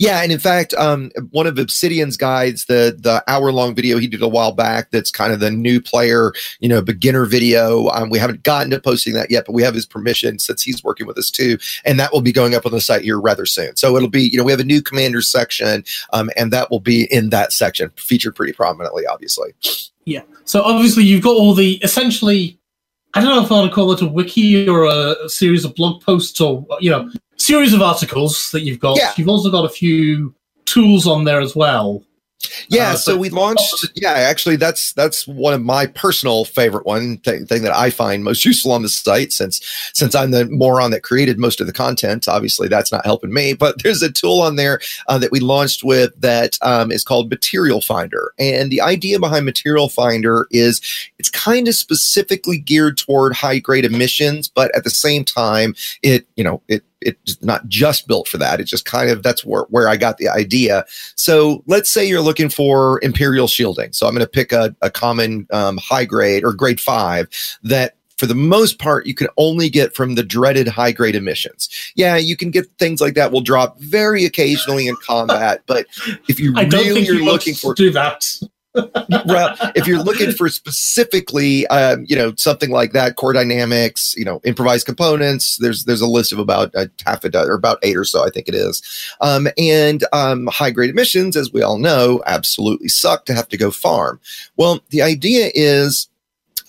Yeah, 0.00 0.22
and 0.22 0.32
in 0.32 0.38
fact, 0.38 0.72
um, 0.74 1.10
one 1.30 1.46
of 1.46 1.58
Obsidian's 1.58 2.16
guides, 2.16 2.64
the 2.64 2.96
the 2.98 3.22
hour 3.28 3.52
long 3.52 3.74
video 3.74 3.98
he 3.98 4.06
did 4.06 4.22
a 4.22 4.28
while 4.28 4.52
back, 4.52 4.90
that's 4.90 5.10
kind 5.10 5.32
of 5.32 5.40
the 5.40 5.50
new 5.50 5.80
player, 5.80 6.32
you 6.60 6.68
know, 6.68 6.80
beginner 6.80 7.26
video. 7.26 7.88
Um, 7.88 8.08
we 8.08 8.18
haven't 8.18 8.42
gotten 8.42 8.70
to 8.70 8.80
posting 8.80 9.12
that 9.14 9.30
yet, 9.30 9.44
but 9.44 9.52
we 9.52 9.62
have 9.62 9.74
his 9.74 9.84
permission 9.84 10.38
since 10.38 10.62
he's 10.62 10.82
working 10.82 11.06
with 11.06 11.18
us 11.18 11.30
too, 11.30 11.58
and 11.84 12.00
that 12.00 12.12
will 12.12 12.22
be 12.22 12.32
going 12.32 12.54
up 12.54 12.64
on 12.64 12.72
the 12.72 12.80
site 12.80 13.02
here 13.02 13.20
rather 13.20 13.44
soon. 13.44 13.76
So 13.76 13.96
it'll 13.96 14.08
be, 14.08 14.22
you 14.22 14.38
know, 14.38 14.44
we 14.44 14.52
have 14.52 14.60
a 14.60 14.64
new 14.64 14.80
commanders 14.80 15.28
section, 15.28 15.84
um, 16.12 16.30
and 16.36 16.52
that 16.52 16.70
will 16.70 16.80
be 16.80 17.04
in 17.12 17.30
that 17.30 17.52
section, 17.52 17.90
featured 17.96 18.34
pretty 18.34 18.54
prominently, 18.54 19.06
obviously. 19.06 19.52
Yeah. 20.06 20.22
So 20.44 20.62
obviously 20.62 21.04
you've 21.04 21.22
got 21.22 21.36
all 21.36 21.52
the 21.52 21.74
essentially 21.82 22.58
I 23.16 23.20
don't 23.22 23.34
know 23.34 23.42
if 23.42 23.50
I 23.50 23.54
want 23.54 23.70
to 23.70 23.74
call 23.74 23.92
it 23.92 24.02
a 24.02 24.06
wiki 24.06 24.68
or 24.68 24.84
a 24.84 25.28
series 25.28 25.64
of 25.64 25.74
blog 25.74 26.02
posts 26.02 26.38
or 26.38 26.66
you 26.80 26.90
know, 26.90 27.10
series 27.36 27.72
of 27.72 27.80
articles 27.80 28.50
that 28.50 28.60
you've 28.60 28.78
got. 28.78 28.98
Yeah. 28.98 29.12
You've 29.16 29.30
also 29.30 29.50
got 29.50 29.64
a 29.64 29.70
few 29.70 30.34
tools 30.66 31.06
on 31.06 31.24
there 31.24 31.40
as 31.40 31.56
well. 31.56 32.04
Yeah, 32.68 32.92
Uh, 32.92 32.96
so 32.96 33.16
we 33.16 33.30
launched. 33.30 33.90
Yeah, 33.94 34.12
actually, 34.12 34.56
that's 34.56 34.92
that's 34.92 35.26
one 35.26 35.54
of 35.54 35.62
my 35.62 35.86
personal 35.86 36.44
favorite 36.44 36.86
one 36.86 37.18
thing, 37.18 37.46
thing 37.46 37.62
that 37.62 37.74
I 37.74 37.90
find 37.90 38.24
most 38.24 38.44
useful 38.44 38.72
on 38.72 38.82
the 38.82 38.88
site. 38.88 39.32
Since 39.32 39.64
since 39.94 40.14
I'm 40.14 40.30
the 40.32 40.46
moron 40.46 40.90
that 40.90 41.02
created 41.02 41.38
most 41.38 41.60
of 41.60 41.66
the 41.66 41.72
content, 41.72 42.28
obviously 42.28 42.68
that's 42.68 42.92
not 42.92 43.04
helping 43.04 43.32
me. 43.32 43.54
But 43.54 43.82
there's 43.82 44.02
a 44.02 44.12
tool 44.12 44.40
on 44.40 44.56
there 44.56 44.80
uh, 45.08 45.18
that 45.18 45.32
we 45.32 45.40
launched 45.40 45.82
with 45.82 46.18
that 46.20 46.58
um, 46.62 46.90
is 46.92 47.04
called 47.04 47.30
Material 47.30 47.80
Finder, 47.80 48.32
and 48.38 48.70
the 48.70 48.80
idea 48.80 49.18
behind 49.18 49.44
Material 49.44 49.88
Finder 49.88 50.46
is 50.50 50.80
it's 51.18 51.30
kind 51.30 51.68
of 51.68 51.74
specifically 51.74 52.58
geared 52.58 52.98
toward 52.98 53.34
high 53.34 53.58
grade 53.58 53.84
emissions, 53.84 54.48
but 54.48 54.74
at 54.74 54.84
the 54.84 54.90
same 54.90 55.24
time, 55.24 55.74
it 56.02 56.26
you 56.36 56.44
know 56.44 56.62
it 56.68 56.84
it's 57.06 57.42
not 57.42 57.66
just 57.68 58.06
built 58.06 58.28
for 58.28 58.38
that. 58.38 58.60
It's 58.60 58.70
just 58.70 58.84
kind 58.84 59.10
of 59.10 59.22
that's 59.22 59.44
where 59.44 59.62
where 59.70 59.88
I 59.88 59.96
got 59.96 60.18
the 60.18 60.28
idea. 60.28 60.84
So 61.14 61.62
let's 61.66 61.90
say 61.90 62.06
you're 62.06 62.20
looking 62.20 62.48
for 62.48 63.00
imperial 63.02 63.48
shielding. 63.48 63.92
So 63.92 64.06
I'm 64.06 64.14
going 64.14 64.24
to 64.24 64.30
pick 64.30 64.52
a, 64.52 64.74
a 64.82 64.90
common 64.90 65.46
um, 65.50 65.78
high 65.78 66.04
grade 66.04 66.44
or 66.44 66.52
grade 66.52 66.80
five 66.80 67.28
that 67.62 67.96
for 68.16 68.26
the 68.26 68.34
most 68.34 68.78
part, 68.78 69.06
you 69.06 69.14
can 69.14 69.28
only 69.36 69.68
get 69.68 69.94
from 69.94 70.14
the 70.14 70.22
dreaded 70.22 70.66
high 70.68 70.92
grade 70.92 71.14
emissions. 71.14 71.68
Yeah, 71.96 72.16
you 72.16 72.36
can 72.36 72.50
get 72.50 72.66
things 72.78 73.00
like 73.00 73.14
that 73.14 73.30
will 73.30 73.42
drop 73.42 73.78
very 73.78 74.24
occasionally 74.24 74.86
in 74.86 74.96
combat, 74.96 75.62
but 75.66 75.86
if 76.28 76.40
you 76.40 76.54
I 76.56 76.64
really 76.64 77.08
are 77.08 77.22
looking 77.22 77.54
for 77.54 77.74
do 77.74 77.90
that. 77.90 78.26
Well, 79.26 79.56
if 79.74 79.86
you're 79.86 80.02
looking 80.02 80.32
for 80.32 80.48
specifically, 80.48 81.66
um, 81.68 82.04
you 82.08 82.16
know, 82.16 82.34
something 82.36 82.70
like 82.70 82.92
that, 82.92 83.16
core 83.16 83.32
dynamics, 83.32 84.14
you 84.16 84.24
know, 84.24 84.40
improvised 84.44 84.86
components. 84.86 85.56
There's 85.56 85.84
there's 85.84 86.00
a 86.00 86.06
list 86.06 86.32
of 86.32 86.38
about 86.38 86.74
a 86.74 86.90
half 87.04 87.24
a 87.24 87.28
dozen 87.28 87.50
or 87.50 87.54
about 87.54 87.78
eight 87.82 87.96
or 87.96 88.04
so, 88.04 88.24
I 88.24 88.30
think 88.30 88.48
it 88.48 88.54
is. 88.54 88.82
Um, 89.20 89.48
and 89.58 90.04
um, 90.12 90.46
high 90.48 90.70
grade 90.70 90.90
emissions, 90.90 91.36
as 91.36 91.52
we 91.52 91.62
all 91.62 91.78
know, 91.78 92.22
absolutely 92.26 92.88
suck 92.88 93.24
to 93.26 93.34
have 93.34 93.48
to 93.48 93.56
go 93.56 93.70
farm. 93.70 94.20
Well, 94.56 94.80
the 94.90 95.02
idea 95.02 95.50
is. 95.54 96.08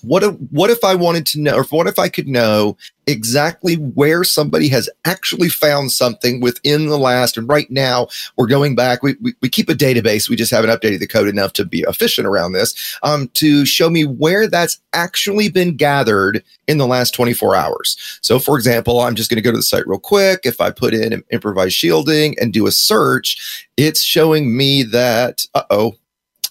What 0.08 0.22
if, 0.22 0.34
what 0.50 0.70
if 0.70 0.82
I 0.82 0.94
wanted 0.94 1.26
to 1.26 1.40
know, 1.40 1.56
or 1.56 1.64
what 1.64 1.86
if 1.86 1.98
I 1.98 2.08
could 2.08 2.26
know 2.26 2.78
exactly 3.06 3.74
where 3.74 4.24
somebody 4.24 4.68
has 4.68 4.88
actually 5.04 5.50
found 5.50 5.92
something 5.92 6.40
within 6.40 6.86
the 6.86 6.98
last, 6.98 7.36
and 7.36 7.46
right 7.48 7.70
now 7.70 8.08
we're 8.36 8.46
going 8.46 8.74
back, 8.74 9.02
we, 9.02 9.16
we, 9.20 9.34
we 9.42 9.48
keep 9.50 9.68
a 9.68 9.74
database, 9.74 10.28
we 10.28 10.36
just 10.36 10.50
haven't 10.50 10.70
updated 10.70 11.00
the 11.00 11.06
code 11.06 11.28
enough 11.28 11.52
to 11.54 11.64
be 11.64 11.84
efficient 11.88 12.26
around 12.26 12.52
this, 12.52 12.98
um, 13.02 13.28
to 13.34 13.66
show 13.66 13.90
me 13.90 14.04
where 14.04 14.46
that's 14.46 14.80
actually 14.94 15.50
been 15.50 15.76
gathered 15.76 16.42
in 16.66 16.78
the 16.78 16.86
last 16.86 17.14
24 17.14 17.54
hours. 17.54 18.18
So 18.22 18.38
for 18.38 18.56
example, 18.56 19.00
I'm 19.00 19.14
just 19.14 19.28
going 19.28 19.36
to 19.36 19.42
go 19.42 19.50
to 19.50 19.58
the 19.58 19.62
site 19.62 19.86
real 19.86 19.98
quick. 19.98 20.40
If 20.44 20.60
I 20.60 20.70
put 20.70 20.94
in 20.94 21.22
improvised 21.30 21.74
shielding 21.74 22.34
and 22.38 22.52
do 22.52 22.66
a 22.66 22.72
search, 22.72 23.68
it's 23.76 24.02
showing 24.02 24.56
me 24.56 24.84
that, 24.84 25.44
uh 25.54 25.64
oh, 25.70 25.94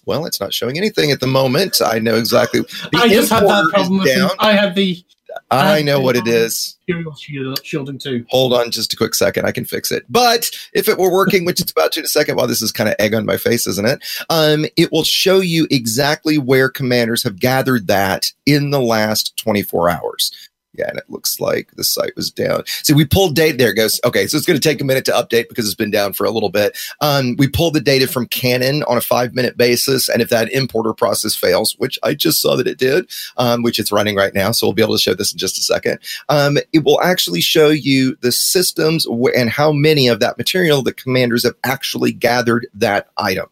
well, 0.07 0.25
it's 0.25 0.39
not 0.39 0.53
showing 0.53 0.77
anything 0.77 1.11
at 1.11 1.19
the 1.19 1.27
moment. 1.27 1.81
I 1.85 1.99
know 1.99 2.15
exactly. 2.15 2.61
I 2.95 3.07
just 3.09 3.29
have 3.29 3.43
that 3.43 3.69
problem 3.73 3.99
with 3.99 4.07
down. 4.07 4.29
the, 4.29 4.35
I 4.39 4.53
have 4.53 4.73
the 4.73 5.03
I 5.51 5.77
had 5.77 5.85
know 5.85 5.99
what 5.99 6.15
it 6.15 6.27
is. 6.27 6.53
is. 6.53 6.77
Imperial 6.87 7.13
shield- 7.15 7.59
shielding 7.65 7.99
too. 7.99 8.25
Hold 8.29 8.53
on 8.53 8.71
just 8.71 8.93
a 8.93 8.97
quick 8.97 9.13
second. 9.13 9.45
I 9.45 9.51
can 9.51 9.65
fix 9.65 9.91
it. 9.91 10.05
But 10.09 10.49
if 10.73 10.87
it 10.87 10.97
were 10.97 11.11
working, 11.11 11.45
which 11.45 11.61
it's 11.61 11.71
about 11.71 11.91
to 11.93 11.99
in 11.99 12.05
a 12.05 12.09
second, 12.09 12.37
while 12.37 12.47
this 12.47 12.61
is 12.61 12.71
kind 12.71 12.89
of 12.89 12.95
egg 12.97 13.13
on 13.13 13.25
my 13.25 13.37
face, 13.37 13.67
isn't 13.67 13.85
it? 13.87 14.03
Um, 14.29 14.65
it 14.77 14.91
will 14.91 15.03
show 15.03 15.39
you 15.39 15.67
exactly 15.69 16.37
where 16.37 16.69
commanders 16.69 17.23
have 17.23 17.39
gathered 17.39 17.87
that 17.87 18.31
in 18.45 18.71
the 18.71 18.81
last 18.81 19.35
24 19.37 19.89
hours. 19.89 20.31
Yeah, 20.77 20.89
and 20.89 20.97
it 20.97 21.09
looks 21.09 21.39
like 21.39 21.71
the 21.75 21.83
site 21.83 22.15
was 22.15 22.31
down. 22.31 22.63
See, 22.83 22.93
we 22.93 23.05
pulled 23.05 23.35
data. 23.35 23.57
There 23.57 23.71
it 23.71 23.75
goes. 23.75 23.99
Okay, 24.05 24.27
so 24.27 24.37
it's 24.37 24.45
going 24.45 24.59
to 24.59 24.69
take 24.69 24.81
a 24.81 24.85
minute 24.85 25.05
to 25.05 25.11
update 25.11 25.49
because 25.49 25.65
it's 25.65 25.75
been 25.75 25.91
down 25.91 26.13
for 26.13 26.25
a 26.25 26.31
little 26.31 26.49
bit. 26.49 26.77
Um, 27.01 27.35
we 27.37 27.47
pulled 27.47 27.73
the 27.73 27.81
data 27.81 28.07
from 28.07 28.27
Canonn 28.27 28.83
on 28.87 28.97
a 28.97 29.01
five 29.01 29.33
minute 29.33 29.57
basis, 29.57 30.09
and 30.09 30.21
if 30.21 30.29
that 30.29 30.51
importer 30.51 30.93
process 30.93 31.35
fails, 31.35 31.75
which 31.79 31.97
I 32.03 32.13
just 32.13 32.41
saw 32.41 32.55
that 32.55 32.67
it 32.67 32.77
did, 32.77 33.09
um, 33.37 33.63
which 33.63 33.79
it's 33.79 33.91
running 33.91 34.15
right 34.15 34.33
now, 34.33 34.51
so 34.51 34.67
we'll 34.67 34.73
be 34.73 34.83
able 34.83 34.95
to 34.95 35.01
show 35.01 35.13
this 35.13 35.31
in 35.31 35.37
just 35.37 35.57
a 35.57 35.63
second. 35.63 35.99
Um, 36.29 36.57
it 36.73 36.83
will 36.83 37.01
actually 37.01 37.41
show 37.41 37.69
you 37.69 38.15
the 38.21 38.31
systems 38.31 39.07
and 39.35 39.49
how 39.49 39.71
many 39.71 40.07
of 40.07 40.19
that 40.19 40.37
material 40.37 40.81
the 40.81 40.93
commanders 40.93 41.43
have 41.43 41.55
actually 41.63 42.11
gathered 42.11 42.67
that 42.73 43.09
item. 43.17 43.47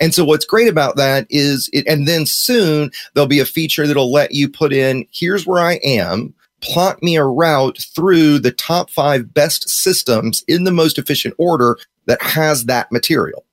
And 0.00 0.14
so 0.14 0.24
what's 0.24 0.44
great 0.44 0.68
about 0.68 0.96
that 0.96 1.26
is 1.30 1.70
it, 1.72 1.86
and 1.86 2.06
then 2.06 2.26
soon 2.26 2.90
there'll 3.14 3.26
be 3.26 3.40
a 3.40 3.46
feature 3.46 3.86
that'll 3.86 4.12
let 4.12 4.32
you 4.32 4.48
put 4.48 4.72
in, 4.72 5.06
here's 5.12 5.46
where 5.46 5.62
I 5.62 5.74
am, 5.84 6.34
plot 6.64 7.02
me 7.02 7.16
a 7.16 7.24
route 7.24 7.78
through 7.94 8.38
the 8.38 8.52
top 8.52 8.90
five 8.90 9.32
best 9.32 9.68
systems 9.68 10.42
in 10.48 10.64
the 10.64 10.72
most 10.72 10.98
efficient 10.98 11.34
order 11.38 11.78
that 12.06 12.20
has 12.22 12.64
that 12.64 12.90
material. 12.90 13.44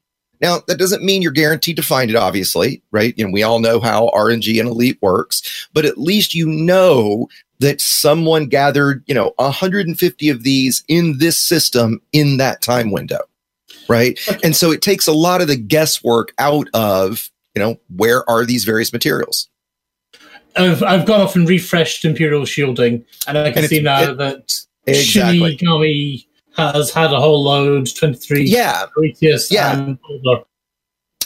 Now, 0.42 0.62
that 0.68 0.80
doesn't 0.80 1.04
mean 1.04 1.22
you're 1.22 1.32
guaranteed 1.32 1.76
to 1.76 1.84
find 1.84 2.10
it, 2.10 2.16
obviously, 2.16 2.82
right? 2.92 3.14
You 3.16 3.26
know, 3.26 3.32
we 3.32 3.44
all 3.44 3.60
know 3.60 3.80
how 3.80 4.10
RNG 4.10 4.60
and 4.60 4.68
Elite 4.68 4.98
works, 5.00 5.68
but 5.72 5.86
at 5.86 6.00
least 6.00 6.34
you 6.34 6.48
know 6.48 7.30
that 7.60 7.80
someone 7.80 8.48
gathered, 8.48 9.04
you 9.06 9.14
know, 9.14 9.34
150 9.36 10.30
of 10.30 10.42
these 10.42 10.84
in 10.88 11.20
this 11.20 11.38
system 11.38 12.02
in 12.12 12.38
that 12.38 12.62
time 12.62 12.90
window, 12.90 13.20
right? 13.88 14.20
And 14.44 14.56
so 14.56 14.72
it 14.72 14.82
takes 14.82 15.06
a 15.06 15.14
lot 15.14 15.42
of 15.42 15.48
the 15.48 15.56
guesswork 15.56 16.34
out 16.40 16.68
of, 16.74 17.30
you 17.54 17.62
know, 17.62 17.80
where 17.96 18.28
are 18.28 18.44
these 18.44 18.64
various 18.64 18.92
materials? 18.92 19.48
I've, 20.56 20.84
I've 20.84 21.06
gone 21.06 21.22
off 21.22 21.36
and 21.36 21.48
refreshed 21.48 22.04
Imperial 22.06 22.46
shielding, 22.46 23.06
and 23.28 23.38
I 23.38 23.52
can 23.52 23.60
And 23.64 23.68
see 23.70 23.82
now 23.82 24.02
it- 24.12 24.18
that 24.18 24.54
Exactly. 24.88 25.58
Shinigami 25.58 26.26
has 26.58 26.92
had 26.92 27.14
a 27.14 27.20
whole 27.20 27.44
load 27.44 27.88
23 27.96 28.44
Yeah, 28.44 28.86
Prometheus 28.92 29.52
Yeah. 29.52 29.78
and 29.80 29.98
Boulder. 30.02 30.44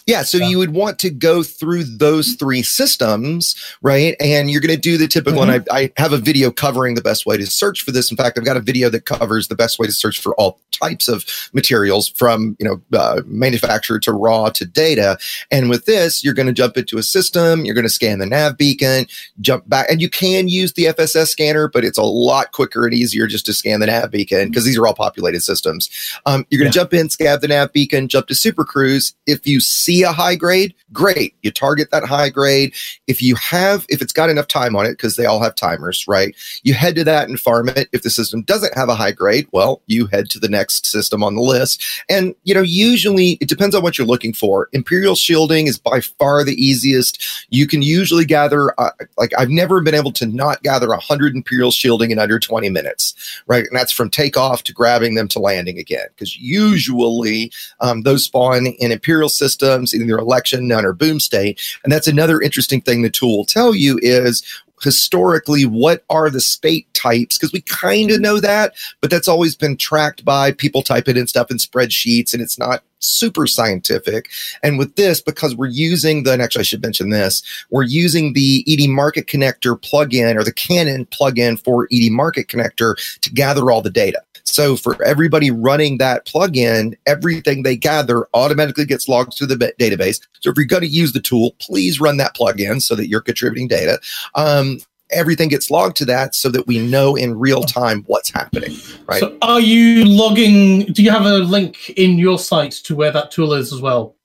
Yeah, 0.08 0.22
so 0.22 0.38
you 0.38 0.60
would 0.60 0.76
want 0.76 1.00
to 1.00 1.10
go 1.10 1.42
through 1.42 1.84
those 1.84 2.34
three 2.34 2.62
systems, 2.62 3.56
right? 3.82 4.16
And 4.20 4.52
you're 4.52 4.62
going 4.62 4.76
to 4.76 4.80
do 4.80 5.00
the 5.00 5.08
typical. 5.08 5.42
And 5.42 5.66
I, 5.72 5.76
I 5.76 5.92
have 5.98 6.14
a 6.14 6.20
video 6.20 6.52
covering 6.52 6.94
the 6.94 7.02
best 7.02 7.26
way 7.26 7.38
to 7.38 7.48
search 7.48 7.82
for 7.82 7.92
this. 7.92 8.12
In 8.12 8.18
fact, 8.18 8.38
I've 8.38 8.46
got 8.46 8.56
a 8.56 8.62
video 8.62 8.90
that 8.90 9.06
covers 9.06 9.48
the 9.48 9.56
best 9.56 9.80
way 9.80 9.88
to 9.88 9.92
search 9.92 10.22
for 10.22 10.36
all 10.36 10.60
types 10.70 11.08
of 11.08 11.26
materials, 11.54 12.10
from 12.10 12.56
you 12.60 12.68
know 12.68 12.82
uh, 12.98 13.24
manufacturer 13.26 14.00
to 14.02 14.14
raw 14.14 14.50
to 14.50 14.64
data. 14.64 15.18
And 15.50 15.72
with 15.72 15.86
this, 15.86 16.24
you're 16.24 16.36
going 16.36 16.48
to 16.48 16.54
jump 16.54 16.78
into 16.78 17.00
a 17.00 17.04
system. 17.04 17.66
You're 17.66 17.74
going 17.74 17.84
to 17.84 17.90
scan 17.90 18.20
the 18.20 18.28
nav 18.28 18.58
beacon, 18.58 19.08
jump 19.42 19.68
back, 19.68 19.88
and 19.90 20.02
you 20.02 20.10
can 20.10 20.48
use 20.48 20.74
the 20.74 20.86
FSS 20.86 21.30
scanner, 21.30 21.68
but 21.68 21.84
it's 21.84 21.98
a 21.98 22.04
lot 22.04 22.52
quicker 22.52 22.86
and 22.86 22.94
easier 22.94 23.26
just 23.26 23.48
to 23.48 23.54
scan 23.54 23.80
the 23.80 23.88
nav 23.88 24.12
beacon 24.12 24.50
because 24.50 24.66
these 24.66 24.78
are 24.78 24.86
all 24.86 24.94
populated 24.94 25.42
systems. 25.42 25.90
Um, 26.28 26.46
you're 26.52 26.60
going 26.60 26.72
to 26.72 26.78
jump 26.78 26.94
in, 26.94 27.10
scan 27.10 27.40
the 27.42 27.48
nav 27.48 27.74
beacon, 27.74 28.08
jump 28.08 28.28
to 28.28 28.36
Super 28.36 28.66
Cruise. 28.66 29.16
If 29.26 29.48
you 29.48 29.60
see 29.60 29.95
a 30.04 30.12
high 30.12 30.36
grade, 30.36 30.74
great. 30.92 31.36
You 31.42 31.52
target 31.52 31.90
that 31.92 32.04
high 32.04 32.30
grade. 32.30 32.74
If 33.08 33.22
you 33.22 33.36
have, 33.36 33.86
if 33.90 34.02
it's 34.02 34.14
got 34.14 34.30
enough 34.30 34.48
time 34.48 34.76
on 34.76 34.86
it, 34.86 34.92
because 34.92 35.16
they 35.16 35.26
all 35.26 35.42
have 35.42 35.56
timers, 35.56 36.06
right? 36.08 36.36
You 36.64 36.74
head 36.74 36.96
to 36.96 37.04
that 37.04 37.28
and 37.28 37.40
farm 37.40 37.70
it. 37.70 37.90
If 37.92 38.04
the 38.04 38.10
system 38.10 38.42
doesn't 38.42 38.76
have 38.76 38.90
a 38.90 38.96
high 38.96 39.12
grade, 39.12 39.48
well, 39.52 39.82
you 39.88 40.08
head 40.08 40.30
to 40.32 40.40
the 40.40 40.50
next 40.50 40.86
system 40.86 41.24
on 41.24 41.36
the 41.36 41.42
list. 41.42 41.84
And, 42.10 42.36
you 42.44 42.54
know, 42.54 42.62
usually 42.62 43.38
it 43.42 43.50
depends 43.50 43.76
on 43.76 43.84
what 43.84 43.98
you're 43.98 44.08
looking 44.08 44.34
for. 44.34 44.70
Imperial 44.74 45.16
shielding 45.16 45.68
is 45.68 45.78
by 45.78 46.02
far 46.02 46.44
the 46.44 46.56
easiest. 46.56 47.24
You 47.50 47.68
can 47.68 47.82
usually 47.82 48.26
gather, 48.26 48.74
uh, 48.80 48.92
like, 49.18 49.32
I've 49.38 49.50
never 49.50 49.82
been 49.82 49.96
able 49.96 50.12
to 50.14 50.26
not 50.26 50.64
gather 50.64 50.90
100 50.90 51.36
Imperial 51.36 51.72
shielding 51.72 52.12
in 52.12 52.20
under 52.20 52.40
20 52.40 52.70
minutes, 52.70 53.14
right? 53.48 53.66
And 53.66 53.76
that's 53.76 53.92
from 53.92 54.10
takeoff 54.10 54.64
to 54.64 54.74
grabbing 54.74 55.16
them 55.16 55.28
to 55.30 55.40
landing 55.40 55.78
again. 55.78 56.08
Because 56.10 56.38
usually 56.38 57.52
um, 57.80 58.02
those 58.02 58.24
spawn 58.24 58.68
in 58.68 58.92
Imperial 58.92 59.30
systems, 59.30 59.85
either 59.94 60.18
election, 60.18 60.68
none, 60.68 60.86
or 60.86 60.94
boom 60.94 61.20
state. 61.20 61.62
And 61.84 61.92
that's 61.92 62.08
another 62.08 62.42
interesting 62.42 62.82
thing 62.82 63.02
the 63.02 63.10
tool 63.10 63.38
will 63.38 63.46
tell 63.46 63.76
you 63.76 64.00
is 64.02 64.44
historically 64.82 65.64
what 65.64 66.04
are 66.10 66.30
the 66.30 66.42
state 66.42 66.92
types? 66.94 67.38
Because 67.38 67.54
we 67.54 67.62
kind 67.62 68.12
of 68.12 68.20
know 68.20 68.40
that 68.40 68.74
but 69.02 69.10
that's 69.10 69.28
always 69.28 69.56
been 69.56 69.78
tracked 69.78 70.26
by 70.26 70.52
people 70.52 70.82
typing 70.82 71.18
in 71.18 71.28
stuff 71.28 71.50
in 71.50 71.58
spreadsheets 71.58 72.34
and 72.34 72.42
it's 72.42 72.60
not 72.60 72.84
super 73.00 73.48
scientific. 73.48 74.30
And 74.64 74.78
with 74.78 74.96
this 74.96 75.22
because 75.22 75.56
we're 75.56 75.68
using 75.68 76.24
the 76.24 76.34
and 76.34 76.42
actually 76.42 76.62
i 76.62 76.64
should 76.64 76.82
mention 76.82 77.10
this 77.10 77.44
we're 77.70 77.84
using 77.84 78.34
the 78.34 78.66
ed 78.68 78.90
market 78.90 79.28
connector 79.28 79.80
plugin 79.80 80.36
or 80.36 80.44
the 80.44 80.54
canonn 80.54 81.06
plugin 81.06 81.62
for 81.64 81.88
ed 81.92 82.10
market 82.12 82.48
connector 82.48 82.96
to 83.22 83.32
gather 83.32 83.72
all 83.72 83.82
the 83.82 83.90
data 83.90 84.22
so 84.46 84.76
for 84.76 85.02
everybody 85.04 85.52
running 85.52 85.98
that 85.98 86.26
plugin, 86.26 86.96
everything 87.06 87.64
they 87.64 87.76
gather 87.76 88.28
automatically 88.34 88.86
gets 88.86 89.08
logged 89.10 89.36
to 89.38 89.46
the 89.46 89.56
database. 89.80 90.22
So 90.40 90.52
if 90.52 90.56
you're 90.56 90.66
going 90.66 90.84
to 90.84 90.88
use 90.88 91.14
the 91.14 91.20
tool, 91.20 91.56
please 91.60 92.00
run 92.00 92.18
that 92.18 92.36
plugin 92.36 92.82
so 92.82 92.96
that 92.96 93.08
you're 93.08 93.22
contributing 93.22 93.68
data. 93.68 94.00
Um, 94.36 94.80
everything 95.10 95.50
gets 95.50 95.70
logged 95.70 95.98
to 95.98 96.06
that 96.06 96.36
so 96.36 96.50
that 96.50 96.68
we 96.68 96.80
know 96.80 97.16
in 97.16 97.38
real 97.38 97.64
time 97.64 98.04
what's 98.08 98.32
happening. 98.32 98.76
Right. 99.08 99.20
So 99.20 99.38
are 99.42 99.60
you 99.60 100.06
logging? 100.06 100.86
Do 100.94 101.04
you 101.04 101.12
have 101.12 101.26
a 101.26 101.40
link 101.40 101.90
in 101.92 102.18
your 102.18 102.40
site 102.40 102.74
to 102.86 102.96
where 102.96 103.12
that 103.12 103.32
tool 103.32 103.54
is 103.54 103.74
as 103.74 103.82
well? 103.82 104.16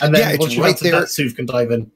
And 0.00 0.14
then 0.14 0.22
Yeah, 0.22 0.30
it's 0.30 0.38
once 0.40 0.54
you 0.54 0.62
right 0.62 0.78
there. 0.78 1.00
that, 1.00 1.10
Sue 1.10 1.32
can 1.32 1.46
dive 1.46 1.70
in. 1.70 1.90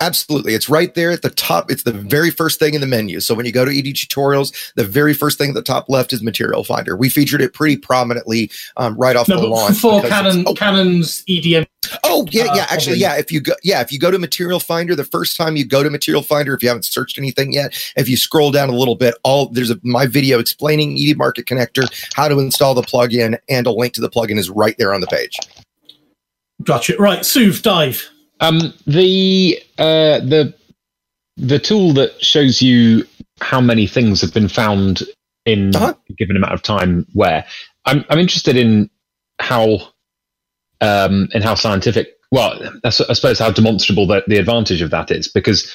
Absolutely. 0.00 0.54
It's 0.54 0.68
right 0.68 0.94
there 0.94 1.10
at 1.10 1.20
the 1.20 1.28
top. 1.28 1.70
It's 1.70 1.82
the 1.82 1.92
very 1.92 2.30
first 2.30 2.58
thing 2.58 2.72
in 2.72 2.80
the 2.80 2.86
menu. 2.86 3.20
So 3.20 3.34
when 3.34 3.44
you 3.44 3.52
go 3.52 3.66
to 3.66 3.70
ED 3.70 3.94
tutorials, 3.94 4.72
the 4.74 4.84
very 4.84 5.12
first 5.12 5.36
thing 5.36 5.50
at 5.50 5.54
the 5.54 5.62
top 5.62 5.90
left 5.90 6.12
is 6.14 6.22
material 6.22 6.64
finder. 6.64 6.96
We 6.96 7.10
featured 7.10 7.42
it 7.42 7.52
pretty 7.52 7.76
prominently 7.76 8.50
um, 8.78 8.96
right 8.96 9.14
off 9.14 9.28
No, 9.28 9.38
the 9.38 9.46
launch. 9.46 9.76
for 9.78 10.00
Canonn, 10.02 10.44
oh, 10.46 10.54
Canonn's 10.54 11.22
EDM. 11.26 11.66
Oh 12.02 12.26
yeah, 12.30 12.44
uh, 12.44 12.54
yeah. 12.54 12.66
Actually, 12.70 12.96
yeah. 12.96 13.16
If 13.18 13.30
you 13.30 13.40
go, 13.40 13.52
yeah, 13.62 13.80
if 13.82 13.92
you 13.92 13.98
go 13.98 14.10
to 14.10 14.18
Material 14.18 14.60
Finder, 14.60 14.94
the 14.94 15.04
first 15.04 15.36
time 15.36 15.56
you 15.56 15.66
go 15.66 15.82
to 15.82 15.90
Material 15.90 16.22
Finder, 16.22 16.54
if 16.54 16.62
you 16.62 16.68
haven't 16.68 16.84
searched 16.84 17.18
anything 17.18 17.52
yet, 17.52 17.74
if 17.96 18.08
you 18.08 18.16
scroll 18.16 18.50
down 18.50 18.70
a 18.70 18.74
little 18.74 18.96
bit, 18.96 19.14
all 19.22 19.46
there's 19.48 19.70
a 19.70 19.78
my 19.82 20.06
video 20.06 20.38
explaining 20.38 20.96
ED 20.98 21.18
Market 21.18 21.46
Connector, 21.46 21.86
how 22.14 22.28
to 22.28 22.38
install 22.38 22.74
the 22.74 22.82
plugin, 22.82 23.38
and 23.48 23.66
a 23.66 23.70
link 23.70 23.92
to 23.94 24.00
the 24.00 24.10
plugin 24.10 24.38
is 24.38 24.48
right 24.48 24.76
there 24.78 24.94
on 24.94 25.00
the 25.00 25.06
page. 25.08 25.36
Gotcha. 26.62 26.96
Right, 26.98 27.24
Sue, 27.24 27.52
dive. 27.52 28.10
Um, 28.40 28.72
the 28.86 29.62
uh, 29.78 30.20
the 30.20 30.54
the 31.36 31.58
tool 31.58 31.92
that 31.94 32.22
shows 32.22 32.62
you 32.62 33.04
how 33.40 33.60
many 33.60 33.86
things 33.86 34.20
have 34.20 34.34
been 34.34 34.48
found 34.48 35.02
in 35.46 35.74
Uh-huh. 35.74 35.94
a 36.08 36.12
given 36.14 36.36
amount 36.36 36.54
of 36.54 36.62
time. 36.62 37.06
Where 37.14 37.44
I'm 37.86 38.04
I'm 38.08 38.18
interested 38.18 38.56
in 38.56 38.90
how 39.40 39.80
um, 40.80 41.28
in 41.32 41.42
how 41.42 41.54
scientific. 41.54 42.08
Well, 42.32 42.60
I 42.84 42.90
suppose 42.90 43.40
how 43.40 43.50
demonstrable 43.50 44.06
the, 44.06 44.22
the 44.28 44.36
advantage 44.38 44.82
of 44.82 44.90
that 44.90 45.10
is 45.10 45.26
because 45.28 45.74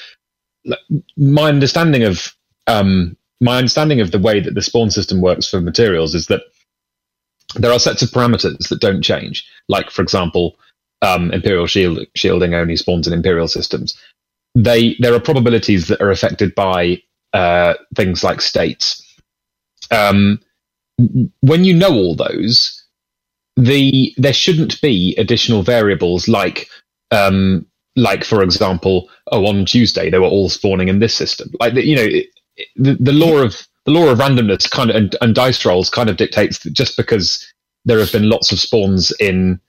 my 1.16 1.48
understanding 1.48 2.04
of 2.04 2.34
um, 2.66 3.16
my 3.40 3.58
understanding 3.58 4.00
of 4.00 4.10
the 4.10 4.18
way 4.18 4.40
that 4.40 4.54
the 4.54 4.62
spawn 4.62 4.90
system 4.90 5.20
works 5.20 5.48
for 5.48 5.60
materials 5.60 6.14
is 6.14 6.28
that 6.28 6.42
there 7.56 7.72
are 7.72 7.78
sets 7.78 8.02
of 8.02 8.10
parameters 8.10 8.68
that 8.70 8.80
don't 8.80 9.02
change. 9.02 9.46
Like, 9.68 9.90
for 9.90 10.02
example, 10.02 10.56
um, 11.02 11.32
imperial 11.32 11.66
shield, 11.66 12.00
shielding 12.14 12.54
only 12.54 12.76
spawns 12.76 13.06
in 13.06 13.12
imperial 13.12 13.48
systems. 13.48 13.98
They 14.54 14.96
there 15.00 15.14
are 15.14 15.20
probabilities 15.20 15.88
that 15.88 16.00
are 16.00 16.10
affected 16.10 16.54
by 16.54 17.02
uh, 17.32 17.74
things 17.94 18.24
like 18.24 18.40
states. 18.40 19.02
Um, 19.90 20.40
when 21.40 21.64
you 21.64 21.74
know 21.74 21.92
all 21.92 22.16
those, 22.16 22.84
the 23.56 24.14
there 24.18 24.32
shouldn't 24.32 24.80
be 24.80 25.14
additional 25.18 25.62
variables 25.62 26.28
like 26.28 26.68
um, 27.10 27.66
like 27.96 28.24
for 28.24 28.42
example, 28.42 29.10
oh 29.32 29.46
on 29.46 29.64
Tuesday 29.66 30.10
they 30.10 30.18
were 30.18 30.26
all 30.26 30.48
spawning 30.48 30.88
in 30.88 30.98
this 31.00 31.14
system. 31.14 31.50
Like 31.60 31.74
the, 31.74 31.86
you 31.86 31.96
know 31.96 32.02
it, 32.04 32.26
it- 32.56 32.68
the, 32.76 32.94
the 32.94 33.12
law 33.12 33.38
of 33.42 33.66
the 33.84 33.92
law 33.92 34.08
of 34.08 34.18
randomness 34.18 34.70
kind 34.70 34.90
of 34.90 34.96
and, 34.96 35.16
and 35.20 35.34
dice 35.34 35.64
rolls 35.66 35.90
kind 35.90 36.08
of 36.10 36.16
dictates 36.16 36.58
that 36.60 36.72
just 36.72 36.96
because 36.96 37.46
there 37.84 37.98
have 38.00 38.12
been 38.12 38.30
lots 38.30 38.50
of 38.52 38.58
spawns 38.58 39.12
in 39.20 39.60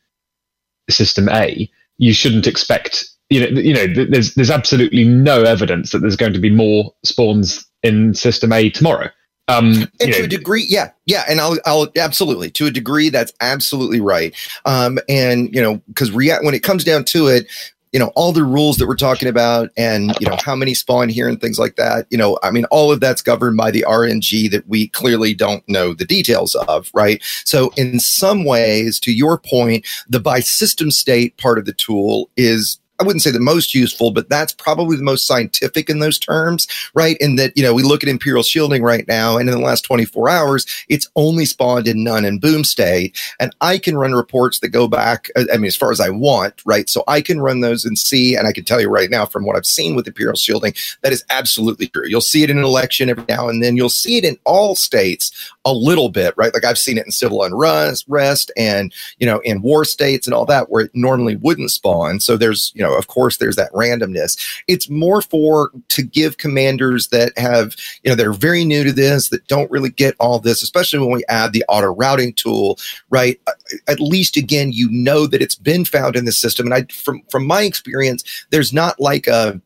system 0.90 1.30
A, 1.30 1.70
you 1.98 2.14
shouldn't 2.14 2.48
expect 2.48 3.10
you 3.30 3.42
know 3.42 3.62
you 3.62 3.74
know 3.74 4.06
there's 4.06 4.36
there's 4.36 4.52
absolutely 4.52 5.04
no 5.04 5.44
evidence 5.44 5.92
that 5.92 6.00
there's 6.00 6.16
going 6.16 6.34
to 6.34 6.40
be 6.40 6.50
more 6.50 6.94
spawns 7.04 7.66
in 7.84 8.14
system 8.14 8.52
A 8.54 8.70
tomorrow. 8.70 9.10
Um, 9.50 9.88
And 10.02 10.12
to 10.14 10.20
know, 10.20 10.26
a 10.26 10.28
degree, 10.28 10.66
yeah, 10.68 10.92
yeah, 11.06 11.24
and 11.30 11.40
I'll, 11.40 11.58
I'll 11.66 11.88
absolutely 11.96 12.52
to 12.52 12.66
a 12.66 12.72
degree 12.72 13.10
that's 13.10 13.32
absolutely 13.40 14.02
right. 14.02 14.36
Um, 14.66 15.00
and 15.08 15.54
you 15.56 15.62
know, 15.62 15.82
because 15.88 16.12
rea- 16.12 16.40
when 16.42 16.54
it 16.54 16.64
comes 16.64 16.84
down 16.84 17.06
to 17.06 17.28
it, 17.28 17.48
you 17.92 18.00
know, 18.00 18.12
all 18.16 18.32
the 18.32 18.44
rules 18.44 18.78
that 18.78 18.88
we're 18.88 18.96
talking 18.96 19.28
about, 19.28 19.70
and 19.78 20.16
you 20.20 20.28
know, 20.28 20.38
how 20.44 20.56
many 20.56 20.74
spawn 20.74 21.10
here 21.10 21.28
and 21.28 21.40
things 21.40 21.60
like 21.60 21.76
that. 21.76 22.06
You 22.10 22.18
know, 22.18 22.38
I 22.44 22.52
mean, 22.52 22.66
all 22.66 22.92
of 22.92 23.00
that's 23.00 23.22
governed 23.22 23.58
by 23.58 23.72
the 23.72 23.86
RNG 23.88 24.52
that 24.52 24.68
we 24.68 24.90
clearly 24.90 25.34
don't 25.34 25.68
know 25.68 25.94
the 25.94 26.06
details 26.06 26.56
of, 26.56 26.90
right? 26.94 27.22
So, 27.46 27.72
in 27.78 28.00
some 28.00 28.44
ways, 28.44 29.00
to 29.02 29.12
your 29.12 29.38
point, 29.38 29.86
the 30.10 30.20
by 30.20 30.40
system 30.40 30.92
state 30.92 31.38
part 31.38 31.58
of 31.58 31.66
the 31.66 31.74
tool 31.74 32.30
is. 32.36 32.80
I 33.00 33.04
wouldn't 33.04 33.22
say 33.22 33.32
the 33.32 33.40
most 33.40 33.76
useful, 33.76 34.12
but 34.12 34.30
that's 34.30 34.54
probably 34.54 34.98
the 34.98 35.04
most 35.04 35.28
scientific 35.28 35.90
in 35.90 36.00
those 36.00 36.18
terms, 36.18 36.68
right? 36.96 37.18
In 37.20 37.36
that, 37.36 37.56
you 37.56 37.64
know, 37.64 37.74
we 37.74 37.84
look 37.84 38.04
at 38.04 38.10
Imperial 38.10 38.44
shielding 38.44 38.82
right 38.82 39.08
now, 39.08 39.38
and 39.38 39.48
in 39.48 39.56
the 39.56 39.66
last 39.66 39.82
24 39.82 40.30
hours, 40.30 40.66
it's 40.90 41.08
only 41.16 41.46
spawned 41.46 41.88
in 41.88 42.04
none 42.04 42.26
and 42.26 42.42
boom 42.42 42.64
state. 42.64 43.18
And 43.40 43.56
I 43.62 43.78
can 43.78 43.98
run 43.98 44.14
reports 44.14 44.60
that 44.60 44.70
go 44.70 44.88
back, 44.88 45.30
I 45.36 45.58
mean, 45.58 45.66
as 45.66 45.76
far 45.76 45.92
as 45.92 46.00
I 46.00 46.10
want, 46.10 46.62
right? 46.66 46.90
So 46.90 47.04
I 47.08 47.22
can 47.22 47.40
run 47.40 47.62
those 47.62 47.86
and 47.86 47.98
see, 48.00 48.36
and 48.36 48.48
I 48.48 48.52
can 48.52 48.64
tell 48.64 48.82
you 48.82 48.90
right 48.90 49.10
now 49.10 49.26
from 49.26 49.46
what 49.46 49.56
I've 49.56 49.66
seen 49.66 49.96
with 49.96 50.08
Imperial 50.08 50.36
shielding, 50.36 50.74
that 51.02 51.14
is 51.14 51.24
absolutely 51.30 51.88
true. 51.88 52.08
You'll 52.08 52.22
see 52.22 52.44
it 52.44 52.50
in 52.50 52.58
an 52.58 52.64
election 52.64 53.10
every 53.10 53.26
now 53.30 53.48
and 53.48 53.64
then. 53.64 53.78
You'll 53.78 53.90
see 53.90 54.18
it 54.18 54.26
in 54.26 54.38
all 54.44 54.76
states 54.76 55.32
a 55.66 55.74
little 55.74 56.10
bit, 56.10 56.34
right? 56.38 56.54
Like 56.54 56.66
I've 56.66 56.78
seen 56.78 56.98
it 56.98 57.06
in 57.06 57.12
civil 57.12 57.44
unrest 57.44 58.52
and, 58.58 58.94
you 59.20 59.28
know, 59.28 59.40
in 59.40 59.62
war 59.62 59.84
states 59.86 60.26
and 60.26 60.34
all 60.34 60.46
that 60.46 60.70
where 60.70 60.86
it 60.86 60.92
normally 60.94 61.36
wouldn't 61.36 61.72
spawn. 61.72 62.20
So 62.22 62.38
there's, 62.38 62.72
you 62.74 62.82
know, 62.82 62.87
of 62.96 63.08
course, 63.08 63.38
there's 63.38 63.56
that 63.56 63.72
randomness. 63.72 64.38
It's 64.68 64.90
more 64.90 65.22
for 65.22 65.72
to 65.90 66.04
give 66.04 66.38
commanders 66.38 67.08
that 67.10 67.38
have, 67.38 67.76
you 68.04 68.10
know, 68.10 68.16
they're 68.16 68.34
very 68.34 68.64
new 68.64 68.84
to 68.84 68.92
this, 68.92 69.30
that 69.30 69.48
don't 69.48 69.72
really 69.72 69.90
get 69.90 70.16
all 70.20 70.40
this, 70.40 70.62
especially 70.62 71.00
when 71.00 71.12
we 71.12 71.24
add 71.30 71.54
the 71.54 71.66
auto 71.68 71.88
routing 71.88 72.34
tool, 72.34 72.78
right? 73.10 73.40
Uh, 73.48 73.54
At 73.88 74.00
least 74.00 74.38
again, 74.38 74.72
you 74.72 74.90
know 74.92 75.28
that 75.28 75.42
it's 75.42 75.56
been 75.56 75.86
found 75.86 76.16
in 76.16 76.26
the 76.26 76.32
system. 76.32 76.68
And 76.68 76.74
I, 76.74 76.86
from 76.94 77.22
from 77.30 77.46
my 77.46 77.64
experience, 77.64 78.24
there's 78.52 78.74
not 78.74 79.00
like 79.00 79.28
a 79.28 79.60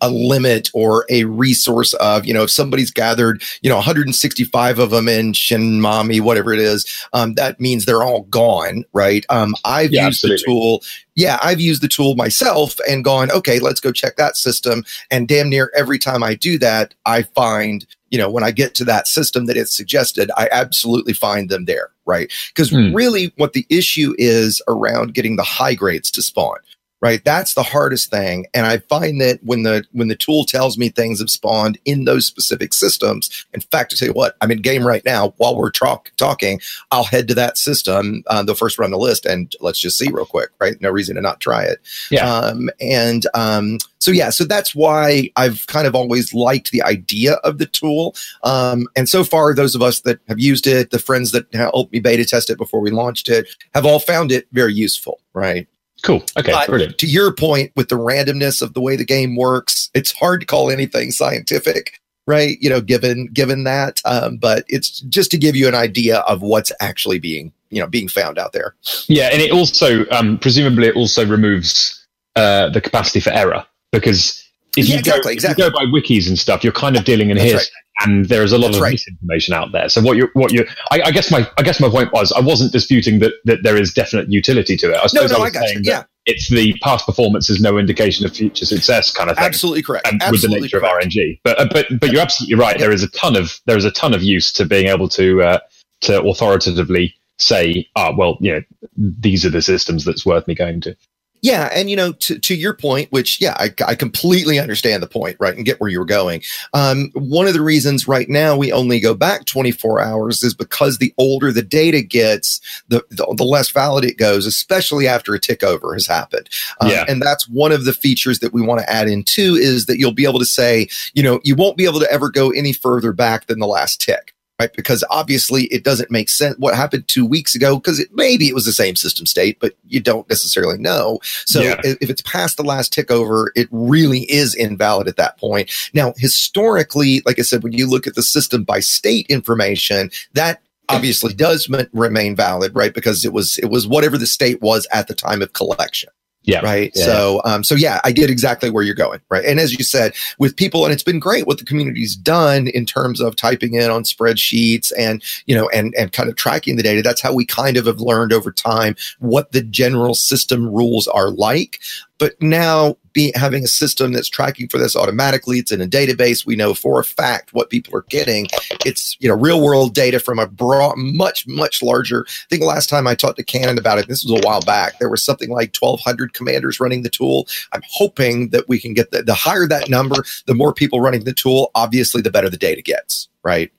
a 0.00 0.10
limit 0.10 0.70
or 0.74 1.04
a 1.08 1.24
resource 1.24 1.92
of, 1.94 2.24
you 2.24 2.32
know, 2.34 2.42
if 2.44 2.50
somebody's 2.50 2.90
gathered, 2.90 3.42
you 3.62 3.68
know, 3.68 3.76
165 3.76 4.78
of 4.78 4.90
them 4.90 5.08
in 5.08 5.32
Shinmami, 5.32 6.20
whatever 6.20 6.52
it 6.52 6.58
is, 6.60 6.86
um, 7.12 7.34
that 7.34 7.60
means 7.60 7.84
they're 7.84 8.02
all 8.02 8.22
gone, 8.24 8.84
right? 8.92 9.24
Um, 9.28 9.54
I've 9.64 9.92
Yeah, 9.92 10.06
used 10.06 10.18
absolutely. 10.24 10.36
the 10.38 10.44
tool. 10.46 10.82
Yeah, 11.16 11.38
I've 11.42 11.60
used 11.60 11.82
the 11.82 11.88
tool 11.88 12.14
myself 12.16 12.78
and 12.88 13.04
gone, 13.04 13.30
okay, 13.32 13.58
let's 13.58 13.80
go 13.80 13.92
check 13.92 14.16
that 14.16 14.36
system. 14.36 14.84
And 15.10 15.28
damn 15.28 15.48
near 15.50 15.70
every 15.76 15.98
time 15.98 16.22
I 16.22 16.34
do 16.34 16.58
that, 16.58 16.94
I 17.04 17.22
find, 17.22 17.84
you 18.10 18.18
know, 18.18 18.30
when 18.30 18.44
I 18.44 18.52
get 18.52 18.74
to 18.76 18.84
that 18.86 19.06
system 19.06 19.46
that 19.46 19.56
it's 19.56 19.76
suggested, 19.76 20.30
I 20.36 20.48
absolutely 20.50 21.12
find 21.12 21.50
them 21.50 21.66
there, 21.66 21.90
right? 22.06 22.32
Because 22.54 22.70
Hmm. 22.70 22.94
really 22.94 23.32
what 23.36 23.52
the 23.52 23.66
issue 23.68 24.14
is 24.18 24.62
around 24.68 25.12
getting 25.14 25.36
the 25.36 25.42
high 25.42 25.74
grades 25.74 26.10
to 26.12 26.22
spawn 26.22 26.56
right? 27.00 27.24
That's 27.24 27.54
the 27.54 27.62
hardest 27.62 28.10
thing. 28.10 28.46
And 28.54 28.66
I 28.66 28.78
find 28.78 29.20
that 29.20 29.40
when 29.42 29.62
the 29.62 29.84
when 29.92 30.08
the 30.08 30.16
tool 30.16 30.44
tells 30.44 30.76
me 30.76 30.88
things 30.88 31.20
have 31.20 31.30
spawned 31.30 31.78
in 31.84 32.04
those 32.04 32.26
specific 32.26 32.72
systems, 32.72 33.46
in 33.54 33.60
fact, 33.60 33.90
to 33.90 33.96
tell 33.96 34.08
you 34.08 34.14
what, 34.14 34.36
I'm 34.40 34.50
in 34.50 34.62
game 34.62 34.86
right 34.86 35.04
now. 35.04 35.34
While 35.38 35.56
we're 35.56 35.70
talk, 35.70 36.12
talking, 36.16 36.60
I'll 36.90 37.04
head 37.04 37.28
to 37.28 37.34
that 37.34 37.58
system, 37.58 38.22
uh, 38.26 38.42
the 38.42 38.54
first 38.54 38.78
run 38.78 38.90
the 38.90 38.98
list, 38.98 39.26
and 39.26 39.54
let's 39.60 39.78
just 39.78 39.98
see 39.98 40.10
real 40.10 40.26
quick, 40.26 40.50
right? 40.60 40.80
No 40.80 40.90
reason 40.90 41.16
to 41.16 41.22
not 41.22 41.40
try 41.40 41.64
it. 41.64 41.80
Yeah. 42.10 42.30
Um, 42.30 42.70
and 42.80 43.26
um, 43.34 43.78
so 43.98 44.10
yeah, 44.10 44.30
so 44.30 44.44
that's 44.44 44.74
why 44.74 45.30
I've 45.36 45.66
kind 45.66 45.86
of 45.86 45.94
always 45.94 46.32
liked 46.34 46.70
the 46.70 46.82
idea 46.82 47.34
of 47.44 47.58
the 47.58 47.66
tool. 47.66 48.14
Um, 48.42 48.86
and 48.96 49.08
so 49.08 49.24
far, 49.24 49.54
those 49.54 49.74
of 49.74 49.82
us 49.82 50.00
that 50.00 50.20
have 50.28 50.40
used 50.40 50.66
it, 50.66 50.90
the 50.90 50.98
friends 50.98 51.32
that 51.32 51.52
helped 51.54 51.92
me 51.92 52.00
beta 52.00 52.24
test 52.24 52.50
it 52.50 52.58
before 52.58 52.80
we 52.80 52.90
launched 52.90 53.28
it, 53.28 53.48
have 53.74 53.84
all 53.84 53.98
found 53.98 54.32
it 54.32 54.46
very 54.52 54.72
useful, 54.72 55.20
right? 55.34 55.68
Cool. 56.02 56.22
Okay. 56.38 56.52
But 56.52 56.68
brilliant. 56.68 56.98
to 56.98 57.06
your 57.06 57.32
point, 57.32 57.72
with 57.76 57.88
the 57.88 57.96
randomness 57.98 58.62
of 58.62 58.74
the 58.74 58.80
way 58.80 58.96
the 58.96 59.04
game 59.04 59.36
works, 59.36 59.90
it's 59.94 60.12
hard 60.12 60.40
to 60.40 60.46
call 60.46 60.70
anything 60.70 61.10
scientific, 61.10 62.00
right? 62.26 62.56
You 62.60 62.70
know, 62.70 62.80
given 62.80 63.26
given 63.32 63.64
that, 63.64 64.00
um, 64.04 64.36
but 64.36 64.64
it's 64.68 65.00
just 65.00 65.30
to 65.32 65.38
give 65.38 65.56
you 65.56 65.68
an 65.68 65.74
idea 65.74 66.18
of 66.20 66.42
what's 66.42 66.72
actually 66.80 67.18
being 67.18 67.52
you 67.70 67.80
know 67.80 67.86
being 67.86 68.08
found 68.08 68.38
out 68.38 68.52
there. 68.52 68.74
Yeah, 69.06 69.28
and 69.32 69.40
it 69.40 69.52
also 69.52 70.06
um, 70.10 70.38
presumably 70.38 70.88
it 70.88 70.96
also 70.96 71.26
removes 71.26 72.04
uh, 72.36 72.68
the 72.70 72.80
capacity 72.80 73.20
for 73.20 73.30
error 73.30 73.64
because 73.92 74.42
if 74.76 74.88
Yeah, 74.88 74.96
you 74.96 75.02
go 75.02 75.10
exactly, 75.16 75.32
if 75.36 75.42
you 75.42 75.50
exactly. 75.50 75.64
go 75.64 75.70
by 75.70 75.84
wikis 75.86 76.28
and 76.28 76.38
stuff, 76.38 76.62
you're 76.64 76.72
kind 76.72 76.96
of 76.96 77.04
dealing 77.04 77.30
in 77.30 77.36
That's 77.36 77.50
hearsay, 77.50 77.70
and 78.00 78.26
there 78.26 78.42
is 78.42 78.52
a 78.52 78.58
lot 78.58 78.68
That's 78.68 78.76
of 78.78 78.82
right. 78.82 78.92
misinformation 78.92 79.54
out 79.54 79.72
there. 79.72 79.88
So 79.88 80.00
what 80.02 80.16
you 80.16 80.28
what 80.34 80.52
you 80.52 80.66
I, 80.90 81.02
I 81.06 81.10
guess 81.10 81.30
my 81.30 81.48
I 81.58 81.62
guess 81.62 81.80
my 81.80 81.88
point 81.88 82.12
was 82.12 82.32
I 82.32 82.40
wasn't 82.40 82.72
disputing 82.72 83.18
that 83.20 83.32
that 83.44 83.62
there 83.62 83.76
is 83.76 83.92
definite 83.92 84.30
utility 84.30 84.76
to 84.78 84.90
it. 84.90 84.96
I 84.96 85.02
No, 85.02 85.06
suppose 85.08 85.30
no, 85.30 85.36
I 85.36 85.40
I 85.40 85.42
was 85.44 85.52
got 85.52 85.62
you. 85.62 85.68
saying 85.68 85.80
Yeah, 85.84 85.98
that 86.00 86.08
it's 86.26 86.48
the 86.50 86.74
past 86.82 87.06
performance 87.06 87.48
is 87.50 87.60
no 87.60 87.78
indication 87.78 88.26
of 88.26 88.32
future 88.34 88.64
success 88.66 89.10
kind 89.12 89.30
of 89.30 89.36
thing. 89.36 89.44
absolutely 89.46 89.82
correct. 89.82 90.06
and 90.06 90.22
absolutely 90.22 90.60
with 90.62 90.70
the 90.72 90.76
nature 90.78 90.80
correct. 90.80 91.04
of 91.06 91.10
RNG. 91.12 91.40
But 91.44 91.60
uh, 91.60 91.68
but 91.72 91.86
but 92.00 92.12
you're 92.12 92.22
absolutely 92.22 92.56
right. 92.56 92.78
There 92.78 92.92
is 92.92 93.02
a 93.02 93.08
ton 93.10 93.36
of 93.36 93.60
there 93.66 93.76
is 93.76 93.84
a 93.84 93.90
ton 93.90 94.14
of 94.14 94.22
use 94.22 94.52
to 94.54 94.64
being 94.66 94.86
able 94.88 95.08
to 95.10 95.42
uh, 95.42 95.58
to 96.02 96.22
authoritatively 96.22 97.14
say, 97.38 97.88
ah, 97.96 98.12
well, 98.16 98.36
you 98.40 98.52
know, 98.52 98.60
these 98.96 99.44
are 99.46 99.50
the 99.50 99.62
systems 99.62 100.04
that's 100.04 100.26
worth 100.26 100.46
me 100.46 100.54
going 100.54 100.80
to. 100.82 100.94
Yeah, 101.42 101.70
and 101.72 101.88
you 101.88 101.96
know, 101.96 102.12
to, 102.12 102.38
to 102.38 102.54
your 102.54 102.74
point, 102.74 103.10
which 103.12 103.40
yeah, 103.40 103.54
I, 103.58 103.72
I 103.86 103.94
completely 103.94 104.58
understand 104.58 105.02
the 105.02 105.06
point, 105.06 105.36
right, 105.40 105.56
and 105.56 105.64
get 105.64 105.80
where 105.80 105.88
you 105.88 105.98
were 105.98 106.04
going. 106.04 106.42
Um, 106.74 107.10
one 107.14 107.46
of 107.46 107.54
the 107.54 107.62
reasons 107.62 108.06
right 108.06 108.28
now 108.28 108.56
we 108.56 108.72
only 108.72 109.00
go 109.00 109.14
back 109.14 109.46
24 109.46 110.00
hours 110.00 110.42
is 110.42 110.54
because 110.54 110.98
the 110.98 111.14
older 111.16 111.50
the 111.52 111.62
data 111.62 112.02
gets, 112.02 112.60
the 112.88 113.04
the, 113.10 113.32
the 113.36 113.44
less 113.44 113.70
valid 113.70 114.04
it 114.04 114.18
goes, 114.18 114.44
especially 114.46 115.08
after 115.08 115.34
a 115.34 115.38
tick 115.38 115.62
over 115.62 115.94
has 115.94 116.06
happened. 116.06 116.48
Um, 116.80 116.90
Yeah. 116.90 117.04
and 117.08 117.22
that's 117.22 117.48
one 117.48 117.72
of 117.72 117.84
the 117.84 117.92
features 117.92 118.40
that 118.40 118.52
we 118.52 118.60
want 118.62 118.80
to 118.80 118.90
add 118.90 119.08
in 119.08 119.24
too 119.24 119.54
is 119.54 119.86
that 119.86 119.98
you'll 119.98 120.12
be 120.12 120.26
able 120.26 120.40
to 120.40 120.46
say, 120.46 120.88
you 121.14 121.22
know, 121.22 121.40
you 121.42 121.54
won't 121.54 121.76
be 121.76 121.84
able 121.86 122.00
to 122.00 122.12
ever 122.12 122.30
go 122.30 122.50
any 122.50 122.72
further 122.72 123.12
back 123.12 123.46
than 123.46 123.58
the 123.60 123.66
last 123.66 124.00
tick. 124.00 124.34
Right, 124.60 124.72
because 124.76 125.02
obviously 125.08 125.64
it 125.64 125.84
doesn't 125.84 126.10
make 126.10 126.28
sense 126.28 126.54
what 126.58 126.74
happened 126.74 127.08
two 127.08 127.24
weeks 127.24 127.54
ago 127.54 127.76
because 127.76 127.98
it, 127.98 128.08
maybe 128.12 128.46
it 128.46 128.54
was 128.54 128.66
the 128.66 128.72
same 128.72 128.94
system 128.94 129.24
state, 129.24 129.58
but 129.58 129.72
you 129.88 130.00
don't 130.00 130.28
necessarily 130.28 130.76
know. 130.76 131.18
So 131.46 131.62
Yeah. 131.62 131.80
if, 131.82 131.96
if 132.02 132.10
it's 132.10 132.20
past 132.22 132.58
the 132.58 132.62
last 132.62 132.92
tick 132.92 133.10
over, 133.10 133.52
it 133.56 133.68
really 133.70 134.30
is 134.30 134.54
invalid 134.54 135.08
at 135.08 135.16
that 135.16 135.38
point. 135.38 135.70
Now, 135.94 136.12
historically, 136.18 137.22
like 137.24 137.38
I 137.38 137.42
said, 137.42 137.62
when 137.62 137.72
you 137.72 137.88
look 137.88 138.06
at 138.06 138.16
the 138.16 138.22
system 138.22 138.62
by 138.62 138.80
state 138.80 139.24
information, 139.30 140.10
that 140.34 140.60
obviously 140.90 141.32
does 141.32 141.66
m- 141.72 141.86
remain 141.94 142.36
valid, 142.36 142.74
right? 142.74 142.92
Because 142.92 143.24
it 143.24 143.32
was 143.32 143.56
it 143.58 143.70
was 143.70 143.86
whatever 143.86 144.18
the 144.18 144.26
state 144.26 144.60
was 144.60 144.86
at 144.92 145.08
the 145.08 145.14
time 145.14 145.40
of 145.40 145.54
collection. 145.54 146.10
Yeah. 146.44 146.60
Right. 146.60 146.90
Yeah. 146.94 147.04
So, 147.04 147.42
um, 147.44 147.62
so 147.62 147.74
yeah, 147.74 148.00
I 148.02 148.12
get 148.12 148.30
exactly 148.30 148.70
where 148.70 148.82
you're 148.82 148.94
going. 148.94 149.20
Right. 149.28 149.44
And 149.44 149.60
as 149.60 149.76
you 149.76 149.84
said, 149.84 150.14
with 150.38 150.56
people, 150.56 150.84
and 150.84 150.92
it's 150.92 151.02
been 151.02 151.18
great 151.18 151.46
what 151.46 151.58
the 151.58 151.66
community's 151.66 152.16
done 152.16 152.68
in 152.68 152.86
terms 152.86 153.20
of 153.20 153.36
typing 153.36 153.74
in 153.74 153.90
on 153.90 154.04
spreadsheets 154.04 154.90
and, 154.98 155.22
you 155.44 155.54
know, 155.54 155.68
and, 155.68 155.94
and 155.98 156.12
kind 156.12 156.30
of 156.30 156.36
tracking 156.36 156.76
the 156.76 156.82
data. 156.82 157.02
That's 157.02 157.20
how 157.20 157.34
we 157.34 157.44
kind 157.44 157.76
of 157.76 157.84
have 157.86 158.00
learned 158.00 158.32
over 158.32 158.50
time 158.52 158.96
what 159.18 159.52
the 159.52 159.62
general 159.62 160.14
system 160.14 160.66
rules 160.66 161.06
are 161.08 161.30
like. 161.30 161.78
But 162.18 162.40
now 162.40 162.96
be 163.12 163.32
having 163.34 163.64
a 163.64 163.68
system 163.68 164.12
that's 164.12 164.28
tracking 164.28 164.68
for 164.68 164.78
this 164.78 164.96
automatically, 164.96 165.58
it's 165.58 165.72
in 165.72 165.80
a 165.80 165.86
database. 165.86 166.46
We 166.46 166.56
know 166.56 166.74
for 166.74 167.00
a 167.00 167.04
fact 167.04 167.52
what 167.52 167.70
people 167.70 167.96
are 167.96 168.04
getting. 168.08 168.46
It's, 168.84 169.16
you 169.20 169.28
know, 169.28 169.34
real 169.34 169.62
world 169.62 169.94
data 169.94 170.20
from 170.20 170.38
a 170.38 170.46
broad, 170.46 170.94
much, 170.96 171.46
much 171.46 171.82
larger. 171.82 172.24
I 172.28 172.46
think 172.48 172.62
last 172.62 172.88
time 172.88 173.06
I 173.06 173.14
talked 173.14 173.38
to 173.38 173.44
Canonn 173.44 173.78
about 173.78 173.98
it, 173.98 174.08
this 174.08 174.24
was 174.24 174.40
a 174.40 174.46
while 174.46 174.62
back, 174.62 174.98
there 174.98 175.08
was 175.08 175.24
something 175.24 175.50
like 175.50 175.74
1200 175.78 176.34
commanders 176.34 176.80
running 176.80 177.02
the 177.02 177.10
tool. 177.10 177.46
I'm 177.72 177.82
hoping 177.88 178.50
that 178.50 178.68
we 178.68 178.78
can 178.78 178.94
get 178.94 179.10
the, 179.10 179.22
the 179.22 179.34
higher 179.34 179.66
that 179.66 179.88
number, 179.88 180.24
the 180.46 180.54
more 180.54 180.72
people 180.72 181.00
running 181.00 181.24
the 181.24 181.32
tool, 181.32 181.70
obviously 181.74 182.22
the 182.22 182.30
better 182.30 182.48
the 182.48 182.56
data 182.56 182.82
gets, 182.82 183.28
right? 183.44 183.70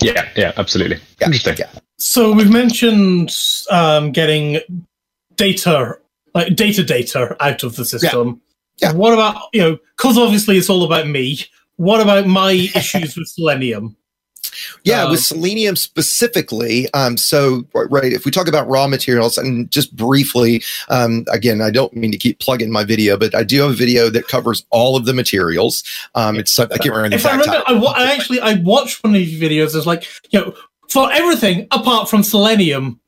Yeah. 0.00 0.28
Yeah. 0.36 0.52
Absolutely. 0.56 0.98
Yeah, 1.20 1.26
Interesting. 1.26 1.56
yeah. 1.58 1.70
So 1.98 2.32
we've 2.32 2.50
mentioned 2.50 3.34
um, 3.70 4.12
getting 4.12 4.60
data, 5.36 5.98
like 6.34 6.54
data 6.54 6.84
data 6.84 7.36
out 7.40 7.62
of 7.62 7.76
the 7.76 7.84
system. 7.84 8.40
Yeah. 8.78 8.92
What 8.92 9.12
about, 9.14 9.42
you 9.52 9.60
know, 9.60 9.78
because 9.96 10.18
obviously 10.18 10.56
it's 10.56 10.68
all 10.70 10.84
about 10.84 11.06
me. 11.08 11.40
What 11.76 12.00
about 12.00 12.26
my 12.26 12.52
issues 12.74 13.16
with 13.16 13.28
Selenium? 13.28 13.96
Yeah, 14.84 15.04
Um, 15.04 15.10
with 15.12 15.20
selenium 15.20 15.74
specifically. 15.74 16.88
Um, 16.94 17.16
so 17.16 17.64
right, 17.74 18.12
if 18.12 18.24
we 18.24 18.30
talk 18.30 18.46
about 18.46 18.68
raw 18.68 18.86
materials, 18.86 19.36
and 19.38 19.70
just 19.70 19.96
briefly, 19.96 20.62
um, 20.90 21.24
again, 21.32 21.60
I 21.60 21.70
don't 21.70 21.94
mean 21.94 22.12
to 22.12 22.18
keep 22.18 22.38
plugging 22.38 22.70
my 22.70 22.84
video, 22.84 23.16
but 23.16 23.34
I 23.34 23.42
do 23.42 23.62
have 23.62 23.70
a 23.70 23.74
video 23.74 24.10
that 24.10 24.28
covers 24.28 24.64
all 24.70 24.96
of 24.96 25.06
the 25.06 25.14
materials. 25.14 25.82
Um, 26.14 26.36
it's 26.38 26.56
I 26.58 26.66
can't 26.66 26.84
remember 26.94 27.10
the 27.10 27.14
If 27.16 27.26
I 27.26 27.30
remember, 27.32 27.62
I, 27.66 27.72
wa- 27.72 27.94
I 27.96 28.12
actually 28.12 28.40
I 28.40 28.54
watched 28.62 29.02
one 29.02 29.14
of 29.14 29.18
these 29.18 29.40
videos. 29.40 29.74
It's 29.74 29.86
like 29.86 30.06
you 30.30 30.40
know 30.40 30.54
for 30.88 31.10
everything 31.12 31.66
apart 31.72 32.08
from 32.08 32.22
Selenium, 32.22 33.00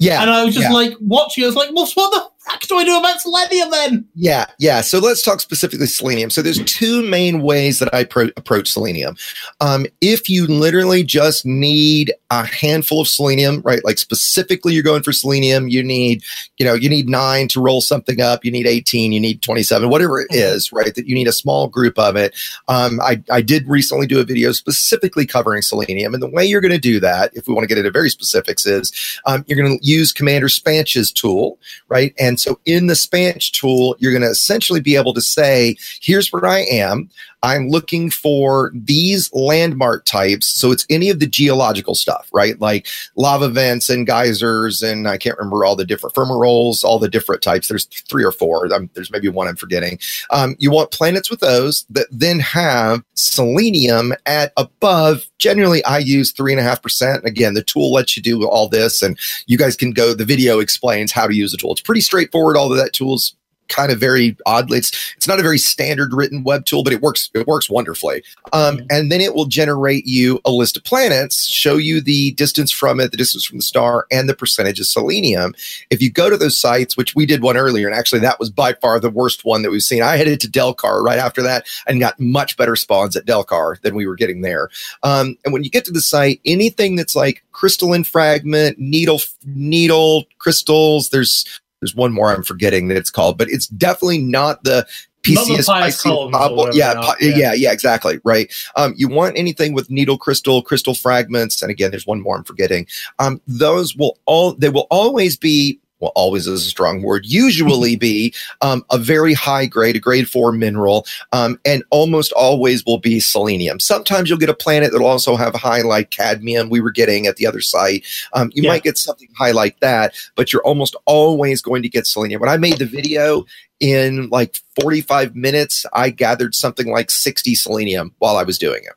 Yeah, 0.00 0.20
and 0.22 0.30
I 0.30 0.44
was 0.44 0.54
just 0.54 0.68
yeah. 0.68 0.74
like 0.74 0.94
watching. 1.00 1.44
I 1.44 1.46
was 1.48 1.56
like, 1.56 1.70
well, 1.74 1.86
what 1.94 2.10
the 2.10 2.37
fuck 2.48 2.60
do 2.62 2.76
I 2.76 2.84
do 2.84 2.98
about 2.98 3.20
Selenium 3.20 3.70
then? 3.70 4.08
Yeah, 4.14 4.46
yeah. 4.58 4.80
So 4.80 4.98
let's 4.98 5.22
talk 5.22 5.40
specifically 5.40 5.86
selenium. 5.86 6.30
So 6.30 6.42
there's 6.42 6.62
two 6.64 7.02
main 7.02 7.42
ways 7.42 7.78
that 7.78 7.92
I 7.94 8.04
pro- 8.04 8.30
approach 8.36 8.70
selenium. 8.70 9.16
Um, 9.60 9.86
if 10.00 10.28
you 10.28 10.46
literally 10.46 11.04
just 11.04 11.44
need 11.46 12.12
a 12.30 12.44
handful 12.44 13.00
of 13.00 13.08
selenium, 13.08 13.62
right? 13.62 13.84
Like 13.84 13.98
specifically, 13.98 14.74
you're 14.74 14.82
going 14.82 15.02
for 15.02 15.12
selenium. 15.12 15.68
You 15.68 15.82
need, 15.82 16.22
you 16.58 16.66
know, 16.66 16.74
you 16.74 16.88
need 16.88 17.08
nine 17.08 17.48
to 17.48 17.60
roll 17.60 17.80
something 17.80 18.20
up. 18.20 18.44
You 18.44 18.50
need 18.50 18.66
18. 18.66 19.12
You 19.12 19.20
need 19.20 19.42
27. 19.42 19.88
Whatever 19.88 20.20
it 20.20 20.28
is, 20.30 20.72
right? 20.72 20.94
That 20.94 21.06
you 21.06 21.14
need 21.14 21.28
a 21.28 21.32
small 21.32 21.68
group 21.68 21.98
of 21.98 22.16
it. 22.16 22.34
Um, 22.68 23.00
I 23.00 23.22
I 23.30 23.40
did 23.40 23.66
recently 23.68 24.06
do 24.06 24.20
a 24.20 24.24
video 24.24 24.52
specifically 24.52 25.26
covering 25.26 25.62
selenium, 25.62 26.14
and 26.14 26.22
the 26.22 26.28
way 26.28 26.44
you're 26.44 26.60
going 26.60 26.72
to 26.72 26.78
do 26.78 27.00
that, 27.00 27.30
if 27.34 27.48
we 27.48 27.54
want 27.54 27.64
to 27.64 27.68
get 27.68 27.78
into 27.78 27.90
very 27.90 28.10
specifics, 28.10 28.66
is 28.66 28.92
um, 29.26 29.44
you're 29.46 29.58
going 29.58 29.78
to 29.78 29.84
use 29.84 30.12
Commander 30.12 30.48
Spansh's 30.48 31.10
tool, 31.10 31.58
right? 31.88 32.14
And 32.18 32.37
so 32.38 32.58
in 32.64 32.86
the 32.86 32.94
Spansh 32.94 33.50
tool, 33.52 33.96
you're 33.98 34.12
going 34.12 34.22
to 34.22 34.28
essentially 34.30 34.80
be 34.80 34.96
able 34.96 35.14
to 35.14 35.20
say, 35.20 35.76
here's 36.00 36.32
where 36.32 36.46
I 36.46 36.60
am. 36.60 37.10
I'm 37.42 37.68
looking 37.68 38.10
for 38.10 38.72
these 38.74 39.32
landmark 39.32 40.04
types. 40.04 40.46
So 40.46 40.72
it's 40.72 40.86
any 40.90 41.10
of 41.10 41.20
the 41.20 41.26
geological 41.26 41.94
stuff, 41.94 42.28
right? 42.32 42.60
Like 42.60 42.86
lava 43.16 43.48
vents 43.48 43.88
and 43.88 44.06
geysers, 44.06 44.82
and 44.82 45.08
I 45.08 45.18
can't 45.18 45.38
remember 45.38 45.64
all 45.64 45.76
the 45.76 45.84
different 45.84 46.14
fumaroles, 46.14 46.82
all 46.84 46.98
the 46.98 47.08
different 47.08 47.42
types. 47.42 47.68
There's 47.68 47.86
three 47.86 48.24
or 48.24 48.32
four. 48.32 48.72
Um, 48.72 48.90
there's 48.94 49.10
maybe 49.10 49.28
one 49.28 49.48
I'm 49.48 49.56
forgetting. 49.56 49.98
Um, 50.30 50.56
you 50.58 50.70
want 50.70 50.90
planets 50.90 51.30
with 51.30 51.40
those 51.40 51.86
that 51.90 52.06
then 52.10 52.40
have 52.40 53.02
selenium 53.14 54.14
at 54.26 54.52
above. 54.56 55.28
Generally, 55.38 55.84
I 55.84 55.98
use 55.98 56.32
three 56.32 56.52
and 56.52 56.60
a 56.60 56.64
half 56.64 56.82
percent. 56.82 57.24
Again, 57.24 57.54
the 57.54 57.62
tool 57.62 57.92
lets 57.92 58.16
you 58.16 58.22
do 58.22 58.48
all 58.48 58.68
this, 58.68 59.02
and 59.02 59.18
you 59.46 59.56
guys 59.56 59.76
can 59.76 59.92
go. 59.92 60.14
The 60.14 60.24
video 60.24 60.58
explains 60.58 61.12
how 61.12 61.26
to 61.26 61.34
use 61.34 61.52
the 61.52 61.58
tool. 61.58 61.72
It's 61.72 61.80
pretty 61.80 62.00
straightforward. 62.00 62.56
All 62.56 62.70
of 62.70 62.78
that 62.78 62.92
tool's 62.92 63.34
kind 63.68 63.92
of 63.92 63.98
very 63.98 64.36
oddly, 64.46 64.78
it's 64.78 65.14
it's 65.16 65.28
not 65.28 65.38
a 65.38 65.42
very 65.42 65.58
standard 65.58 66.12
written 66.12 66.42
web 66.44 66.64
tool, 66.64 66.82
but 66.82 66.92
it 66.92 67.00
works. 67.00 67.30
It 67.34 67.46
works 67.46 67.70
wonderfully. 67.70 68.22
Um, 68.52 68.80
and 68.90 69.12
then 69.12 69.20
it 69.20 69.34
will 69.34 69.46
generate 69.46 70.06
you 70.06 70.40
a 70.44 70.50
list 70.50 70.76
of 70.76 70.84
planets, 70.84 71.46
show 71.46 71.76
you 71.76 72.00
the 72.00 72.32
distance 72.32 72.70
from 72.70 73.00
it, 73.00 73.10
the 73.10 73.16
distance 73.16 73.44
from 73.44 73.58
the 73.58 73.62
star, 73.62 74.06
and 74.10 74.28
the 74.28 74.34
percentage 74.34 74.80
of 74.80 74.86
selenium. 74.86 75.54
If 75.90 76.02
you 76.02 76.10
go 76.10 76.30
to 76.30 76.36
those 76.36 76.58
sites, 76.58 76.96
which 76.96 77.14
we 77.14 77.26
did 77.26 77.42
one 77.42 77.56
earlier, 77.56 77.86
and 77.86 77.96
actually 77.96 78.20
that 78.20 78.38
was 78.38 78.50
by 78.50 78.74
far 78.74 78.98
the 79.00 79.10
worst 79.10 79.44
one 79.44 79.62
that 79.62 79.70
we've 79.70 79.82
seen. 79.82 80.02
I 80.02 80.16
headed 80.16 80.40
to 80.40 80.48
Delkar 80.48 81.02
right 81.02 81.18
after 81.18 81.42
that 81.42 81.66
and 81.86 82.00
got 82.00 82.18
much 82.18 82.56
better 82.56 82.76
spawns 82.76 83.16
at 83.16 83.26
Delkar 83.26 83.80
than 83.82 83.94
we 83.94 84.06
were 84.06 84.16
getting 84.16 84.40
there. 84.40 84.70
Um, 85.02 85.36
and 85.44 85.52
when 85.52 85.64
you 85.64 85.70
get 85.70 85.84
to 85.86 85.92
the 85.92 86.00
site, 86.00 86.40
anything 86.44 86.96
that's 86.96 87.16
like 87.16 87.44
crystalline 87.52 88.04
fragment, 88.04 88.78
needle, 88.78 89.20
needle 89.44 90.24
crystals, 90.38 91.10
there's 91.10 91.44
there's 91.80 91.94
one 91.94 92.12
more 92.12 92.34
I'm 92.34 92.42
forgetting 92.42 92.88
that 92.88 92.96
it's 92.96 93.10
called, 93.10 93.38
but 93.38 93.48
it's 93.50 93.66
definitely 93.68 94.18
not 94.18 94.64
the 94.64 94.86
Not 95.28 95.46
the 95.46 95.54
PCS 95.54 95.66
pious 95.66 95.66
Pisces 95.66 96.00
columns 96.02 96.34
or 96.34 96.38
Bible- 96.38 96.56
whatever 96.56 96.76
Yeah, 96.78 97.14
Yeah. 97.20 97.36
yeah, 97.36 97.52
yeah, 97.54 97.72
exactly. 97.72 98.18
Right. 98.24 98.50
Um, 98.76 98.94
you 98.96 99.08
want 99.08 99.36
anything 99.36 99.72
with 99.74 99.90
needle 99.90 100.16
crystal, 100.16 100.62
crystal 100.62 100.94
fragments, 100.94 101.60
and 101.60 101.70
again, 101.70 101.90
there's 101.90 102.06
one 102.06 102.20
more 102.20 102.36
I'm 102.36 102.44
forgetting. 102.44 102.86
Um, 103.18 103.40
those 103.46 103.94
will 103.96 104.18
all 104.26 104.52
they 104.54 104.68
will 104.70 104.86
always 104.90 105.36
be 105.36 105.80
well, 106.00 106.12
always 106.14 106.46
is 106.46 106.64
a 106.66 106.68
strong 106.70 107.02
word, 107.02 107.26
usually 107.26 107.96
be 107.96 108.32
um, 108.60 108.84
a 108.90 108.98
very 108.98 109.34
high 109.34 109.66
grade, 109.66 109.96
a 109.96 110.00
grade 110.00 110.28
four 110.28 110.52
mineral, 110.52 111.06
um, 111.32 111.58
and 111.64 111.82
almost 111.90 112.32
always 112.32 112.84
will 112.86 112.98
be 112.98 113.20
selenium. 113.20 113.80
Sometimes 113.80 114.28
you'll 114.28 114.38
get 114.38 114.48
a 114.48 114.54
planet 114.54 114.92
that'll 114.92 115.06
also 115.06 115.36
have 115.36 115.54
high 115.54 115.82
like 115.82 116.10
cadmium 116.10 116.68
we 116.70 116.80
were 116.80 116.90
getting 116.90 117.26
at 117.26 117.36
the 117.36 117.46
other 117.46 117.60
site. 117.60 118.04
Um, 118.32 118.50
you 118.54 118.62
Yeah. 118.62 118.70
might 118.70 118.82
get 118.82 118.98
something 118.98 119.28
high 119.36 119.50
like 119.52 119.80
that, 119.80 120.14
but 120.36 120.52
you're 120.52 120.62
almost 120.62 120.94
always 121.06 121.60
going 121.62 121.82
to 121.82 121.88
get 121.88 122.06
selenium. 122.06 122.40
When 122.40 122.50
I 122.50 122.56
made 122.56 122.78
the 122.78 122.86
video, 122.86 123.44
in 123.80 124.28
like 124.30 124.56
45 124.80 125.36
minutes, 125.36 125.86
I 125.92 126.10
gathered 126.10 126.52
something 126.54 126.90
like 126.90 127.12
60 127.12 127.54
selenium 127.54 128.12
while 128.18 128.36
I 128.36 128.42
was 128.42 128.58
doing 128.58 128.82
it. 128.82 128.92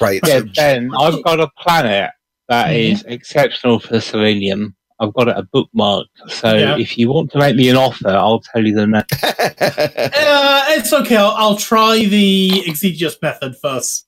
Right. 0.00 0.20
Yeah, 0.26 0.40
So 0.40 0.46
Ben, 0.56 0.90
I've 0.98 1.22
got 1.22 1.38
a 1.38 1.48
planet 1.58 2.10
that 2.48 2.70
Mhm. 2.70 2.92
is 2.92 3.04
exceptional 3.04 3.78
for 3.78 4.00
selenium. 4.00 4.74
I've 4.98 5.12
got 5.14 5.28
it 5.28 5.36
a 5.36 5.42
bookmark. 5.42 6.06
So 6.28 6.54
Yeah. 6.54 6.76
if 6.78 6.96
you 6.96 7.10
want 7.10 7.30
to 7.32 7.38
make 7.38 7.56
me 7.56 7.68
an 7.68 7.76
offer, 7.76 8.08
I'll 8.08 8.40
tell 8.40 8.64
you 8.66 8.74
the 8.74 8.86
name. 8.86 9.02
Uh, 9.58 10.64
it's 10.70 10.92
okay. 10.92 11.16
I'll, 11.16 11.34
I'll 11.36 11.56
try 11.56 12.04
the 12.04 12.62
Exigeous 12.66 13.16
method 13.22 13.56
first. 13.60 14.06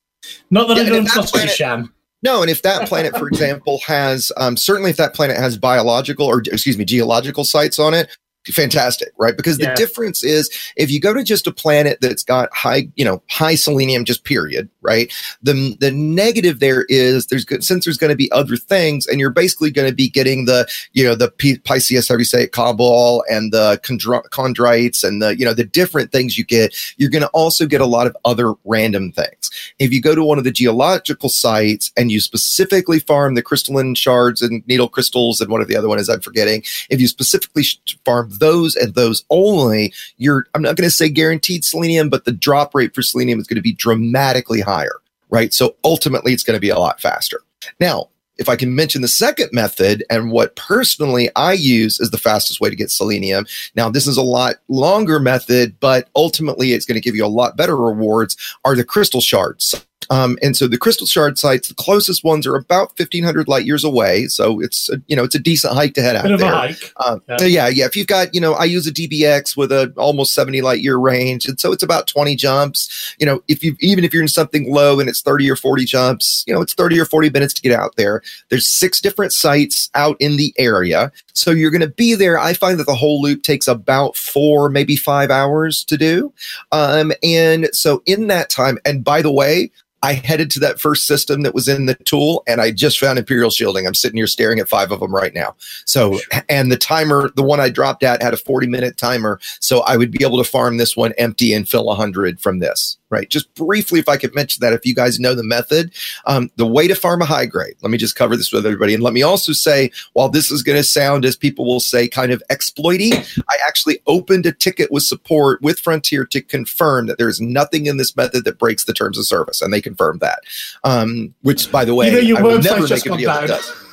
Not 0.51 0.69
that 0.69 0.77
Yeah, 0.77 0.82
I 0.82 0.86
and 0.86 0.94
don't 0.94 1.06
trust 1.09 1.35
you, 1.35 1.39
planet- 1.40 1.55
Sham. 1.55 1.94
No, 2.23 2.43
and 2.43 2.51
if 2.51 2.62
that 2.62 2.89
planet, 2.89 3.16
for 3.16 3.28
example, 3.28 3.78
has 3.86 4.32
um, 4.36 4.56
certainly 4.56 4.90
if 4.90 4.97
that 4.97 5.15
planet 5.15 5.36
has 5.36 5.56
biological 5.56 6.27
or 6.27 6.40
excuse 6.40 6.77
me, 6.77 6.85
geological 6.85 7.44
sites 7.44 7.78
on 7.78 7.94
it, 7.94 8.09
fantastic, 8.52 9.12
right? 9.18 9.36
Because 9.36 9.58
the 9.58 9.74
difference 9.76 10.22
is 10.22 10.50
if 10.76 10.90
you 10.90 11.00
go 11.00 11.14
to 11.14 11.22
just 11.22 11.46
a 11.46 11.52
planet 11.52 11.98
that's 12.00 12.22
got 12.22 12.48
high, 12.54 12.88
you 12.96 13.04
know, 13.04 13.22
high 13.28 13.54
selenium, 13.54 14.04
just 14.04 14.24
period, 14.24 14.68
right? 14.82 15.12
The 15.42 15.76
the 15.80 15.90
negative 15.90 16.60
there 16.60 16.84
is 16.88 17.26
there's 17.26 17.44
good 17.44 17.64
since 17.64 17.84
there's 17.84 17.98
going 17.98 18.10
to 18.10 18.16
be 18.16 18.30
other 18.32 18.56
things, 18.56 19.06
and 19.06 19.20
you're 19.20 19.30
basically 19.30 19.70
going 19.70 19.88
to 19.88 19.94
be 19.94 20.08
getting 20.08 20.44
the 20.44 20.68
you 20.92 21.04
know 21.04 21.14
the 21.14 21.30
P- 21.30 21.58
Pisces, 21.58 22.08
how 22.08 22.14
do 22.16 22.20
you 22.20 22.24
say 22.24 22.44
it, 22.44 22.52
Kabul, 22.52 23.24
and 23.30 23.52
the 23.52 23.80
chondro- 23.82 24.28
chondrites, 24.30 25.02
and 25.06 25.22
the 25.22 25.36
you 25.36 25.44
know 25.44 25.54
the 25.54 25.64
different 25.64 26.12
things 26.12 26.38
you 26.38 26.44
get. 26.44 26.74
You're 26.96 27.10
going 27.10 27.22
to 27.22 27.28
also 27.28 27.66
get 27.66 27.80
a 27.80 27.86
lot 27.86 28.06
of 28.06 28.16
other 28.24 28.54
random 28.64 29.12
things 29.12 29.50
if 29.78 29.92
you 29.92 30.00
go 30.00 30.14
to 30.14 30.24
one 30.24 30.38
of 30.38 30.44
the 30.44 30.50
geological 30.50 31.28
sites 31.28 31.92
and 31.96 32.10
you 32.10 32.20
specifically 32.20 32.98
farm 32.98 33.34
the 33.34 33.42
crystalline 33.42 33.94
shards 33.94 34.42
and 34.42 34.66
needle 34.66 34.88
crystals 34.88 35.40
and 35.40 35.50
one 35.50 35.60
of 35.60 35.68
the 35.68 35.76
other 35.76 35.88
one 35.88 35.98
is 35.98 36.08
I'm 36.08 36.20
forgetting, 36.20 36.62
if 36.90 37.00
you 37.00 37.08
specifically 37.08 37.64
farm 38.04 38.30
those 38.39 38.77
and 38.77 38.94
those 38.94 39.24
only, 39.31 39.93
you're 40.16 40.47
I'm 40.55 40.62
not 40.62 40.77
going 40.77 40.89
to 40.89 40.94
say 40.94 41.09
guaranteed 41.09 41.65
selenium, 41.65 42.09
but 42.09 42.24
the 42.24 42.32
drop 42.32 42.74
rate 42.74 42.94
for 42.94 43.02
selenium 43.02 43.39
is 43.39 43.47
going 43.47 43.56
to 43.56 43.62
be 43.62 43.74
dramatically 43.74 44.60
higher, 44.60 45.01
right? 45.31 45.52
So 45.52 45.77
ultimately, 45.85 46.32
it's 46.32 46.43
going 46.43 46.56
to 46.56 46.60
be 46.60 46.70
a 46.70 46.78
lot 46.78 47.01
faster. 47.01 47.40
Now, 47.81 48.09
if 48.39 48.48
I 48.48 48.56
can 48.56 48.74
mention 48.74 49.02
the 49.02 49.09
second 49.09 49.51
method 49.52 50.05
and 50.09 50.31
what 50.31 50.56
personally 50.56 51.28
I 51.35 51.52
use 51.52 51.98
is 52.01 52.10
the 52.10 52.19
fastest 52.19 52.60
way 52.60 52.70
to 52.70 52.77
get 52.77 52.90
selenium. 52.90 53.47
Now, 53.74 53.90
this 53.90 54.06
is 54.06 54.16
a 54.16 54.23
lot 54.23 54.56
longer 54.69 55.19
method, 55.19 55.78
but 55.81 56.09
ultimately 56.15 56.73
it's 56.73 56.86
going 56.86 56.94
to 56.94 57.01
give 57.01 57.16
you 57.16 57.27
a 57.27 57.27
lot 57.27 57.56
better 57.56 57.77
rewards 57.77 58.36
are 58.65 58.77
the 58.77 58.85
crystal 58.85 59.20
shards. 59.20 59.85
Um, 60.10 60.39
and 60.43 60.56
so 60.56 60.66
the 60.66 60.78
crystal 60.78 61.06
shard 61.06 61.39
sites, 61.39 61.68
the 61.68 61.74
closest 61.74 62.24
ones 62.24 62.47
are 62.47 62.55
about 62.56 62.98
1500 62.98 63.47
light 63.48 63.64
years 63.66 63.85
away. 63.85 64.26
So 64.28 64.60
it's, 64.60 64.89
a, 64.89 65.01
you 65.06 65.14
know, 65.14 65.24
it's 65.24 65.35
a 65.35 65.39
decent 65.39 65.74
hike 65.74 65.94
to 65.94 66.02
head 66.02 66.16
out 66.16 66.24
Bit 66.24 66.39
there. 66.39 66.52
a 66.52 66.56
hike. 66.56 66.93
Um, 67.05 67.22
Yeah. 67.28 67.36
so 67.39 67.44
yeah, 67.44 67.68
yeah. 67.68 67.85
If 67.85 67.94
you've 67.97 68.06
got, 68.06 68.35
you 68.35 68.40
know, 68.40 68.55
I 68.55 68.64
use 68.64 68.86
a 68.86 68.93
DBX 68.93 69.56
with 69.56 69.70
a 69.70 69.93
almost 69.97 70.32
70 70.35 70.62
light 70.62 70.80
year 70.80 70.97
range. 70.97 71.47
And 71.47 71.60
so 71.60 71.72
it's 71.72 71.82
about 71.82 72.06
20 72.06 72.35
jumps. 72.36 73.14
You 73.18 73.26
know, 73.26 73.43
if 73.48 73.62
you, 73.62 73.76
even 73.80 74.02
if 74.05 74.12
you're 74.14 74.22
in 74.22 74.28
something 74.28 74.72
low 74.72 74.98
and 74.98 75.09
it's 75.09 75.20
30 75.20 75.51
or 75.51 75.56
40 75.56 75.85
jumps, 75.85 76.44
you 76.47 76.55
know, 76.55 76.62
it's 76.62 76.74
30 76.74 76.98
or 77.01 77.05
40 77.05 77.30
minutes 77.30 77.52
to 77.55 77.62
get 77.62 77.78
out 77.78 77.97
there. 77.97 78.22
There's 78.48 78.66
six 78.66 79.01
different 79.01 79.32
sites 79.32 79.90
out 79.94 80.16
in 80.20 80.36
the 80.36 80.55
area. 80.59 81.12
So 81.35 81.51
you're 81.51 81.70
going 81.70 81.82
to 81.82 81.86
be 81.89 82.14
there. 82.14 82.39
I 82.39 82.52
find 82.55 82.80
that 82.80 82.86
the 82.86 82.94
whole 82.94 83.20
loop 83.20 83.43
takes 83.43 83.68
about 83.68 84.16
four, 84.16 84.68
maybe 84.70 84.97
five 84.97 85.30
hours 85.30 85.85
to 85.85 85.97
do. 85.97 86.32
Um, 86.72 87.12
and 87.22 87.68
so 87.72 88.02
in 88.06 88.26
that 88.28 88.51
time, 88.51 88.78
and 88.85 89.05
by 89.05 89.22
the 89.22 89.30
way, 89.32 89.70
I 90.02 90.14
headed 90.14 90.50
to 90.52 90.60
that 90.60 90.80
first 90.80 91.06
system 91.06 91.42
that 91.42 91.54
was 91.54 91.68
in 91.68 91.86
the 91.86 91.94
tool 91.94 92.42
and 92.46 92.60
I 92.60 92.70
just 92.70 92.98
found 92.98 93.18
Imperial 93.18 93.50
Shielding. 93.50 93.86
I'm 93.86 93.94
sitting 93.94 94.16
here 94.16 94.26
staring 94.26 94.58
at 94.58 94.68
five 94.68 94.92
of 94.92 95.00
them 95.00 95.14
right 95.14 95.34
now. 95.34 95.56
So, 95.86 96.20
and 96.48 96.70
the 96.70 96.76
timer, 96.76 97.30
the 97.34 97.42
one 97.42 97.60
I 97.60 97.68
dropped 97.68 98.02
at 98.02 98.22
had 98.22 98.34
a 98.34 98.38
40 98.38 98.66
minute 98.66 98.96
timer. 98.96 99.40
So 99.60 99.80
I 99.80 99.96
would 99.96 100.10
be 100.10 100.24
able 100.24 100.38
to 100.38 100.48
farm 100.48 100.76
this 100.76 100.96
one 100.96 101.12
empty 101.18 101.52
and 101.52 101.68
fill 101.68 101.86
100 101.86 102.40
from 102.40 102.58
this, 102.58 102.97
right? 103.10 103.28
Just 103.28 103.52
briefly, 103.55 104.01
if 104.01 104.09
I 104.09 104.16
could 104.16 104.35
mention 104.35 104.60
that, 104.60 104.72
if 104.72 104.85
you 104.85 104.94
guys 104.94 105.18
know 105.18 105.35
the 105.35 105.43
method, 105.43 105.93
um, 106.26 106.51
the 106.56 106.66
way 106.66 106.86
to 106.89 106.94
farm 106.94 107.22
a 107.22 107.24
high 107.24 107.47
grade, 107.47 107.74
let 107.82 107.90
me 107.90 107.98
just 107.98 108.16
cover 108.16 108.36
this 108.36 108.52
with 108.52 108.66
everybody. 108.66 108.94
And 108.94 109.02
let 109.02 109.12
me 109.12 109.22
also 109.22 109.52
say, 109.52 109.90
while 110.12 110.28
this 110.28 110.51
is 110.51 110.62
going 110.62 110.76
to 110.78 110.85
sound, 110.85 111.24
as 111.24 111.36
people 111.36 111.64
will 111.64 111.80
say, 111.80 112.09
kind 112.09 112.32
of 112.32 112.43
exploity, 112.51 113.12
I 113.48 113.56
actually 113.66 114.01
opened 114.06 114.47
a 114.47 114.52
ticket 114.52 114.90
with 114.93 115.02
support 115.05 115.62
with 115.62 115.78
Frontier 115.78 116.24
to 116.26 116.43
confirm 116.43 117.06
that 117.06 117.18
there's 117.18 117.40
nothing 117.40 117.86
in 117.86 117.97
this 117.97 118.16
method 118.16 118.44
that 118.44 118.59
breaks 118.59 118.85
the 118.85 118.93
terms 118.93 119.18
of 119.18 119.26
service. 119.26 119.62
And 119.62 119.72
they 119.72 119.80
confirmed 119.80 120.20
that. 120.20 120.40
Um, 120.85 121.35
which, 121.43 121.70
by 121.72 121.85
the 121.85 121.94
way, 121.94 122.06
You 122.06 122.12
know, 122.12 122.18
your 122.18 122.39
I 122.39 122.43
will 122.43 122.62
never 122.62 122.86
just 122.86 123.06
make 123.06 123.12
a 123.12 123.16
video 123.16 123.28
that 123.28 123.48
does. 123.48 123.85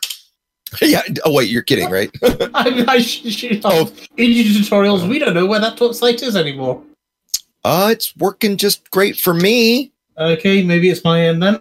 yeah. 0.81 1.01
Oh, 1.23 1.31
wait, 1.31 1.49
you're 1.49 1.61
kidding, 1.61 1.89
right? 1.89 2.11
I, 2.23 2.85
I 2.87 3.59
Oh. 3.63 3.91
In 4.17 4.31
your 4.31 4.45
tutorials, 4.45 5.07
we 5.07 5.19
don't 5.19 5.33
know 5.33 5.45
where 5.45 5.59
that 5.59 5.77
site 5.95 6.21
is 6.21 6.35
anymore. 6.35 6.83
Uh, 7.65 7.87
it's 7.89 8.15
working 8.17 8.57
just 8.57 8.89
great 8.91 9.17
for 9.17 9.33
me. 9.33 9.91
Okay, 10.17 10.63
maybe 10.63 10.89
it's 10.89 11.03
my 11.03 11.19
end 11.27 11.41
then. 11.43 11.59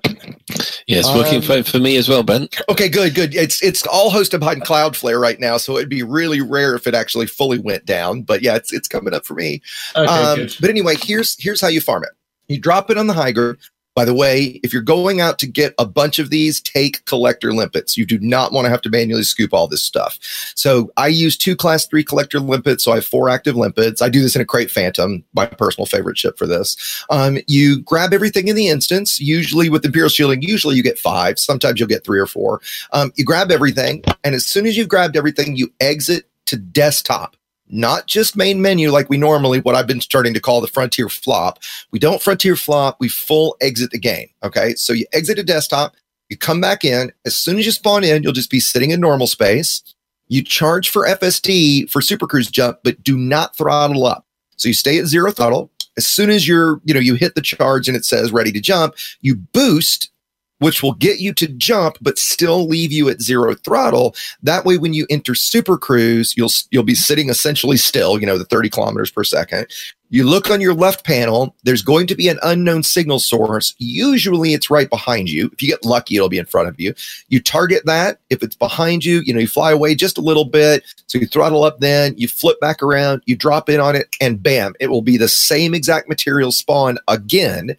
Yeah, 0.86 0.98
it's 0.98 1.12
working 1.14 1.36
Um, 1.36 1.43
fine 1.43 1.62
for 1.64 1.78
me 1.78 1.97
as 1.97 2.09
well, 2.10 2.22
Ben. 2.22 2.47
Okay, 2.68 2.89
good, 2.90 3.14
good. 3.14 3.35
It's 3.35 3.62
it's 3.62 3.85
all 3.86 4.10
hosted 4.10 4.39
behind 4.39 4.62
Cloudflare 4.64 5.18
right 5.18 5.40
now, 5.40 5.56
so 5.56 5.76
it'd 5.76 5.89
be 5.89 6.02
really 6.02 6.40
rare 6.43 6.74
if 6.74 6.86
it 6.86 6.94
actually 6.94 7.26
fully 7.26 7.59
went 7.59 7.86
down. 7.86 8.20
But 8.22 8.43
yeah, 8.43 8.55
it's 8.55 8.70
it's 8.72 8.86
coming 8.86 9.14
up 9.14 9.24
for 9.24 9.35
me. 9.35 9.62
Okay, 9.97 10.06
Um, 10.06 10.36
good. 10.40 10.55
but 10.60 10.68
anyway, 10.70 10.97
here's 11.02 11.43
here's 11.43 11.60
how 11.60 11.68
you 11.68 11.81
farm 11.81 12.05
it. 12.05 12.10
You 12.47 12.60
drop 12.60 12.90
it 12.90 12.98
on 12.98 13.06
the 13.06 13.14
high 13.14 13.32
grade. 13.32 13.56
By 13.94 14.04
the 14.04 14.14
way, 14.14 14.60
if 14.64 14.72
you're 14.72 14.82
going 14.82 15.20
out 15.20 15.38
to 15.38 15.46
get 15.46 15.74
a 15.78 15.86
bunch 15.86 16.18
of 16.18 16.30
these, 16.30 16.60
take 16.60 17.04
collector 17.04 17.52
limpets. 17.52 17.96
You 17.96 18.04
do 18.04 18.18
not 18.18 18.52
want 18.52 18.64
to 18.64 18.70
have 18.70 18.82
to 18.82 18.90
manually 18.90 19.22
scoop 19.22 19.54
all 19.54 19.68
this 19.68 19.82
stuff. 19.82 20.18
So 20.56 20.90
I 20.96 21.08
use 21.08 21.36
two 21.36 21.54
class 21.54 21.86
three 21.86 22.02
collector 22.02 22.40
limpets. 22.40 22.84
So 22.84 22.92
I 22.92 22.96
have 22.96 23.06
four 23.06 23.28
active 23.28 23.54
limpets. 23.54 24.02
I 24.02 24.08
do 24.08 24.20
this 24.20 24.34
in 24.34 24.42
a 24.42 24.44
Krait 24.44 24.70
Phantom, 24.70 25.24
my 25.32 25.46
personal 25.46 25.86
favorite 25.86 26.18
ship 26.18 26.36
for 26.36 26.46
this. 26.46 27.04
Um, 27.10 27.38
you 27.46 27.82
grab 27.82 28.12
everything 28.12 28.48
in 28.48 28.56
the 28.56 28.68
instance. 28.68 29.20
Usually 29.20 29.70
with 29.70 29.84
Imperial 29.84 30.08
Shielding, 30.08 30.42
usually 30.42 30.76
you 30.76 30.82
get 30.82 30.98
five. 30.98 31.38
Sometimes 31.38 31.78
you'll 31.78 31.88
get 31.88 32.04
three 32.04 32.18
or 32.18 32.26
four. 32.26 32.60
Um, 32.92 33.12
you 33.14 33.24
grab 33.24 33.50
everything. 33.50 34.02
And 34.24 34.34
as 34.34 34.44
soon 34.44 34.66
as 34.66 34.76
you've 34.76 34.88
grabbed 34.88 35.16
everything, 35.16 35.56
you 35.56 35.72
exit 35.80 36.28
to 36.46 36.56
desktop 36.56 37.36
not 37.74 38.06
just 38.06 38.36
main 38.36 38.62
menu 38.62 38.90
like 38.90 39.10
we 39.10 39.16
normally 39.16 39.59
what 39.60 39.74
I've 39.74 39.86
been 39.86 40.01
starting 40.01 40.32
to 40.34 40.40
call 40.40 40.60
the 40.60 40.68
frontier 40.68 41.09
flop. 41.09 41.59
We 41.90 41.98
don't 41.98 42.22
frontier 42.22 42.55
flop, 42.55 42.96
we 43.01 43.09
full 43.09 43.56
exit 43.60 43.90
the 43.90 43.98
game. 43.98 44.28
Okay. 44.44 44.74
So 44.76 44.92
you 44.92 45.06
exit 45.12 45.40
a 45.40 45.42
desktop, 45.42 45.96
you 46.28 46.38
come 46.38 46.60
back 46.60 46.84
in. 46.84 47.12
As 47.26 47.34
soon 47.36 47.59
as 47.59 47.66
you 47.66 47.72
spawn 47.72 48.05
in, 48.05 48.22
you'll 48.22 48.32
just 48.32 48.51
be 48.51 48.60
sitting 48.60 48.90
in 48.90 49.01
normal 49.01 49.26
space. 49.26 49.82
You 50.28 50.42
charge 50.42 50.88
for 50.88 51.05
FSD 51.06 51.90
for 51.90 52.01
Super 52.01 52.26
Cruise 52.26 52.51
jump, 52.51 52.78
but 52.84 53.02
do 53.02 53.18
not 53.18 53.56
throttle 53.56 54.06
up. 54.06 54.24
So 54.56 54.68
you 54.68 54.74
stay 54.74 54.98
at 54.98 55.06
zero 55.06 55.32
throttle. 55.32 55.70
As 55.96 56.06
soon 56.06 56.30
as 56.30 56.46
you're, 56.46 56.80
you 56.84 56.94
know, 56.94 57.01
you 57.01 57.16
hit 57.16 57.34
the 57.34 57.42
charge 57.42 57.88
and 57.88 57.96
it 57.96 58.05
says 58.05 58.32
ready 58.32 58.52
to 58.52 58.60
jump, 58.60 58.94
you 59.20 59.34
boost, 59.34 60.10
which 60.59 60.82
will 60.82 60.94
get 60.94 61.20
you 61.20 61.32
to 61.35 61.48
jump, 61.48 61.98
but 62.01 62.18
still 62.18 62.66
leave 62.66 62.93
you 62.93 63.09
at 63.09 63.20
zero 63.20 63.55
throttle. 63.55 64.14
That 64.43 64.64
way, 64.64 64.78
when 64.78 64.94
you 64.94 65.06
enter 65.10 65.35
Super 65.35 65.76
Cruise, 65.76 66.36
you'll 66.36 66.51
you'll 66.70 66.82
be 66.82 66.94
sitting 66.94 67.28
essentially 67.28 67.76
still, 67.76 68.18
you 68.20 68.26
know, 68.26 68.39
the 68.39 68.44
30 68.44 68.70
kilometers 68.70 69.10
per 69.10 69.24
second. 69.24 69.66
You 70.10 70.22
look 70.22 70.48
on 70.48 70.60
your 70.60 70.74
left 70.74 71.05
panel, 71.05 71.56
there's 71.64 71.82
going 71.82 72.06
to 72.06 72.14
be 72.14 72.28
an 72.28 72.39
unknown 72.44 72.85
signal 72.85 73.18
source. 73.18 73.74
Usually 73.78 74.52
it's 74.52 74.70
right 74.70 74.89
behind 74.89 75.28
you. 75.28 75.51
If 75.52 75.60
you 75.60 75.68
get 75.68 75.85
lucky, 75.85 76.14
it'll 76.14 76.28
be 76.28 76.39
in 76.39 76.47
front 76.47 76.68
of 76.68 76.78
you. 76.78 76.94
You 77.31 77.43
target 77.43 77.85
that. 77.86 78.20
If 78.31 78.40
it's 78.40 78.55
behind 78.55 79.05
you, 79.05 79.22
you 79.24 79.35
know, 79.35 79.40
you 79.40 79.48
fly 79.48 79.72
away 79.72 79.97
just 79.97 80.16
a 80.16 80.20
little 80.20 80.44
bit. 80.44 80.85
So 81.09 81.18
you 81.18 81.26
throttle 81.26 81.64
up 81.64 81.81
then, 81.81 82.14
you 82.16 82.28
flip 82.28 82.60
back 82.60 82.81
around, 82.81 83.22
you 83.26 83.35
drop 83.35 83.68
in 83.68 83.81
on 83.81 83.97
it, 83.97 84.14
and 84.20 84.40
bam, 84.40 84.74
it 84.78 84.86
will 84.86 85.02
be 85.02 85.16
the 85.16 85.26
same 85.26 85.74
exact 85.74 86.09
material 86.09 86.52
spawn 86.52 86.98
again. 87.09 87.76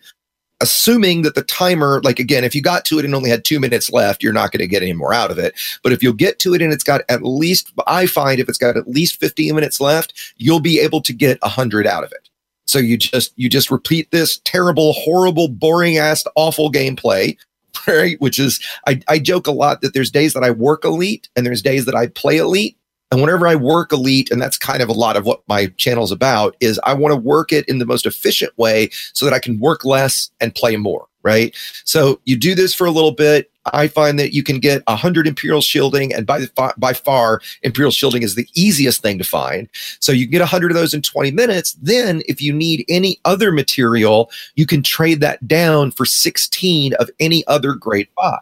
Assuming 0.61 1.23
that 1.23 1.35
the 1.35 1.43
timer, 1.43 2.01
like 2.03 2.19
again, 2.19 2.43
if 2.43 2.55
you 2.55 2.61
got 2.61 2.85
to 2.85 2.97
it 2.97 3.05
and 3.05 3.13
only 3.13 3.29
had 3.29 3.43
two 3.43 3.59
minutes 3.59 3.91
left, 3.91 4.23
you're 4.23 4.33
not 4.33 4.51
going 4.51 4.59
to 4.59 4.67
get 4.67 4.81
any 4.81 4.93
more 4.93 5.13
out 5.13 5.29
of 5.29 5.37
it. 5.37 5.53
But 5.83 5.91
if 5.91 6.01
you'll 6.01 6.13
get 6.13 6.39
to 6.39 6.53
it 6.53 6.61
and 6.61 6.71
it's 6.71 6.83
got 6.83 7.01
at 7.09 7.23
least, 7.23 7.73
I 7.87 8.05
find 8.05 8.39
if 8.39 8.47
it's 8.47 8.57
got 8.57 8.77
at 8.77 8.87
least 8.87 9.19
15 9.19 9.53
minutes 9.53 9.81
left, 9.81 10.13
you'll 10.37 10.61
be 10.61 10.79
able 10.79 11.01
to 11.01 11.13
get 11.13 11.41
100 11.41 11.85
out 11.85 12.03
of 12.03 12.11
it. 12.13 12.29
So 12.65 12.79
you 12.79 12.97
just 12.97 13.33
you 13.35 13.49
just 13.49 13.69
repeat 13.69 14.11
this 14.11 14.39
terrible, 14.43 14.93
horrible, 14.93 15.47
boring 15.47 15.97
ass, 15.97 16.23
awful 16.35 16.71
gameplay, 16.71 17.37
right? 17.87 18.19
Which 18.19 18.39
is 18.39 18.59
I, 18.87 19.01
I 19.07 19.19
joke 19.19 19.47
a 19.47 19.51
lot 19.51 19.81
that 19.81 19.93
there's 19.93 20.11
days 20.11 20.33
that 20.33 20.43
I 20.43 20.51
work 20.51 20.83
elite 20.83 21.29
and 21.35 21.45
there's 21.45 21.61
days 21.61 21.85
that 21.85 21.95
I 21.95 22.07
play 22.07 22.37
elite. 22.37 22.77
And 23.11 23.21
whenever 23.21 23.47
I 23.47 23.55
work 23.55 23.93
elite, 23.93 24.31
and 24.31 24.41
that's 24.41 24.57
kind 24.57 24.81
of 24.81 24.89
a 24.89 24.93
lot 24.93 25.15
of 25.15 25.25
what 25.25 25.41
my 25.47 25.67
channel's 25.77 26.11
about, 26.11 26.55
is 26.59 26.79
I 26.83 26.93
want 26.93 27.11
to 27.13 27.19
work 27.19 27.51
it 27.51 27.67
in 27.69 27.79
the 27.79 27.85
most 27.85 28.05
efficient 28.05 28.57
way 28.57 28.89
so 29.13 29.25
that 29.25 29.33
I 29.33 29.39
can 29.39 29.59
work 29.59 29.85
less 29.85 30.31
and 30.41 30.53
play 30.53 30.75
more. 30.75 31.07
Right. 31.23 31.55
So 31.85 32.19
you 32.25 32.37
do 32.37 32.53
this 32.53 32.73
for 32.73 32.85
a 32.85 32.91
little 32.91 33.11
bit, 33.11 33.49
I 33.73 33.87
find 33.87 34.19
that 34.19 34.33
you 34.33 34.43
can 34.43 34.59
get 34.59 34.83
100 34.87 35.27
Imperial 35.27 35.61
shielding, 35.61 36.13
and 36.13 36.25
by, 36.25 36.39
the, 36.39 36.73
by 36.77 36.93
far, 36.93 37.41
Imperial 37.63 37.91
shielding 37.91 38.21
is 38.21 38.35
the 38.35 38.47
easiest 38.53 39.01
thing 39.01 39.17
to 39.17 39.23
find. 39.23 39.67
So 39.99 40.11
you 40.11 40.25
can 40.25 40.31
get 40.31 40.41
100 40.41 40.71
of 40.71 40.77
those 40.77 40.93
in 40.93 41.01
20 41.01 41.31
minutes. 41.31 41.73
Then, 41.81 42.21
if 42.27 42.41
you 42.41 42.53
need 42.53 42.85
any 42.89 43.19
other 43.25 43.51
material, 43.51 44.29
you 44.55 44.67
can 44.67 44.83
trade 44.83 45.19
that 45.21 45.47
down 45.47 45.91
for 45.91 46.05
16 46.05 46.93
of 46.95 47.09
any 47.19 47.45
other 47.47 47.73
grade 47.73 48.07
five. 48.15 48.39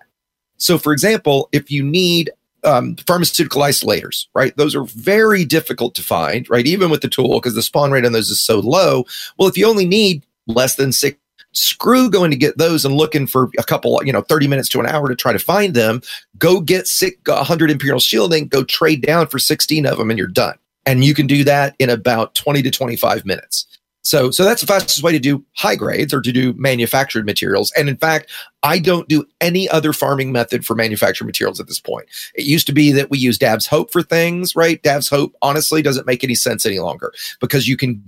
So, 0.58 0.78
for 0.78 0.92
example, 0.92 1.50
if 1.52 1.72
you 1.72 1.84
need 1.84 2.32
um, 2.64 2.96
pharmaceutical 3.08 3.62
isolators, 3.62 4.28
right? 4.34 4.56
Those 4.58 4.76
are 4.76 4.84
very 4.86 5.46
difficult 5.46 5.96
to 5.96 6.02
find, 6.02 6.50
right? 6.50 6.66
Even 6.66 6.90
with 6.90 7.02
the 7.02 7.08
tool, 7.08 7.40
because 7.40 7.56
the 7.56 7.62
spawn 7.62 7.92
rate 7.92 8.06
on 8.06 8.12
those 8.12 8.30
is 8.30 8.40
so 8.40 8.60
low. 8.60 9.06
Well, 9.38 9.48
if 9.48 9.58
you 9.58 9.68
only 9.68 9.86
need 9.86 10.26
less 10.48 10.76
than 10.76 10.92
six, 10.92 11.18
screw 11.54 12.10
going 12.10 12.32
to 12.32 12.38
get 12.38 12.58
those 12.58 12.84
and 12.84 12.96
looking 12.96 13.28
for 13.28 13.50
a 13.58 13.64
couple, 13.64 14.00
you 14.04 14.12
know, 14.12 14.22
30 14.22 14.48
minutes 14.48 14.70
to 14.70 14.80
an 14.80 14.88
hour 14.88 15.08
to 15.08 15.16
try 15.16 15.32
to 15.32 15.40
find 15.40 15.74
them. 15.74 16.02
Go 16.38 16.60
get 16.60 16.88
six, 16.88 17.18
100 17.26 17.72
Imperial 17.72 18.00
shielding, 18.00 18.48
go 18.48 18.64
trade 18.64 19.02
down 19.02 19.28
for 19.28 19.40
16 19.40 19.86
of 19.86 19.98
them, 19.98 20.10
and 20.10 20.18
you're 20.18 20.28
done. 20.28 20.58
And 20.86 21.06
you 21.06 21.14
can 21.14 21.28
do 21.28 21.44
that 21.46 21.76
in 21.80 21.90
about 21.90 22.36
20 22.36 22.62
to 22.64 22.72
25 22.72 23.26
minutes. 23.26 23.68
So, 24.04 24.32
so 24.32 24.44
that's 24.44 24.62
the 24.62 24.68
fastest 24.68 25.02
way 25.02 25.14
to 25.14 25.20
do 25.20 25.44
high 25.56 25.76
grades 25.76 26.14
or 26.14 26.22
to 26.22 26.32
do 26.32 26.54
manufactured 26.54 27.26
materials. 27.26 27.72
And 27.78 27.88
in 27.88 27.98
fact, 27.98 28.30
I 28.62 28.78
don't 28.80 29.08
do 29.08 29.26
any 29.40 29.70
other 29.70 29.94
farming 29.94 30.32
method 30.32 30.66
for 30.66 30.76
manufactured 30.76 31.26
materials 31.26 31.60
at 31.60 31.68
this 31.68 31.80
point. 31.80 32.08
It 32.36 32.46
used 32.46 32.68
to 32.68 32.74
be 32.74 32.92
that 32.92 33.10
we 33.10 33.18
use 33.18 33.38
Dav's 33.38 33.66
Hope 33.66 33.92
for 33.92 34.04
things, 34.04 34.56
right? 34.56 34.82
Dav's 34.84 35.10
Hope 35.10 35.34
honestly 35.42 35.82
doesn't 35.82 36.06
make 36.06 36.24
any 36.24 36.36
sense 36.36 36.66
any 36.66 36.80
longer 36.80 37.14
because 37.40 37.68
you 37.68 37.78
can 37.78 38.04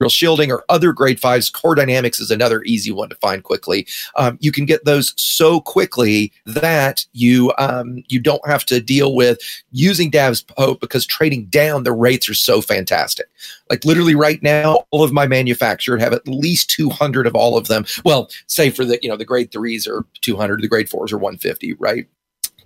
real 0.00 0.10
shielding 0.10 0.50
or 0.50 0.64
other 0.68 0.92
grade 0.92 1.20
fives. 1.20 1.50
Core 1.50 1.74
Dynamics 1.74 2.18
is 2.18 2.30
another 2.30 2.62
easy 2.64 2.90
one 2.90 3.10
to 3.10 3.16
find 3.16 3.44
quickly. 3.44 3.86
Um, 4.16 4.38
you 4.40 4.50
can 4.50 4.64
get 4.64 4.84
those 4.84 5.12
so 5.16 5.60
quickly 5.60 6.32
that 6.46 7.06
you 7.12 7.52
um, 7.58 8.02
you 8.08 8.18
don't 8.18 8.46
have 8.46 8.64
to 8.66 8.80
deal 8.80 9.14
with 9.14 9.38
using 9.70 10.10
Dav's 10.10 10.44
Hope 10.56 10.80
because 10.80 11.06
trading 11.06 11.46
down 11.46 11.84
the 11.84 11.92
rates 11.92 12.28
are 12.28 12.34
so 12.34 12.60
fantastic. 12.60 13.26
Like 13.68 13.84
literally 13.84 14.14
right 14.14 14.42
now, 14.42 14.84
all 14.90 15.04
of 15.04 15.12
my 15.12 15.26
manufactured 15.26 16.00
have 16.00 16.12
at 16.12 16.26
least 16.26 16.70
200 16.70 17.26
of 17.26 17.34
all 17.34 17.56
of 17.56 17.68
them. 17.68 17.84
Well, 18.04 18.30
say 18.46 18.70
for 18.70 18.84
the 18.84 18.98
you 19.02 19.08
know 19.08 19.16
the 19.16 19.24
grade 19.24 19.52
threes 19.52 19.86
are 19.86 20.04
200, 20.22 20.62
the 20.62 20.68
grade 20.68 20.88
fours 20.88 21.12
are 21.12 21.18
150, 21.18 21.74
right? 21.74 22.06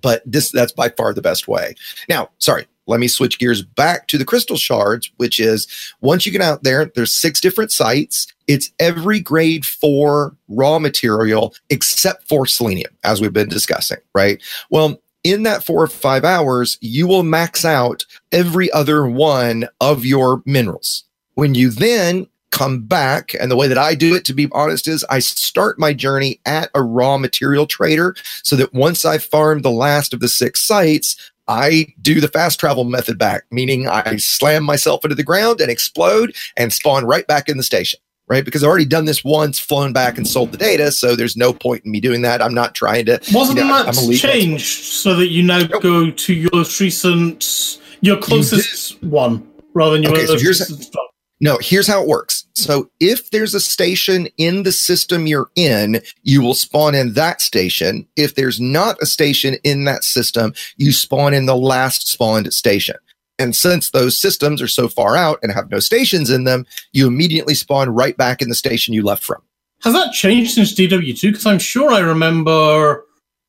But 0.03 0.23
this 0.25 0.51
that's 0.51 0.73
by 0.73 0.91
far 0.91 1.13
the 1.15 1.23
best 1.23 1.49
way. 1.49 1.75
Now, 2.09 2.31
sorry, 2.39 2.67
let 2.87 3.01
me 3.01 3.09
switch 3.09 3.39
gears 3.39 3.63
back 3.63 4.09
to 4.09 4.19
the 4.19 4.25
crystal 4.25 4.57
shards, 4.57 5.11
which 5.17 5.41
is 5.41 5.67
once 6.01 6.27
you 6.27 6.33
get 6.33 6.41
out 6.41 6.63
there, 6.63 6.87
there's 6.95 7.13
six 7.13 7.41
different 7.41 7.73
sites. 7.73 8.27
It's 8.47 8.71
every 8.79 9.21
grade 9.21 9.65
four 9.65 10.37
raw 10.49 10.79
material 10.79 11.55
except 11.71 12.29
for 12.29 12.47
selenium, 12.47 12.93
as 13.05 13.21
we've 13.21 13.33
been 13.33 13.49
discussing, 13.49 13.99
right? 14.15 14.43
Well, 14.71 15.01
in 15.23 15.45
that 15.45 15.65
four 15.65 15.83
or 15.83 15.89
five 15.89 16.25
hours, 16.25 16.77
you 16.83 17.07
will 17.07 17.23
max 17.23 17.65
out 17.65 18.05
every 18.31 18.71
other 18.73 19.07
one 19.07 19.67
of 19.81 20.05
your 20.05 20.43
minerals. 20.45 21.05
When 21.35 21.55
you 21.55 21.71
then 21.71 22.27
come 22.51 22.83
back, 22.83 23.35
and 23.41 23.51
the 23.51 23.57
way 23.57 23.67
that 23.67 23.79
I 23.79 23.97
do 23.97 24.15
it, 24.15 24.25
to 24.27 24.33
be 24.33 24.49
honest, 24.53 24.87
is 24.87 25.05
I 25.11 25.19
start 25.19 25.77
my 25.77 25.93
journey 25.93 26.41
at 26.47 26.71
a 26.75 26.83
raw 26.83 27.19
material 27.19 27.67
trader 27.67 28.15
so 28.45 28.55
that 28.55 28.73
once 28.73 29.05
I've 29.05 29.25
farmed 29.25 29.65
the 29.65 29.73
last 29.73 30.15
of 30.15 30.21
the 30.21 30.29
six 30.29 30.61
sites, 30.61 31.17
I 31.49 31.87
do 32.01 32.21
the 32.21 32.29
fast 32.29 32.59
travel 32.59 32.85
method 32.85 33.19
back, 33.19 33.45
meaning 33.51 33.87
I 33.89 34.17
slam 34.17 34.65
myself 34.65 35.05
into 35.05 35.15
the 35.15 35.23
ground 35.23 35.61
and 35.61 35.71
explode 35.71 36.35
and 36.57 36.73
spawn 36.73 37.05
right 37.05 37.27
back 37.27 37.49
in 37.49 37.57
the 37.59 37.63
station, 37.63 38.01
right? 38.29 38.45
Because 38.45 38.63
I've 38.65 38.69
already 38.69 38.87
done 38.87 39.05
this 39.05 39.23
once, 39.23 39.59
flown 39.59 39.93
back 39.93 40.17
and 40.17 40.27
sold 40.27 40.53
the 40.53 40.59
data. 40.59 40.91
So 40.91 41.15
there's 41.17 41.37
no 41.37 41.53
point 41.53 41.85
in 41.85 41.91
me 41.91 42.01
doing 42.01 42.23
that. 42.23 42.41
I'm 42.41 42.55
not 42.55 42.75
trying 42.75 43.05
to. 43.07 43.21
Wasn't 43.33 43.59
you 43.59 43.65
know, 43.65 43.73
that 43.85 43.89
I'm 43.89 43.97
a 44.03 44.07
lead- 44.07 44.19
changed 44.21 44.85
so 44.85 45.15
that 45.17 45.29
you 45.29 45.43
now 45.43 45.59
Nope. 45.61 45.83
go 45.83 46.11
to 46.11 46.33
your 46.35 46.51
most 46.55 46.81
recent, 46.81 47.79
your 48.01 48.17
closest 48.17 49.03
one, 49.03 49.47
rather 49.75 49.93
than 49.93 50.03
your 50.03 50.13
Okay, 50.13 50.27
so 50.27 50.33
most 50.33 50.43
here's- 50.43 50.61
recent 50.61 50.83
stuff? 50.85 51.05
No, 51.41 51.59
here's 51.61 51.87
how 51.87 52.01
it 52.01 52.09
works. 52.09 52.47
So 52.55 52.91
if 53.01 53.31
there's 53.31 53.55
a 53.55 53.61
station 53.61 54.29
in 54.39 54.63
the 54.63 54.73
system 54.73 55.27
you're 55.27 55.51
in, 55.57 56.01
you 56.23 56.41
will 56.41 56.55
spawn 56.55 56.95
in 56.95 57.15
that 57.15 57.41
station. 57.41 58.07
If 58.17 58.37
there's 58.37 58.61
not 58.61 58.97
a 59.03 59.07
station 59.07 59.57
in 59.65 59.85
that 59.85 60.05
system, 60.05 60.55
you 60.77 60.93
spawn 60.93 61.35
in 61.35 61.47
the 61.47 61.57
last 61.57 62.09
spawned 62.09 62.53
station. 62.55 62.97
And 63.39 63.57
since 63.57 63.91
those 63.91 64.19
systems 64.19 64.63
are 64.63 64.69
so 64.69 64.89
far 64.89 65.17
out 65.17 65.41
and 65.43 65.53
have 65.53 65.71
no 65.71 65.81
stations 65.81 66.31
in 66.31 66.45
them, 66.45 66.67
you 66.93 67.07
immediately 67.07 67.55
spawn 67.55 67.91
right 67.91 68.17
back 68.17 68.41
in 68.41 68.49
the 68.49 68.55
station 68.55 68.95
you 68.95 69.03
left 69.03 69.25
from. 69.25 69.43
Has 69.83 69.93
that 69.93 70.13
changed 70.13 70.53
since 70.53 70.73
DW2? 70.73 71.21
Because 71.33 71.47
I'm 71.47 71.59
sure 71.59 71.93
I 71.93 71.99
remember 71.99 73.05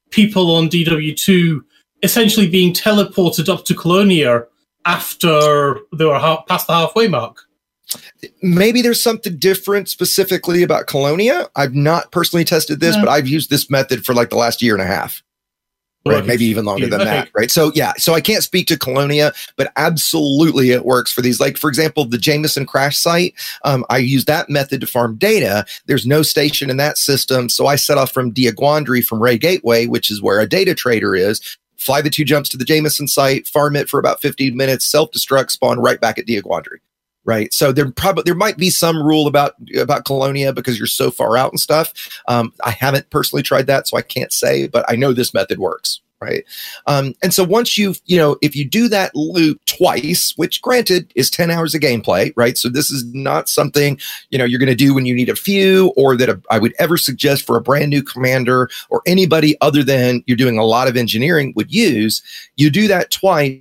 people 0.09 0.51
on 0.55 0.69
DW2 0.69 1.61
essentially 2.03 2.49
being 2.49 2.73
teleported 2.73 3.47
up 3.47 3.63
to 3.65 3.75
Colonia 3.75 4.45
after 4.85 5.79
they 5.93 6.05
were 6.05 6.19
ha- 6.19 6.43
past 6.43 6.67
the 6.67 6.73
halfway 6.73 7.07
mark. 7.07 7.44
Maybe 8.41 8.81
there's 8.81 9.01
something 9.01 9.37
different 9.37 9.89
specifically 9.89 10.63
about 10.63 10.87
Colonia. 10.87 11.47
I've 11.55 11.75
not 11.75 12.11
personally 12.11 12.45
tested 12.45 12.79
this, 12.79 12.95
but 12.97 13.09
I've 13.09 13.27
used 13.27 13.49
this 13.49 13.69
method 13.69 14.05
for 14.05 14.13
like 14.13 14.29
the 14.29 14.37
last 14.37 14.61
year 14.61 14.73
and 14.73 14.81
a 14.81 14.87
half. 14.87 15.21
Right, 16.07 16.23
maybe 16.23 16.45
even 16.45 16.65
longer 16.65 16.85
than 16.85 17.01
Okay. 17.01 17.09
that, 17.09 17.29
right? 17.33 17.49
So 17.49 17.71
yeah, 17.73 17.93
so 17.97 18.13
I 18.13 18.21
can't 18.21 18.43
speak 18.43 18.67
to 18.67 18.77
Colonia, 18.77 19.33
but 19.57 19.71
absolutely 19.75 20.69
it 20.69 20.85
works 20.85 21.11
for 21.11 21.23
these. 21.23 21.39
Like 21.39 21.57
for 21.57 21.67
example, 21.67 22.05
the 22.05 22.19
Jameson 22.19 22.67
crash 22.67 22.95
site, 22.95 23.33
um, 23.63 23.83
I 23.89 23.97
use 23.97 24.25
that 24.25 24.47
method 24.47 24.81
to 24.81 24.87
farm 24.87 25.15
data. 25.15 25.65
There's 25.87 26.05
no 26.05 26.21
station 26.21 26.69
in 26.69 26.77
that 26.77 26.99
system, 26.99 27.49
so 27.49 27.65
I 27.65 27.75
set 27.75 27.97
off 27.97 28.11
from 28.11 28.31
Diaguandri 28.31 29.03
from 29.03 29.19
Ray 29.19 29.39
Gateway, 29.39 29.87
which 29.87 30.11
is 30.11 30.21
where 30.21 30.39
a 30.39 30.47
data 30.47 30.75
trader 30.75 31.15
is. 31.15 31.41
Fly 31.75 32.01
the 32.01 32.11
two 32.11 32.23
jumps 32.23 32.49
to 32.49 32.57
the 32.57 32.65
Jameson 32.65 33.07
site, 33.07 33.47
farm 33.47 33.75
it 33.75 33.89
for 33.89 33.99
about 33.99 34.21
15 34.21 34.55
minutes, 34.55 34.85
self 34.85 35.09
destruct, 35.09 35.49
spawn 35.49 35.79
right 35.79 35.99
back 35.99 36.19
at 36.19 36.27
Diaguandri 36.27 36.77
right? 37.25 37.53
So 37.53 37.71
there 37.71 37.91
probably 37.91 38.23
there 38.23 38.35
might 38.35 38.57
be 38.57 38.69
some 38.69 39.01
rule 39.03 39.27
about 39.27 39.55
about 39.77 40.05
Colonia 40.05 40.53
because 40.53 40.77
you're 40.77 40.87
so 40.87 41.11
far 41.11 41.37
out 41.37 41.51
and 41.51 41.59
stuff. 41.59 41.93
Um, 42.27 42.53
I 42.63 42.71
haven't 42.71 43.09
personally 43.09 43.43
tried 43.43 43.67
that, 43.67 43.87
so 43.87 43.97
I 43.97 44.01
can't 44.01 44.31
say, 44.31 44.67
but 44.67 44.85
I 44.87 44.95
know 44.95 45.11
this 45.11 45.33
method 45.33 45.59
works. 45.59 45.99
Right. 46.21 46.45
Um, 46.87 47.13
and 47.21 47.33
so 47.33 47.43
once 47.43 47.77
you've, 47.77 48.01
you 48.05 48.17
know, 48.17 48.37
if 48.41 48.55
you 48.55 48.67
do 48.67 48.87
that 48.87 49.13
loop 49.13 49.59
twice, 49.65 50.33
which 50.37 50.61
granted 50.61 51.11
is 51.13 51.29
10 51.29 51.51
hours 51.51 51.75
of 51.75 51.81
gameplay, 51.81 52.31
right? 52.37 52.57
So 52.57 52.69
this 52.69 52.89
is 52.89 53.03
not 53.13 53.49
something, 53.49 53.99
you 54.29 54.39
know, 54.39 54.45
you're 54.45 54.57
going 54.57 54.69
to 54.69 54.75
do 54.75 54.95
when 54.95 55.05
you 55.05 55.13
need 55.13 55.29
a 55.29 55.35
few 55.35 55.93
or 55.97 56.15
that 56.15 56.29
a, 56.29 56.41
I 56.49 56.57
would 56.57 56.73
ever 56.79 56.97
suggest 56.97 57.45
for 57.45 57.57
a 57.57 57.61
brand 57.61 57.89
new 57.89 58.01
commander 58.01 58.69
or 58.89 59.01
anybody 59.05 59.57
other 59.59 59.83
than 59.83 60.23
you're 60.25 60.37
doing 60.37 60.57
a 60.57 60.65
lot 60.65 60.87
of 60.87 60.95
engineering 60.95 61.53
would 61.57 61.71
use. 61.71 62.23
You 62.55 62.71
do 62.71 62.87
that 62.87 63.11
twice 63.11 63.59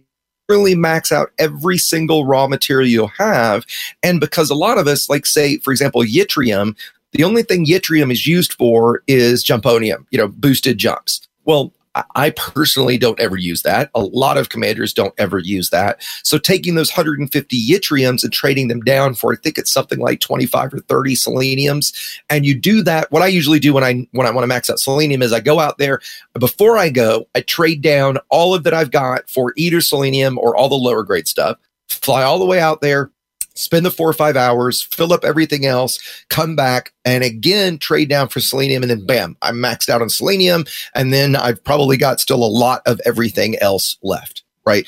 really 0.49 0.75
max 0.75 1.13
out 1.13 1.33
every 1.39 1.79
single 1.79 2.25
raw 2.27 2.47
material 2.47 2.89
you'll 2.89 3.09
have. 3.09 3.65
And 4.03 4.21
because 4.21 4.51
a 4.51 4.55
lot 4.55 4.79
of 4.79 4.87
us, 4.87 5.09
like 5.09 5.27
say, 5.27 5.59
for 5.59 5.71
example, 5.71 6.03
yttrium, 6.03 6.77
the 7.13 7.25
only 7.25 7.43
thing 7.43 7.67
yttrium 7.67 8.11
is 8.11 8.27
used 8.27 8.55
for 8.55 9.03
is 9.07 9.45
jumponium, 9.45 10.07
you 10.11 10.19
know, 10.19 10.29
boosted 10.29 10.79
jumps. 10.79 11.27
Well, 11.45 11.73
I- 12.15 12.31
personally 12.31 12.99
don't 12.99 13.19
ever 13.21 13.37
use 13.37 13.63
that. 13.63 13.91
A 13.95 14.01
lot 14.01 14.37
of 14.37 14.49
commanders 14.49 14.93
don't 14.93 15.15
ever 15.19 15.39
use 15.39 15.71
that. 15.71 16.03
So 16.23 16.39
taking 16.39 16.75
those 16.75 16.91
150 16.91 17.69
yttriums 17.69 18.25
and 18.25 18.33
trading 18.33 18.69
them 18.69 18.81
down 18.81 19.15
for, 19.15 19.33
I 19.33 19.37
think 19.37 19.59
it's 19.59 19.73
something 19.73 20.01
like 20.01 20.21
25 20.21 20.75
or 20.75 20.81
30 20.81 21.15
seleniums. 21.15 21.93
And 22.29 22.45
you 22.45 22.55
do 22.59 22.83
that. 22.83 23.11
What 23.13 23.23
I 23.23 23.29
usually 23.29 23.61
do 23.61 23.73
when 23.73 23.85
I 23.85 24.07
when 24.13 24.27
I 24.27 24.31
want 24.31 24.43
to 24.43 24.49
max 24.49 24.69
out 24.69 24.81
selenium 24.81 25.23
is 25.23 25.33
I 25.33 25.41
go 25.41 25.61
out 25.61 25.79
there 25.79 26.01
before 26.39 26.77
I 26.79 26.89
go, 26.91 27.29
I 27.35 27.41
trade 27.41 27.83
down 27.83 28.19
all 28.31 28.55
of 28.55 28.65
that 28.65 28.75
I've 28.75 28.91
got 28.91 29.29
for 29.31 29.53
either 29.57 29.81
selenium 29.81 30.39
or 30.39 30.57
all 30.57 30.69
the 30.69 30.75
lower 30.75 31.03
grade 31.05 31.29
stuff, 31.29 31.59
fly 31.89 32.23
all 32.23 32.39
the 32.39 32.45
way 32.45 32.61
out 32.61 32.81
there, 32.81 33.11
spend 33.55 33.87
the 33.87 33.91
four 33.91 34.09
or 34.09 34.15
five 34.15 34.37
hours, 34.37 34.83
fill 34.83 35.13
up 35.13 35.25
everything 35.25 35.67
else, 35.67 35.99
come 36.29 36.57
back, 36.57 36.93
and 37.05 37.25
again 37.25 37.79
trade 37.79 38.09
down 38.09 38.29
for 38.29 38.41
selenium, 38.41 38.83
and 38.83 38.91
then 38.91 39.07
bam, 39.07 39.37
I'm 39.43 39.57
maxed 39.57 39.89
out 39.89 40.03
on 40.03 40.11
selenium, 40.11 40.65
and 40.95 41.13
then 41.13 41.37
I've 41.37 41.63
probably 41.63 41.97
got 41.97 42.21
still 42.21 42.45
a 42.45 42.47
lot 42.47 42.83
of 42.87 43.01
everything 43.05 43.57
else 43.59 43.97
left, 44.03 44.43
right? 44.67 44.87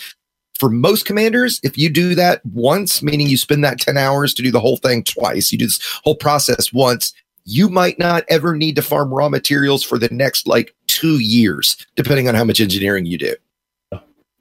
For 0.58 0.70
most 0.70 1.04
commanders, 1.04 1.60
if 1.62 1.76
you 1.76 1.90
do 1.90 2.14
that 2.14 2.44
once, 2.46 3.02
meaning 3.02 3.26
you 3.26 3.36
spend 3.36 3.62
that 3.64 3.78
10 3.78 3.98
hours 3.98 4.32
to 4.34 4.42
do 4.42 4.50
the 4.50 4.60
whole 4.60 4.78
thing 4.78 5.04
twice, 5.04 5.52
you 5.52 5.58
do 5.58 5.66
this 5.66 5.80
whole 6.02 6.16
process 6.16 6.72
once, 6.72 7.12
you 7.44 7.68
might 7.68 7.98
not 7.98 8.24
ever 8.28 8.56
need 8.56 8.74
to 8.76 8.82
farm 8.82 9.12
raw 9.12 9.28
materials 9.28 9.82
for 9.82 9.98
the 9.98 10.08
next 10.08 10.46
like 10.46 10.74
two 10.86 11.18
years, 11.18 11.76
depending 11.94 12.28
on 12.28 12.34
how 12.34 12.42
much 12.42 12.60
engineering 12.60 13.06
you 13.06 13.18
do. 13.18 13.34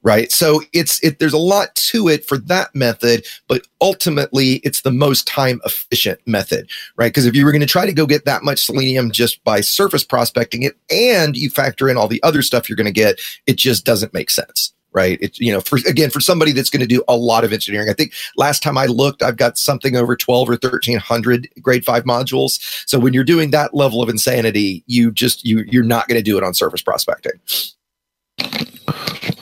Right. 0.06 0.30
So 0.30 0.62
it's 0.72 1.02
it 1.02 1.18
there's 1.18 1.32
a 1.32 1.36
lot 1.36 1.74
to 1.74 2.06
it 2.06 2.24
for 2.24 2.38
that 2.38 2.72
method, 2.76 3.26
but 3.48 3.66
ultimately 3.80 4.60
it's 4.62 4.82
the 4.82 4.92
most 4.92 5.26
time 5.26 5.60
efficient 5.64 6.20
method, 6.26 6.70
right? 6.94 7.08
Because 7.08 7.26
if 7.26 7.34
you 7.34 7.44
were 7.44 7.50
going 7.50 7.60
to 7.60 7.66
try 7.66 7.84
to 7.84 7.92
go 7.92 8.06
get 8.06 8.24
that 8.24 8.44
much 8.44 8.64
selenium 8.64 9.10
just 9.10 9.42
by 9.42 9.60
surface 9.60 10.04
prospecting 10.04 10.62
it 10.62 10.76
and 10.92 11.36
you 11.36 11.50
factor 11.50 11.88
in 11.88 11.96
all 11.96 12.06
the 12.06 12.22
other 12.22 12.40
stuff 12.40 12.68
you're 12.68 12.76
going 12.76 12.86
to 12.86 12.92
get, 12.92 13.18
it 13.48 13.56
just 13.56 13.84
doesn't 13.84 14.14
make 14.14 14.30
sense. 14.30 14.72
right? 14.92 15.18
It, 15.20 15.40
you 15.40 15.52
know, 15.52 15.60
for 15.60 15.80
again, 15.88 16.10
for 16.10 16.20
somebody 16.20 16.52
that's 16.52 16.70
going 16.70 16.82
to 16.82 16.86
do 16.86 17.02
a 17.08 17.16
lot 17.16 17.42
of 17.42 17.52
engineering, 17.52 17.88
I 17.90 17.92
think 17.92 18.12
last 18.36 18.62
time 18.62 18.78
I 18.78 18.86
looked, 18.86 19.24
I've 19.24 19.36
got 19.36 19.58
something 19.58 19.96
over 19.96 20.14
12 20.14 20.48
or 20.48 20.52
1300 20.52 21.48
grade 21.60 21.84
five 21.84 22.04
modules. 22.04 22.60
So 22.86 23.00
when 23.00 23.12
you're 23.12 23.24
doing 23.24 23.50
that 23.50 23.74
level 23.74 24.04
of 24.04 24.08
insanity, 24.08 24.84
you 24.86 25.10
just, 25.10 25.44
you, 25.44 25.64
you're 25.66 25.82
not 25.82 26.06
going 26.06 26.18
to 26.18 26.22
do 26.22 26.38
it 26.38 26.44
on 26.44 26.54
surface 26.54 26.80
prospecting. 26.80 27.40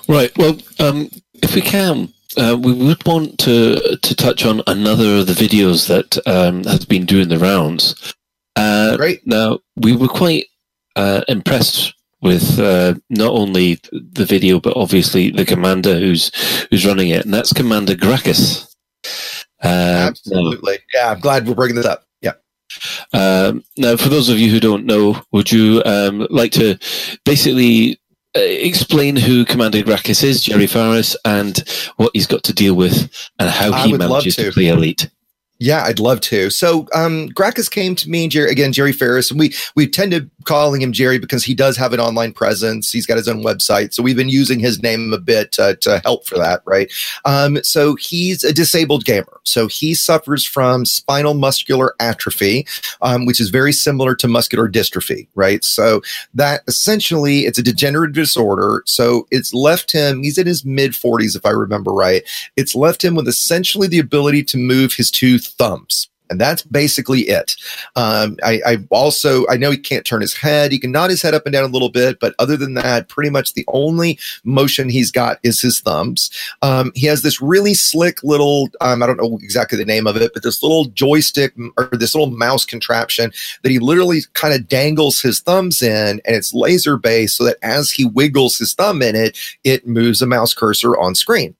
Right. 0.08 0.36
Well, 0.36 0.58
um, 0.80 1.10
if 1.42 1.54
we 1.54 1.60
can, 1.60 2.12
uh, 2.36 2.58
we 2.60 2.72
would 2.72 3.04
want 3.06 3.38
to 3.40 3.96
to 3.96 4.14
touch 4.14 4.44
on 4.44 4.62
another 4.66 5.18
of 5.18 5.26
the 5.26 5.32
videos 5.32 5.88
that 5.88 6.18
um, 6.26 6.64
has 6.64 6.84
been 6.84 7.06
doing 7.06 7.28
the 7.28 7.38
rounds. 7.38 8.14
Uh, 8.56 8.96
Great. 8.96 9.26
Now, 9.26 9.60
we 9.76 9.96
were 9.96 10.08
quite 10.08 10.46
uh, 10.96 11.22
impressed 11.28 11.94
with 12.20 12.58
uh, 12.58 12.94
not 13.10 13.32
only 13.32 13.78
the 13.92 14.24
video, 14.24 14.58
but 14.58 14.76
obviously 14.76 15.30
the 15.30 15.44
commander 15.44 15.94
who's 15.98 16.30
who's 16.70 16.86
running 16.86 17.10
it, 17.10 17.24
and 17.24 17.32
that's 17.32 17.52
Commander 17.52 17.94
Gracchus. 17.94 18.74
Uh, 19.62 20.08
Absolutely. 20.08 20.78
Yeah. 20.92 21.12
I'm 21.12 21.20
glad 21.20 21.46
we're 21.46 21.54
bringing 21.54 21.76
this 21.76 21.86
up. 21.86 22.04
Yeah. 22.20 22.32
um, 23.12 23.62
now, 23.76 23.96
for 23.96 24.08
those 24.08 24.28
of 24.28 24.38
you 24.38 24.50
who 24.50 24.60
don't 24.60 24.86
know, 24.86 25.22
would 25.32 25.52
you 25.52 25.82
um, 25.84 26.26
like 26.30 26.52
to 26.52 26.78
basically 27.24 28.00
Uh, 28.36 28.40
explain 28.40 29.14
who 29.14 29.44
Commander 29.44 29.82
Gracchus 29.82 30.24
is, 30.24 30.42
Jerry 30.42 30.66
Farris, 30.66 31.16
and 31.24 31.62
what 31.96 32.10
he's 32.14 32.26
got 32.26 32.42
to 32.44 32.52
deal 32.52 32.74
with, 32.74 33.10
and 33.38 33.48
how 33.48 33.72
I 33.72 33.86
he 33.86 33.92
manages 33.96 34.36
to. 34.36 34.46
to. 34.46 34.52
play 34.52 34.68
Elite? 34.68 35.08
Yeah, 35.64 35.82
I'd 35.84 35.98
love 35.98 36.20
to. 36.22 36.50
So, 36.50 36.86
um, 36.94 37.28
Gracchus 37.28 37.70
came 37.70 37.94
to 37.96 38.10
me, 38.10 38.28
Jerry, 38.28 38.50
again, 38.50 38.70
Jerry 38.70 38.92
Ferris, 38.92 39.30
and 39.30 39.40
we 39.40 39.54
we 39.74 39.88
tend 39.88 40.12
to 40.12 40.28
calling 40.44 40.82
him 40.82 40.92
Jerry 40.92 41.18
because 41.18 41.42
he 41.42 41.54
does 41.54 41.74
have 41.78 41.94
an 41.94 42.00
online 42.00 42.34
presence. 42.34 42.92
He's 42.92 43.06
got 43.06 43.16
his 43.16 43.28
own 43.28 43.42
website, 43.42 43.94
so 43.94 44.02
we've 44.02 44.14
been 44.14 44.28
using 44.28 44.60
his 44.60 44.82
name 44.82 45.14
a 45.14 45.18
bit 45.18 45.58
uh, 45.58 45.76
to 45.76 46.00
help 46.04 46.26
for 46.26 46.36
that, 46.36 46.60
right? 46.66 46.92
Um, 47.24 47.62
so 47.62 47.94
he's 47.94 48.44
a 48.44 48.52
disabled 48.52 49.06
gamer. 49.06 49.40
So 49.44 49.66
he 49.66 49.94
suffers 49.94 50.44
from 50.44 50.84
spinal 50.84 51.32
muscular 51.32 51.94
atrophy, 51.98 52.66
um, 53.00 53.24
which 53.24 53.40
is 53.40 53.48
very 53.48 53.72
similar 53.72 54.14
to 54.16 54.28
muscular 54.28 54.68
dystrophy, 54.68 55.28
right? 55.34 55.64
So 55.64 56.02
that 56.34 56.62
essentially 56.68 57.46
it's 57.46 57.58
a 57.58 57.62
degenerative 57.62 58.14
disorder. 58.14 58.82
So 58.84 59.26
it's 59.30 59.54
left 59.54 59.92
him. 59.92 60.22
He's 60.22 60.36
in 60.36 60.46
his 60.46 60.62
mid 60.62 60.92
40s, 60.92 61.34
if 61.34 61.46
I 61.46 61.50
remember 61.50 61.92
right 61.92 62.22
it's 62.56 62.74
left 62.74 63.04
him 63.04 63.14
with 63.14 63.28
essentially 63.28 63.88
the 63.88 63.98
ability 63.98 64.42
to 64.44 64.56
move 64.56 64.94
his 64.94 65.10
two 65.10 65.38
thumbs. 65.54 66.08
And 66.30 66.40
that's 66.40 66.62
basically 66.62 67.20
it. 67.22 67.54
Um, 67.96 68.38
I, 68.42 68.60
I 68.66 68.78
also, 68.90 69.46
I 69.48 69.56
know 69.56 69.70
he 69.70 69.76
can't 69.76 70.06
turn 70.06 70.22
his 70.22 70.34
head. 70.34 70.72
He 70.72 70.78
can 70.78 70.90
nod 70.90 71.10
his 71.10 71.20
head 71.20 71.34
up 71.34 71.44
and 71.44 71.52
down 71.52 71.64
a 71.64 71.72
little 71.72 71.90
bit, 71.90 72.18
but 72.18 72.34
other 72.38 72.56
than 72.56 72.74
that, 72.74 73.10
pretty 73.10 73.28
much 73.28 73.52
the 73.52 73.64
only 73.68 74.18
motion 74.42 74.88
he's 74.88 75.10
got 75.10 75.38
is 75.42 75.60
his 75.60 75.80
thumbs. 75.80 76.30
Um, 76.62 76.92
he 76.94 77.06
has 77.08 77.20
this 77.20 77.42
really 77.42 77.74
slick 77.74 78.22
little, 78.22 78.68
um, 78.80 79.02
I 79.02 79.06
don't 79.06 79.18
know 79.18 79.38
exactly 79.42 79.76
the 79.76 79.84
name 79.84 80.06
of 80.06 80.16
it, 80.16 80.32
but 80.32 80.42
this 80.42 80.62
little 80.62 80.86
joystick 80.86 81.52
or 81.76 81.90
this 81.92 82.14
little 82.14 82.34
mouse 82.34 82.64
contraption 82.64 83.30
that 83.62 83.70
he 83.70 83.78
literally 83.78 84.22
kind 84.32 84.54
of 84.54 84.66
dangles 84.66 85.20
his 85.20 85.40
thumbs 85.40 85.82
in 85.82 86.22
and 86.24 86.36
it's 86.36 86.54
laser 86.54 86.96
based 86.96 87.36
so 87.36 87.44
that 87.44 87.58
as 87.62 87.90
he 87.90 88.06
wiggles 88.06 88.56
his 88.56 88.72
thumb 88.72 89.02
in 89.02 89.14
it, 89.14 89.38
it 89.62 89.86
moves 89.86 90.22
a 90.22 90.26
mouse 90.26 90.54
cursor 90.54 90.96
on 90.96 91.14
screen. 91.14 91.54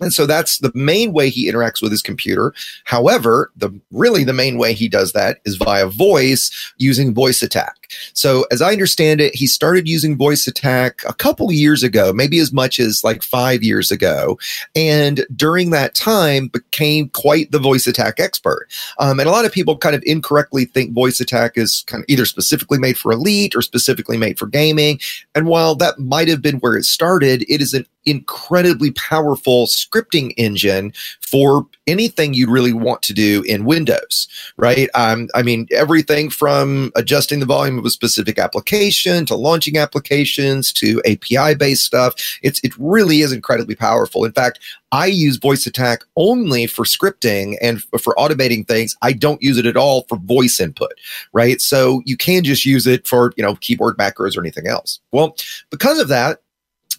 And 0.00 0.12
so 0.12 0.26
that's 0.26 0.58
the 0.58 0.72
main 0.74 1.12
way 1.12 1.28
he 1.28 1.50
interacts 1.50 1.82
with 1.82 1.92
his 1.92 2.02
computer. 2.02 2.54
However, 2.84 3.52
the 3.56 3.70
really 3.90 4.24
the 4.24 4.32
main 4.32 4.58
way 4.58 4.72
he 4.72 4.88
does 4.88 5.12
that 5.12 5.38
is 5.44 5.56
via 5.56 5.86
voice 5.86 6.50
using 6.78 7.14
voice 7.14 7.42
attack. 7.42 7.81
So 8.14 8.46
as 8.50 8.62
I 8.62 8.72
understand 8.72 9.20
it, 9.20 9.34
he 9.34 9.46
started 9.46 9.88
using 9.88 10.16
voice 10.16 10.46
attack 10.46 11.02
a 11.06 11.14
couple 11.14 11.50
years 11.52 11.82
ago, 11.82 12.12
maybe 12.12 12.38
as 12.38 12.52
much 12.52 12.78
as 12.78 13.02
like 13.04 13.22
five 13.22 13.62
years 13.62 13.90
ago. 13.90 14.38
And 14.74 15.26
during 15.34 15.70
that 15.70 15.94
time 15.94 16.48
became 16.48 17.08
quite 17.10 17.50
the 17.50 17.58
voice 17.58 17.86
attack 17.86 18.18
expert. 18.18 18.68
Um, 18.98 19.20
and 19.20 19.28
a 19.28 19.32
lot 19.32 19.44
of 19.44 19.52
people 19.52 19.76
kind 19.76 19.94
of 19.94 20.02
incorrectly 20.04 20.64
think 20.64 20.92
voice 20.92 21.20
attack 21.20 21.52
is 21.56 21.84
kind 21.86 22.02
of 22.02 22.06
either 22.08 22.26
specifically 22.26 22.78
made 22.78 22.98
for 22.98 23.12
elite 23.12 23.54
or 23.54 23.62
specifically 23.62 24.16
made 24.16 24.38
for 24.38 24.46
gaming. 24.46 25.00
And 25.34 25.46
while 25.46 25.74
that 25.76 25.98
might 25.98 26.28
have 26.28 26.42
been 26.42 26.58
where 26.58 26.76
it 26.76 26.84
started, 26.84 27.42
it 27.48 27.60
is 27.60 27.74
an 27.74 27.86
incredibly 28.04 28.90
powerful 28.92 29.66
scripting 29.66 30.32
engine 30.36 30.92
for 31.20 31.66
anything 31.86 32.34
you'd 32.34 32.48
really 32.48 32.72
want 32.72 33.02
to 33.02 33.12
do 33.12 33.42
in 33.46 33.64
Windows, 33.64 34.28
right? 34.56 34.88
Um, 34.94 35.28
I 35.34 35.42
mean, 35.42 35.66
everything 35.70 36.30
from 36.30 36.92
adjusting 36.94 37.40
the 37.40 37.46
volume 37.46 37.78
of 37.82 37.86
a 37.86 37.90
specific 37.90 38.38
application 38.38 39.26
to 39.26 39.34
launching 39.34 39.76
applications 39.76 40.72
to 40.74 41.02
API 41.04 41.54
based 41.54 41.84
stuff. 41.84 42.14
It's, 42.42 42.60
it 42.62 42.72
really 42.78 43.20
is 43.20 43.32
incredibly 43.32 43.74
powerful. 43.74 44.24
In 44.24 44.32
fact, 44.32 44.60
I 44.92 45.06
use 45.06 45.38
voice 45.38 45.66
attack 45.66 46.04
only 46.16 46.66
for 46.66 46.84
scripting 46.84 47.56
and 47.62 47.78
f- 47.78 48.00
for 48.00 48.14
automating 48.16 48.68
things. 48.68 48.94
I 49.00 49.14
don't 49.14 49.42
use 49.42 49.56
it 49.56 49.66
at 49.66 49.76
all 49.76 50.04
for 50.08 50.18
voice 50.18 50.60
input, 50.60 50.92
right? 51.32 51.60
So 51.60 52.02
you 52.04 52.16
can 52.16 52.44
just 52.44 52.66
use 52.66 52.86
it 52.86 53.06
for, 53.06 53.32
you 53.36 53.42
know, 53.42 53.56
keyboard 53.56 53.96
macros 53.96 54.36
or 54.36 54.40
anything 54.40 54.66
else. 54.66 55.00
Well, 55.10 55.36
because 55.70 55.98
of 55.98 56.08
that, 56.08 56.41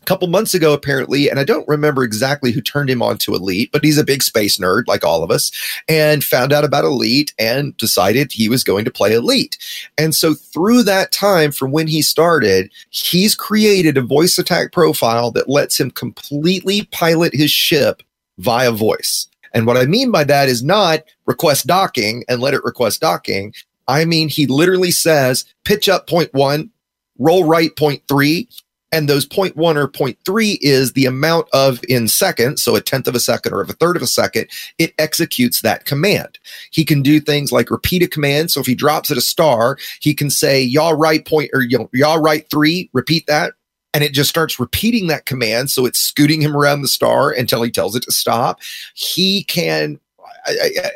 a 0.02 0.06
couple 0.06 0.28
months 0.28 0.54
ago, 0.54 0.74
apparently, 0.74 1.30
and 1.30 1.40
I 1.40 1.44
don't 1.44 1.68
remember 1.68 2.04
exactly 2.04 2.52
who 2.52 2.62
turned 2.62 2.90
him 2.90 3.02
on 3.02 3.18
to 3.20 3.36
Elite, 3.36 3.72
but 3.72 3.84
he's 3.84 3.98
a 3.98 4.04
big 4.04 4.24
space 4.24 4.58
nerd 4.58 4.84
like 4.88 5.04
all 5.04 5.24
of 5.24 5.32
us, 5.32 5.52
and 5.88 6.24
found 6.24 6.52
out 6.52 6.64
about 6.64 6.86
Elite 6.86 7.34
and 7.38 7.76
decided 7.78 8.32
he 8.32 8.50
was 8.50 8.64
going 8.64 8.86
to 8.86 8.92
play 8.92 9.14
Elite. 9.14 9.58
And 9.98 10.14
so 10.14 10.34
through 10.34 10.84
that 10.84 11.12
time 11.12 11.52
from 11.52 11.72
when 11.72 11.88
he 11.88 12.02
started, 12.02 12.72
he's 12.90 13.36
created 13.36 13.98
a 13.98 14.02
voice 14.02 14.38
attack 14.38 14.72
profile 14.72 15.32
that 15.32 15.50
lets 15.50 15.80
him 15.80 15.92
completely 15.92 16.84
pilot 16.92 17.34
his 17.34 17.52
ship 17.52 18.04
via 18.38 18.72
voice. 18.72 19.28
And 19.54 19.68
what 19.68 19.78
I 19.78 19.86
mean 19.86 20.12
by 20.12 20.24
that 20.24 20.50
is 20.50 20.64
not 20.64 21.02
request 21.26 21.68
docking 21.68 22.24
and 22.28 22.42
let 22.42 22.54
it 22.54 22.64
request 22.64 23.02
docking. 23.02 23.54
I 23.88 24.06
mean, 24.06 24.30
he 24.30 24.48
literally 24.48 24.92
says 24.92 25.46
pitch 25.64 25.88
up 25.88 26.08
point 26.08 26.34
one, 26.34 26.72
roll 27.20 27.44
right 27.44 27.76
point 27.76 28.02
three, 28.08 28.50
and 28.94 29.10
those 29.10 29.26
0.1 29.26 29.76
or 29.76 29.88
0.3 29.88 30.58
is 30.62 30.94
the 30.94 31.08
amount 31.08 31.48
of 31.52 31.84
in 31.90 32.08
seconds, 32.08 32.62
so 32.62 32.76
a 32.76 32.82
tenth 32.82 33.08
of 33.08 33.16
a 33.16 33.20
second 33.20 33.52
or 33.52 33.60
of 33.60 33.70
a 33.70 33.74
third 33.74 33.96
of 33.96 34.04
a 34.04 34.08
second, 34.08 34.48
it 34.78 34.94
executes 35.00 35.62
that 35.62 35.86
command. 35.86 36.38
He 36.70 36.86
can 36.86 37.02
do 37.02 37.20
things 37.20 37.52
like 37.52 37.72
repeat 37.72 38.04
a 38.04 38.08
command. 38.08 38.52
So 38.52 38.62
if 38.62 38.68
he 38.68 38.76
drops 38.76 39.10
at 39.10 39.18
a 39.18 39.22
star, 39.22 39.80
he 40.00 40.14
can 40.14 40.30
say, 40.30 40.62
y'all 40.62 40.94
right 40.94 41.26
point 41.26 41.50
or 41.54 41.64
y'all 41.92 42.22
right 42.22 42.48
three, 42.52 42.92
repeat 42.94 43.26
that. 43.26 43.54
And 43.96 44.04
it 44.04 44.14
just 44.14 44.30
starts 44.30 44.60
repeating 44.60 45.08
that 45.08 45.26
command. 45.26 45.72
So 45.72 45.88
it's 45.88 46.00
scooting 46.00 46.42
him 46.42 46.56
around 46.56 46.84
the 46.84 46.88
star 46.88 47.32
until 47.32 47.64
he 47.64 47.72
tells 47.72 47.96
it 47.96 48.04
to 48.04 48.12
stop. 48.12 48.60
He 48.94 49.44
can, 49.46 50.00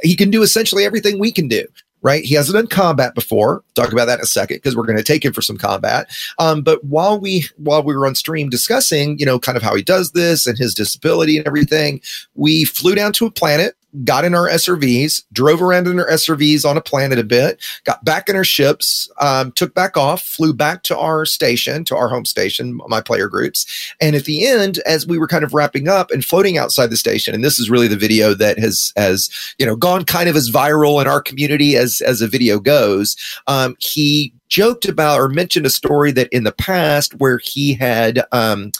he 0.04 0.16
can 0.16 0.30
do 0.30 0.44
essentially 0.44 0.86
everything 0.86 1.18
we 1.18 1.32
can 1.32 1.48
do 1.48 1.66
right? 2.08 2.24
He 2.24 2.36
hasn't 2.36 2.56
done 2.56 2.68
combat 2.68 3.14
before. 3.16 3.66
Talk 3.76 3.92
about 3.92 4.06
that 4.06 4.20
in 4.20 4.24
a 4.24 4.28
second 4.28 4.58
because 4.58 4.78
we're 4.78 4.86
going 4.86 4.98
to 4.98 5.04
take 5.04 5.26
him 5.26 5.34
for 5.34 5.42
some 5.42 5.58
combat. 5.58 6.10
Um, 6.40 6.62
but 6.62 6.82
while 6.86 7.20
we 7.20 7.46
while 7.58 7.84
we 7.84 7.98
were 7.98 8.08
on 8.08 8.16
stream 8.16 8.50
discussing, 8.50 9.20
you 9.20 9.26
know, 9.26 9.38
kind 9.38 9.58
of 9.58 9.62
how 9.62 9.76
he 9.76 9.84
does 9.84 10.14
this 10.14 10.48
and 10.48 10.58
his 10.58 10.74
disability 10.74 11.38
and 11.38 11.46
everything, 11.46 12.00
we 12.36 12.64
flew 12.64 12.96
down 12.96 13.12
to 13.14 13.26
a 13.26 13.32
planet. 13.32 13.76
Got 14.04 14.26
in 14.26 14.36
our 14.36 14.48
SRVs, 14.48 15.24
drove 15.34 15.62
around 15.62 15.88
in 15.88 16.00
our 16.00 16.10
SRVs 16.10 16.66
on 16.66 16.78
a 16.78 16.82
planet 16.82 17.20
a 17.20 17.24
bit, 17.24 17.64
got 17.84 18.04
back 18.04 18.30
in 18.30 18.36
our 18.36 18.44
ships, 18.44 19.10
um, 19.20 19.52
took 19.54 19.74
back 19.74 19.98
off, 19.98 20.22
flew 20.22 20.54
back 20.54 20.84
to 20.84 20.98
our 20.98 21.26
station, 21.26 21.84
to 21.86 21.96
our 21.96 22.10
home 22.10 22.26
station, 22.26 22.80
my 22.88 23.02
player 23.02 23.28
groups. 23.28 23.66
And 24.02 24.16
at 24.16 24.26
the 24.26 24.48
end, 24.48 24.80
as 24.86 25.08
we 25.08 25.18
were 25.18 25.28
kind 25.28 25.44
of 25.44 25.54
wrapping 25.54 25.88
up 25.88 26.12
and 26.12 26.24
floating 26.24 26.58
outside 26.58 26.88
the 26.88 26.98
station, 26.98 27.34
and 27.34 27.44
this 27.44 27.60
is 27.60 27.70
really 27.70 27.88
the 27.88 27.96
video 27.96 28.34
that 28.34 28.60
has 28.60 28.94
has 28.96 29.30
you 29.58 29.66
know 29.66 29.76
gone 29.76 30.06
kind 30.06 30.30
of 30.30 30.36
as 30.36 30.50
viral 30.50 31.02
in 31.02 31.08
our 31.08 31.22
community 31.22 31.76
as 31.76 32.02
as 32.02 32.22
a 32.22 32.28
video 32.28 32.60
goes. 32.60 33.16
Um, 33.48 33.76
he 33.80 34.34
joked 34.50 34.88
about 34.88 35.20
or 35.20 35.30
mentioned 35.30 35.66
a 35.66 35.70
story 35.70 36.12
that 36.12 36.30
in 36.32 36.44
the 36.44 36.52
past 36.52 37.14
where 37.16 37.38
he 37.38 37.74
had 37.74 38.24
um, 38.32 38.72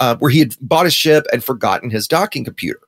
uh, 0.00 0.16
where 0.16 0.30
he 0.30 0.38
had 0.38 0.54
bought 0.60 0.86
a 0.86 0.90
ship 0.90 1.26
and 1.32 1.42
forgotten 1.42 1.90
his 1.90 2.06
docking 2.06 2.44
computer 2.44 2.80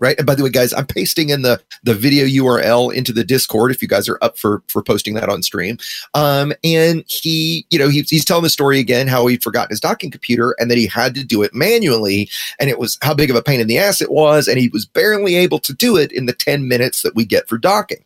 right? 0.00 0.16
And 0.18 0.26
by 0.26 0.34
the 0.34 0.42
way 0.42 0.50
guys 0.50 0.72
i'm 0.72 0.86
pasting 0.86 1.30
in 1.30 1.42
the 1.42 1.60
the 1.82 1.94
video 1.94 2.24
url 2.26 2.92
into 2.92 3.12
the 3.12 3.24
discord 3.24 3.70
if 3.70 3.82
you 3.82 3.88
guys 3.88 4.08
are 4.08 4.18
up 4.22 4.38
for 4.38 4.62
for 4.68 4.82
posting 4.82 5.14
that 5.14 5.28
on 5.28 5.42
stream. 5.42 5.78
Um 6.14 6.52
and 6.64 7.04
he 7.06 7.66
you 7.70 7.78
know 7.78 7.88
he, 7.88 8.02
he's 8.02 8.24
telling 8.24 8.44
the 8.44 8.50
story 8.50 8.78
again 8.78 9.08
how 9.08 9.26
he'd 9.26 9.42
forgotten 9.42 9.70
his 9.70 9.80
docking 9.80 10.10
computer 10.10 10.54
and 10.58 10.70
that 10.70 10.78
he 10.78 10.86
had 10.86 11.14
to 11.14 11.24
do 11.24 11.42
it 11.42 11.54
manually. 11.54 12.30
And 12.58 12.70
it 12.70 12.78
was 12.78 12.98
how 13.02 13.14
big 13.14 13.30
of 13.30 13.36
a 13.36 13.42
pain 13.42 13.60
in 13.60 13.66
the 13.66 13.78
ass 13.78 14.00
it 14.00 14.10
was. 14.10 14.48
And 14.48 14.58
he 14.58 14.68
was 14.68 14.86
barely 14.86 15.36
able 15.36 15.58
to 15.60 15.72
do 15.72 15.96
it 15.96 16.12
in 16.12 16.26
the 16.26 16.32
10 16.32 16.68
minutes 16.68 17.02
that 17.02 17.14
we 17.14 17.24
get 17.24 17.48
for 17.48 17.58
docking. 17.58 18.04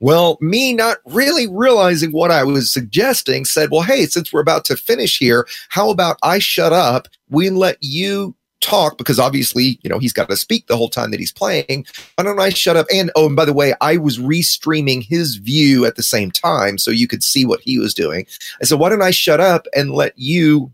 Well, 0.00 0.38
me 0.40 0.72
not 0.72 0.98
really 1.04 1.46
realizing 1.46 2.10
what 2.10 2.30
I 2.30 2.42
was 2.42 2.72
suggesting 2.72 3.44
said, 3.44 3.70
well, 3.70 3.82
hey, 3.82 4.06
since 4.06 4.32
we're 4.32 4.40
about 4.40 4.64
to 4.66 4.76
finish 4.76 5.18
here, 5.18 5.46
how 5.68 5.90
about 5.90 6.16
I 6.22 6.38
shut 6.38 6.72
up? 6.72 7.06
We 7.28 7.50
let 7.50 7.76
you 7.80 8.34
talk 8.60 8.98
because 8.98 9.18
obviously, 9.18 9.78
you 9.82 9.90
know, 9.90 9.98
he's 9.98 10.12
got 10.12 10.28
to 10.28 10.36
speak 10.36 10.66
the 10.66 10.76
whole 10.76 10.88
time 10.88 11.10
that 11.10 11.20
he's 11.20 11.32
playing. 11.32 11.86
Why 12.16 12.24
don't 12.24 12.40
I 12.40 12.50
shut 12.50 12.76
up? 12.76 12.86
And 12.92 13.10
oh, 13.16 13.26
and 13.26 13.36
by 13.36 13.44
the 13.44 13.52
way, 13.52 13.74
I 13.80 13.96
was 13.96 14.18
restreaming 14.18 15.02
his 15.02 15.36
view 15.36 15.86
at 15.86 15.96
the 15.96 16.02
same 16.02 16.30
time 16.30 16.78
so 16.78 16.90
you 16.90 17.08
could 17.08 17.24
see 17.24 17.44
what 17.44 17.60
he 17.60 17.78
was 17.78 17.94
doing. 17.94 18.26
I 18.60 18.64
said, 18.64 18.78
why 18.78 18.88
don't 18.88 19.02
I 19.02 19.10
shut 19.10 19.40
up 19.40 19.66
and 19.74 19.92
let 19.92 20.12
you 20.16 20.72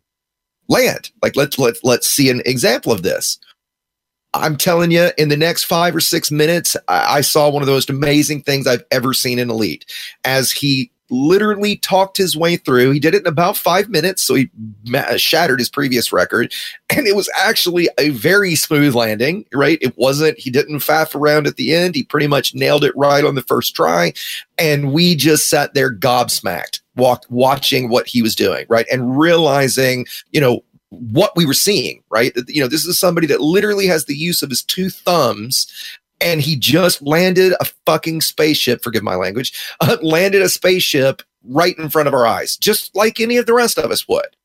land. 0.69 1.11
Like 1.23 1.37
let's 1.37 1.59
let's 1.59 1.81
let's 1.85 2.09
see 2.09 2.31
an 2.31 2.43
example 2.45 2.93
of 2.93 3.03
this. 3.03 3.39
I'm 4.35 4.57
telling 4.57 4.91
you, 4.91 5.11
in 5.17 5.31
the 5.31 5.37
next 5.37 5.65
five 5.65 5.97
or 5.97 6.01
six 6.01 6.31
minutes, 6.31 6.77
I, 6.89 7.19
I 7.19 7.21
saw 7.23 7.49
one 7.49 7.63
of 7.63 7.67
the 7.67 7.73
most 7.73 7.89
amazing 7.89 8.43
things 8.43 8.67
I've 8.67 8.85
ever 8.91 9.15
seen 9.15 9.39
in 9.39 9.49
Elite. 9.49 9.87
As 10.25 10.53
he 10.53 10.91
literally 11.11 11.77
talked 11.77 12.17
his 12.17 12.37
way 12.37 12.57
through, 12.57 12.91
he 12.91 13.01
did 13.01 13.15
it 13.15 13.23
in 13.23 13.27
about 13.27 13.57
five 13.57 13.89
minutes, 13.89 14.23
so 14.23 14.35
he 14.35 14.51
shattered 15.17 15.59
his 15.59 15.69
previous 15.69 16.13
record, 16.13 16.53
and 16.97 17.07
it 17.07 17.17
was 17.17 17.31
actually 17.37 17.89
a 17.99 18.11
very 18.11 18.55
smooth 18.55 18.95
landing. 18.95 19.45
Right? 19.53 19.79
It 19.81 19.97
wasn't. 19.97 20.39
He 20.39 20.51
didn't 20.51 20.81
faff 20.81 21.15
around 21.15 21.47
at 21.47 21.57
the 21.57 21.75
end. 21.75 21.95
He 21.95 22.03
pretty 22.03 22.27
much 22.27 22.55
nailed 22.55 22.85
it 22.85 22.97
right 22.97 23.25
on 23.25 23.35
the 23.35 23.43
first 23.43 23.75
try, 23.75 24.13
and 24.59 24.93
we 24.93 25.15
just 25.15 25.49
sat 25.49 25.75
there 25.75 25.95
gobsmacked, 25.95 26.81
walked 26.97 27.31
watching 27.31 27.89
what 27.89 28.07
he 28.07 28.23
was 28.23 28.35
doing, 28.35 28.67
right, 28.69 28.87
and 28.91 29.19
realizing, 29.19 30.07
you 30.31 30.41
know, 30.41 30.63
what 30.91 31.35
we 31.37 31.47
were 31.47 31.55
seeing, 31.55 32.03
right? 32.11 32.33
You 32.47 32.61
know, 32.61 32.69
this 32.69 32.85
is 32.85 32.99
somebody 32.99 33.27
that 33.27 33.41
literally 33.41 33.87
has 33.87 34.05
the 34.05 34.17
use 34.17 34.43
of 34.43 34.51
his 34.51 34.63
two 34.63 34.89
thumbs 34.89 35.67
and 36.21 36.41
he 36.41 36.57
just 36.57 37.03
landed 37.03 37.55
a 37.61 37.67
fucking 37.85 38.21
spaceship, 38.21 38.83
forgive 38.83 39.03
my 39.03 39.15
language, 39.17 39.53
uh, 39.81 39.97
landed 40.03 40.43
a 40.43 40.49
spaceship 40.49 41.23
right 41.45 41.79
in 41.79 41.89
front 41.89 42.09
of 42.09 42.15
our 42.15 42.27
eyes, 42.27 42.57
just 42.57 42.95
like 42.95 43.21
any 43.21 43.37
of 43.37 43.47
the 43.47 43.55
rest 43.55 43.79
of 43.79 43.91
us 43.91 44.09
would. 44.09 44.37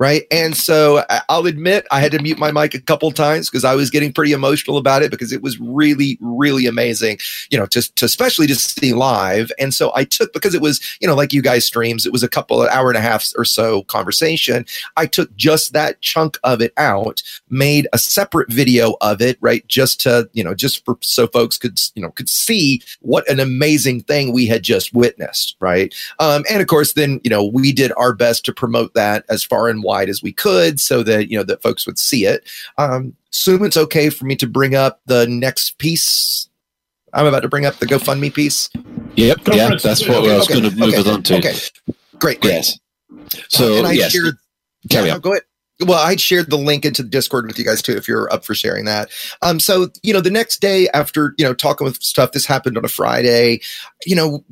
Right. 0.00 0.24
And 0.32 0.56
so 0.56 1.04
I'll 1.28 1.46
admit 1.46 1.86
I 1.92 2.00
had 2.00 2.10
to 2.12 2.20
mute 2.20 2.36
my 2.36 2.50
mic 2.50 2.74
a 2.74 2.80
couple 2.80 3.12
times 3.12 3.48
because 3.48 3.64
I 3.64 3.76
was 3.76 3.90
getting 3.90 4.12
pretty 4.12 4.32
emotional 4.32 4.76
about 4.76 5.02
it 5.02 5.10
because 5.12 5.32
it 5.32 5.40
was 5.40 5.58
really, 5.60 6.18
really 6.20 6.66
amazing, 6.66 7.18
you 7.48 7.56
know, 7.56 7.66
to, 7.66 7.94
to 7.94 8.04
especially 8.04 8.48
to 8.48 8.56
see 8.56 8.92
live. 8.92 9.52
And 9.56 9.72
so 9.72 9.92
I 9.94 10.02
took, 10.02 10.32
because 10.32 10.52
it 10.52 10.60
was, 10.60 10.80
you 11.00 11.06
know, 11.06 11.14
like 11.14 11.32
you 11.32 11.40
guys 11.40 11.64
streams, 11.64 12.06
it 12.06 12.12
was 12.12 12.24
a 12.24 12.28
couple 12.28 12.60
of 12.60 12.68
hour 12.70 12.88
and 12.88 12.98
a 12.98 13.00
half 13.00 13.28
or 13.36 13.44
so 13.44 13.84
conversation. 13.84 14.66
I 14.96 15.06
took 15.06 15.34
just 15.36 15.72
that 15.74 16.00
chunk 16.00 16.38
of 16.42 16.60
it 16.60 16.72
out, 16.76 17.22
made 17.48 17.86
a 17.92 17.98
separate 17.98 18.52
video 18.52 18.96
of 19.00 19.22
it, 19.22 19.38
right? 19.40 19.64
Just 19.68 20.00
to, 20.00 20.28
you 20.32 20.42
know, 20.42 20.54
just 20.54 20.84
for 20.84 20.98
so 21.02 21.28
folks 21.28 21.56
could, 21.56 21.80
you 21.94 22.02
know, 22.02 22.10
could 22.10 22.28
see 22.28 22.82
what 23.00 23.30
an 23.30 23.38
amazing 23.38 24.00
thing 24.00 24.32
we 24.32 24.46
had 24.46 24.64
just 24.64 24.92
witnessed, 24.92 25.54
right? 25.60 25.94
Um, 26.18 26.42
and 26.50 26.60
of 26.60 26.66
course, 26.66 26.94
then, 26.94 27.20
you 27.22 27.30
know, 27.30 27.44
we 27.44 27.72
did 27.72 27.92
our 27.96 28.12
best 28.12 28.44
to 28.46 28.52
promote 28.52 28.92
that 28.94 29.24
as 29.28 29.44
far 29.44 29.68
and 29.68 29.83
wide 29.84 30.08
as 30.08 30.22
we 30.22 30.32
could 30.32 30.80
so 30.80 31.02
that, 31.04 31.30
you 31.30 31.36
know, 31.38 31.44
that 31.44 31.62
folks 31.62 31.86
would 31.86 31.98
see 31.98 32.24
it. 32.26 32.48
Um, 32.78 33.14
assume 33.32 33.64
it's 33.64 33.76
okay 33.76 34.10
for 34.10 34.24
me 34.24 34.34
to 34.36 34.46
bring 34.46 34.74
up 34.74 35.00
the 35.06 35.26
next 35.28 35.78
piece. 35.78 36.48
I'm 37.12 37.26
about 37.26 37.40
to 37.40 37.48
bring 37.48 37.64
up 37.66 37.76
the 37.76 37.86
GoFundMe 37.86 38.34
piece. 38.34 38.70
Yep, 39.16 39.44
Go 39.44 39.54
yeah, 39.54 39.68
for 39.68 39.74
it. 39.74 39.82
that's 39.82 40.08
what 40.08 40.16
I 40.18 40.36
was 40.36 40.50
Okay, 40.50 40.60
going 40.60 40.70
to 40.70 40.76
move 40.76 40.88
okay, 40.88 40.98
us 40.98 41.06
on 41.06 41.22
to. 41.22 41.36
Okay, 41.38 41.54
great, 42.18 42.40
great. 42.40 42.52
Yes. 42.54 42.78
So 43.48 43.78
and 43.78 43.86
I 43.86 43.92
yes, 43.92 44.12
shared, 44.12 44.36
carry 44.90 45.08
Yeah, 45.08 45.14
on. 45.14 45.20
Go 45.20 45.32
ahead. 45.32 45.42
Well, 45.80 45.98
I 45.98 46.14
shared 46.14 46.50
the 46.50 46.56
link 46.56 46.84
into 46.84 47.02
the 47.02 47.08
Discord 47.08 47.46
with 47.46 47.58
you 47.58 47.64
guys 47.64 47.82
too, 47.82 47.96
if 47.96 48.06
you're 48.06 48.32
up 48.32 48.44
for 48.44 48.54
sharing 48.54 48.84
that. 48.84 49.10
Um, 49.42 49.58
so 49.58 49.88
you 50.04 50.12
know, 50.12 50.20
the 50.20 50.30
next 50.30 50.60
day 50.60 50.88
after 50.94 51.34
you 51.36 51.44
know 51.44 51.52
talking 51.52 51.84
with 51.84 52.00
stuff, 52.00 52.30
this 52.30 52.46
happened 52.46 52.78
on 52.78 52.84
a 52.84 52.88
Friday. 52.88 53.60
You 54.06 54.14
know, 54.14 54.44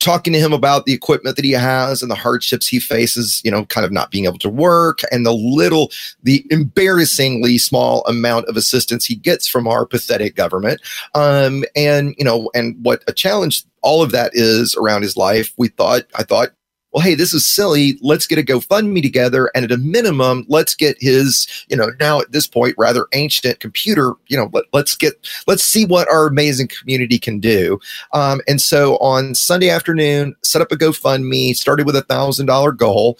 talking 0.00 0.32
to 0.32 0.40
him 0.40 0.52
about 0.52 0.84
the 0.84 0.92
equipment 0.92 1.36
that 1.36 1.44
he 1.44 1.52
has 1.52 2.02
and 2.02 2.10
the 2.10 2.16
hardships 2.16 2.66
he 2.66 2.80
faces. 2.80 3.40
You 3.44 3.52
know, 3.52 3.64
kind 3.66 3.84
of 3.84 3.92
not 3.92 4.10
being 4.10 4.24
able 4.24 4.38
to 4.38 4.48
work 4.48 5.00
and 5.12 5.24
the 5.24 5.32
little, 5.32 5.92
the 6.24 6.44
embarrassingly 6.50 7.58
small 7.58 8.04
amount 8.06 8.46
of 8.46 8.56
assistance 8.56 9.04
he 9.04 9.14
gets 9.14 9.46
from 9.46 9.68
our 9.68 9.86
pathetic 9.86 10.34
government. 10.34 10.80
Um, 11.14 11.64
and 11.76 12.16
you 12.18 12.24
know, 12.24 12.50
and 12.52 12.76
what 12.82 13.04
a 13.06 13.12
challenge 13.12 13.64
all 13.82 14.02
of 14.02 14.10
that 14.10 14.32
is 14.34 14.74
around 14.74 15.02
his 15.02 15.16
life. 15.16 15.52
We 15.56 15.68
thought, 15.68 16.02
I 16.16 16.24
thought 16.24 16.50
well, 16.94 17.02
hey, 17.02 17.16
this 17.16 17.34
is 17.34 17.44
silly. 17.44 17.98
Let's 18.02 18.28
get 18.28 18.38
a 18.38 18.42
GoFundMe 18.42 19.02
together. 19.02 19.50
And 19.52 19.64
at 19.64 19.72
a 19.72 19.78
minimum, 19.78 20.46
let's 20.48 20.76
get 20.76 20.96
his, 21.00 21.48
you 21.68 21.76
know, 21.76 21.90
now 21.98 22.20
at 22.20 22.30
this 22.30 22.46
point, 22.46 22.76
rather 22.78 23.08
ancient 23.12 23.58
computer, 23.58 24.12
you 24.28 24.36
know, 24.36 24.48
let, 24.52 24.66
let's 24.72 24.96
get, 24.96 25.14
let's 25.48 25.64
see 25.64 25.84
what 25.86 26.08
our 26.08 26.28
amazing 26.28 26.68
community 26.68 27.18
can 27.18 27.40
do. 27.40 27.80
Um, 28.12 28.40
and 28.46 28.60
so 28.60 28.96
on 28.98 29.34
Sunday 29.34 29.70
afternoon, 29.70 30.36
set 30.44 30.62
up 30.62 30.70
a 30.70 30.76
GoFundMe, 30.76 31.56
started 31.56 31.84
with 31.84 31.96
a 31.96 32.02
thousand 32.02 32.46
dollar 32.46 32.70
goal. 32.70 33.18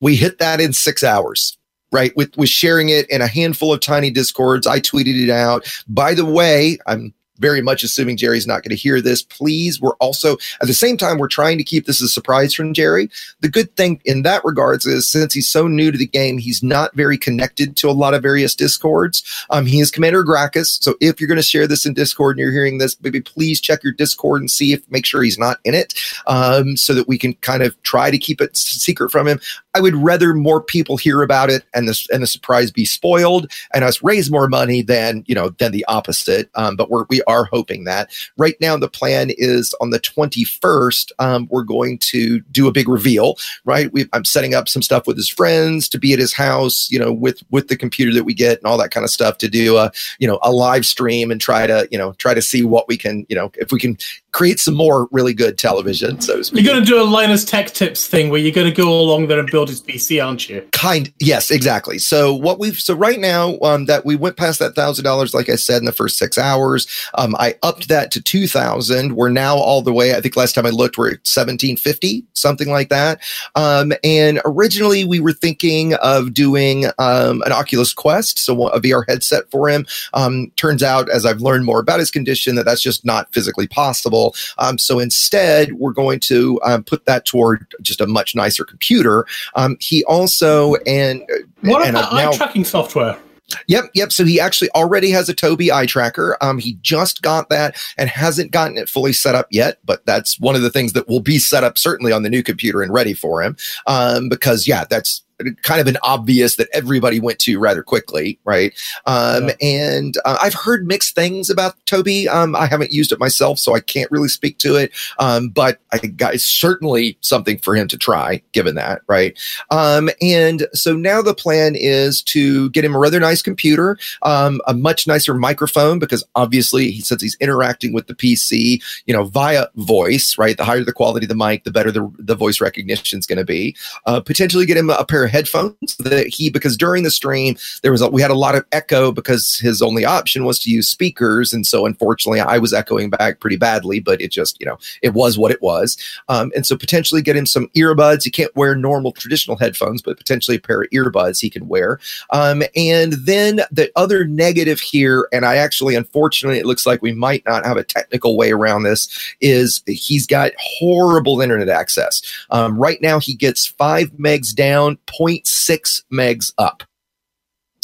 We 0.00 0.16
hit 0.16 0.38
that 0.38 0.58
in 0.58 0.72
six 0.72 1.04
hours. 1.04 1.58
Right, 1.92 2.16
with 2.16 2.36
with 2.36 2.48
sharing 2.48 2.88
it 2.88 3.10
in 3.10 3.20
a 3.20 3.26
handful 3.26 3.72
of 3.74 3.80
tiny 3.80 4.12
discords, 4.12 4.64
I 4.64 4.78
tweeted 4.78 5.20
it 5.24 5.28
out. 5.28 5.66
By 5.88 6.14
the 6.14 6.24
way, 6.24 6.78
I'm 6.86 7.12
very 7.40 7.62
much 7.62 7.82
assuming 7.82 8.16
Jerry's 8.16 8.46
not 8.46 8.62
going 8.62 8.70
to 8.70 8.76
hear 8.76 9.00
this. 9.00 9.22
Please, 9.22 9.80
we're 9.80 9.96
also 9.96 10.36
at 10.60 10.68
the 10.68 10.74
same 10.74 10.96
time 10.96 11.18
we're 11.18 11.28
trying 11.28 11.58
to 11.58 11.64
keep 11.64 11.86
this 11.86 12.00
a 12.00 12.08
surprise 12.08 12.54
from 12.54 12.74
Jerry. 12.74 13.10
The 13.40 13.48
good 13.48 13.74
thing 13.76 14.00
in 14.04 14.22
that 14.22 14.44
regards 14.44 14.86
is 14.86 15.10
since 15.10 15.34
he's 15.34 15.48
so 15.48 15.66
new 15.66 15.90
to 15.90 15.98
the 15.98 16.06
game, 16.06 16.38
he's 16.38 16.62
not 16.62 16.94
very 16.94 17.18
connected 17.18 17.76
to 17.78 17.90
a 17.90 17.92
lot 17.92 18.14
of 18.14 18.22
various 18.22 18.54
discords. 18.54 19.22
Um, 19.50 19.66
he 19.66 19.80
is 19.80 19.90
Commander 19.90 20.22
Gracchus, 20.22 20.78
so 20.80 20.94
if 21.00 21.20
you're 21.20 21.28
going 21.28 21.36
to 21.36 21.42
share 21.42 21.66
this 21.66 21.86
in 21.86 21.94
Discord 21.94 22.36
and 22.36 22.40
you're 22.40 22.52
hearing 22.52 22.78
this, 22.78 22.96
maybe 23.00 23.20
please 23.20 23.60
check 23.60 23.82
your 23.82 23.92
Discord 23.92 24.40
and 24.40 24.50
see 24.50 24.72
if 24.72 24.88
make 24.90 25.06
sure 25.06 25.22
he's 25.22 25.38
not 25.38 25.58
in 25.64 25.74
it, 25.74 25.94
um, 26.26 26.76
so 26.76 26.94
that 26.94 27.08
we 27.08 27.18
can 27.18 27.34
kind 27.34 27.62
of 27.62 27.80
try 27.82 28.10
to 28.10 28.18
keep 28.18 28.40
it 28.40 28.56
secret 28.56 29.10
from 29.10 29.26
him. 29.26 29.40
I 29.74 29.80
would 29.80 29.94
rather 29.94 30.34
more 30.34 30.60
people 30.60 30.96
hear 30.96 31.22
about 31.22 31.48
it 31.50 31.64
and 31.74 31.88
the 31.88 32.08
and 32.12 32.22
the 32.22 32.26
surprise 32.26 32.70
be 32.70 32.84
spoiled 32.84 33.50
and 33.72 33.84
us 33.84 34.02
raise 34.02 34.30
more 34.30 34.48
money 34.48 34.82
than 34.82 35.24
you 35.26 35.34
know 35.34 35.50
than 35.50 35.72
the 35.72 35.84
opposite. 35.86 36.50
Um, 36.54 36.76
but 36.76 36.90
we're 36.90 37.04
we 37.08 37.22
are 37.24 37.44
hoping 37.44 37.84
that 37.84 38.10
right 38.36 38.56
now 38.60 38.76
the 38.76 38.88
plan 38.88 39.30
is 39.36 39.74
on 39.80 39.90
the 39.90 40.00
21st 40.00 41.12
um, 41.18 41.48
we're 41.50 41.62
going 41.62 41.98
to 41.98 42.40
do 42.40 42.66
a 42.66 42.72
big 42.72 42.88
reveal. 42.88 43.36
Right, 43.64 43.92
we, 43.92 44.06
I'm 44.12 44.24
setting 44.24 44.54
up 44.54 44.68
some 44.68 44.82
stuff 44.82 45.06
with 45.06 45.16
his 45.16 45.28
friends 45.28 45.88
to 45.90 45.98
be 45.98 46.12
at 46.12 46.18
his 46.18 46.32
house. 46.32 46.90
You 46.90 46.98
know, 46.98 47.12
with 47.12 47.42
with 47.50 47.68
the 47.68 47.76
computer 47.76 48.12
that 48.14 48.24
we 48.24 48.34
get 48.34 48.58
and 48.58 48.66
all 48.66 48.78
that 48.78 48.90
kind 48.90 49.04
of 49.04 49.10
stuff 49.10 49.38
to 49.38 49.48
do 49.48 49.76
a 49.76 49.92
you 50.18 50.26
know 50.26 50.38
a 50.42 50.50
live 50.50 50.84
stream 50.84 51.30
and 51.30 51.40
try 51.40 51.66
to 51.66 51.86
you 51.90 51.98
know 51.98 52.12
try 52.14 52.34
to 52.34 52.42
see 52.42 52.64
what 52.64 52.88
we 52.88 52.96
can 52.96 53.24
you 53.28 53.36
know 53.36 53.52
if 53.54 53.70
we 53.70 53.78
can 53.78 53.96
create 54.32 54.60
some 54.60 54.74
more 54.74 55.08
really 55.10 55.34
good 55.34 55.58
television. 55.58 56.20
So. 56.20 56.40
You're 56.52 56.64
going 56.64 56.80
to 56.80 56.86
do 56.86 57.00
a 57.00 57.04
Linus 57.04 57.44
Tech 57.44 57.68
Tips 57.72 58.06
thing 58.06 58.30
where 58.30 58.40
you're 58.40 58.52
going 58.52 58.68
to 58.68 58.74
go 58.74 58.88
along 58.88 59.26
there 59.26 59.38
and 59.38 59.50
build 59.50 59.59
his 59.68 59.82
PC, 59.82 60.24
aren't 60.24 60.48
you? 60.48 60.66
kind 60.80 61.12
yes 61.20 61.50
exactly. 61.50 61.98
So 61.98 62.32
what 62.34 62.58
we've 62.58 62.78
so 62.78 62.94
right 62.94 63.20
now 63.20 63.58
um 63.60 63.84
that 63.84 64.06
we 64.06 64.16
went 64.16 64.38
past 64.38 64.58
that 64.60 64.74
thousand 64.74 65.04
dollars 65.04 65.34
like 65.34 65.50
i 65.50 65.56
said 65.56 65.76
in 65.76 65.84
the 65.84 65.92
first 65.92 66.16
six 66.16 66.38
hours 66.38 66.86
um 67.14 67.36
i 67.38 67.54
upped 67.62 67.88
that 67.88 68.10
to 68.12 68.22
two 68.22 68.46
thousand. 68.46 69.14
We're 69.14 69.28
now 69.28 69.56
all 69.56 69.82
the 69.82 69.92
way 69.92 70.14
i 70.14 70.22
think 70.22 70.36
last 70.36 70.54
time 70.54 70.64
i 70.64 70.70
looked 70.70 70.96
we're 70.96 71.08
at 71.08 71.28
1750 71.28 72.24
something 72.32 72.70
like 72.70 72.88
that. 72.88 73.20
Um 73.56 73.92
and 74.02 74.40
originally 74.46 75.04
we 75.04 75.20
were 75.20 75.34
thinking 75.34 75.94
of 75.96 76.32
doing 76.32 76.86
um 76.98 77.42
an 77.42 77.52
oculus 77.52 77.92
quest 77.92 78.38
so 78.38 78.68
a 78.68 78.80
vr 78.80 79.04
headset 79.06 79.50
for 79.50 79.68
him. 79.68 79.84
Um 80.14 80.50
turns 80.56 80.82
out 80.82 81.10
as 81.10 81.26
i've 81.26 81.42
learned 81.42 81.66
more 81.66 81.80
about 81.80 81.98
his 81.98 82.10
condition 82.10 82.54
that 82.54 82.64
that's 82.64 82.82
just 82.82 83.04
not 83.04 83.30
physically 83.34 83.68
possible. 83.68 84.34
Um 84.56 84.78
so 84.78 84.98
instead 84.98 85.74
we're 85.74 85.92
going 85.92 86.20
to 86.20 86.58
um, 86.64 86.84
put 86.84 87.04
that 87.04 87.26
toward 87.26 87.66
just 87.82 88.00
a 88.00 88.06
much 88.06 88.34
nicer 88.34 88.64
computer 88.64 89.26
um, 89.54 89.76
he 89.80 90.04
also 90.04 90.74
and 90.86 91.22
What 91.62 91.86
and 91.86 91.96
about 91.96 92.12
now- 92.12 92.30
eye 92.30 92.36
tracking 92.36 92.64
software? 92.64 93.18
Yep, 93.66 93.86
yep. 93.94 94.12
So 94.12 94.24
he 94.24 94.38
actually 94.38 94.70
already 94.76 95.10
has 95.10 95.28
a 95.28 95.34
Tobii 95.34 95.72
eye 95.72 95.86
tracker. 95.86 96.36
Um, 96.40 96.58
he 96.58 96.74
just 96.82 97.20
got 97.20 97.48
that 97.48 97.76
and 97.98 98.08
hasn't 98.08 98.52
gotten 98.52 98.78
it 98.78 98.88
fully 98.88 99.12
set 99.12 99.34
up 99.34 99.48
yet, 99.50 99.78
but 99.84 100.06
that's 100.06 100.38
one 100.38 100.54
of 100.54 100.62
the 100.62 100.70
things 100.70 100.92
that 100.92 101.08
will 101.08 101.18
be 101.18 101.40
set 101.40 101.64
up 101.64 101.76
certainly 101.76 102.12
on 102.12 102.22
the 102.22 102.30
new 102.30 102.44
computer 102.44 102.80
and 102.80 102.92
ready 102.92 103.12
for 103.12 103.42
him. 103.42 103.56
Um, 103.88 104.28
because 104.28 104.68
yeah, 104.68 104.84
that's 104.88 105.22
kind 105.62 105.80
of 105.80 105.86
an 105.86 105.96
obvious 106.02 106.56
that 106.56 106.68
everybody 106.72 107.20
went 107.20 107.38
to 107.40 107.58
rather 107.58 107.82
quickly, 107.82 108.38
right? 108.44 108.72
Um, 109.06 109.48
Yeah. 109.48 109.54
and 109.60 110.14
uh, 110.24 110.38
I've 110.40 110.54
heard 110.54 110.86
mixed 110.86 111.14
things 111.14 111.50
about 111.50 111.74
Tobii. 111.86 112.28
Um, 112.28 112.54
I 112.56 112.66
haven't 112.66 112.92
used 112.92 113.12
it 113.12 113.18
myself, 113.18 113.58
so 113.58 113.74
I 113.74 113.80
can't 113.80 114.10
really 114.10 114.28
speak 114.28 114.58
to 114.58 114.76
it. 114.76 114.92
Um, 115.18 115.48
but 115.48 115.78
I 115.92 116.00
it's 116.02 116.44
certainly 116.44 117.16
something 117.20 117.58
for 117.58 117.74
him 117.74 117.88
to 117.88 117.98
try, 117.98 118.42
given 118.52 118.74
that, 118.76 119.02
right? 119.06 119.38
Um, 119.70 120.10
and 120.20 120.66
so 120.72 120.94
now 120.94 121.22
the 121.22 121.34
plan 121.34 121.74
is 121.76 122.22
to 122.24 122.70
get 122.70 122.84
him 122.84 122.94
a 122.94 122.98
rather 122.98 123.20
nice 123.20 123.42
computer, 123.42 123.98
um, 124.22 124.60
a 124.66 124.74
much 124.74 125.06
nicer 125.06 125.34
microphone, 125.34 125.98
because 125.98 126.24
obviously 126.34 126.90
he 126.90 127.00
since 127.00 127.22
he's 127.22 127.36
interacting 127.40 127.92
with 127.92 128.06
the 128.06 128.14
PC, 128.14 128.82
you 129.06 129.14
know, 129.14 129.24
via 129.24 129.66
voice, 129.76 130.36
right? 130.38 130.56
The 130.56 130.64
higher 130.64 130.84
the 130.84 130.92
quality 130.92 131.24
of 131.26 131.28
the 131.28 131.34
mic, 131.34 131.64
the 131.64 131.70
better 131.70 131.90
the, 131.90 132.10
the 132.18 132.34
voice 132.34 132.60
recognition 132.60 133.18
is 133.18 133.26
going 133.26 133.38
to 133.38 133.44
be. 133.44 133.76
Uh, 134.06 134.20
potentially 134.20 134.66
get 134.66 134.76
him 134.76 134.90
a 134.90 135.04
pair 135.04 135.24
of 135.24 135.29
headphones 135.30 135.96
that 135.98 136.26
he, 136.26 136.50
because 136.50 136.76
during 136.76 137.02
the 137.02 137.10
stream 137.10 137.56
there 137.82 137.92
was 137.92 138.02
a, 138.02 138.08
we 138.08 138.22
had 138.22 138.30
a 138.30 138.34
lot 138.34 138.54
of 138.54 138.64
echo 138.72 139.12
because 139.12 139.58
his 139.58 139.82
only 139.82 140.04
option 140.04 140.44
was 140.44 140.58
to 140.60 140.70
use 140.70 140.88
speakers, 140.88 141.52
and 141.52 141.66
so 141.66 141.86
unfortunately 141.86 142.40
I 142.40 142.58
was 142.58 142.72
echoing 142.72 143.10
back 143.10 143.40
pretty 143.40 143.56
badly, 143.56 144.00
but 144.00 144.20
it 144.20 144.30
just 144.30 144.60
you 144.60 144.66
know 144.66 144.78
it 145.02 145.14
was 145.14 145.38
what 145.38 145.50
it 145.50 145.62
was. 145.62 145.96
Um, 146.28 146.52
and 146.54 146.66
so 146.66 146.76
potentially 146.76 147.22
get 147.22 147.36
him 147.36 147.46
some 147.46 147.68
earbuds. 147.76 148.24
He 148.24 148.30
can't 148.30 148.54
wear 148.56 148.74
normal 148.74 149.12
traditional 149.12 149.56
headphones, 149.56 150.02
but 150.02 150.16
potentially 150.16 150.56
a 150.56 150.60
pair 150.60 150.82
of 150.82 150.90
earbuds 150.90 151.40
he 151.40 151.50
can 151.50 151.68
wear. 151.68 152.00
Um, 152.30 152.62
and 152.76 153.12
then 153.12 153.60
the 153.70 153.90
other 153.96 154.24
negative 154.24 154.80
here, 154.80 155.28
and 155.32 155.44
I 155.44 155.56
actually, 155.56 155.94
unfortunately, 155.94 156.58
it 156.58 156.66
looks 156.66 156.86
like 156.86 157.02
we 157.02 157.12
might 157.12 157.44
not 157.46 157.64
have 157.64 157.76
a 157.76 157.84
technical 157.84 158.36
way 158.36 158.52
around 158.52 158.82
this, 158.82 159.08
is 159.40 159.82
he's 159.86 160.26
got 160.26 160.52
horrible 160.58 161.40
internet 161.40 161.68
access. 161.68 162.22
Um, 162.50 162.78
right 162.78 163.00
now, 163.00 163.18
he 163.18 163.34
gets 163.34 163.66
five 163.66 164.10
megs 164.12 164.54
down, 164.54 164.98
0.6 165.20 166.02
megs 166.12 166.52
up. 166.58 166.82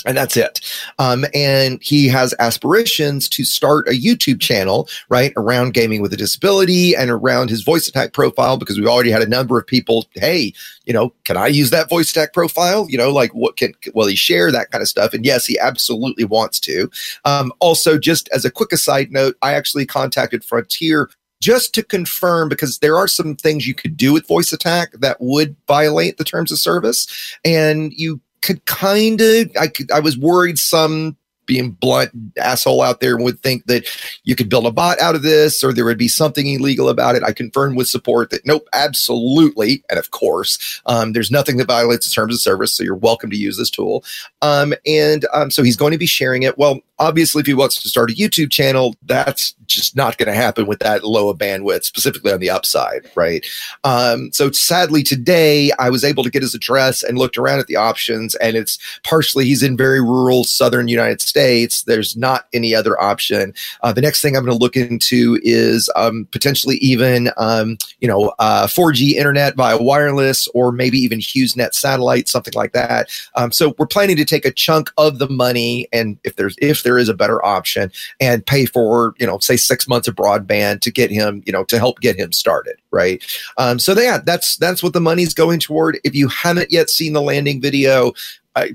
And 0.07 0.17
that's 0.17 0.37
it. 0.37 0.61
Um, 1.01 1.25
and 1.35 1.83
he 1.83 2.07
has 2.09 2.33
aspirations 2.39 3.29
to 3.31 3.45
start 3.45 3.89
a 3.89 3.91
YouTube 3.91 4.41
channel, 4.41 4.89
right, 5.09 5.33
around 5.37 5.75
gaming 5.75 6.01
with 6.01 6.13
a 6.13 6.17
disability 6.17 6.95
and 6.95 7.11
around 7.11 7.51
his 7.51 7.65
voice 7.65 7.89
attack 7.89 8.13
profile 8.13 8.57
because 8.57 8.79
we've 8.79 8.87
already 8.87 9.11
had 9.11 9.23
a 9.23 9.29
number 9.29 9.59
of 9.59 9.67
people, 9.67 10.07
hey, 10.15 10.53
you 10.85 10.93
know, 10.93 11.13
can 11.25 11.37
I 11.37 11.49
use 11.49 11.71
that 11.71 11.89
voice 11.89 12.11
attack 12.11 12.33
profile? 12.33 12.87
You 12.89 12.99
know, 12.99 13.11
like 13.11 13.35
what 13.35 13.57
can, 13.57 13.73
will 13.95 14.07
he 14.07 14.15
share 14.15 14.53
that 14.53 14.71
kind 14.71 14.81
of 14.81 14.87
stuff? 14.87 15.13
And 15.13 15.25
yes, 15.25 15.45
he 15.45 15.59
absolutely 15.59 16.25
wants 16.25 16.61
to. 16.61 16.89
Um, 17.25 17.53
also, 17.59 17.99
just 17.99 18.29
as 18.29 18.45
a 18.45 18.51
quick 18.51 18.71
aside 18.71 19.11
note, 19.11 19.37
I 19.43 19.55
actually 19.55 19.87
contacted 19.87 20.45
Frontier 20.45 21.11
just 21.41 21.75
to 21.75 21.83
confirm 21.83 22.49
because 22.49 22.79
there 22.79 22.97
are 22.97 23.09
some 23.09 23.37
things 23.37 23.67
you 23.67 23.75
could 23.75 23.97
do 23.97 24.13
with 24.13 24.27
voice 24.27 24.53
attack 24.53 24.93
that 24.93 25.17
would 25.21 25.57
violate 25.67 26.17
the 26.17 26.25
terms 26.25 26.51
of 26.51 26.59
service 26.59 27.37
and 27.45 27.93
you 27.93 28.21
could 28.43 28.65
kind 28.67 29.21
of 29.21 29.51
I 29.59 29.67
could 29.69 29.91
I 29.91 30.01
was 30.01 30.17
worried 30.17 30.59
some 30.59 31.17
being 31.47 31.71
blunt 31.71 32.11
asshole 32.39 32.83
out 32.83 33.01
there 33.01 33.17
would 33.17 33.41
think 33.41 33.67
that 33.67 33.89
you 34.25 34.35
could 34.35 34.49
build 34.49 34.67
a 34.67 34.71
bot 34.71 35.01
out 35.01 35.15
of 35.15 35.23
this 35.23 35.65
or 35.65 35.73
there 35.73 35.85
would 35.85 35.99
be 35.99 36.09
something 36.09 36.47
illegal 36.47 36.89
about 36.89 37.15
it. 37.15 37.23
I 37.23 37.33
confirmed 37.33 37.77
with 37.77 37.89
support 37.89 38.31
that 38.31 38.45
nope, 38.45 38.69
absolutely. 38.73 39.85
And 39.89 39.99
of 39.99 40.11
course, 40.11 40.81
um, 40.87 41.13
there's 41.13 41.31
nothing 41.31 41.57
that 41.57 41.69
violates 41.69 42.09
the 42.09 42.15
terms 42.15 42.35
of 42.35 42.41
service. 42.41 42.77
So 42.77 42.83
you're 42.83 42.95
welcome 42.95 43.31
to 43.31 43.37
use 43.37 43.57
this 43.57 43.71
tool. 43.71 44.05
Um, 44.43 44.75
and 44.87 45.25
um, 45.33 45.51
so 45.51 45.63
he's 45.63 45.77
going 45.77 45.93
to 45.93 45.99
be 45.99 46.07
sharing 46.07 46.43
it. 46.43 46.59
Well, 46.59 46.81
obviously, 46.99 47.41
if 47.41 47.47
he 47.47 47.55
wants 47.55 47.81
to 47.83 47.89
start 47.89 48.11
a 48.11 48.15
YouTube 48.15 48.51
channel, 48.51 48.95
that's 49.05 49.55
just 49.67 49.97
not 49.97 50.17
going 50.19 50.29
to 50.29 50.35
happen 50.35 50.67
with 50.67 50.79
that 50.81 51.05
low 51.05 51.29
of 51.29 51.39
bandwidth, 51.39 51.85
specifically 51.85 52.33
on 52.33 52.41
the 52.41 52.51
upside, 52.51 53.11
right? 53.15 53.45
Um, 53.85 54.31
so 54.33 54.51
sadly, 54.51 55.03
today 55.03 55.71
I 55.79 55.91
was 55.91 56.05
able 56.05 56.23
to 56.23 56.31
get 56.31 56.43
his 56.43 56.55
address 56.55 57.03
and 57.03 57.19
looked 57.19 57.37
around 57.37 57.59
at 57.59 57.67
the 57.67 57.77
options, 57.77 58.35
and 58.37 58.57
it's 58.57 58.79
partially 59.05 59.45
he's 59.45 59.63
in 59.63 59.77
very 59.77 60.01
rural 60.01 60.45
southern 60.45 60.89
United 60.89 61.21
States. 61.21 61.83
There's 61.83 62.17
not 62.17 62.47
any 62.53 62.75
other 62.75 63.01
option. 63.01 63.53
Uh, 63.83 63.93
the 63.93 64.01
next 64.01 64.23
thing 64.23 64.37
I'm 64.37 64.45
going 64.45 64.57
to 64.57 64.63
look 64.63 64.77
into 64.77 65.39
is 65.43 65.91
um, 65.97 66.29
potentially 66.31 66.77
even 66.77 67.31
um, 67.37 67.79
you 68.01 68.09
know 68.09 68.35
uh, 68.39 68.67
4G 68.67 69.13
internet 69.13 69.57
via 69.57 69.79
wireless, 69.83 70.49
or 70.49 70.73
maybe 70.73 70.99
even 70.99 71.19
HughesNet 71.19 71.75
satellite, 71.75 72.29
something 72.29 72.55
like 72.55 72.73
that. 72.73 73.11
Um, 73.35 73.53
so 73.53 73.75
we're 73.79 73.87
planning 73.87 74.17
to 74.17 74.25
take 74.25 74.45
a 74.45 74.53
chunk 74.53 74.91
of 74.97 75.19
the 75.19 75.29
money, 75.29 75.89
and 75.93 76.19
if 76.25 76.37
there's 76.37 76.57
if 76.61 76.83
there 76.87 76.99
is 76.99 77.09
a 77.09 77.15
better 77.15 77.45
option, 77.45 77.91
and 78.21 78.47
pay 78.47 78.65
for 78.65 79.15
you 79.19 79.27
know 79.27 79.39
say 79.39 79.57
six 79.57 79.89
months 79.89 80.09
of 80.09 80.15
broadband 80.15 80.81
to 80.83 80.91
get 80.91 81.11
him 81.11 81.43
you 81.45 81.53
know 81.53 81.65
to 81.65 81.79
help 81.79 82.01
get 82.01 82.17
him 82.17 82.33
started, 82.33 82.77
right? 82.93 83.23
Um, 83.59 83.79
so 83.79 83.93
yeah, 83.93 84.19
that's 84.25 84.57
that's 84.57 84.83
what 84.83 84.93
the 84.93 85.01
money's 85.01 85.35
going 85.35 85.61
toward. 85.61 85.99
If 86.05 86.15
you 86.15 86.29
haven't 86.29 86.71
yet 86.71 86.89
seen 86.89 87.13
the 87.13 87.23
landing 87.23 87.61
video, 87.61 88.13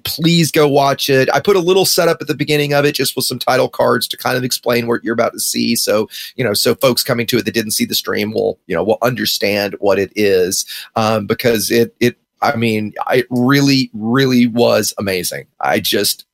please 0.03 0.51
go 0.51 0.67
watch 0.67 1.09
it. 1.09 1.29
I 1.33 1.39
put 1.39 1.55
a 1.55 1.59
little 1.59 1.85
setup 1.85 2.21
at 2.21 2.27
the 2.27 2.35
beginning 2.35 2.73
of 2.73 2.85
it 2.85 2.93
just 2.93 3.15
with 3.15 3.25
some 3.25 3.39
title 3.39 3.69
cards 3.69 4.07
to 4.09 4.17
kind 4.17 4.37
of 4.37 4.43
explain 4.43 4.87
what 4.87 5.03
you're 5.03 5.13
about 5.13 5.33
to 5.33 5.39
see. 5.39 5.75
So, 5.75 6.07
you 6.35 6.43
know, 6.43 6.53
so 6.53 6.75
folks 6.75 7.03
coming 7.03 7.25
to 7.27 7.37
it 7.37 7.45
that 7.45 7.53
didn't 7.53 7.71
see 7.71 7.85
the 7.85 7.95
stream 7.95 8.31
will, 8.31 8.59
you 8.67 8.75
know, 8.75 8.83
will 8.83 8.99
understand 9.01 9.75
what 9.79 9.97
it 9.97 10.11
is. 10.15 10.65
Um, 10.95 11.25
because 11.25 11.71
it, 11.71 11.95
it, 11.99 12.17
I 12.43 12.55
mean, 12.55 12.93
it 13.11 13.27
really, 13.29 13.89
really 13.93 14.47
was 14.47 14.93
amazing. 14.97 15.47
I 15.59 15.79
just, 15.79 16.25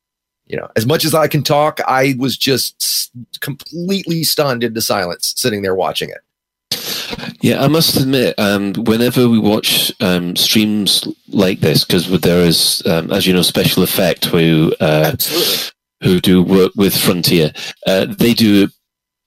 you 0.48 0.56
know, 0.56 0.68
as 0.76 0.86
much 0.86 1.04
as 1.04 1.14
I 1.14 1.28
can 1.28 1.42
talk, 1.42 1.80
I 1.86 2.14
was 2.18 2.36
just 2.36 2.76
s- 2.82 3.10
completely 3.40 4.24
stunned 4.24 4.64
into 4.64 4.80
silence 4.80 5.34
sitting 5.36 5.62
there 5.62 5.74
watching 5.74 6.10
it. 6.10 6.18
Yeah, 7.40 7.62
I 7.62 7.68
must 7.68 7.96
admit, 7.96 8.34
um, 8.38 8.74
whenever 8.74 9.28
we 9.28 9.38
watch 9.38 9.92
um, 10.00 10.36
streams 10.36 11.06
like 11.28 11.60
this, 11.60 11.84
because 11.84 12.08
there 12.20 12.44
is, 12.44 12.82
um, 12.86 13.10
as 13.12 13.26
you 13.26 13.32
know, 13.32 13.42
special 13.42 13.82
effect 13.82 14.26
who 14.26 14.74
uh, 14.80 15.16
who 16.02 16.20
do 16.20 16.42
work 16.42 16.72
with 16.76 16.96
Frontier, 16.96 17.52
uh, 17.86 18.06
they 18.06 18.34
do 18.34 18.68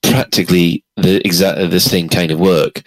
practically 0.04 0.84
the 1.02 1.22
exactly 1.26 1.68
the 1.68 1.80
same 1.80 2.10
kind 2.10 2.32
of 2.32 2.40
work, 2.40 2.82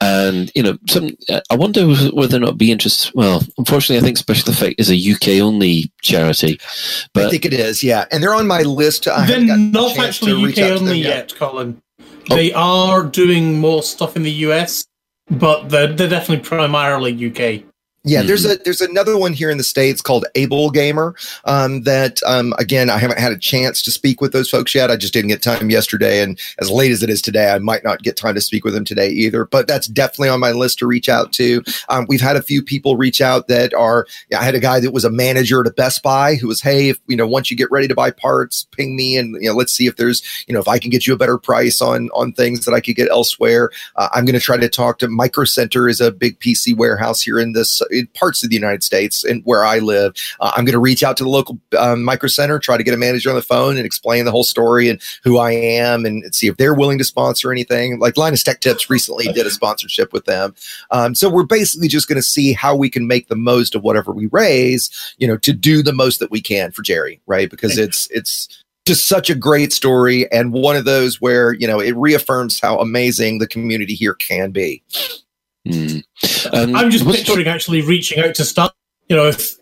and 0.00 0.50
you 0.54 0.62
know, 0.62 0.78
some. 0.88 1.10
I 1.50 1.56
wonder 1.56 1.86
whether 1.86 2.36
or 2.36 2.40
not 2.40 2.48
it'd 2.48 2.58
be 2.58 2.72
interested. 2.72 3.14
Well, 3.14 3.42
unfortunately, 3.56 3.98
I 3.98 4.06
think 4.06 4.18
Special 4.18 4.50
Effect 4.50 4.80
is 4.80 4.90
a 4.90 5.12
UK 5.12 5.40
only 5.42 5.92
charity, 6.02 6.60
But 7.14 7.26
I 7.26 7.30
think 7.30 7.44
it 7.44 7.52
is, 7.52 7.82
yeah. 7.82 8.06
And 8.10 8.22
they're 8.22 8.34
on 8.34 8.46
my 8.46 8.62
list. 8.62 9.08
I 9.08 9.26
They're 9.26 9.36
haven't 9.36 9.46
gotten 9.48 9.68
a 9.68 9.70
not 9.70 9.96
chance 9.96 10.22
actually 10.22 10.52
UK 10.52 10.58
out 10.58 10.68
to 10.68 10.74
them 10.74 10.88
only 10.88 11.00
yet, 11.00 11.34
Colin. 11.34 11.82
Oh. 12.30 12.36
They 12.36 12.52
are 12.52 13.04
doing 13.04 13.58
more 13.58 13.82
stuff 13.82 14.16
in 14.16 14.22
the 14.22 14.30
US, 14.30 14.86
but 15.30 15.68
they're, 15.68 15.92
they're 15.92 16.08
definitely 16.08 16.44
primarily 16.44 17.12
UK. 17.12 17.64
Yeah, 18.08 18.22
there's 18.22 18.46
a 18.46 18.56
there's 18.56 18.80
another 18.80 19.18
one 19.18 19.32
here 19.32 19.50
in 19.50 19.58
the 19.58 19.64
states 19.64 20.00
called 20.00 20.24
Able 20.34 20.70
Gamer. 20.70 21.14
Um, 21.44 21.82
that 21.82 22.22
um, 22.24 22.54
again, 22.58 22.88
I 22.88 22.98
haven't 22.98 23.18
had 23.18 23.32
a 23.32 23.38
chance 23.38 23.82
to 23.82 23.90
speak 23.90 24.20
with 24.20 24.32
those 24.32 24.48
folks 24.48 24.74
yet. 24.74 24.90
I 24.90 24.96
just 24.96 25.12
didn't 25.12 25.28
get 25.28 25.42
time 25.42 25.70
yesterday, 25.70 26.22
and 26.22 26.38
as 26.58 26.70
late 26.70 26.90
as 26.90 27.02
it 27.02 27.10
is 27.10 27.20
today, 27.20 27.50
I 27.50 27.58
might 27.58 27.84
not 27.84 28.02
get 28.02 28.16
time 28.16 28.34
to 28.34 28.40
speak 28.40 28.64
with 28.64 28.74
them 28.74 28.84
today 28.84 29.08
either. 29.10 29.44
But 29.44 29.66
that's 29.66 29.86
definitely 29.86 30.30
on 30.30 30.40
my 30.40 30.52
list 30.52 30.78
to 30.78 30.86
reach 30.86 31.08
out 31.08 31.32
to. 31.34 31.62
Um, 31.88 32.06
we've 32.08 32.20
had 32.20 32.36
a 32.36 32.42
few 32.42 32.62
people 32.62 32.96
reach 32.96 33.20
out 33.20 33.48
that 33.48 33.74
are. 33.74 34.06
Yeah, 34.30 34.40
I 34.40 34.44
had 34.44 34.54
a 34.54 34.60
guy 34.60 34.80
that 34.80 34.92
was 34.92 35.04
a 35.04 35.10
manager 35.10 35.60
at 35.60 35.66
a 35.66 35.72
Best 35.72 36.02
Buy 36.02 36.36
who 36.36 36.48
was, 36.48 36.62
hey, 36.62 36.88
if 36.88 36.98
you 37.06 37.16
know, 37.16 37.26
once 37.26 37.50
you 37.50 37.56
get 37.56 37.70
ready 37.70 37.88
to 37.88 37.94
buy 37.94 38.10
parts, 38.10 38.66
ping 38.72 38.96
me, 38.96 39.16
and 39.16 39.34
you 39.42 39.48
know, 39.48 39.54
let's 39.54 39.72
see 39.72 39.86
if 39.86 39.96
there's, 39.96 40.22
you 40.46 40.54
know, 40.54 40.60
if 40.60 40.68
I 40.68 40.78
can 40.78 40.90
get 40.90 41.06
you 41.06 41.12
a 41.12 41.18
better 41.18 41.38
price 41.38 41.82
on 41.82 42.08
on 42.14 42.32
things 42.32 42.64
that 42.64 42.72
I 42.72 42.80
could 42.80 42.96
get 42.96 43.10
elsewhere. 43.10 43.70
Uh, 43.96 44.08
I'm 44.12 44.24
going 44.24 44.34
to 44.34 44.40
try 44.40 44.56
to 44.56 44.68
talk 44.68 44.98
to 44.98 45.08
Micro 45.08 45.44
Center 45.44 45.88
is 45.88 46.00
a 46.00 46.10
big 46.10 46.38
PC 46.40 46.76
warehouse 46.76 47.20
here 47.20 47.38
in 47.38 47.52
this 47.52 47.82
in 47.98 48.06
parts 48.08 48.42
of 48.42 48.50
the 48.50 48.54
United 48.54 48.82
States 48.82 49.24
and 49.24 49.42
where 49.44 49.64
I 49.64 49.78
live. 49.78 50.14
Uh, 50.40 50.52
I'm 50.56 50.64
going 50.64 50.72
to 50.72 50.78
reach 50.78 51.02
out 51.02 51.16
to 51.18 51.24
the 51.24 51.30
local 51.30 51.58
um, 51.78 52.02
Micro 52.02 52.28
Center, 52.28 52.58
try 52.58 52.76
to 52.76 52.82
get 52.82 52.94
a 52.94 52.98
manager 52.98 53.28
on 53.30 53.36
the 53.36 53.42
phone 53.42 53.76
and 53.76 53.84
explain 53.84 54.24
the 54.24 54.30
whole 54.30 54.44
story 54.44 54.88
and 54.88 55.00
who 55.24 55.38
I 55.38 55.52
am 55.52 56.04
and 56.04 56.34
see 56.34 56.46
if 56.46 56.56
they're 56.56 56.74
willing 56.74 56.98
to 56.98 57.04
sponsor 57.04 57.52
anything. 57.52 57.98
Like 57.98 58.16
Linus 58.16 58.42
Tech 58.42 58.60
Tips 58.60 58.88
recently 58.88 59.26
did 59.32 59.46
a 59.46 59.50
sponsorship 59.50 60.12
with 60.12 60.24
them. 60.24 60.54
Um, 60.90 61.14
so 61.14 61.28
we're 61.28 61.44
basically 61.44 61.88
just 61.88 62.08
going 62.08 62.16
to 62.16 62.22
see 62.22 62.52
how 62.52 62.76
we 62.76 62.90
can 62.90 63.06
make 63.06 63.28
the 63.28 63.36
most 63.36 63.74
of 63.74 63.82
whatever 63.82 64.12
we 64.12 64.26
raise, 64.26 64.90
you 65.18 65.26
know, 65.26 65.36
to 65.38 65.52
do 65.52 65.82
the 65.82 65.92
most 65.92 66.20
that 66.20 66.30
we 66.30 66.40
can 66.40 66.70
for 66.70 66.82
Jerry, 66.82 67.20
right? 67.26 67.50
Because 67.50 67.78
it's 67.78 68.08
it's 68.10 68.64
just 68.86 69.06
such 69.06 69.28
a 69.28 69.34
great 69.34 69.72
story 69.72 70.30
and 70.32 70.50
one 70.50 70.74
of 70.74 70.86
those 70.86 71.20
where 71.20 71.52
you 71.52 71.66
know 71.66 71.78
it 71.78 71.94
reaffirms 71.96 72.58
how 72.58 72.78
amazing 72.78 73.38
the 73.38 73.46
community 73.46 73.94
here 73.94 74.14
can 74.14 74.50
be. 74.50 74.82
Mm. 75.66 76.02
Um, 76.52 76.76
I'm 76.76 76.90
just 76.90 77.06
picturing 77.06 77.46
actually 77.46 77.82
reaching 77.82 78.22
out 78.22 78.34
to 78.36 78.44
Star. 78.44 78.70
You 79.08 79.16
know, 79.16 79.26
if 79.26 79.56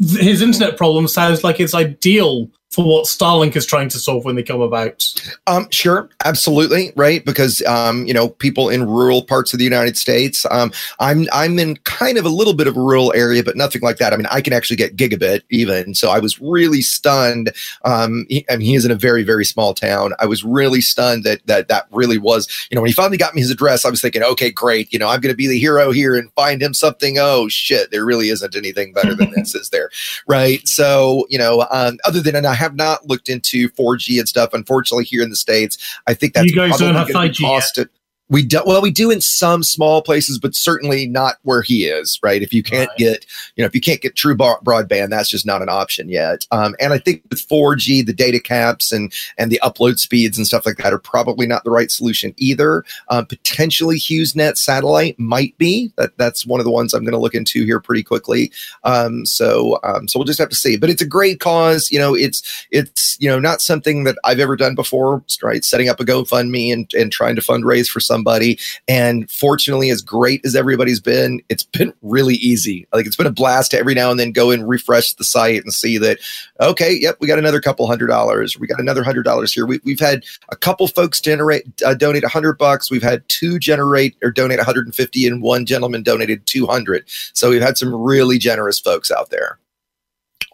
his 0.00 0.42
internet 0.42 0.76
problem 0.76 1.08
sounds 1.08 1.42
like 1.42 1.60
it's 1.60 1.74
ideal 1.74 2.50
for 2.78 2.84
what 2.84 3.06
Starlink 3.06 3.56
is 3.56 3.66
trying 3.66 3.88
to 3.88 3.98
solve 3.98 4.24
when 4.24 4.36
they 4.36 4.42
come 4.44 4.60
about. 4.60 5.12
Um, 5.48 5.68
sure, 5.70 6.08
absolutely, 6.24 6.92
right? 6.94 7.24
Because 7.24 7.60
um, 7.62 8.06
you 8.06 8.14
know, 8.14 8.28
people 8.28 8.68
in 8.68 8.86
rural 8.86 9.24
parts 9.24 9.52
of 9.52 9.58
the 9.58 9.64
United 9.64 9.96
States. 9.98 10.46
Um, 10.52 10.70
I'm 11.00 11.26
I'm 11.32 11.58
in 11.58 11.76
kind 11.78 12.18
of 12.18 12.24
a 12.24 12.28
little 12.28 12.54
bit 12.54 12.68
of 12.68 12.76
a 12.76 12.80
rural 12.80 13.12
area, 13.16 13.42
but 13.42 13.56
nothing 13.56 13.82
like 13.82 13.96
that. 13.96 14.12
I 14.12 14.16
mean, 14.16 14.28
I 14.30 14.40
can 14.40 14.52
actually 14.52 14.76
get 14.76 14.94
gigabit 14.94 15.42
even. 15.50 15.92
So 15.92 16.10
I 16.10 16.20
was 16.20 16.40
really 16.40 16.80
stunned. 16.80 17.50
Um, 17.84 18.26
he, 18.28 18.46
I 18.48 18.56
mean, 18.56 18.68
he 18.68 18.76
is 18.76 18.84
in 18.84 18.92
a 18.92 18.94
very 18.94 19.24
very 19.24 19.44
small 19.44 19.74
town. 19.74 20.12
I 20.20 20.26
was 20.26 20.44
really 20.44 20.80
stunned 20.80 21.24
that 21.24 21.44
that 21.46 21.66
that 21.66 21.86
really 21.90 22.18
was. 22.18 22.46
You 22.70 22.76
know, 22.76 22.82
when 22.82 22.90
he 22.90 22.94
finally 22.94 23.18
got 23.18 23.34
me 23.34 23.40
his 23.40 23.50
address, 23.50 23.84
I 23.84 23.90
was 23.90 24.00
thinking, 24.00 24.22
okay, 24.22 24.52
great. 24.52 24.92
You 24.92 25.00
know, 25.00 25.08
I'm 25.08 25.20
going 25.20 25.32
to 25.32 25.36
be 25.36 25.48
the 25.48 25.58
hero 25.58 25.90
here 25.90 26.14
and 26.14 26.32
find 26.34 26.62
him 26.62 26.74
something. 26.74 27.16
Oh 27.18 27.48
shit, 27.48 27.90
there 27.90 28.04
really 28.04 28.28
isn't 28.28 28.54
anything 28.54 28.92
better 28.92 29.16
than 29.16 29.32
this, 29.32 29.56
is 29.56 29.70
there? 29.70 29.90
Right. 30.28 30.66
So 30.68 31.26
you 31.30 31.38
know, 31.38 31.66
um, 31.70 31.98
other 32.04 32.20
than 32.20 32.36
and 32.36 32.46
I 32.46 32.54
have 32.54 32.67
not 32.74 33.06
looked 33.08 33.28
into 33.28 33.68
4G 33.70 34.18
and 34.18 34.28
stuff. 34.28 34.50
Unfortunately, 34.52 35.04
here 35.04 35.22
in 35.22 35.30
the 35.30 35.36
states, 35.36 35.78
I 36.06 36.14
think 36.14 36.34
that's 36.34 36.46
You 36.46 36.54
guys 36.54 36.78
don't 36.78 36.94
have 36.94 37.08
5G 37.08 37.40
yet. 37.42 37.64
it- 37.78 37.90
We 38.30 38.44
do 38.44 38.60
well. 38.66 38.82
We 38.82 38.90
do 38.90 39.10
in 39.10 39.20
some 39.22 39.62
small 39.62 40.02
places, 40.02 40.38
but 40.38 40.54
certainly 40.54 41.06
not 41.06 41.36
where 41.44 41.62
he 41.62 41.86
is. 41.86 42.18
Right? 42.22 42.42
If 42.42 42.52
you 42.52 42.62
can't 42.62 42.90
Right. 42.90 42.98
get, 42.98 43.26
you 43.56 43.62
know, 43.62 43.66
if 43.66 43.74
you 43.74 43.80
can't 43.80 44.02
get 44.02 44.16
true 44.16 44.36
bar- 44.36 44.60
broadband, 44.62 45.08
that's 45.08 45.30
just 45.30 45.46
not 45.46 45.62
an 45.62 45.70
option 45.70 46.10
yet. 46.10 46.46
Um, 46.50 46.74
and 46.78 46.92
I 46.92 46.98
think 46.98 47.22
with 47.30 47.40
4G, 47.48 48.02
the 48.02 48.12
data 48.12 48.38
caps 48.38 48.92
and 48.92 49.12
and 49.38 49.50
the 49.50 49.58
upload 49.64 49.98
speeds 49.98 50.36
and 50.36 50.46
stuff 50.46 50.66
like 50.66 50.76
that 50.76 50.92
are 50.92 50.98
probably 50.98 51.46
not 51.46 51.64
the 51.64 51.70
right 51.70 51.90
solution 51.90 52.34
either. 52.36 52.84
Um, 53.08 53.24
potentially, 53.24 53.98
HughesNet 53.98 54.58
satellite 54.58 55.18
might 55.18 55.56
be. 55.56 55.90
That 55.96 56.10
that's 56.18 56.44
one 56.46 56.60
of 56.60 56.64
the 56.64 56.70
ones 56.70 56.92
I'm 56.92 57.04
going 57.04 57.12
to 57.12 57.18
look 57.18 57.34
into 57.34 57.64
here 57.64 57.80
pretty 57.80 58.02
quickly. 58.02 58.52
Um, 58.84 59.24
so 59.24 59.78
um, 59.84 60.06
so 60.06 60.18
we'll 60.18 60.26
just 60.26 60.38
have 60.38 60.50
to 60.50 60.56
see. 60.56 60.76
But 60.76 60.90
it's 60.90 61.02
a 61.02 61.06
great 61.06 61.40
cause. 61.40 61.90
You 61.90 61.98
know, 61.98 62.14
it's 62.14 62.42
it's 62.70 63.16
you 63.20 63.28
know 63.30 63.38
not 63.40 63.62
something 63.62 64.04
that 64.04 64.16
I've 64.24 64.38
ever 64.40 64.54
done 64.54 64.74
before. 64.74 65.22
Right, 65.42 65.64
setting 65.64 65.88
up 65.88 65.98
a 65.98 66.04
GoFundMe 66.04 66.70
and 66.74 66.92
and 66.92 67.10
trying 67.10 67.34
to 67.36 67.42
fundraise 67.42 67.88
for 67.88 68.00
something 68.00 68.17
somebody. 68.18 68.58
And 68.88 69.30
fortunately, 69.30 69.90
as 69.90 70.02
great 70.02 70.44
as 70.44 70.56
everybody's 70.56 71.00
been, 71.00 71.40
it's 71.48 71.62
been 71.78 71.92
really 72.02 72.34
easy. 72.34 72.86
Like 72.92 73.06
it's 73.06 73.16
been 73.16 73.26
a 73.26 73.32
blast 73.32 73.70
to 73.70 73.78
every 73.78 73.94
now 73.94 74.10
and 74.10 74.18
then 74.18 74.32
go 74.32 74.50
and 74.50 74.68
refresh 74.68 75.12
the 75.14 75.24
site 75.24 75.62
and 75.62 75.72
see 75.72 75.98
that, 75.98 76.18
okay, 76.60 76.92
yep, 76.92 77.16
we 77.20 77.28
got 77.28 77.38
another 77.38 77.60
couple 77.60 77.86
hundred 77.86 78.08
dollars. 78.08 78.58
We 78.58 78.66
got 78.66 78.80
another 78.80 79.04
hundred 79.04 79.22
dollars 79.22 79.52
here. 79.52 79.66
We, 79.66 79.80
we've 79.84 80.00
had 80.00 80.24
a 80.50 80.56
couple 80.56 80.88
folks 80.88 81.20
generate 81.20 81.64
uh, 81.84 81.94
donate 81.94 82.24
a 82.24 82.28
hundred 82.28 82.58
bucks. 82.58 82.90
We've 82.90 83.02
had 83.02 83.28
two 83.28 83.58
generate 83.58 84.16
or 84.22 84.30
donate 84.30 84.58
150, 84.58 85.26
and 85.26 85.42
one 85.42 85.66
gentleman 85.66 86.02
donated 86.02 86.46
200. 86.46 87.04
So 87.34 87.50
we've 87.50 87.62
had 87.62 87.78
some 87.78 87.94
really 87.94 88.38
generous 88.38 88.80
folks 88.80 89.10
out 89.10 89.30
there. 89.30 89.58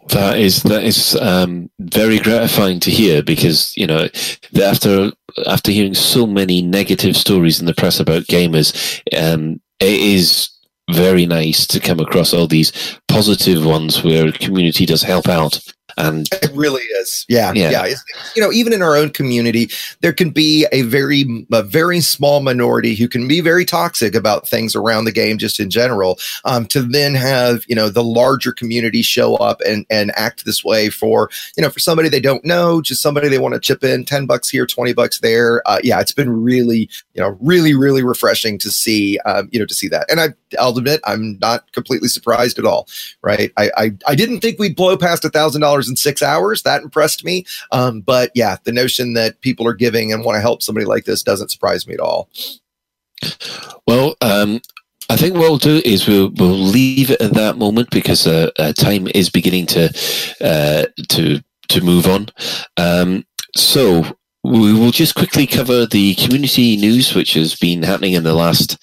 That 0.09 0.37
is 0.37 0.63
that 0.63 0.83
is 0.83 1.15
um, 1.15 1.69
very 1.79 2.19
gratifying 2.19 2.79
to 2.81 2.91
hear 2.91 3.23
because 3.23 3.75
you 3.75 3.87
know 3.87 4.07
after 4.61 5.11
after 5.47 5.71
hearing 5.71 5.95
so 5.95 6.27
many 6.27 6.61
negative 6.61 7.17
stories 7.17 7.59
in 7.59 7.65
the 7.65 7.73
press 7.73 7.99
about 7.99 8.23
gamers, 8.23 9.01
um, 9.17 9.59
it 9.79 9.99
is 9.99 10.49
very 10.91 11.25
nice 11.25 11.65
to 11.67 11.79
come 11.79 11.99
across 11.99 12.33
all 12.33 12.47
these 12.47 12.99
positive 13.07 13.65
ones 13.65 14.03
where 14.03 14.31
community 14.31 14.85
does 14.85 15.01
help 15.01 15.27
out 15.27 15.59
and 15.97 16.27
It 16.31 16.51
really 16.53 16.83
is. 16.83 17.25
Yeah. 17.29 17.53
Yeah. 17.53 17.69
Yeah. 17.69 17.95
You 18.35 18.41
know, 18.41 18.51
even 18.51 18.73
in 18.73 18.81
our 18.81 18.95
own 18.95 19.09
community, 19.09 19.69
there 20.01 20.13
can 20.13 20.29
be 20.29 20.67
a 20.71 20.81
very, 20.81 21.45
a 21.51 21.63
very 21.63 22.01
small 22.01 22.41
minority 22.41 22.95
who 22.95 23.07
can 23.07 23.27
be 23.27 23.39
very 23.39 23.65
toxic 23.65 24.13
about 24.13 24.47
things 24.47 24.75
around 24.75 25.05
the 25.05 25.11
game, 25.11 25.37
just 25.37 25.59
in 25.59 25.69
general. 25.69 26.19
Um, 26.43 26.65
to 26.67 26.81
then 26.81 27.15
have, 27.15 27.63
you 27.67 27.75
know, 27.75 27.89
the 27.89 28.03
larger 28.03 28.51
community 28.51 29.01
show 29.01 29.35
up 29.35 29.61
and, 29.61 29.85
and 29.89 30.11
act 30.15 30.45
this 30.45 30.63
way 30.63 30.89
for, 30.89 31.29
you 31.55 31.63
know, 31.63 31.69
for 31.69 31.79
somebody 31.79 32.09
they 32.09 32.19
don't 32.19 32.43
know, 32.43 32.81
just 32.81 33.01
somebody 33.01 33.29
they 33.29 33.39
want 33.39 33.53
to 33.53 33.59
chip 33.59 33.83
in 33.83 34.05
10 34.05 34.25
bucks 34.25 34.49
here, 34.49 34.65
20 34.65 34.93
bucks 34.93 35.19
there. 35.19 35.61
Uh, 35.65 35.79
yeah. 35.83 35.99
It's 36.01 36.11
been 36.11 36.29
really, 36.29 36.89
you 37.13 37.21
know, 37.21 37.37
really, 37.41 37.73
really 37.73 38.03
refreshing 38.03 38.57
to 38.59 38.69
see, 38.69 39.17
um, 39.19 39.49
you 39.51 39.59
know, 39.59 39.65
to 39.65 39.73
see 39.73 39.87
that. 39.87 40.09
And 40.11 40.19
I, 40.19 40.29
I'll 40.59 40.77
admit, 40.77 40.99
I'm 41.05 41.37
not 41.39 41.71
completely 41.71 42.09
surprised 42.09 42.59
at 42.59 42.65
all. 42.65 42.87
Right. 43.21 43.51
I, 43.57 43.71
I, 43.77 43.91
I 44.07 44.15
didn't 44.15 44.41
think 44.41 44.59
we'd 44.59 44.75
blow 44.75 44.97
past 44.97 45.23
a 45.23 45.29
thousand 45.29 45.61
dollars 45.61 45.84
in 45.89 45.95
six 45.95 46.21
hours. 46.21 46.63
That 46.63 46.83
impressed 46.83 47.23
me. 47.23 47.45
Um, 47.71 48.01
but 48.01 48.31
yeah, 48.35 48.57
the 48.63 48.71
notion 48.71 49.13
that 49.13 49.41
people 49.41 49.67
are 49.67 49.73
giving 49.73 50.11
and 50.11 50.23
want 50.23 50.35
to 50.35 50.41
help 50.41 50.61
somebody 50.61 50.85
like 50.85 51.05
this 51.05 51.23
doesn't 51.23 51.51
surprise 51.51 51.87
me 51.87 51.93
at 51.93 51.99
all. 51.99 52.29
Well, 53.87 54.15
um, 54.21 54.61
I 55.09 55.17
think 55.17 55.35
what 55.35 55.41
we'll 55.41 55.57
do 55.57 55.81
is 55.85 56.07
we'll 56.07 56.31
we'll 56.35 56.57
leave 56.57 57.11
it 57.11 57.21
at 57.21 57.33
that 57.33 57.57
moment 57.57 57.89
because 57.91 58.25
uh, 58.25 58.49
uh, 58.57 58.73
time 58.73 59.07
is 59.13 59.29
beginning 59.29 59.67
to 59.67 59.89
uh, 60.41 60.85
to 61.09 61.41
to 61.69 61.81
move 61.81 62.07
on. 62.07 62.29
Um, 62.77 63.25
so 63.55 64.03
we 64.45 64.73
will 64.73 64.91
just 64.91 65.15
quickly 65.15 65.47
cover 65.47 65.85
the 65.85 66.13
community 66.15 66.77
news, 66.77 67.15
which 67.15 67.33
has 67.33 67.55
been 67.55 67.83
happening 67.83 68.13
in 68.13 68.23
the 68.23 68.33
last 68.33 68.77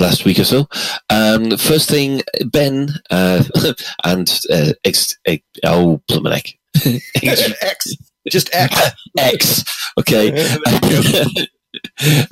last 0.00 0.24
week 0.24 0.38
or 0.38 0.44
so. 0.44 0.68
Um, 1.10 1.56
first 1.56 1.88
thing, 1.88 2.22
Ben 2.46 2.90
uh, 3.10 3.42
and 4.04 4.40
uh, 4.50 4.72
ex, 4.84 5.16
ex, 5.24 5.42
oh, 5.64 6.02
Pluminic. 6.10 6.58
X, 7.22 7.96
just 8.28 8.54
X. 8.54 8.78
X. 9.18 9.64
Okay. 9.98 10.26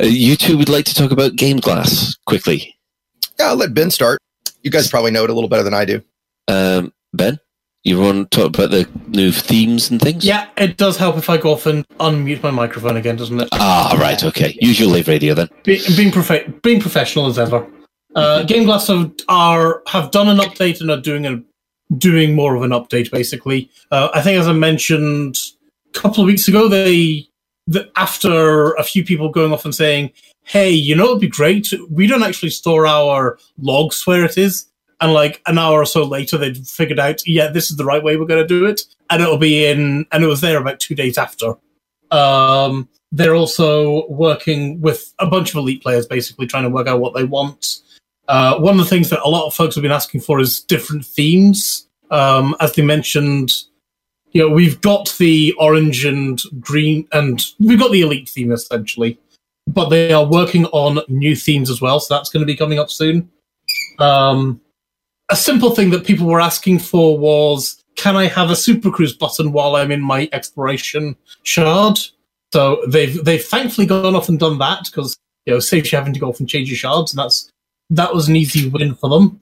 you 0.00 0.36
two 0.36 0.58
would 0.58 0.68
like 0.68 0.84
to 0.84 0.94
talk 0.94 1.10
about 1.10 1.36
Game 1.36 1.58
Glass 1.58 2.14
quickly. 2.26 2.74
Yeah, 3.38 3.46
I'll 3.46 3.56
let 3.56 3.72
Ben 3.72 3.90
start. 3.90 4.20
You 4.62 4.70
guys 4.70 4.88
probably 4.88 5.10
know 5.10 5.24
it 5.24 5.30
a 5.30 5.34
little 5.34 5.48
better 5.48 5.62
than 5.62 5.74
I 5.74 5.86
do. 5.86 6.02
Um, 6.48 6.92
ben, 7.14 7.38
you 7.84 8.00
want 8.00 8.30
to 8.30 8.36
talk 8.36 8.48
about 8.48 8.70
the 8.70 8.88
new 9.08 9.30
themes 9.30 9.90
and 9.90 10.00
things? 10.00 10.24
Yeah, 10.24 10.48
it 10.56 10.78
does 10.78 10.96
help 10.96 11.16
if 11.16 11.28
I 11.28 11.36
go 11.36 11.52
off 11.52 11.66
and 11.66 11.86
unmute 11.98 12.42
my 12.42 12.50
microphone 12.50 12.96
again, 12.96 13.16
doesn't 13.16 13.38
it? 13.38 13.48
Ah, 13.52 13.96
right. 14.00 14.22
Okay. 14.24 14.56
Use 14.60 14.80
your 14.80 14.88
live 14.88 15.06
radio 15.06 15.34
then. 15.34 15.48
Be, 15.64 15.80
being 15.94 16.10
profe- 16.10 16.62
being 16.62 16.80
professional 16.80 17.26
as 17.26 17.38
ever. 17.38 17.66
Uh, 18.14 18.42
Game 18.44 18.64
Glass 18.64 18.86
have, 18.88 19.12
are 19.28 19.82
have 19.88 20.10
done 20.10 20.28
an 20.28 20.38
update 20.38 20.80
and 20.80 20.90
are 20.90 21.00
doing 21.00 21.26
a 21.26 21.42
doing 21.98 22.34
more 22.34 22.54
of 22.54 22.62
an 22.62 22.70
update. 22.70 23.10
Basically, 23.10 23.70
uh, 23.90 24.08
I 24.14 24.22
think 24.22 24.40
as 24.40 24.48
I 24.48 24.52
mentioned 24.52 25.36
a 25.94 25.98
couple 25.98 26.22
of 26.22 26.26
weeks 26.26 26.48
ago, 26.48 26.68
they 26.68 27.28
the, 27.66 27.90
after 27.96 28.72
a 28.74 28.82
few 28.82 29.04
people 29.04 29.28
going 29.28 29.52
off 29.52 29.64
and 29.64 29.74
saying, 29.74 30.10
"Hey, 30.44 30.70
you 30.70 30.94
know, 30.94 31.06
it'd 31.06 31.20
be 31.20 31.28
great. 31.28 31.72
We 31.90 32.06
don't 32.06 32.22
actually 32.22 32.50
store 32.50 32.86
our 32.86 33.38
logs 33.58 34.06
where 34.06 34.24
it 34.24 34.38
is." 34.38 34.66
And 35.00 35.12
like 35.12 35.42
an 35.46 35.58
hour 35.58 35.80
or 35.80 35.86
so 35.86 36.04
later, 36.04 36.38
they'd 36.38 36.66
figured 36.66 37.00
out, 37.00 37.26
yeah, 37.26 37.48
this 37.48 37.70
is 37.70 37.76
the 37.76 37.84
right 37.84 38.02
way 38.02 38.16
we're 38.16 38.26
going 38.26 38.42
to 38.42 38.46
do 38.46 38.66
it, 38.66 38.82
and 39.10 39.22
it'll 39.22 39.38
be 39.38 39.66
in. 39.66 40.06
And 40.12 40.24
it 40.24 40.28
was 40.28 40.40
there 40.40 40.58
about 40.58 40.80
two 40.80 40.94
days 40.94 41.18
after. 41.18 41.54
Um, 42.10 42.88
they're 43.12 43.34
also 43.34 44.08
working 44.08 44.80
with 44.80 45.12
a 45.18 45.26
bunch 45.26 45.50
of 45.50 45.56
elite 45.56 45.82
players, 45.82 46.06
basically 46.06 46.46
trying 46.46 46.64
to 46.64 46.70
work 46.70 46.86
out 46.86 47.00
what 47.00 47.14
they 47.14 47.24
want. 47.24 47.80
Uh, 48.28 48.58
one 48.58 48.78
of 48.78 48.84
the 48.84 48.90
things 48.90 49.10
that 49.10 49.20
a 49.22 49.28
lot 49.28 49.46
of 49.46 49.54
folks 49.54 49.74
have 49.74 49.82
been 49.82 49.92
asking 49.92 50.20
for 50.20 50.40
is 50.40 50.60
different 50.60 51.04
themes. 51.04 51.86
Um, 52.10 52.56
as 52.60 52.72
they 52.72 52.82
mentioned, 52.82 53.52
you 54.32 54.42
know, 54.42 54.54
we've 54.54 54.80
got 54.80 55.14
the 55.18 55.54
orange 55.58 56.04
and 56.04 56.40
green, 56.60 57.06
and 57.12 57.44
we've 57.60 57.78
got 57.78 57.92
the 57.92 58.02
elite 58.02 58.28
theme 58.28 58.52
essentially, 58.52 59.18
but 59.66 59.88
they 59.88 60.12
are 60.12 60.24
working 60.24 60.66
on 60.66 61.00
new 61.08 61.36
themes 61.36 61.70
as 61.70 61.80
well, 61.80 62.00
so 62.00 62.14
that's 62.14 62.30
going 62.30 62.40
to 62.40 62.46
be 62.46 62.56
coming 62.56 62.78
up 62.78 62.90
soon. 62.90 63.30
Um, 63.98 64.60
a 65.30 65.36
simple 65.36 65.70
thing 65.70 65.90
that 65.90 66.06
people 66.06 66.26
were 66.26 66.40
asking 66.40 66.78
for 66.80 67.18
was, 67.18 67.82
can 67.96 68.16
I 68.16 68.26
have 68.26 68.50
a 68.50 68.56
Super 68.56 68.90
Cruise 68.90 69.14
button 69.14 69.52
while 69.52 69.76
I'm 69.76 69.90
in 69.90 70.00
my 70.00 70.28
exploration 70.32 71.16
shard? 71.42 71.98
So 72.52 72.82
they've 72.86 73.24
they've 73.24 73.44
thankfully 73.44 73.86
gone 73.86 74.14
off 74.14 74.28
and 74.28 74.38
done 74.38 74.58
that 74.58 74.84
because 74.84 75.16
you 75.46 75.54
know 75.54 75.60
saves 75.60 75.90
you 75.90 75.98
having 75.98 76.14
to 76.14 76.20
go 76.20 76.28
off 76.28 76.40
and 76.40 76.48
change 76.48 76.68
your 76.68 76.76
shards, 76.76 77.12
and 77.12 77.18
that's 77.18 77.50
that 77.90 78.14
was 78.14 78.28
an 78.28 78.36
easy 78.36 78.68
win 78.68 78.94
for 78.94 79.10
them. 79.10 79.40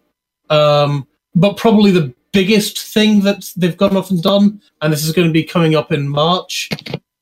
Um, 0.49 1.07
but 1.35 1.57
probably 1.57 1.91
the 1.91 2.15
biggest 2.33 2.79
thing 2.79 3.21
that 3.21 3.53
they've 3.57 3.77
gone 3.77 3.97
off 3.97 4.11
and 4.11 4.23
done, 4.23 4.63
and 4.81 4.93
this 4.93 5.05
is 5.05 5.13
going 5.13 5.29
to 5.29 5.33
be 5.33 5.45
coming 5.45 5.75
up 5.75 5.93
in 5.93 6.09
March, 6.09 6.71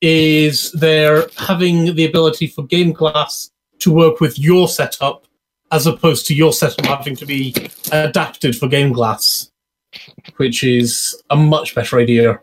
is 0.01 0.71
they're 0.71 1.27
having 1.37 1.95
the 1.95 2.05
ability 2.05 2.47
for 2.47 2.63
Game 2.65 2.93
Glass 2.93 3.51
to 3.79 3.91
work 3.91 4.19
with 4.19 4.39
your 4.39 4.67
setup 4.67 5.25
as 5.71 5.87
opposed 5.87 6.27
to 6.27 6.35
your 6.35 6.53
setup 6.53 6.85
having 6.85 7.15
to 7.15 7.25
be 7.25 7.53
adapted 7.91 8.55
for 8.55 8.67
Game 8.67 8.91
Glass, 8.91 9.49
which 10.37 10.63
is 10.63 11.21
a 11.29 11.35
much 11.35 11.73
better 11.75 11.99
idea 11.99 12.39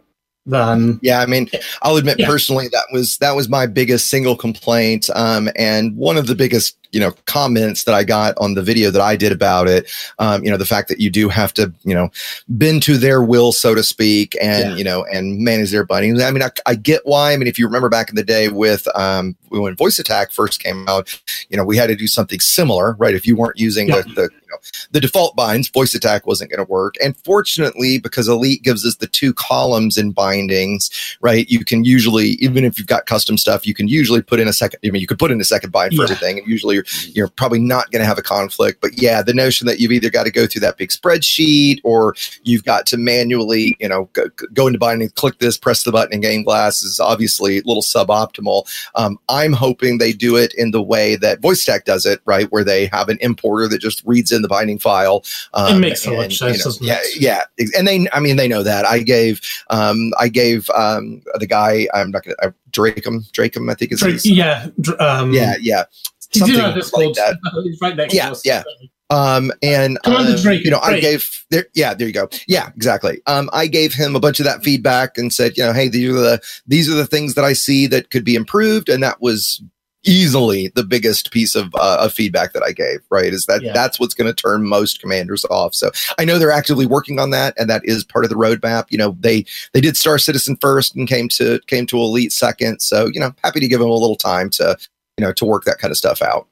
than 0.46 0.98
Yeah, 1.02 1.20
I 1.20 1.26
mean, 1.26 1.48
I'll 1.82 1.96
admit 1.96 2.18
Yeah. 2.18 2.26
personally 2.26 2.68
that 2.72 2.86
was 2.92 3.18
that 3.18 3.36
was 3.36 3.48
my 3.48 3.66
biggest 3.66 4.08
single 4.08 4.36
complaint, 4.36 5.10
um, 5.14 5.50
and 5.56 5.94
one 5.96 6.16
of 6.16 6.26
the 6.26 6.34
biggest 6.34 6.76
you 6.92 7.00
know 7.00 7.12
comments 7.26 7.84
that 7.84 7.94
I 7.94 8.04
got 8.04 8.36
on 8.38 8.54
the 8.54 8.62
video 8.62 8.90
that 8.90 9.02
I 9.02 9.16
did 9.16 9.32
about 9.32 9.68
it. 9.68 9.90
Um, 10.18 10.42
you 10.44 10.50
know, 10.50 10.56
the 10.56 10.66
fact 10.66 10.88
that 10.88 11.00
you 11.00 11.10
do 11.10 11.28
have 11.28 11.52
to 11.54 11.72
you 11.84 11.94
know 11.94 12.10
bend 12.48 12.82
to 12.84 12.96
their 12.98 13.22
will, 13.22 13.52
so 13.52 13.74
to 13.74 13.82
speak, 13.82 14.36
and 14.40 14.70
Yeah. 14.72 14.76
you 14.76 14.84
know 14.84 15.04
and 15.12 15.38
manage 15.40 15.70
their 15.70 15.84
bindings. 15.84 16.22
I 16.22 16.30
mean, 16.30 16.42
I, 16.42 16.50
I 16.66 16.74
get 16.74 17.02
why. 17.04 17.32
I 17.32 17.36
mean, 17.36 17.48
if 17.48 17.58
you 17.58 17.66
remember 17.66 17.88
back 17.88 18.08
in 18.08 18.16
the 18.16 18.24
day 18.24 18.48
with 18.48 18.86
um, 18.96 19.36
when 19.48 19.74
Voice 19.76 19.98
Attack 19.98 20.30
first 20.32 20.62
came 20.62 20.88
out, 20.88 21.20
you 21.48 21.56
know, 21.56 21.64
we 21.64 21.76
had 21.76 21.88
to 21.88 21.96
do 21.96 22.06
something 22.06 22.40
similar, 22.40 22.94
right? 22.98 23.14
If 23.14 23.26
you 23.26 23.36
weren't 23.36 23.58
using 23.58 23.88
Yeah. 23.88 24.02
the, 24.02 24.02
the 24.14 24.22
you 24.22 24.48
know 24.50 24.58
the 24.92 25.00
default 25.00 25.36
binds, 25.36 25.68
Voice 25.68 25.94
Attack 25.94 26.26
wasn't 26.26 26.50
going 26.50 26.64
to 26.64 26.70
work. 26.70 26.94
And 27.02 27.16
fortunately, 27.18 27.98
because 27.98 28.28
Elite 28.28 28.62
gives 28.62 28.84
us 28.86 28.96
the 28.96 29.06
two 29.06 29.32
columns 29.34 29.96
in 29.98 30.12
bindings, 30.12 30.90
right? 31.20 31.48
You 31.50 31.64
can 31.64 31.84
usually, 31.84 32.30
even 32.40 32.64
if 32.64 32.78
you've 32.78 32.86
got 32.88 33.06
custom 33.06 33.36
stuff, 33.36 33.66
you 33.66 33.74
can 33.74 33.88
usually 33.88 34.22
put 34.22 34.40
in 34.40 34.48
a 34.48 34.52
second. 34.52 34.80
I 34.84 34.90
mean, 34.90 35.00
you 35.00 35.06
could 35.06 35.18
put 35.18 35.30
in 35.30 35.40
a 35.40 35.44
second 35.44 35.70
bind 35.70 35.92
for 35.94 35.98
Yeah. 36.02 36.04
everything, 36.04 36.38
and 36.38 36.46
usually 36.48 36.77
you're, 36.78 36.84
you're 37.14 37.28
probably 37.28 37.58
not 37.58 37.90
going 37.90 38.00
to 38.00 38.06
have 38.06 38.18
a 38.18 38.22
conflict. 38.22 38.80
But 38.80 39.00
yeah, 39.00 39.22
the 39.22 39.34
notion 39.34 39.66
that 39.66 39.80
you've 39.80 39.92
either 39.92 40.10
got 40.10 40.24
to 40.24 40.30
go 40.30 40.46
through 40.46 40.60
that 40.60 40.76
big 40.76 40.90
spreadsheet 40.90 41.80
or 41.84 42.14
you've 42.42 42.64
got 42.64 42.86
to 42.86 42.96
manually, 42.96 43.76
you 43.80 43.88
know, 43.88 44.08
go, 44.12 44.24
go 44.52 44.66
into 44.66 44.78
binding, 44.78 45.10
click 45.10 45.38
this, 45.38 45.58
press 45.58 45.82
the 45.82 45.92
button 45.92 46.12
and 46.14 46.22
Game 46.22 46.42
Glass 46.42 46.82
is 46.82 47.00
obviously 47.00 47.58
a 47.58 47.62
little 47.64 47.82
suboptimal. 47.82 48.68
Um, 48.94 49.18
I'm 49.28 49.52
hoping 49.52 49.98
they 49.98 50.12
do 50.12 50.36
it 50.36 50.54
in 50.54 50.70
the 50.70 50.82
way 50.82 51.16
that 51.16 51.40
VoiceAttack 51.40 51.84
does 51.84 52.06
it, 52.06 52.20
right? 52.24 52.50
Where 52.50 52.64
they 52.64 52.86
have 52.86 53.08
an 53.08 53.18
importer 53.20 53.68
that 53.68 53.80
just 53.80 54.02
reads 54.04 54.32
in 54.32 54.42
the 54.42 54.48
binding 54.48 54.78
file. 54.78 55.24
Um, 55.54 55.76
It 55.76 55.80
makes 55.80 56.02
so 56.02 56.16
much 56.16 56.38
sense, 56.38 56.64
you 56.80 56.86
know, 56.86 56.94
yeah, 56.94 56.98
it? 57.02 57.20
yeah, 57.20 57.68
and 57.76 57.86
they, 57.86 58.06
I 58.12 58.20
mean, 58.20 58.36
they 58.36 58.48
know 58.48 58.62
that. 58.62 58.84
I 58.84 59.00
gave, 59.00 59.40
um, 59.70 60.12
I 60.18 60.28
gave 60.28 60.68
um, 60.70 61.22
the 61.34 61.46
guy. 61.46 61.88
I'm 61.94 62.10
not 62.10 62.24
going 62.24 62.36
to 62.40 62.48
uh, 62.48 62.50
Drakem. 62.70 63.30
Drakem, 63.32 63.70
I 63.70 63.74
think 63.74 63.92
is. 63.92 64.02
his- 64.02 64.26
yeah, 64.26 64.68
dr- 64.80 65.00
um, 65.00 65.32
yeah, 65.32 65.54
yeah. 65.60 65.84
Something 66.30 66.56
like 66.58 66.74
that. 67.14 67.38
Right 67.80 68.12
Yeah, 68.12 68.34
yeah. 68.44 68.62
Um, 69.10 69.52
and 69.62 69.98
um, 70.04 70.26
you 70.44 70.70
know, 70.70 70.80
I 70.80 71.00
gave 71.00 71.44
there, 71.50 71.66
yeah, 71.74 71.94
there 71.94 72.06
you 72.06 72.12
go. 72.12 72.28
Yeah, 72.46 72.68
exactly. 72.76 73.22
Um, 73.26 73.48
I 73.54 73.66
gave 73.66 73.94
him 73.94 74.14
a 74.14 74.20
bunch 74.20 74.38
of 74.38 74.44
that 74.44 74.62
feedback 74.62 75.16
and 75.16 75.32
said, 75.32 75.56
you 75.56 75.64
know, 75.64 75.72
hey, 75.72 75.88
these 75.88 76.10
are 76.10 76.20
the 76.20 76.40
these 76.66 76.90
are 76.90 76.94
the 76.94 77.06
things 77.06 77.34
that 77.34 77.44
I 77.44 77.54
see 77.54 77.86
that 77.86 78.10
could 78.10 78.24
be 78.24 78.34
improved, 78.34 78.88
and 78.90 79.02
that 79.02 79.22
was 79.22 79.62
easily 80.04 80.70
the 80.74 80.84
biggest 80.84 81.32
piece 81.32 81.56
of, 81.56 81.74
uh, 81.74 81.98
of 82.00 82.12
feedback 82.12 82.52
that 82.52 82.62
I 82.62 82.72
gave. 82.72 83.00
Right, 83.10 83.32
is 83.32 83.46
that 83.46 83.62
Yeah. 83.62 83.72
that's 83.72 83.98
what's 83.98 84.14
going 84.14 84.32
to 84.32 84.34
turn 84.34 84.66
most 84.68 85.00
commanders 85.00 85.46
off. 85.46 85.74
So 85.74 85.90
I 86.18 86.26
know 86.26 86.38
they're 86.38 86.52
actively 86.52 86.84
working 86.84 87.18
on 87.18 87.30
that, 87.30 87.54
and 87.56 87.70
that 87.70 87.82
is 87.86 88.04
part 88.04 88.26
of 88.26 88.30
the 88.30 88.36
roadmap. 88.36 88.84
You 88.90 88.98
know, 88.98 89.16
they 89.20 89.46
they 89.72 89.80
did 89.80 89.96
Star 89.96 90.18
Citizen 90.18 90.58
first 90.60 90.94
and 90.94 91.08
came 91.08 91.28
to 91.30 91.60
came 91.66 91.86
to 91.86 91.96
Elite 91.96 92.32
second. 92.32 92.80
So 92.80 93.06
you 93.06 93.20
know, 93.20 93.32
happy 93.42 93.60
to 93.60 93.68
give 93.68 93.80
them 93.80 93.88
a 93.88 93.94
little 93.94 94.16
time 94.16 94.50
to 94.50 94.76
you 95.18 95.24
know 95.24 95.32
to 95.32 95.44
work 95.44 95.64
that 95.64 95.78
kind 95.78 95.90
of 95.90 95.98
stuff 95.98 96.22
out. 96.22 96.46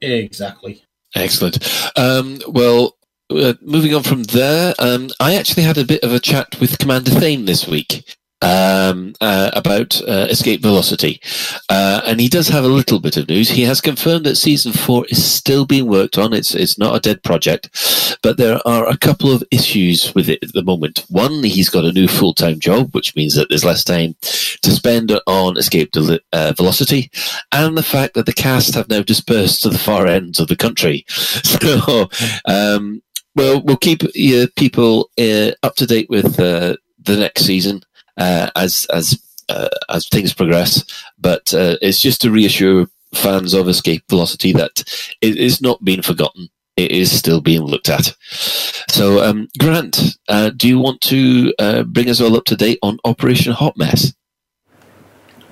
Exactly. 0.00 0.82
Excellent. 1.14 1.58
Um, 1.96 2.40
well, 2.48 2.96
uh, 3.30 3.54
moving 3.60 3.94
on 3.94 4.02
from 4.02 4.24
there, 4.24 4.74
um, 4.78 5.08
I 5.20 5.34
actually 5.34 5.64
had 5.64 5.78
a 5.78 5.84
bit 5.84 6.02
of 6.02 6.12
a 6.12 6.20
chat 6.20 6.58
with 6.60 6.78
Commander 6.78 7.10
Thane 7.10 7.44
this 7.44 7.66
week 7.66 8.16
um, 8.42 9.14
uh, 9.20 9.50
about 9.54 10.00
uh, 10.02 10.26
escape 10.28 10.62
velocity, 10.62 11.20
uh, 11.68 12.02
and 12.04 12.20
he 12.20 12.28
does 12.28 12.48
have 12.48 12.64
a 12.64 12.68
little 12.68 13.00
bit 13.00 13.16
of 13.16 13.28
news. 13.28 13.50
He 13.50 13.62
has 13.62 13.80
confirmed 13.80 14.26
that 14.26 14.36
season 14.36 14.72
four 14.72 15.06
is 15.08 15.24
still 15.24 15.64
being 15.64 15.86
worked 15.86 16.18
on. 16.18 16.32
It's 16.32 16.54
it's 16.54 16.78
not 16.78 16.94
a 16.94 17.00
dead 17.00 17.22
project, 17.22 18.18
but 18.22 18.36
there 18.36 18.60
are 18.66 18.88
a 18.88 18.98
couple 18.98 19.32
of 19.32 19.42
issues 19.50 20.14
with 20.14 20.28
it 20.28 20.42
at 20.42 20.52
the 20.52 20.62
moment. 20.62 21.04
One, 21.08 21.42
he's 21.42 21.70
got 21.70 21.84
a 21.84 21.92
new 21.92 22.08
full 22.08 22.34
time 22.34 22.60
job, 22.60 22.94
which 22.94 23.16
means 23.16 23.34
that 23.34 23.48
there's 23.48 23.64
less 23.64 23.82
time 23.82 24.16
to 24.66 24.72
spend 24.72 25.18
on 25.26 25.56
escape 25.56 25.90
uh, 25.96 26.52
velocity, 26.56 27.10
and 27.52 27.76
the 27.76 27.82
fact 27.82 28.14
that 28.14 28.26
the 28.26 28.32
cast 28.32 28.74
have 28.74 28.88
now 28.88 29.02
dispersed 29.02 29.62
to 29.62 29.70
the 29.70 29.78
far 29.78 30.06
ends 30.06 30.38
of 30.38 30.48
the 30.48 30.56
country. 30.56 31.04
So. 31.56 32.08
Um, 32.46 33.02
well, 33.36 33.62
we'll 33.62 33.76
keep 33.76 34.02
uh, 34.02 34.46
people 34.56 35.10
uh, 35.18 35.52
up 35.62 35.76
to 35.76 35.86
date 35.86 36.08
with 36.08 36.40
uh, 36.40 36.76
the 36.98 37.16
next 37.16 37.44
season 37.44 37.82
uh, 38.16 38.50
as 38.56 38.86
as 38.92 39.22
uh, 39.48 39.68
as 39.90 40.08
things 40.08 40.32
progress. 40.32 40.84
But 41.18 41.52
it's 41.54 42.00
just 42.00 42.22
to 42.22 42.30
reassure 42.30 42.86
fans 43.14 43.54
of 43.54 43.68
Escape 43.68 44.04
Velocity 44.08 44.52
that 44.52 44.82
it 45.20 45.36
is 45.36 45.60
not 45.60 45.84
being 45.84 46.02
forgotten. 46.02 46.48
It 46.76 46.90
is 46.90 47.16
still 47.16 47.40
being 47.40 47.62
looked 47.62 47.88
at. 47.88 48.14
So, 48.90 49.24
um, 49.24 49.48
Grant, 49.58 50.18
uh, 50.28 50.50
do 50.50 50.68
you 50.68 50.78
want 50.78 51.00
to 51.02 51.54
uh, 51.58 51.82
bring 51.84 52.10
us 52.10 52.20
all 52.20 52.36
up 52.36 52.44
to 52.46 52.56
date 52.56 52.78
on 52.82 52.98
Operation 53.04 53.52
Hot 53.52 53.76
Mess? 53.78 54.12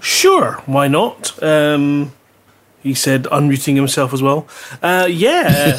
Sure, 0.04 0.62
why 0.66 0.86
not? 0.86 1.42
Um, 1.42 2.12
he 2.82 2.92
said, 2.92 3.24
unmuting 3.24 3.76
himself 3.76 4.12
as 4.12 4.22
well. 4.22 4.46
Uh, 4.82 5.08
yeah, 5.10 5.78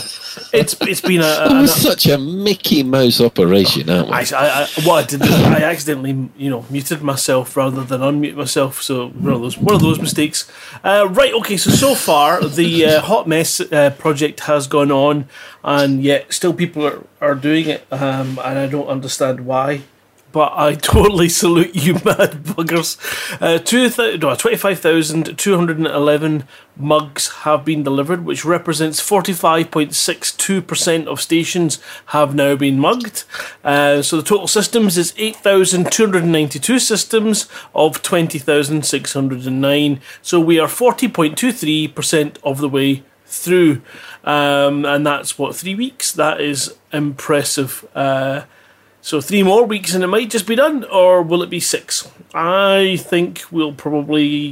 it's 0.52 0.76
it's 0.82 1.02
been 1.02 1.22
a, 1.22 1.62
It 1.62 1.66
a, 1.66 1.68
such 1.92 2.08
a 2.08 2.18
Mickey 2.18 2.82
Mouse 2.82 3.22
operation, 3.22 3.88
aren't 3.88 4.08
we? 4.08 4.14
I, 4.14 4.22
I, 4.22 4.62
I, 4.64 4.68
what 4.84 5.04
I 5.04 5.18
did, 5.18 5.22
I 5.22 5.62
accidentally, 5.62 6.30
you 6.38 6.50
know, 6.50 6.66
muted 6.72 7.04
myself 7.04 7.56
rather 7.56 7.84
than 7.84 8.02
unmute 8.02 8.34
myself. 8.34 8.82
So 8.82 9.10
one 9.10 9.34
of 9.34 9.42
those, 9.42 9.60
one 9.60 9.76
of 9.76 9.82
those 9.82 10.00
mistakes. 10.00 10.52
Uh, 10.84 11.08
right. 11.12 11.32
Okay. 11.36 11.58
So 11.58 11.70
so 11.70 11.94
far, 11.94 12.44
the 12.44 12.86
uh, 12.86 13.02
hot 13.02 13.28
mess 13.28 13.62
uh, 13.62 13.92
project 13.92 14.40
has 14.42 14.66
gone 14.66 14.92
on, 14.92 15.30
and 15.64 16.04
yet 16.04 16.34
still 16.34 16.54
people 16.54 16.84
are, 16.88 17.06
are 17.22 17.36
doing 17.36 17.70
it, 17.70 17.86
um, 17.92 18.40
and 18.44 18.58
I 18.58 18.66
don't 18.66 18.88
understand 18.88 19.46
why. 19.46 19.84
But 20.36 20.54
I 20.58 20.76
totally 20.76 21.30
salute 21.30 21.76
you, 21.76 21.94
mad 22.04 22.44
buggers. 22.44 22.98
Uh, 23.42 23.58
two 23.58 23.90
th- 23.90 24.20
no, 24.20 24.36
25,211 24.36 26.44
mugs 26.76 27.30
have 27.30 27.64
been 27.64 27.84
delivered, 27.84 28.26
which 28.26 28.44
represents 28.44 29.00
45.62% 29.00 31.08
of 31.08 31.22
stations 31.22 31.80
have 32.08 32.36
now 32.36 32.58
been 32.58 32.80
mugged. 32.80 33.24
Uh, 33.64 34.02
so 34.02 34.18
the 34.18 34.24
total 34.24 34.48
systems 34.48 34.98
is 34.98 35.14
8,292 35.16 36.80
systems 36.80 37.48
of 37.74 38.02
20,609. 38.02 40.02
So 40.22 40.42
we 40.42 40.60
are 40.60 40.68
40.23% 40.68 42.36
of 42.44 42.58
the 42.58 42.68
way 42.68 43.04
through. 43.26 43.82
Um, 44.26 44.84
and 44.84 45.08
that's 45.08 45.40
what, 45.40 45.56
three 45.56 45.76
weeks? 45.76 46.12
That 46.12 46.42
is 46.42 46.76
impressive. 46.92 47.88
Uh, 47.96 48.42
so 49.06 49.22
three 49.22 49.44
more 49.44 49.64
weeks 49.64 49.94
and 49.94 50.04
it 50.04 50.08
might 50.08 50.32
just 50.32 50.48
be 50.48 50.56
done, 50.56 50.84
or 50.86 51.22
will 51.22 51.44
it 51.44 51.50
be 51.52 51.60
six? 51.60 52.10
I 52.34 52.98
think 52.98 53.44
we'll 53.52 53.72
probably 53.72 54.52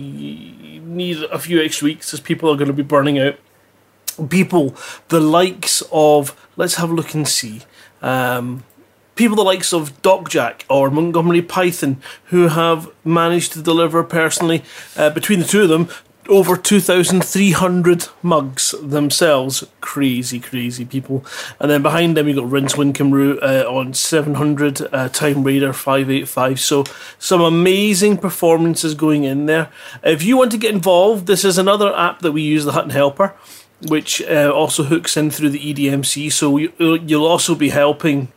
need 0.85 1.23
a 1.23 1.39
few 1.39 1.59
extra 1.59 1.85
weeks 1.85 2.13
as 2.13 2.19
people 2.19 2.51
are 2.51 2.55
going 2.55 2.67
to 2.67 2.73
be 2.73 2.83
burning 2.83 3.17
out. 3.17 3.39
People, 4.29 4.75
the 5.07 5.19
likes 5.19 5.81
of, 5.91 6.39
let's 6.55 6.75
have 6.75 6.91
a 6.91 6.93
look 6.93 7.15
and 7.15 7.27
see. 7.27 7.63
Um, 8.03 8.63
people 9.15 9.35
the 9.35 9.41
likes 9.41 9.73
of 9.73 9.99
Doc 10.03 10.29
Jack 10.29 10.65
or 10.69 10.91
Montgomery 10.91 11.41
Python 11.41 11.99
who 12.25 12.49
have 12.49 12.91
managed 13.03 13.53
to 13.53 13.61
deliver 13.63 14.03
personally 14.03 14.63
uh, 14.95 15.09
between 15.09 15.39
the 15.39 15.45
two 15.45 15.63
of 15.63 15.69
them 15.69 15.89
over 16.29 16.55
2,300 16.55 18.07
mugs 18.21 18.73
themselves. 18.81 19.65
Crazy, 19.81 20.39
crazy 20.39 20.85
people. 20.85 21.25
And 21.59 21.69
then 21.69 21.81
behind 21.81 22.15
them, 22.15 22.27
you've 22.27 22.37
got 22.37 22.45
Rincewind 22.45 22.93
Camru 22.93 23.41
uh, 23.41 23.69
on 23.69 23.93
700, 23.93 24.93
uh, 24.93 25.09
Time 25.09 25.43
Raider 25.43 25.73
585. 25.73 26.59
So, 26.59 26.83
some 27.19 27.41
amazing 27.41 28.17
performances 28.17 28.95
going 28.95 29.23
in 29.23 29.45
there. 29.45 29.69
If 30.03 30.23
you 30.23 30.37
want 30.37 30.51
to 30.51 30.57
get 30.57 30.73
involved, 30.73 31.27
this 31.27 31.43
is 31.43 31.57
another 31.57 31.95
app 31.95 32.19
that 32.19 32.31
we 32.31 32.41
use, 32.41 32.65
the 32.65 32.73
Hutton 32.73 32.91
Helper, 32.91 33.33
which 33.87 34.21
uh, 34.23 34.51
also 34.53 34.83
hooks 34.83 35.17
in 35.17 35.31
through 35.31 35.49
the 35.49 35.73
EDMC. 35.73 36.31
So, 36.31 36.57
you, 36.57 36.73
you'll 36.79 37.27
also 37.27 37.55
be 37.55 37.69
helping 37.69 38.31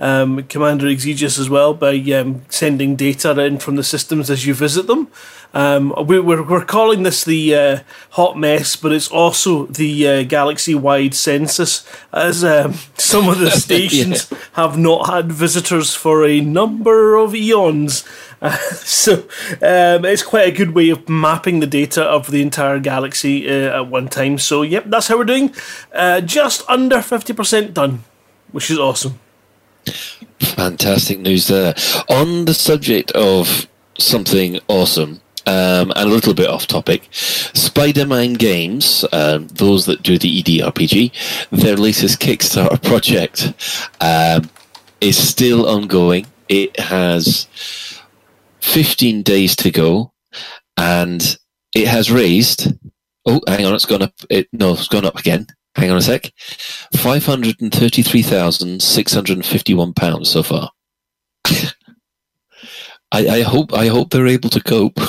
um, 0.00 0.42
Commander 0.44 0.88
Exigeous 0.88 1.38
as 1.38 1.48
well 1.48 1.74
by 1.74 1.94
um, 2.12 2.42
sending 2.48 2.96
data 2.96 3.38
in 3.40 3.58
from 3.58 3.76
the 3.76 3.84
systems 3.84 4.30
as 4.30 4.46
you 4.46 4.54
visit 4.54 4.86
them. 4.86 5.08
Um, 5.52 5.92
we, 6.06 6.20
we're, 6.20 6.42
we're 6.42 6.64
calling 6.64 7.02
this 7.02 7.24
the 7.24 7.54
uh, 7.54 7.78
hot 8.10 8.38
mess, 8.38 8.76
but 8.76 8.92
it's 8.92 9.08
also 9.08 9.66
the 9.66 10.08
uh, 10.08 10.22
galaxy 10.22 10.74
wide 10.74 11.14
census, 11.14 11.86
as 12.12 12.44
um, 12.44 12.74
some 12.96 13.28
of 13.28 13.38
the 13.38 13.50
stations 13.66 14.32
have 14.52 14.78
not 14.78 15.10
had 15.10 15.32
visitors 15.32 15.94
for 15.94 16.24
a 16.24 16.40
number 16.40 17.16
of 17.16 17.34
eons. 17.34 18.04
Uh, 18.40 18.56
so 18.74 19.14
um, 19.60 20.04
it's 20.04 20.22
quite 20.22 20.48
a 20.48 20.56
good 20.56 20.74
way 20.74 20.88
of 20.90 21.08
mapping 21.08 21.60
the 21.60 21.66
data 21.66 22.02
of 22.02 22.30
the 22.30 22.42
entire 22.42 22.78
galaxy 22.78 23.48
uh, 23.48 23.80
at 23.80 23.86
one 23.88 24.08
time. 24.08 24.38
So, 24.38 24.62
yep, 24.62 24.84
that's 24.86 25.08
how 25.08 25.18
we're 25.18 25.24
doing. 25.24 25.54
Uh, 25.92 26.20
just 26.20 26.62
under 26.68 26.96
50% 26.96 27.74
done, 27.74 28.04
which 28.52 28.70
is 28.70 28.78
awesome. 28.78 29.18
Fantastic 30.40 31.18
news 31.20 31.48
there. 31.48 31.74
On 32.08 32.44
the 32.44 32.54
subject 32.54 33.10
of 33.12 33.68
something 33.98 34.58
awesome, 34.68 35.20
um, 35.46 35.90
and 35.96 36.08
a 36.10 36.12
little 36.14 36.34
bit 36.34 36.48
off 36.48 36.66
topic, 36.66 37.08
Spidermind 37.10 38.38
Games, 38.38 39.04
um, 39.12 39.48
those 39.48 39.86
that 39.86 40.02
do 40.02 40.18
the 40.18 40.42
EDRPG, 40.42 41.48
their 41.50 41.76
latest 41.76 42.20
Kickstarter 42.20 42.82
project 42.90 43.52
um, 44.00 44.50
is 45.00 45.16
still 45.16 45.68
ongoing. 45.68 46.26
It 46.48 46.78
has 46.78 47.46
15 48.60 49.22
days 49.22 49.56
to 49.56 49.70
go, 49.70 50.12
and 50.76 51.38
it 51.74 51.88
has 51.88 52.10
raised. 52.10 52.72
Oh, 53.26 53.40
hang 53.46 53.66
on, 53.66 53.74
it's 53.74 53.86
gone 53.86 54.02
up. 54.02 54.14
It, 54.28 54.48
no, 54.52 54.72
it's 54.72 54.88
gone 54.88 55.04
up 55.04 55.18
again. 55.18 55.46
Hang 55.76 55.90
on 55.90 55.96
a 55.96 56.02
sec. 56.02 56.32
Five 56.96 57.26
hundred 57.26 57.60
and 57.60 57.72
thirty-three 57.72 58.22
thousand 58.22 58.82
six 58.82 59.14
hundred 59.14 59.36
and 59.36 59.46
fifty-one 59.46 59.94
pounds 59.94 60.30
so 60.30 60.42
far. 60.42 60.70
I, 63.12 63.28
I 63.28 63.42
hope 63.42 63.72
I 63.72 63.86
hope 63.86 64.10
they're 64.10 64.26
able 64.26 64.50
to 64.50 64.60
cope. 64.60 64.98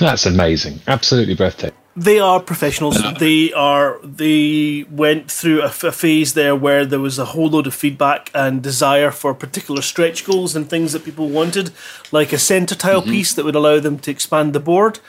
That's 0.00 0.26
amazing. 0.26 0.80
Absolutely 0.86 1.34
breathtaking. 1.34 1.76
They 1.94 2.18
are 2.18 2.40
professionals. 2.40 2.96
They 3.18 3.52
are. 3.52 3.98
They 4.02 4.86
went 4.90 5.30
through 5.30 5.60
a 5.60 5.68
phase 5.68 6.32
there 6.32 6.56
where 6.56 6.86
there 6.86 6.98
was 6.98 7.18
a 7.18 7.26
whole 7.26 7.50
load 7.50 7.66
of 7.66 7.74
feedback 7.74 8.30
and 8.34 8.62
desire 8.62 9.10
for 9.10 9.34
particular 9.34 9.82
stretch 9.82 10.24
goals 10.24 10.56
and 10.56 10.70
things 10.70 10.94
that 10.94 11.04
people 11.04 11.28
wanted, 11.28 11.70
like 12.10 12.32
a 12.32 12.38
center 12.38 12.74
tile 12.74 13.02
mm-hmm. 13.02 13.10
piece 13.10 13.34
that 13.34 13.44
would 13.44 13.54
allow 13.54 13.78
them 13.78 13.98
to 13.98 14.10
expand 14.10 14.54
the 14.54 14.60
board. 14.60 15.00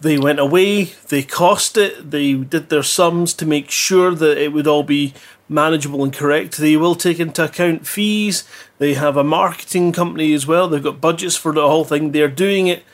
They 0.00 0.18
went 0.18 0.38
away. 0.38 0.84
They 1.08 1.22
cost 1.22 1.76
it. 1.76 2.10
They 2.10 2.32
did 2.34 2.70
their 2.70 2.82
sums 2.82 3.34
to 3.34 3.46
make 3.46 3.70
sure 3.70 4.14
that 4.14 4.38
it 4.38 4.52
would 4.52 4.66
all 4.66 4.82
be 4.82 5.12
manageable 5.48 6.02
and 6.04 6.12
correct. 6.12 6.56
They 6.56 6.76
will 6.76 6.94
take 6.94 7.20
into 7.20 7.44
account 7.44 7.86
fees. 7.86 8.44
They 8.78 8.94
have 8.94 9.16
a 9.16 9.24
marketing 9.24 9.92
company 9.92 10.32
as 10.32 10.46
well. 10.46 10.68
They've 10.68 10.82
got 10.82 11.00
budgets 11.00 11.36
for 11.36 11.52
the 11.52 11.68
whole 11.68 11.84
thing. 11.84 12.12
They're 12.12 12.28
doing 12.28 12.66
it 12.68 12.84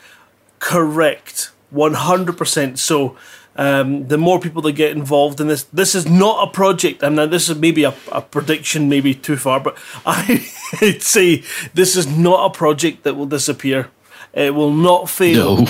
correct 0.59 1.51
100% 1.73 2.77
so 2.77 3.15
um, 3.55 4.07
the 4.07 4.17
more 4.17 4.39
people 4.39 4.61
that 4.63 4.71
get 4.73 4.91
involved 4.95 5.39
in 5.41 5.47
this 5.47 5.63
this 5.65 5.93
is 5.95 6.07
not 6.07 6.47
a 6.47 6.51
project 6.51 7.03
and 7.03 7.15
now 7.15 7.25
this 7.25 7.49
is 7.49 7.57
maybe 7.57 7.83
a, 7.83 7.93
a 8.11 8.21
prediction 8.21 8.87
maybe 8.89 9.13
too 9.13 9.35
far 9.37 9.59
but 9.59 9.77
i'd 10.05 11.03
say 11.03 11.43
this 11.73 11.95
is 11.95 12.07
not 12.07 12.45
a 12.45 12.57
project 12.57 13.03
that 13.03 13.15
will 13.15 13.25
disappear 13.25 13.89
it 14.33 14.55
will 14.55 14.71
not 14.73 15.09
fail 15.09 15.57
No. 15.57 15.67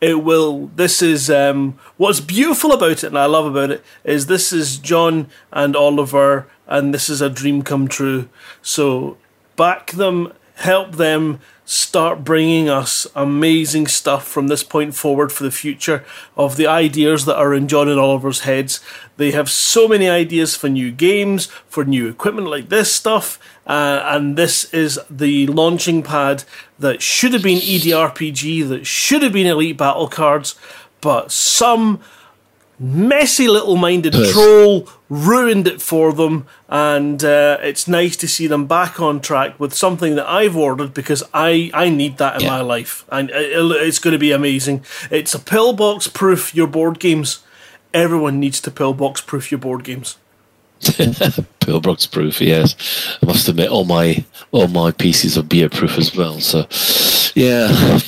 It 0.00 0.24
will 0.24 0.68
this 0.76 1.02
is 1.02 1.28
um, 1.28 1.78
what's 1.96 2.20
beautiful 2.20 2.72
about 2.72 2.92
it 2.92 3.04
and 3.04 3.18
i 3.18 3.26
love 3.26 3.46
about 3.46 3.70
it 3.70 3.84
is 4.04 4.26
this 4.26 4.52
is 4.52 4.78
john 4.78 5.28
and 5.52 5.76
oliver 5.76 6.46
and 6.70 6.94
this 6.94 7.10
is 7.10 7.20
a 7.20 7.28
dream 7.28 7.62
come 7.62 7.88
true. 7.88 8.28
So 8.62 9.18
back 9.56 9.90
them 9.90 10.32
help 10.54 10.92
them 10.92 11.40
start 11.64 12.24
bringing 12.24 12.68
us 12.68 13.06
amazing 13.14 13.86
stuff 13.86 14.26
from 14.26 14.48
this 14.48 14.62
point 14.62 14.94
forward 14.94 15.32
for 15.32 15.44
the 15.44 15.50
future 15.50 16.04
of 16.36 16.56
the 16.56 16.66
ideas 16.66 17.24
that 17.24 17.36
are 17.36 17.54
in 17.54 17.68
john 17.68 17.88
and 17.88 17.98
oliver's 17.98 18.40
heads. 18.40 18.80
They 19.16 19.32
have 19.32 19.50
so 19.50 19.88
many 19.88 20.08
ideas 20.08 20.56
for 20.56 20.68
new 20.68 20.90
games 20.92 21.46
for 21.68 21.84
new 21.84 22.08
equipment 22.08 22.48
like 22.48 22.68
this 22.68 22.94
stuff 22.94 23.38
uh, 23.66 24.02
and 24.06 24.36
this 24.36 24.72
is 24.72 24.98
the 25.10 25.46
launching 25.46 26.02
pad 26.02 26.44
that 26.78 27.02
should 27.02 27.32
have 27.32 27.42
been 27.42 27.58
EDRPG, 27.58 28.68
that 28.68 28.86
should 28.86 29.22
have 29.22 29.32
been 29.32 29.46
Elite 29.46 29.76
Battle 29.76 30.08
Cards, 30.08 30.54
but 31.00 31.30
some 31.30 32.00
messy 32.78 33.46
little 33.46 33.76
minded 33.76 34.14
troll 34.32 34.88
ruined 35.10 35.66
it 35.66 35.82
for 35.82 36.12
them, 36.14 36.46
and 36.68 37.22
uh, 37.22 37.58
it's 37.60 37.86
nice 37.86 38.16
to 38.16 38.26
see 38.26 38.46
them 38.46 38.66
back 38.66 38.98
on 38.98 39.20
track 39.20 39.58
with 39.60 39.74
something 39.74 40.14
that 40.14 40.26
I've 40.26 40.56
ordered 40.56 40.94
because 40.94 41.22
I, 41.34 41.70
I 41.74 41.90
need 41.90 42.16
that 42.18 42.36
in 42.36 42.42
Yeah. 42.42 42.48
my 42.50 42.60
life, 42.62 43.04
and 43.10 43.28
it, 43.30 43.52
it's 43.82 43.98
going 43.98 44.12
to 44.12 44.18
be 44.18 44.32
amazing. 44.32 44.84
It's 45.10 45.34
a 45.34 45.38
pillbox 45.38 46.08
proof 46.08 46.54
your 46.54 46.66
board 46.66 46.98
games. 46.98 47.40
Everyone 47.92 48.40
needs 48.40 48.60
to 48.62 48.70
pillbox 48.70 49.20
proof 49.20 49.50
your 49.50 49.58
board 49.58 49.84
games. 49.84 50.16
Pillbox 51.60 52.10
proof, 52.10 52.40
yes. 52.40 53.18
I 53.22 53.26
must 53.26 53.48
admit, 53.48 53.70
all 53.70 53.84
my 53.84 54.24
all 54.50 54.68
my 54.68 54.90
pieces 54.90 55.36
are 55.36 55.42
beer 55.42 55.68
proof 55.68 55.98
as 55.98 56.16
well. 56.16 56.40
So, 56.40 56.66
yeah. 57.34 57.98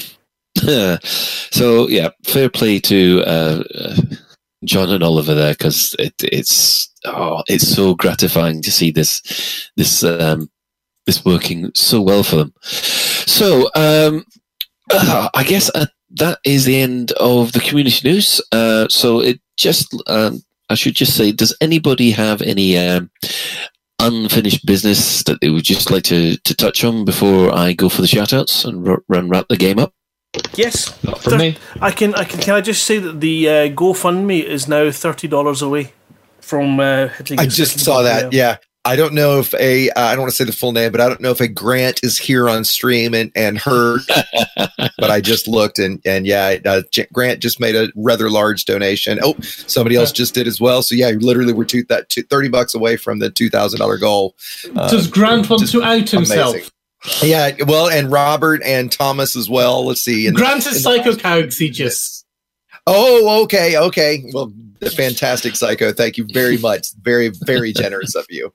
so 1.50 1.88
yeah, 1.88 2.10
fair 2.24 2.48
play 2.48 2.78
to 2.80 3.22
uh, 3.26 3.62
uh, 3.74 3.96
John 4.64 4.90
and 4.90 5.02
Oliver 5.02 5.34
there 5.34 5.54
because 5.54 5.94
it, 5.98 6.14
it's 6.22 6.90
oh, 7.04 7.42
it's 7.46 7.68
so 7.68 7.94
gratifying 7.94 8.62
to 8.62 8.72
see 8.72 8.90
this 8.90 9.70
this 9.76 10.04
um, 10.04 10.50
this 11.06 11.24
working 11.24 11.72
so 11.74 12.00
well 12.00 12.22
for 12.22 12.36
them. 12.36 12.54
So 12.62 13.70
um, 13.74 14.24
uh, 14.90 15.28
I 15.34 15.44
guess 15.44 15.70
uh, 15.74 15.86
that 16.12 16.38
is 16.44 16.64
the 16.64 16.80
end 16.80 17.12
of 17.12 17.52
the 17.52 17.60
community 17.60 18.08
news. 18.08 18.40
Uh, 18.52 18.88
so 18.88 19.20
it 19.20 19.40
just 19.56 19.94
um, 20.06 20.42
I 20.68 20.74
should 20.74 20.94
just 20.94 21.16
say, 21.16 21.32
does 21.32 21.56
anybody 21.60 22.10
have 22.12 22.42
any 22.42 22.78
um, 22.78 23.10
unfinished 23.98 24.64
business 24.66 25.22
that 25.24 25.40
they 25.40 25.50
would 25.50 25.64
just 25.64 25.90
like 25.90 26.04
to, 26.04 26.36
to 26.36 26.54
touch 26.54 26.84
on 26.84 27.04
before 27.04 27.54
I 27.54 27.72
go 27.72 27.88
for 27.88 28.02
the 28.02 28.08
shoutouts 28.08 28.64
and 28.64 28.86
r- 28.88 29.02
run 29.08 29.28
wrap 29.28 29.48
the 29.48 29.56
game 29.56 29.78
up? 29.78 29.92
Yes, 30.54 31.02
Not 31.04 31.22
from 31.22 31.38
me. 31.38 31.56
I 31.80 31.90
can. 31.90 32.14
I 32.14 32.24
can. 32.24 32.40
Can 32.40 32.54
I 32.54 32.62
just 32.62 32.86
say 32.86 32.98
that 32.98 33.20
the 33.20 33.48
uh, 33.48 33.52
GoFundMe 33.68 34.42
is 34.42 34.66
now 34.66 34.90
thirty 34.90 35.28
dollars 35.28 35.60
away 35.60 35.92
from 36.40 36.80
uh, 36.80 37.08
hitting. 37.08 37.38
I 37.38 37.46
just 37.46 37.80
saw 37.80 38.02
button, 38.02 38.30
that. 38.30 38.32
Yeah. 38.32 38.56
I 38.84 38.96
don't 38.96 39.14
know 39.14 39.38
if 39.38 39.54
a 39.54 39.90
uh, 39.90 40.00
I 40.00 40.12
don't 40.12 40.22
want 40.22 40.30
to 40.32 40.36
say 40.36 40.44
the 40.44 40.52
full 40.52 40.72
name, 40.72 40.90
but 40.90 41.00
I 41.00 41.08
don't 41.08 41.20
know 41.20 41.30
if 41.30 41.40
a 41.40 41.46
Grant 41.46 42.00
is 42.02 42.18
here 42.18 42.48
on 42.48 42.64
stream 42.64 43.14
and 43.14 43.30
and 43.36 43.56
heard. 43.56 44.00
but 44.56 45.10
I 45.10 45.20
just 45.20 45.46
looked 45.46 45.78
and 45.78 46.00
and 46.04 46.26
yeah, 46.26 46.56
uh, 46.64 46.82
Grant 47.12 47.40
just 47.40 47.60
made 47.60 47.76
a 47.76 47.92
rather 47.94 48.28
large 48.28 48.64
donation. 48.64 49.20
Oh, 49.22 49.34
somebody 49.40 49.94
else 49.94 50.10
just 50.10 50.34
did 50.34 50.48
as 50.48 50.60
well. 50.60 50.82
So 50.82 50.96
yeah, 50.96 51.10
you 51.10 51.20
literally 51.20 51.52
we're 51.52 51.64
two, 51.64 51.84
that 51.84 52.08
two, 52.08 52.24
thirty 52.24 52.48
bucks 52.48 52.74
away 52.74 52.96
from 52.96 53.20
the 53.20 53.30
two 53.30 53.48
thousand 53.48 53.78
dollar 53.78 53.98
goal. 53.98 54.34
Uh, 54.74 54.90
Does 54.90 55.06
Grant 55.06 55.48
want 55.48 55.68
to 55.68 55.82
out 55.82 56.08
himself? 56.08 56.54
amazing. 56.54 56.70
Yeah, 57.22 57.50
well, 57.66 57.88
and 57.88 58.10
Robert 58.10 58.62
and 58.64 58.90
Thomas 58.90 59.36
as 59.36 59.50
well. 59.50 59.86
Let's 59.86 60.00
see. 60.00 60.26
And 60.26 60.36
Grant 60.36 60.66
is 60.66 60.82
Psycho 60.82 61.12
Cowxiegis. 61.12 62.24
oh, 62.86 63.42
okay, 63.44 63.76
okay. 63.76 64.24
Well, 64.32 64.52
the 64.80 64.90
fantastic 64.90 65.56
psycho. 65.56 65.92
Thank 65.92 66.16
you 66.16 66.26
very 66.32 66.58
much. 66.58 66.88
Very, 67.00 67.28
very 67.28 67.72
generous 67.72 68.14
of 68.14 68.26
you. 68.28 68.52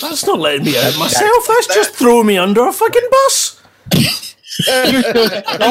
That's 0.00 0.26
not 0.26 0.38
letting 0.38 0.64
me 0.64 0.76
out 0.78 0.98
myself. 0.98 1.46
That's 1.46 1.66
just 1.74 1.94
throwing 1.94 2.26
me 2.26 2.38
under 2.38 2.66
a 2.66 2.72
fucking 2.72 3.08
bus. 3.10 3.62
And 4.68 5.04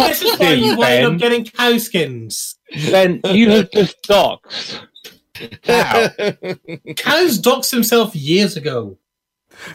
this 0.04 0.22
is 0.22 0.40
why 0.40 0.54
you 0.54 0.78
wind 0.78 1.06
up 1.06 1.18
getting 1.18 1.44
cow 1.44 1.78
skins. 1.78 2.56
Then 2.74 3.20
you 3.26 3.50
have 3.52 3.70
just 3.72 4.02
doxed. 4.04 4.80
How? 5.66 6.08
Cows 6.96 7.42
doxed 7.42 7.72
himself 7.72 8.16
years 8.16 8.56
ago. 8.56 8.98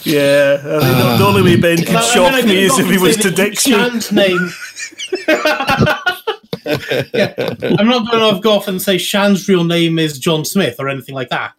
Yeah, 0.03 0.59
I 0.65 0.67
mean, 0.67 0.81
the- 0.81 1.17
the 1.19 1.25
only 1.27 1.43
way 1.43 1.57
Ben 1.61 1.77
could 1.77 1.89
Like, 1.89 1.97
I 2.05 2.15
shock 2.15 2.33
mean, 2.37 2.47
me 2.47 2.53
didn't 2.55 2.71
is 2.73 2.79
if 2.79 2.87
he 2.91 2.97
was 2.99 3.17
to 3.17 3.23
say 3.25 3.29
that 3.31 3.37
Dixie. 3.37 3.71
Shan's 3.73 4.13
name. 4.13 4.51
yeah, 7.13 7.77
I'm 7.79 7.89
not 7.89 8.11
going 8.11 8.35
to 8.35 8.41
go 8.41 8.53
off 8.53 8.69
and 8.69 8.81
say 8.81 8.97
Shan's 8.97 9.47
real 9.49 9.65
name 9.65 9.99
is 9.99 10.19
John 10.19 10.45
Smith 10.47 10.77
or 10.79 10.89
anything 10.89 11.15
like 11.15 11.29
that. 11.29 11.55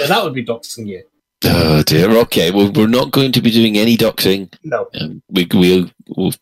Yeah, 0.00 0.06
that 0.08 0.24
would 0.24 0.34
be 0.34 0.44
doxing 0.44 0.88
you. 0.88 1.04
Oh 1.44 1.82
dear. 1.82 2.10
Okay. 2.10 2.50
Well, 2.50 2.70
we're 2.72 2.86
not 2.86 3.10
going 3.10 3.32
to 3.32 3.42
be 3.42 3.50
doing 3.50 3.76
any 3.76 3.96
doxing. 3.96 4.52
No. 4.64 4.88
Um, 5.00 5.22
we 5.28 5.46
we 5.52 5.92
we 6.16 6.32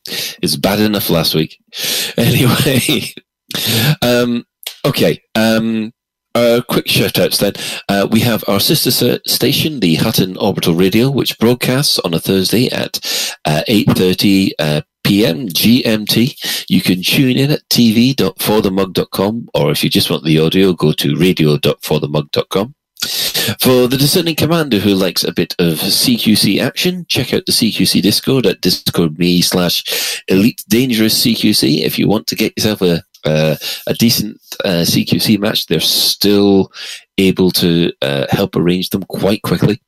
it's 0.43 0.57
bad 0.57 0.81
enough 0.81 1.11
last 1.11 1.35
week. 1.35 1.59
Anyway. 2.17 3.15
um. 4.03 4.45
Okay. 4.85 5.23
Um. 5.35 5.93
Uh, 6.35 6.61
quick 6.69 6.87
shout 6.87 7.19
outs 7.19 7.39
then. 7.39 7.53
Uh, 7.89 8.07
we 8.11 8.21
have 8.21 8.45
our 8.47 8.61
sister 8.61 9.19
station, 9.27 9.81
the 9.81 9.97
Hutton 9.97 10.37
Orbital 10.37 10.75
Radio, 10.75 11.11
which 11.11 11.37
broadcasts 11.39 11.99
on 12.01 12.15
a 12.15 12.21
Thursday 12.21 12.69
at 12.71 13.01
uh, 13.45 13.63
8.30 13.69 14.51
uh, 14.61 14.81
p.m. 15.03 15.49
GMT. 15.49 16.65
You 16.69 16.83
can 16.83 17.03
tune 17.03 17.37
in 17.37 17.51
at 17.51 17.69
tv.forthemug.com, 17.69 19.49
or 19.55 19.73
if 19.73 19.83
you 19.83 19.91
just 19.91 20.09
want 20.09 20.23
the 20.23 20.39
audio, 20.39 20.73
go 20.73 20.93
to 20.93 21.17
radio.forthemug.com. 21.17 22.75
For 23.03 23.89
the 23.89 23.97
discerning 23.99 24.37
commander 24.37 24.79
who 24.79 24.95
likes 24.95 25.25
a 25.25 25.33
bit 25.33 25.55
of 25.59 25.79
CQC 25.79 26.61
action, 26.61 27.07
check 27.09 27.33
out 27.33 27.47
the 27.47 27.53
CQC 27.53 28.03
Discord 28.03 28.47
at 28.47 28.61
discord.me 28.61 29.41
slash 29.41 30.23
elite 30.29 30.63
dangerous 30.69 31.25
CQC. 31.25 31.81
If 31.81 31.99
you 31.99 32.07
want 32.07 32.27
to 32.29 32.37
get 32.37 32.53
yourself 32.57 32.83
a 32.83 33.03
uh, 33.25 33.57
a 33.87 33.95
decent 33.95 34.41
uh, 34.65 34.85
CQC 34.85 35.39
match, 35.39 35.67
they're 35.67 35.81
still 35.81 36.73
able 37.19 37.51
to 37.51 37.93
uh, 38.01 38.27
help 38.31 38.57
arrange 38.57 38.91
them 38.91 39.03
quite 39.05 39.43
quickly. 39.43 39.81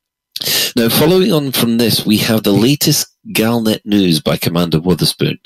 Now, 0.76 0.88
following 0.88 1.32
on 1.32 1.52
from 1.52 1.78
this, 1.78 2.04
we 2.04 2.18
have 2.18 2.42
the 2.42 2.52
latest 2.52 3.08
Galnet 3.28 3.84
news 3.84 4.20
by 4.20 4.36
Commander 4.36 4.80
Witherspoon. 4.80 5.38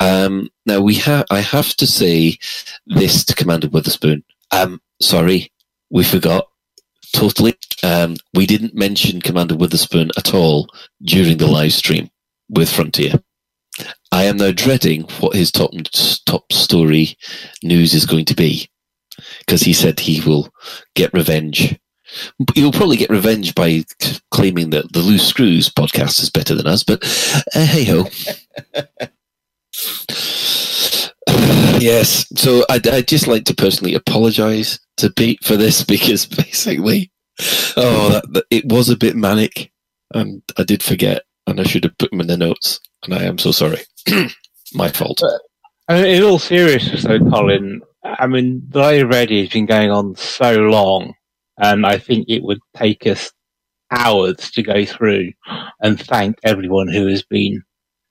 Um, 0.00 0.48
now, 0.66 0.80
we 0.80 0.94
have 0.94 1.26
I 1.30 1.40
have 1.40 1.74
to 1.76 1.86
say 1.86 2.38
this 2.86 3.24
to 3.26 3.34
Commander 3.34 3.68
Witherspoon. 3.68 4.24
Um, 4.50 4.80
sorry, 5.00 5.52
we 5.90 6.04
forgot 6.04 6.48
totally. 7.12 7.54
Um, 7.82 8.16
we 8.34 8.46
didn't 8.46 8.74
mention 8.74 9.20
Commander 9.20 9.56
Witherspoon 9.56 10.10
at 10.16 10.34
all 10.34 10.68
during 11.02 11.38
the 11.38 11.46
live 11.46 11.72
stream 11.72 12.10
with 12.48 12.70
Frontier. 12.70 13.14
I 14.10 14.24
am 14.24 14.38
now 14.38 14.50
dreading 14.52 15.02
what 15.20 15.36
his 15.36 15.52
top 15.52 15.70
top 16.26 16.52
story 16.52 17.16
news 17.62 17.94
is 17.94 18.06
going 18.06 18.24
to 18.26 18.34
be 18.34 18.68
because 19.40 19.62
he 19.62 19.72
said 19.72 20.00
he 20.00 20.20
will 20.26 20.52
get 20.94 21.12
revenge. 21.12 21.78
He'll 22.54 22.72
probably 22.72 22.96
get 22.96 23.10
revenge 23.10 23.54
by 23.54 23.84
claiming 24.30 24.70
that 24.70 24.92
the 24.92 25.00
Loose 25.00 25.26
Screws 25.26 25.68
podcast 25.68 26.20
is 26.22 26.30
better 26.30 26.54
than 26.54 26.66
us, 26.66 26.82
but 26.82 27.02
uh, 27.54 27.66
hey 27.66 27.84
ho. 27.84 28.06
yes, 31.78 32.26
so 32.34 32.64
I'd, 32.70 32.88
I'd 32.88 33.08
just 33.08 33.26
like 33.26 33.44
to 33.44 33.54
personally 33.54 33.94
apologise 33.94 34.80
to 34.98 35.10
Pete 35.10 35.42
for 35.44 35.56
this 35.56 35.82
because 35.84 36.26
basically, 36.26 37.10
oh, 37.76 38.10
that, 38.10 38.32
that, 38.32 38.44
it 38.50 38.66
was 38.66 38.88
a 38.88 38.96
bit 38.96 39.16
manic, 39.16 39.72
and 40.14 40.42
I 40.56 40.64
did 40.64 40.82
forget, 40.82 41.22
and 41.46 41.60
I 41.60 41.64
should 41.64 41.84
have 41.84 41.98
put 41.98 42.10
them 42.10 42.20
in 42.20 42.26
the 42.26 42.36
notes, 42.36 42.80
and 43.04 43.14
I 43.14 43.24
am 43.24 43.38
so 43.38 43.52
sorry. 43.52 43.80
My 44.74 44.88
fault. 44.88 45.22
Mean, 45.88 46.04
in 46.04 46.22
all 46.22 46.38
seriousness, 46.38 47.04
though, 47.04 47.18
Colin, 47.30 47.80
I 48.04 48.26
mean, 48.26 48.62
the 48.68 48.80
Lave 48.80 49.08
Radio 49.08 49.40
has 49.40 49.50
been 49.50 49.66
going 49.66 49.90
on 49.90 50.14
so 50.16 50.52
long, 50.52 51.14
and 51.56 51.86
I 51.86 51.98
think 51.98 52.26
it 52.28 52.42
would 52.42 52.60
take 52.76 53.06
us 53.06 53.32
hours 53.90 54.50
to 54.50 54.62
go 54.62 54.84
through 54.84 55.32
and 55.80 55.98
thank 55.98 56.36
everyone 56.44 56.88
who 56.88 57.06
has 57.06 57.22
been 57.22 57.62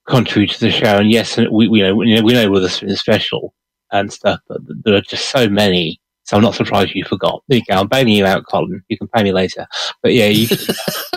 contributed 0.08 0.58
to 0.58 0.64
the 0.66 0.72
show. 0.72 0.96
And 0.98 1.10
yes, 1.10 1.38
we, 1.50 1.68
we 1.68 1.82
know 1.82 1.94
we 1.94 2.14
know 2.14 2.22
we 2.22 2.32
know 2.32 2.50
Witherspoon 2.50 2.90
is 2.90 3.00
special 3.00 3.54
and 3.92 4.12
stuff, 4.12 4.40
but 4.48 4.60
there 4.84 4.94
are 4.94 5.00
just 5.00 5.28
so 5.30 5.48
many. 5.48 6.00
So 6.28 6.36
I'm 6.36 6.42
not 6.42 6.54
surprised 6.54 6.90
you 6.94 7.04
forgot. 7.04 7.42
There 7.48 7.56
you 7.56 7.64
go. 7.66 7.80
I'm 7.80 7.88
bailing 7.88 8.12
you 8.12 8.26
out, 8.26 8.44
Colin. 8.44 8.82
You 8.88 8.98
can 8.98 9.08
pay 9.08 9.22
me 9.22 9.32
later. 9.32 9.66
But 10.02 10.12
yeah, 10.12 10.26
you, 10.26 10.46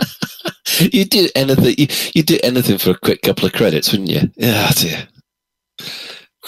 you 0.78 1.04
do 1.04 1.28
anything. 1.36 1.86
You, 2.14 2.22
do 2.22 2.38
anything 2.42 2.78
for 2.78 2.92
a 2.92 2.98
quick 2.98 3.20
couple 3.20 3.44
of 3.44 3.52
credits, 3.52 3.92
wouldn't 3.92 4.08
you? 4.08 4.22
Yeah, 4.36 4.70
dear. 4.74 5.06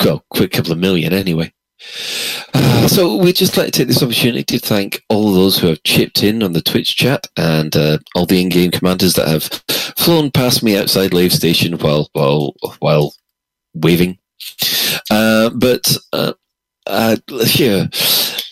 Well, 0.03 0.25
quick 0.31 0.53
couple 0.53 0.73
of 0.73 0.79
million 0.79 1.13
anyway. 1.13 1.53
Uh, 2.55 2.89
so 2.89 3.17
we'd 3.17 3.37
just 3.37 3.59
like 3.59 3.67
to 3.67 3.71
take 3.73 3.89
this 3.89 4.03
opportunity 4.03 4.59
to 4.59 4.67
thank 4.67 5.03
all 5.11 5.35
those 5.35 5.59
who 5.59 5.67
have 5.67 5.83
chipped 5.83 6.23
in 6.23 6.43
on 6.43 6.55
the 6.55 6.63
Twitch 6.63 6.97
chat 6.97 7.27
and 7.37 7.77
uh, 7.77 7.99
all 8.15 8.25
the 8.25 8.41
in-game 8.41 8.71
commanders 8.71 9.13
that 9.13 9.29
have 9.29 9.43
flown 9.99 10.31
past 10.31 10.63
me 10.63 10.75
outside 10.75 11.13
Lave 11.13 11.35
Station 11.35 11.75
while 11.75 12.09
while 12.15 12.55
while 12.79 13.13
waving. 13.75 14.17
Uh, 15.11 15.51
but 15.51 15.99
uh, 16.87 17.17
yeah, 17.55 17.87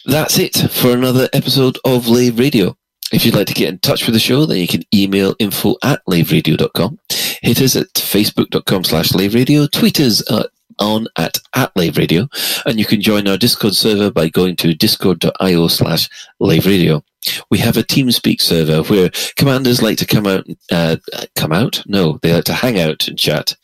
that's 0.06 0.38
it 0.38 0.56
for 0.70 0.92
another 0.92 1.28
episode 1.32 1.78
of 1.84 2.08
Lave 2.08 2.38
Radio. 2.38 2.76
If 3.12 3.26
you'd 3.26 3.34
like 3.34 3.46
to 3.48 3.54
get 3.54 3.68
in 3.68 3.78
touch 3.80 4.06
with 4.06 4.14
the 4.14 4.20
show, 4.20 4.46
then 4.46 4.56
you 4.56 4.66
can 4.66 4.82
email 4.94 5.34
info 5.38 5.76
at 5.84 6.00
laveradio.com. 6.08 6.98
Hit 7.42 7.60
us 7.60 7.76
at 7.76 7.92
facebook.com 7.92 8.84
slash 8.84 9.10
laveradio. 9.10 9.70
Tweet 9.70 10.00
us 10.00 10.28
uh, 10.30 10.48
on 10.78 11.06
at, 11.18 11.38
at 11.54 11.74
laveradio. 11.74 12.28
And 12.64 12.78
you 12.78 12.86
can 12.86 13.02
join 13.02 13.28
our 13.28 13.36
Discord 13.36 13.74
server 13.74 14.10
by 14.10 14.28
going 14.28 14.56
to 14.56 14.72
discord.io 14.72 15.68
slash 15.68 16.08
laveradio 16.40 17.02
we 17.50 17.58
have 17.58 17.76
a 17.76 17.82
TeamSpeak 17.82 18.40
server 18.40 18.82
where 18.82 19.10
commanders 19.36 19.82
like 19.82 19.98
to 19.98 20.06
come 20.06 20.26
out, 20.26 20.46
uh, 20.70 20.96
come 21.36 21.52
out? 21.52 21.82
No, 21.86 22.18
they 22.22 22.32
like 22.32 22.44
to 22.44 22.52
hang 22.52 22.80
out 22.80 23.06
and 23.08 23.18
chat. 23.18 23.54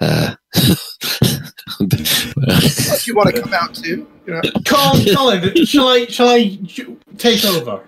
Uh, 0.00 0.34
you 3.04 3.14
want 3.14 3.34
to 3.34 3.42
come 3.42 3.54
out 3.54 3.74
too. 3.74 4.06
You 4.26 4.34
know. 4.34 4.40
Colin, 4.64 5.64
shall 5.64 5.88
I, 5.88 6.06
shall 6.06 6.28
I 6.28 6.58
take 7.18 7.44
over? 7.44 7.82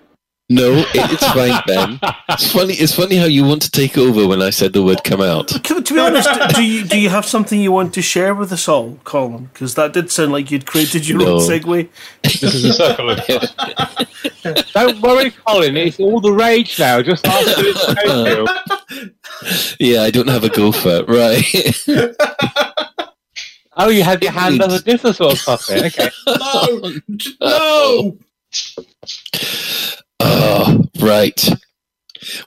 No, 0.49 0.85
it's 0.93 1.27
fine, 1.27 1.61
Ben. 1.67 1.99
It's 2.29 2.51
funny. 2.53 2.73
It's 2.75 2.95
funny 2.95 3.17
how 3.17 3.25
you 3.25 3.43
want 3.43 3.61
to 3.63 3.71
take 3.71 3.97
over 3.97 4.25
when 4.25 4.41
I 4.41 4.49
said 4.49 4.71
the 4.71 4.81
word 4.81 5.03
"come 5.03 5.19
out." 5.19 5.49
To, 5.49 5.81
to 5.81 5.93
be 5.93 5.99
honest, 5.99 6.29
do 6.55 6.63
you 6.63 6.85
do 6.85 6.97
you 6.97 7.09
have 7.09 7.25
something 7.25 7.59
you 7.59 7.73
want 7.73 7.93
to 7.95 8.01
share 8.01 8.33
with 8.33 8.53
us 8.53 8.69
all, 8.69 8.97
Colin? 9.03 9.49
Because 9.51 9.75
that 9.75 9.91
did 9.91 10.09
sound 10.09 10.31
like 10.31 10.49
you'd 10.49 10.65
created 10.65 11.05
your 11.05 11.17
no. 11.19 11.33
own 11.33 11.41
segue. 11.41 11.89
This 12.23 12.41
is 12.43 12.63
a 12.63 12.73
circle. 12.73 13.09
Of 13.09 13.27
Don't 14.73 15.01
worry, 15.01 15.31
Colin. 15.31 15.75
It's 15.75 15.99
all 15.99 16.21
the 16.21 16.31
rage 16.31 16.79
now. 16.79 17.01
Just 17.01 17.27
after 17.27 17.63
this 17.63 19.13
Yeah, 19.81 20.03
I 20.03 20.11
don't 20.11 20.29
have 20.29 20.45
a 20.45 20.49
gopher. 20.49 21.03
Right. 21.09 21.43
oh, 23.75 23.89
you 23.89 24.03
have 24.03 24.23
your 24.23 24.31
hand 24.31 24.61
on 24.61 24.69
the 24.69 24.79
dinosaur 24.79 25.33
puppet. 25.35 25.87
Okay. 25.87 26.09
No, 26.25 26.93
no. 27.41 28.17
Uh, 29.33 30.01
Oh, 30.29 30.83
right. 30.99 31.49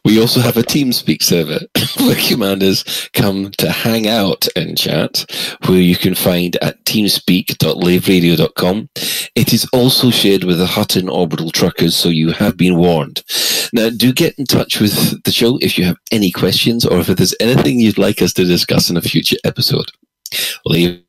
We 0.04 0.20
also 0.20 0.40
have 0.40 0.56
a 0.56 0.62
TeamSpeak 0.62 1.22
server 1.22 1.60
where 2.00 2.16
commanders 2.16 3.08
come 3.12 3.50
to 3.52 3.70
hang 3.70 4.06
out 4.06 4.46
and 4.56 4.76
chat, 4.76 5.24
where 5.66 5.80
you 5.80 5.96
can 5.96 6.14
find 6.14 6.56
at 6.56 6.84
teamspeak.laveradio.com. 6.84 8.88
It 9.34 9.54
is 9.54 9.66
also 9.72 10.10
shared 10.10 10.44
with 10.44 10.58
the 10.58 10.66
Hutton 10.66 11.08
Orbital 11.08 11.50
Truckers, 11.50 11.96
so 11.96 12.10
you 12.10 12.32
have 12.32 12.56
been 12.56 12.76
warned. 12.76 13.22
Now, 13.72 13.90
do 13.90 14.12
get 14.12 14.38
in 14.38 14.44
touch 14.44 14.80
with 14.80 15.22
the 15.22 15.32
show 15.32 15.58
if 15.62 15.78
you 15.78 15.84
have 15.84 15.96
any 16.10 16.30
questions 16.30 16.84
or 16.84 16.98
if 16.98 17.06
there's 17.06 17.34
anything 17.40 17.78
you'd 17.78 17.98
like 17.98 18.20
us 18.20 18.32
to 18.34 18.44
discuss 18.44 18.90
in 18.90 18.96
a 18.96 19.02
future 19.02 19.36
episode. 19.44 19.90
Leave 20.66 21.02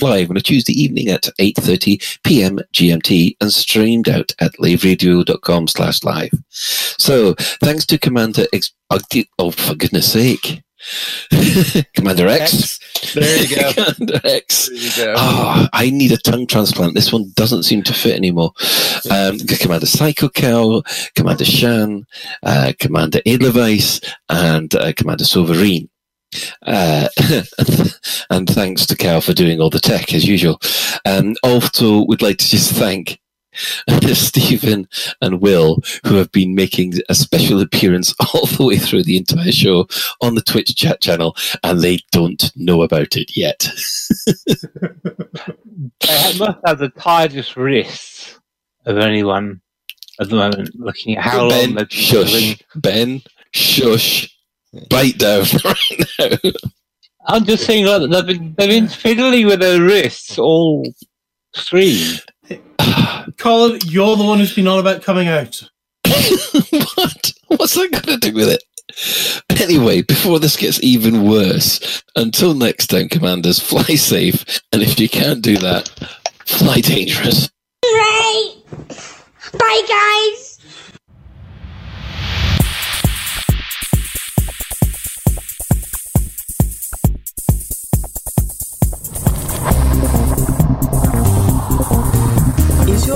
live 0.00 0.30
on 0.30 0.36
a 0.36 0.40
Tuesday 0.40 0.72
evening 0.72 1.08
at 1.08 1.24
8.30 1.38 2.20
p.m. 2.24 2.58
GMT 2.72 3.36
and 3.40 3.52
streamed 3.52 4.08
out 4.08 4.34
at 4.40 4.52
laveradio.com 4.54 5.68
slash 5.68 6.02
live. 6.04 6.32
So 6.50 7.34
thanks 7.60 7.86
to 7.86 7.98
Commander 7.98 8.46
X, 8.52 8.72
oh, 8.90 8.98
oh 9.38 9.50
for 9.50 9.74
goodness 9.74 10.12
sake, 10.12 10.62
Commander 11.94 12.26
X. 12.28 12.80
X. 12.96 13.14
There 13.14 13.42
you 13.42 13.56
go. 13.56 13.72
Commander 13.94 14.20
X. 14.24 14.96
Go. 14.96 15.14
Oh, 15.16 15.68
I 15.72 15.90
need 15.90 16.12
a 16.12 16.16
tongue 16.16 16.46
transplant. 16.46 16.94
This 16.94 17.12
one 17.12 17.32
doesn't 17.34 17.62
seem 17.64 17.82
to 17.84 17.94
fit 17.94 18.16
anymore. 18.16 18.52
Um, 19.10 19.38
Commander 19.60 19.86
Psycho 19.86 20.28
Cow, 20.28 20.82
Commander 21.14 21.44
Shan, 21.44 22.04
uh, 22.42 22.72
Commander 22.80 23.20
Edelweiss, 23.26 24.00
and 24.28 24.74
uh, 24.74 24.92
Commander 24.94 25.24
Sovereign. 25.24 25.88
Uh, 26.62 27.08
and 28.30 28.48
thanks 28.48 28.86
to 28.86 28.96
Cal 28.96 29.20
for 29.20 29.32
doing 29.32 29.60
all 29.60 29.70
the 29.70 29.80
tech 29.80 30.12
as 30.14 30.26
usual. 30.26 30.60
Um, 31.04 31.34
also, 31.42 32.04
would 32.06 32.22
like 32.22 32.38
to 32.38 32.48
just 32.48 32.72
thank 32.72 33.20
Stephen 34.14 34.88
and 35.20 35.40
Will, 35.40 35.78
who 36.06 36.16
have 36.16 36.32
been 36.32 36.54
making 36.54 36.94
a 37.08 37.14
special 37.14 37.60
appearance 37.60 38.14
all 38.34 38.46
the 38.46 38.64
way 38.64 38.78
through 38.78 39.02
the 39.02 39.16
entire 39.16 39.52
show 39.52 39.86
on 40.20 40.34
the 40.34 40.42
Twitch 40.42 40.74
chat 40.74 41.00
channel, 41.00 41.36
and 41.62 41.80
they 41.80 41.98
don't 42.12 42.50
know 42.56 42.82
about 42.82 43.16
it 43.16 43.36
yet. 43.36 43.68
they 46.00 46.38
must 46.38 46.58
have 46.64 46.78
the 46.78 46.92
tightest 46.98 47.56
wrists 47.56 48.38
of 48.86 48.98
anyone 48.98 49.60
at 50.20 50.28
the 50.28 50.36
moment, 50.36 50.70
looking 50.74 51.16
at 51.16 51.24
how 51.24 51.48
ben, 51.48 51.74
long 51.74 51.74
they've 51.74 51.88
been. 51.88 51.98
Shush. 51.98 52.62
Ben, 52.74 53.22
shush 53.52 54.28
bait 54.88 55.18
down 55.18 55.44
right 55.64 56.40
now. 56.42 56.50
I'm 57.26 57.44
just 57.44 57.64
saying 57.64 57.84
that 57.84 58.08
they've 58.08 58.26
been, 58.26 58.54
they've 58.58 58.68
been 58.68 58.88
fiddling 58.88 59.46
with 59.46 59.60
their 59.60 59.80
wrists 59.80 60.38
all 60.38 60.84
three. 61.56 62.18
Colin, 63.38 63.80
you're 63.84 64.16
the 64.16 64.24
one 64.24 64.38
who's 64.38 64.54
been 64.54 64.66
on 64.66 64.78
about 64.78 65.02
coming 65.02 65.28
out. 65.28 65.62
what? 66.04 67.32
What's 67.48 67.74
that 67.74 67.90
got 67.92 68.04
to 68.04 68.16
do 68.16 68.32
with 68.32 68.48
it? 68.48 68.62
Anyway, 69.60 70.02
before 70.02 70.38
this 70.38 70.56
gets 70.56 70.82
even 70.82 71.28
worse, 71.28 72.02
until 72.16 72.54
next 72.54 72.88
time, 72.88 73.08
commanders, 73.08 73.58
fly 73.60 73.94
safe, 73.94 74.44
and 74.72 74.82
if 74.82 74.98
you 74.98 75.08
can't 75.08 75.42
do 75.42 75.56
that, 75.58 75.88
fly 76.44 76.80
dangerous. 76.80 77.48
Hooray! 77.84 78.62
Bye, 79.58 79.82
guys! 79.88 80.51
is 93.04 93.10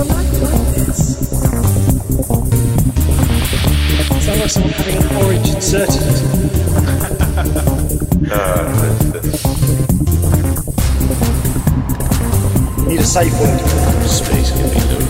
like 4.27 4.49
someone 4.49 4.71
having 4.71 4.97
an 4.97 5.15
orange 5.23 5.49
inserted. 5.49 6.01
Need 12.87 12.99
a 12.99 13.03
safe 13.03 13.33
word. 13.39 13.59
Space 14.07 14.51
can 14.51 14.69
be 14.73 14.79
low. 14.89 15.03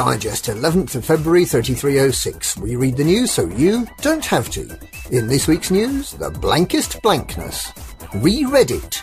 Digest, 0.00 0.46
11th 0.46 0.94
of 0.94 1.04
February 1.04 1.44
3306. 1.44 2.56
We 2.56 2.74
read 2.74 2.96
the 2.96 3.04
news 3.04 3.32
so 3.32 3.46
you 3.48 3.86
don't 4.00 4.24
have 4.24 4.48
to. 4.52 4.62
In 5.10 5.28
this 5.28 5.46
week's 5.46 5.70
news, 5.70 6.12
the 6.12 6.30
blankest 6.30 7.02
blankness. 7.02 7.70
Reread 8.14 8.70
it. 8.70 9.02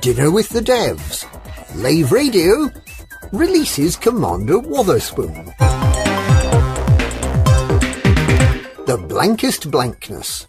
Dinner 0.00 0.30
with 0.30 0.48
the 0.50 0.60
devs. 0.60 1.26
Lave 1.74 2.12
Radio 2.12 2.70
releases 3.32 3.96
Commander 3.96 4.60
Wotherspoon. 4.60 5.46
The 8.86 9.04
blankest 9.08 9.72
blankness. 9.72 10.46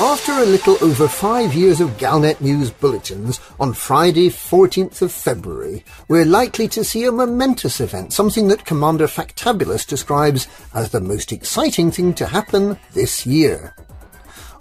After 0.00 0.30
a 0.30 0.46
little 0.46 0.78
over 0.80 1.08
five 1.08 1.54
years 1.54 1.80
of 1.80 1.98
Galnet 1.98 2.40
News 2.40 2.70
bulletins, 2.70 3.40
on 3.58 3.72
Friday, 3.72 4.28
14th 4.28 5.02
of 5.02 5.10
February, 5.10 5.84
we're 6.06 6.24
likely 6.24 6.68
to 6.68 6.84
see 6.84 7.04
a 7.04 7.10
momentous 7.10 7.80
event, 7.80 8.12
something 8.12 8.46
that 8.46 8.64
Commander 8.64 9.08
Factabulous 9.08 9.84
describes 9.84 10.46
as 10.72 10.90
the 10.90 11.00
most 11.00 11.32
exciting 11.32 11.90
thing 11.90 12.14
to 12.14 12.26
happen 12.26 12.78
this 12.92 13.26
year. 13.26 13.74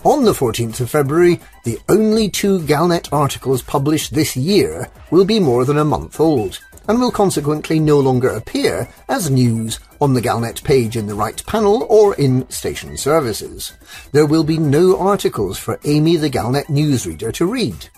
On 0.04 0.24
the 0.24 0.34
14th 0.34 0.80
of 0.80 0.90
February, 0.90 1.40
the 1.66 1.78
only 1.88 2.30
two 2.30 2.60
Galnet 2.62 3.14
articles 3.14 3.62
published 3.62 4.16
this 4.16 4.36
year 4.36 4.90
will 5.12 5.26
be 5.26 5.40
more 5.40 5.66
than 5.66 5.78
a 5.78 5.86
month 5.86 6.20
old, 6.20 6.60
and 6.88 7.00
will 7.00 7.12
consequently 7.12 7.80
no 7.80 8.00
longer 8.00 8.30
appear 8.30 8.88
as 9.10 9.30
news 9.30 9.80
on 10.00 10.14
the 10.14 10.22
Galnet 10.22 10.64
page 10.64 10.96
in 10.96 11.08
the 11.08 11.16
right 11.16 11.46
panel 11.46 11.86
or 11.90 12.16
in 12.16 12.50
station 12.50 12.98
services. 12.98 13.74
There 14.12 14.26
will 14.26 14.44
be 14.44 14.58
no 14.58 14.98
articles 15.00 15.58
for 15.58 15.80
Amy 15.84 16.16
the 16.16 16.30
Galnet 16.30 16.66
newsreader 16.66 17.34
to 17.34 17.46
read. 17.46 17.90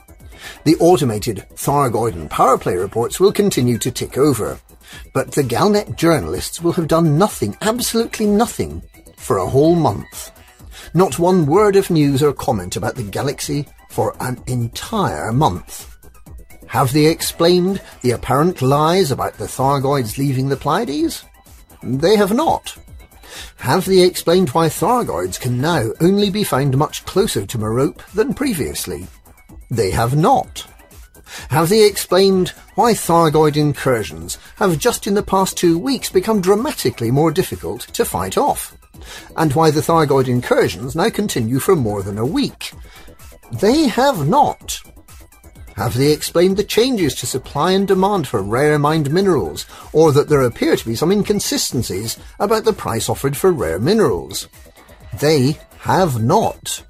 The 0.63 0.75
automated 0.77 1.45
Thargoid 1.53 2.13
and 2.13 2.29
Powerplay 2.29 2.79
reports 2.79 3.19
will 3.19 3.31
continue 3.31 3.77
to 3.79 3.91
tick 3.91 4.17
over, 4.17 4.59
but 5.13 5.31
the 5.31 5.43
Galnet 5.43 5.95
journalists 5.95 6.61
will 6.61 6.71
have 6.73 6.87
done 6.87 7.17
nothing, 7.17 7.57
absolutely 7.61 8.25
nothing, 8.25 8.81
for 9.17 9.37
a 9.37 9.47
whole 9.47 9.75
month. 9.75 10.31
Not 10.93 11.19
one 11.19 11.45
word 11.45 11.75
of 11.75 11.89
news 11.89 12.23
or 12.23 12.33
comment 12.33 12.75
about 12.75 12.95
the 12.95 13.03
galaxy 13.03 13.67
for 13.89 14.15
an 14.19 14.41
entire 14.47 15.31
month. 15.31 15.88
Have 16.69 16.93
they 16.93 17.07
explained 17.07 17.81
the 18.01 18.11
apparent 18.11 18.61
lies 18.61 19.09
about 19.09 19.33
the 19.39 19.47
Thargoids 19.47 20.19
leaving 20.19 20.49
the 20.49 20.55
Pleiades? 20.55 21.23
They 21.81 22.15
have 22.15 22.31
not. 22.31 22.77
Have 23.57 23.85
they 23.85 24.01
explained 24.01 24.49
why 24.49 24.67
Thargoids 24.67 25.39
can 25.39 25.59
now 25.59 25.89
only 25.99 26.29
be 26.29 26.43
found 26.43 26.77
much 26.77 27.05
closer 27.05 27.47
to 27.47 27.57
Merope 27.57 28.03
than 28.13 28.35
previously? 28.35 29.07
They 29.71 29.89
have 29.89 30.15
not. 30.15 30.67
Have 31.49 31.69
they 31.69 31.87
explained 31.87 32.49
why 32.75 32.93
Thargoid 32.93 33.57
incursions 33.57 34.37
have 34.57 34.77
just 34.77 35.07
in 35.07 35.15
the 35.15 35.23
past 35.23 35.57
two 35.57 35.79
weeks 35.79 36.11
become 36.11 36.39
dramatically 36.39 37.09
more 37.09 37.31
difficult 37.31 37.81
to 37.93 38.05
fight 38.05 38.37
off? 38.37 38.77
And 39.35 39.53
why 39.53 39.71
the 39.71 39.81
Thargoid 39.81 40.27
incursions 40.27 40.95
now 40.95 41.09
continue 41.09 41.57
for 41.57 41.75
more 41.75 42.03
than 42.03 42.19
a 42.19 42.25
week? 42.25 42.73
They 43.53 43.87
have 43.87 44.27
not. 44.27 44.79
Have 45.79 45.93
they 45.93 46.11
explained 46.11 46.57
the 46.57 46.65
changes 46.65 47.15
to 47.15 47.25
supply 47.25 47.71
and 47.71 47.87
demand 47.87 48.27
for 48.27 48.43
rare 48.43 48.77
mined 48.77 49.09
minerals, 49.13 49.65
or 49.93 50.11
that 50.11 50.27
there 50.27 50.41
appear 50.41 50.75
to 50.75 50.85
be 50.85 50.93
some 50.93 51.09
inconsistencies 51.09 52.17
about 52.37 52.65
the 52.65 52.73
price 52.73 53.07
offered 53.07 53.37
for 53.37 53.53
rare 53.53 53.79
minerals? 53.79 54.49
They 55.21 55.57
have 55.79 56.21
not. 56.21 56.83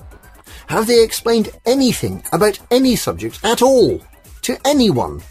Have 0.70 0.88
they 0.88 1.04
explained 1.04 1.52
anything 1.68 2.24
about 2.34 2.58
any 2.72 2.96
subject 2.96 3.40
at 3.44 3.62
all 3.62 4.02
to 4.42 4.58
anyone? 4.66 5.22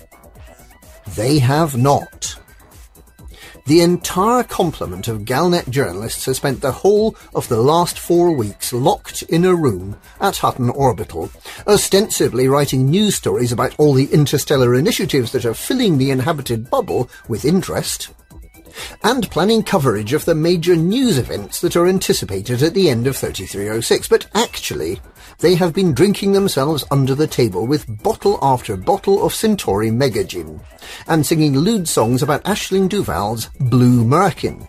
They 1.17 1.41
have 1.41 1.77
not. 1.77 2.37
The 3.69 3.83
entire 3.83 4.45
complement 4.45 5.09
of 5.09 5.27
Galnet 5.27 5.69
journalists 5.69 6.25
has 6.25 6.39
spent 6.39 6.63
the 6.63 6.73
whole 6.73 7.15
of 7.35 7.49
the 7.49 7.61
last 7.61 7.99
four 7.99 8.33
weeks 8.33 8.73
locked 8.73 9.21
in 9.25 9.45
a 9.45 9.55
room 9.55 9.99
at 10.23 10.39
Hutton 10.39 10.71
Orbital, 10.71 11.31
ostensibly 11.67 12.49
writing 12.49 12.89
news 12.89 13.17
stories 13.17 13.53
about 13.53 13.75
all 13.77 13.93
the 13.93 14.11
interstellar 14.11 14.75
initiatives 14.75 15.33
that 15.33 15.45
are 15.45 15.53
filling 15.53 15.99
the 15.99 16.11
inhabited 16.11 16.71
bubble 16.71 17.11
with 17.29 17.45
interest, 17.45 18.09
and 19.03 19.31
planning 19.31 19.63
coverage 19.63 20.13
of 20.13 20.25
the 20.25 20.35
major 20.35 20.77
news 20.77 21.19
events 21.19 21.61
that 21.61 21.77
are 21.77 21.87
anticipated 21.87 22.63
at 22.63 22.75
the 22.75 22.91
end 22.91 23.07
of 23.07 23.17
3306, 23.17 24.09
but 24.09 24.27
actually, 24.35 25.01
they 25.39 25.55
have 25.55 25.73
been 25.73 25.95
drinking 25.95 26.33
themselves 26.33 26.85
under 26.91 27.15
the 27.15 27.27
table 27.27 27.67
with 27.67 28.03
bottle 28.03 28.39
after 28.43 28.77
bottle 28.77 29.25
of 29.25 29.35
Centauri 29.35 29.91
Mega 29.91 30.25
Gin, 30.25 30.61
and 31.07 31.25
singing 31.25 31.57
lewd 31.57 31.89
songs 31.89 32.23
about 32.23 32.45
Aisling 32.45 32.89
Duval's 32.89 33.47
Blue 33.61 34.05
Merkin. 34.05 34.69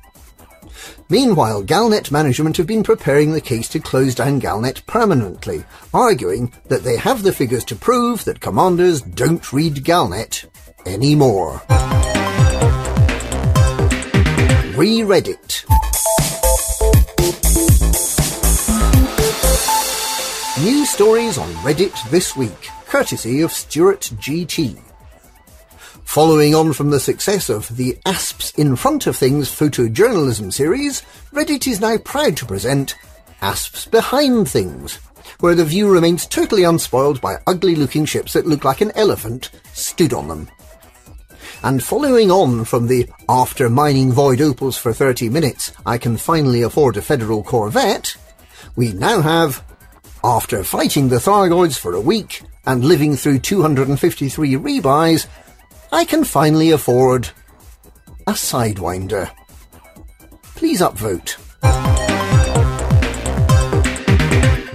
Meanwhile, 1.09 1.63
Galnet 1.63 2.11
management 2.11 2.57
have 2.57 2.67
been 2.67 2.83
preparing 2.83 3.31
the 3.31 3.41
case 3.41 3.67
to 3.69 3.79
close 3.79 4.13
down 4.13 4.39
Galnet 4.39 4.85
permanently, 4.85 5.63
arguing 5.91 6.53
that 6.67 6.83
they 6.83 6.97
have 6.97 7.23
the 7.23 7.33
figures 7.33 7.65
to 7.65 7.75
prove 7.75 8.25
that 8.25 8.41
commanders 8.41 9.01
don't 9.01 9.51
read 9.51 9.83
Galnet 9.83 10.45
anymore. 10.85 11.63
Reread 14.79 15.27
it. 15.27 15.65
New 20.63 20.85
stories 20.85 21.37
on 21.37 21.49
Reddit 21.65 22.09
this 22.11 22.33
week, 22.37 22.69
courtesy 22.85 23.41
of 23.41 23.51
Stuart 23.51 24.09
GT. 24.19 24.79
Following 26.05 26.55
on 26.55 26.71
from 26.71 26.91
the 26.91 26.99
success 27.01 27.49
of 27.49 27.75
the 27.75 27.97
Asps 28.05 28.51
in 28.51 28.77
Front 28.77 29.05
of 29.05 29.17
Things 29.17 29.49
photojournalism 29.49 30.53
series, 30.53 31.01
Reddit 31.33 31.67
is 31.67 31.81
now 31.81 31.97
proud 31.97 32.37
to 32.37 32.45
present 32.45 32.95
Asps 33.41 33.85
Behind 33.85 34.47
Things, 34.47 34.95
where 35.41 35.55
the 35.55 35.65
view 35.65 35.91
remains 35.91 36.25
totally 36.25 36.63
unspoiled 36.63 37.19
by 37.19 37.39
ugly 37.47 37.75
looking 37.75 38.05
ships 38.05 38.31
that 38.31 38.47
look 38.47 38.63
like 38.63 38.79
an 38.79 38.93
elephant 38.95 39.49
stood 39.73 40.13
on 40.13 40.29
them. 40.29 40.49
And 41.61 41.83
following 41.83 42.31
on 42.31 42.63
from 42.63 42.87
the 42.87 43.09
after 43.27 43.69
mining 43.69 44.11
void 44.11 44.39
opals 44.39 44.77
for 44.77 44.93
30 44.93 45.29
minutes, 45.29 45.73
I 45.85 45.97
can 45.97 46.15
finally 46.17 46.61
afford 46.61 46.95
a 46.95 47.01
federal 47.01 47.43
corvette, 47.43 48.15
we 48.75 48.93
now 48.93 49.21
have 49.21 49.63
after 50.23 50.63
fighting 50.63 51.09
the 51.09 51.17
Thargoids 51.17 51.77
for 51.77 51.93
a 51.93 52.01
week 52.01 52.43
and 52.65 52.83
living 52.83 53.15
through 53.15 53.39
253 53.39 54.53
rebuys, 54.53 55.27
I 55.91 56.05
can 56.05 56.23
finally 56.23 56.71
afford 56.71 57.29
a 58.27 58.33
Sidewinder. 58.33 59.31
Please 60.55 60.81
upvote. 60.81 61.37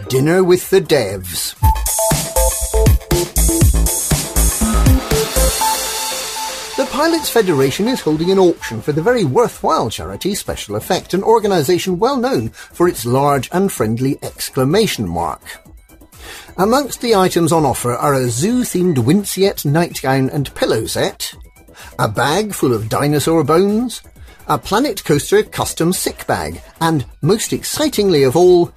Dinner 0.09 0.43
with 0.43 0.71
the 0.71 0.81
Devs. 0.81 1.55
The 6.77 6.87
Pilots 6.87 7.31
Federation 7.31 7.87
is 7.87 8.01
holding 8.01 8.33
an 8.33 8.39
auction 8.41 8.83
for 8.83 8.91
the 8.91 9.01
very 9.01 9.23
worthwhile 9.23 9.91
charity 9.91 10.35
Special 10.35 10.75
Effect, 10.75 11.15
an 11.15 11.23
organisation 11.23 12.01
well 12.01 12.17
known 12.17 12.49
for 12.49 12.89
its 12.89 13.07
large 13.07 13.49
and 13.53 13.71
friendly 13.71 14.19
exclamation 14.23 15.09
mark. 15.09 15.41
Amongst 16.59 17.01
the 17.01 17.15
items 17.15 17.53
on 17.53 17.65
offer 17.65 17.93
are 17.93 18.15
a 18.15 18.29
zoo-themed 18.29 18.97
Winceyette 18.97 19.65
nightgown 19.65 20.29
and 20.31 20.53
pillow 20.57 20.85
set, 20.87 21.33
a 21.97 22.09
bag 22.09 22.53
full 22.53 22.75
of 22.75 22.89
dinosaur 22.89 23.45
bones, 23.45 24.03
a 24.49 24.59
Planet 24.59 25.05
Coaster 25.05 25.45
custom 25.45 25.93
sick 25.93 26.27
bag, 26.27 26.61
and, 26.81 27.07
most 27.23 27.53
excitingly 27.53 28.25
of 28.25 28.35
all, 28.35 28.73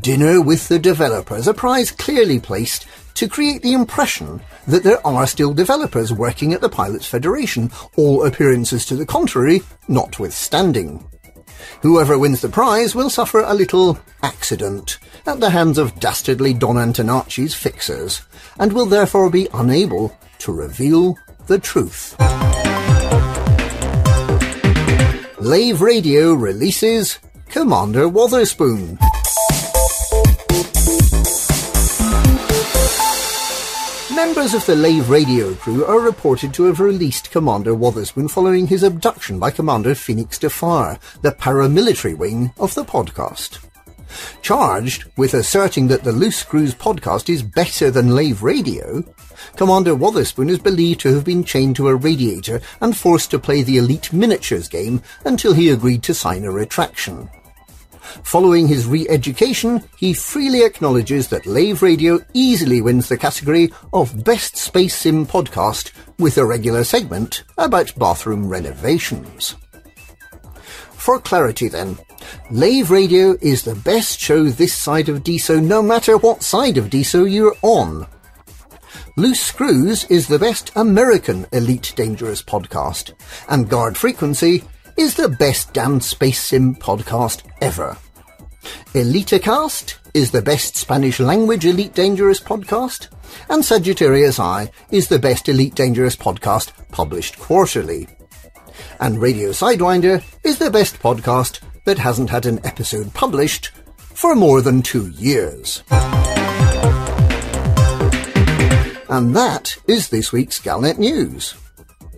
dinner 0.00 0.40
with 0.40 0.68
the 0.68 0.78
developers, 0.78 1.46
a 1.46 1.52
prize 1.52 1.90
clearly 1.90 2.40
placed 2.40 2.86
to 3.14 3.28
create 3.28 3.62
the 3.62 3.72
impression 3.72 4.40
that 4.66 4.82
there 4.82 5.04
are 5.06 5.26
still 5.26 5.52
developers 5.52 6.12
working 6.12 6.52
at 6.52 6.60
the 6.60 6.68
Pilots 6.68 7.06
Federation, 7.06 7.70
all 7.96 8.24
appearances 8.24 8.86
to 8.86 8.96
the 8.96 9.06
contrary 9.06 9.62
notwithstanding. 9.88 11.06
Whoever 11.82 12.18
wins 12.18 12.40
the 12.40 12.48
prize 12.48 12.94
will 12.94 13.10
suffer 13.10 13.40
a 13.40 13.54
little 13.54 13.98
accident 14.22 14.98
at 15.26 15.40
the 15.40 15.50
hands 15.50 15.78
of 15.78 15.98
dastardly 16.00 16.54
Don 16.54 16.76
Antonacci's 16.76 17.54
fixers, 17.54 18.22
and 18.58 18.72
will 18.72 18.86
therefore 18.86 19.30
be 19.30 19.48
unable 19.54 20.16
to 20.38 20.52
reveal 20.52 21.16
the 21.46 21.58
truth. 21.58 22.16
Lave 25.40 25.82
Radio 25.82 26.34
releases 26.34 27.18
Commander 27.48 28.08
Wotherspoon. 28.08 28.98
Members 34.24 34.54
of 34.54 34.64
the 34.66 34.76
Lave 34.76 35.10
radio 35.10 35.52
crew 35.54 35.84
are 35.84 35.98
reported 35.98 36.54
to 36.54 36.62
have 36.66 36.78
released 36.78 37.32
Commander 37.32 37.74
Wotherspoon 37.74 38.28
following 38.28 38.68
his 38.68 38.84
abduction 38.84 39.40
by 39.40 39.50
Commander 39.50 39.96
Phoenix 39.96 40.38
Defar, 40.38 41.00
the 41.22 41.32
paramilitary 41.32 42.16
wing 42.16 42.52
of 42.56 42.72
the 42.74 42.84
podcast. 42.84 43.58
Charged 44.40 45.10
with 45.16 45.34
asserting 45.34 45.88
that 45.88 46.04
the 46.04 46.12
Loose 46.12 46.36
Screws 46.36 46.72
podcast 46.72 47.28
is 47.28 47.42
better 47.42 47.90
than 47.90 48.14
Lave 48.14 48.44
Radio, 48.44 49.02
Commander 49.56 49.96
Wotherspoon 49.96 50.48
is 50.48 50.60
believed 50.60 51.00
to 51.00 51.12
have 51.12 51.24
been 51.24 51.42
chained 51.42 51.74
to 51.76 51.88
a 51.88 51.96
radiator 51.96 52.60
and 52.80 52.96
forced 52.96 53.32
to 53.32 53.40
play 53.40 53.64
the 53.64 53.78
Elite 53.78 54.12
Miniatures 54.12 54.68
game 54.68 55.02
until 55.24 55.52
he 55.52 55.68
agreed 55.68 56.04
to 56.04 56.14
sign 56.14 56.44
a 56.44 56.50
retraction. 56.52 57.28
Following 58.24 58.68
his 58.68 58.86
re-education, 58.86 59.82
he 59.96 60.12
freely 60.12 60.64
acknowledges 60.64 61.28
that 61.28 61.46
Lave 61.46 61.82
Radio 61.82 62.20
easily 62.34 62.80
wins 62.80 63.08
the 63.08 63.16
category 63.16 63.72
of 63.92 64.24
Best 64.24 64.56
Space 64.56 64.94
Sim 64.94 65.26
Podcast 65.26 65.92
with 66.18 66.38
a 66.38 66.46
regular 66.46 66.84
segment 66.84 67.44
about 67.58 67.94
bathroom 67.98 68.48
renovations. 68.48 69.56
For 70.92 71.18
clarity 71.18 71.68
then, 71.68 71.98
Lave 72.50 72.90
Radio 72.90 73.36
is 73.40 73.64
the 73.64 73.74
best 73.74 74.20
show 74.20 74.44
this 74.44 74.72
side 74.72 75.08
of 75.08 75.24
DSO 75.24 75.62
no 75.62 75.82
matter 75.82 76.16
what 76.16 76.42
side 76.42 76.78
of 76.78 76.90
DSO 76.90 77.30
you're 77.30 77.56
on. 77.62 78.06
Loose 79.16 79.40
Screws 79.40 80.04
is 80.04 80.26
the 80.28 80.38
best 80.38 80.70
American 80.74 81.46
Elite 81.52 81.92
Dangerous 81.96 82.42
podcast, 82.42 83.12
and 83.48 83.68
Guard 83.68 83.96
Frequency 83.96 84.64
is 84.96 85.14
the 85.14 85.28
best 85.28 85.72
damn 85.72 86.00
space 86.00 86.42
sim 86.42 86.74
podcast 86.74 87.42
ever. 87.60 87.96
Elitacast 88.94 89.96
is 90.14 90.30
the 90.30 90.42
best 90.42 90.76
Spanish 90.76 91.18
language 91.18 91.64
Elite 91.64 91.94
Dangerous 91.94 92.40
podcast, 92.40 93.08
and 93.48 93.64
Sagittarius 93.64 94.38
Eye 94.38 94.70
is 94.90 95.08
the 95.08 95.18
best 95.18 95.48
Elite 95.48 95.74
Dangerous 95.74 96.16
podcast 96.16 96.72
published 96.90 97.38
quarterly. 97.38 98.06
And 99.00 99.20
Radio 99.20 99.50
Sidewinder 99.50 100.22
is 100.44 100.58
the 100.58 100.70
best 100.70 100.98
podcast 100.98 101.60
that 101.84 101.98
hasn't 101.98 102.30
had 102.30 102.46
an 102.46 102.64
episode 102.64 103.12
published 103.14 103.72
for 103.98 104.34
more 104.34 104.60
than 104.60 104.82
two 104.82 105.08
years. 105.10 105.82
And 109.08 109.36
that 109.36 109.76
is 109.86 110.08
this 110.08 110.32
week's 110.32 110.60
Galnet 110.60 110.98
News. 110.98 111.54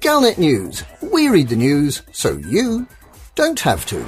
Galnet 0.04 0.36
News. 0.36 0.84
We 1.00 1.30
read 1.30 1.48
the 1.48 1.56
news 1.56 2.02
so 2.12 2.36
you 2.36 2.86
don't 3.36 3.58
have 3.60 3.86
to. 3.86 4.06